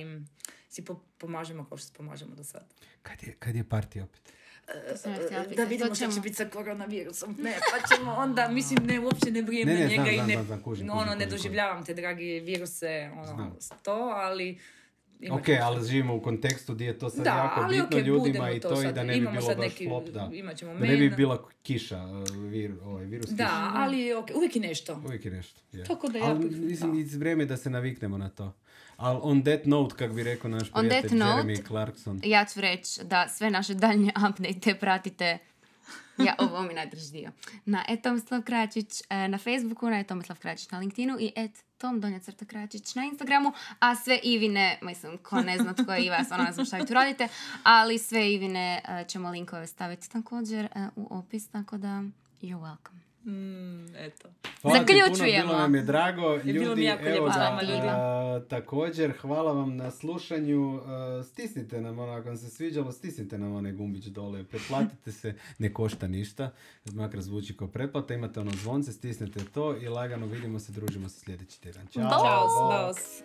si 0.68 0.84
po- 0.84 1.00
pomažemo 1.18 1.64
kao 1.64 1.78
što 1.78 1.86
se 1.86 1.92
pomažemo 1.94 2.34
do 2.34 2.44
sad. 2.44 2.64
Kad 3.02 3.22
je, 3.22 3.36
kad 3.38 3.56
je 3.56 3.64
party 3.64 4.02
opet? 4.02 4.20
Sam 4.96 5.12
ja 5.12 5.18
htjela 5.18 5.44
Da 5.46 5.64
vidimo 5.64 5.88
to 5.88 5.94
što 5.94 6.12
će 6.12 6.20
biti 6.20 6.34
sa 6.34 6.44
koronavirusom. 6.46 7.36
Ne, 7.38 7.56
pa 7.72 7.96
ćemo 7.96 8.12
onda, 8.12 8.48
mislim, 8.58 8.86
ne, 8.86 9.00
uopće 9.00 9.30
ne 9.30 9.42
brijem 9.42 9.68
Ne, 9.68 9.74
na 9.74 9.80
ne, 9.80 9.86
njega 9.86 10.02
znam, 10.04 10.14
i 10.14 10.18
ne, 10.18 10.34
znam, 10.34 10.46
znam, 10.46 10.62
kužim, 10.62 10.86
no, 10.86 10.92
kužim, 10.92 11.02
ono, 11.02 11.14
ne 11.14 11.24
kužim, 11.24 11.30
doživljavam 11.30 11.84
te, 11.84 11.94
dragi 11.94 12.40
viruse, 12.40 13.10
ono, 13.12 13.26
Znam. 13.26 13.56
to, 13.82 13.92
ali... 14.14 14.58
Ok, 15.30 15.42
ali 15.62 15.86
živimo 15.86 16.14
u 16.14 16.20
kontekstu 16.20 16.74
gdje 16.74 16.86
je 16.86 16.98
to 16.98 17.10
sad 17.10 17.24
Da, 17.24 17.30
jako 17.32 17.60
ali 17.60 17.76
bitno 17.76 17.98
ok, 17.98 18.04
ljudima 18.04 18.50
i 18.50 18.60
to 18.60 18.68
to 18.68 18.74
i 18.74 18.84
sad. 18.84 18.94
da 18.94 19.02
ne 19.02 19.12
bi 19.12 19.18
Imamo 19.18 19.30
bilo 19.32 19.46
sad 19.46 19.56
baš 19.56 19.66
neki- 19.66 19.86
flop, 19.86 20.08
da. 20.08 20.30
imat 20.32 20.56
ćemo 20.56 20.74
Da 20.74 20.78
ne 20.80 20.96
bi 20.96 21.10
bila 21.10 21.48
kiša, 21.62 21.98
uh, 21.98 22.12
vir, 22.42 22.74
ovaj, 22.84 23.04
virus 23.04 23.24
kiša. 23.26 23.36
Da, 23.36 23.72
ali 23.74 24.12
ok, 24.14 24.26
uvijek 24.34 24.56
je 24.56 24.62
nešto. 24.62 25.02
Uvijek 25.06 25.24
je 25.24 25.30
nešto. 25.30 25.60
je. 25.72 25.84
Tako 25.84 26.08
da 26.08 26.18
ja 26.18 26.24
Ali 26.26 26.38
bih- 26.40 26.58
mislim, 26.58 26.92
da. 26.92 26.98
iz 26.98 27.14
vrijeme 27.16 27.44
da 27.44 27.56
se 27.56 27.70
naviknemo 27.70 28.18
na 28.18 28.28
to. 28.28 28.52
Ali 28.96 29.18
on 29.22 29.42
that 29.42 29.64
note, 29.64 29.94
kak 29.96 30.12
bi 30.12 30.22
rekao 30.22 30.50
naš 30.50 30.68
On 30.68 30.80
prijatelj 30.80 31.08
that 31.10 31.18
note- 31.20 31.42
Jeremy 31.44 31.66
Clarkson. 31.66 32.20
Ja 32.24 32.44
ću 32.44 32.60
reći 32.60 33.00
da 33.04 33.28
sve 33.28 33.50
naše 33.50 33.74
daljnje 33.74 34.12
update 34.30 34.74
pratite 34.74 35.38
ja, 36.26 36.34
ovo 36.38 36.62
mi 36.62 36.68
je 36.68 36.74
najdraži 36.74 37.12
dio. 37.12 37.30
Na 37.64 37.84
et 37.88 38.02
Tomislav 38.02 38.42
Kračić 38.42 39.02
e, 39.10 39.28
na 39.28 39.38
Facebooku, 39.38 39.90
na 39.90 40.00
et 40.00 40.06
Tomislav 40.06 40.38
Kračić 40.38 40.70
na 40.70 40.78
LinkedInu 40.78 41.16
i 41.20 41.32
et 41.36 41.64
Tom 41.78 42.00
Donja 42.00 42.18
Crta 42.18 42.44
Kračić 42.44 42.94
na 42.94 43.04
Instagramu, 43.04 43.52
a 43.78 43.96
sve 43.96 44.20
Ivine, 44.22 44.78
mislim, 44.82 45.18
ko 45.18 45.40
ne 45.40 45.58
zna 45.58 45.74
tko 45.74 45.92
je 45.92 46.04
Iva, 46.04 46.24
stvarno 46.24 46.44
ne 46.44 46.52
znam 46.52 46.66
šta 46.66 46.76
vi 46.76 46.86
tu 46.86 46.94
radite, 46.94 47.28
ali 47.62 47.98
sve 47.98 48.32
Ivine 48.32 48.82
e, 48.88 49.04
ćemo 49.08 49.30
linkove 49.30 49.66
staviti 49.66 50.10
također 50.10 50.64
e, 50.64 50.68
u 50.96 51.18
opis, 51.18 51.48
tako 51.48 51.78
da 51.78 52.02
you're 52.42 52.60
welcome. 52.60 53.07
Mm, 53.28 53.96
eto. 53.96 54.28
Hvala 54.62 54.78
ti 54.78 54.84
puno, 54.86 54.98
Zaključujemo. 54.98 55.46
bilo 55.46 55.58
nam 55.58 55.74
je 55.74 55.82
drago. 55.82 56.38
bilo 56.38 56.64
Ljudi, 56.64 56.80
mi 56.80 56.86
jako 56.86 57.02
evo 57.06 57.26
ljudi. 57.62 57.88
a, 57.88 58.40
također, 58.48 59.12
hvala 59.12 59.52
vam 59.52 59.76
na 59.76 59.90
slušanju. 59.90 60.80
A, 60.86 61.22
stisnite 61.24 61.80
nam, 61.80 61.98
ono, 61.98 62.12
ako 62.12 62.28
vam 62.28 62.36
se 62.36 62.50
sviđalo, 62.50 62.92
stisnite 62.92 63.38
nam 63.38 63.52
onaj 63.52 63.72
gumbić 63.72 64.04
dole. 64.04 64.44
Pretplatite 64.44 65.12
se, 65.12 65.34
ne 65.58 65.72
košta 65.72 66.08
ništa. 66.08 66.50
Makar 66.92 67.20
zvuči 67.20 67.56
kao 67.56 67.68
pretplata. 67.68 68.14
Imate 68.14 68.40
ono 68.40 68.50
zvonce, 68.52 68.92
stisnite 68.92 69.40
to 69.54 69.76
i 69.76 69.88
lagano 69.88 70.26
vidimo 70.26 70.58
se, 70.58 70.72
družimo 70.72 71.08
se 71.08 71.20
sljedeći 71.20 71.60
tjedan. 71.60 71.86
Ćao! 71.86 72.02
Ćao, 72.02 72.86
bos. 72.86 73.22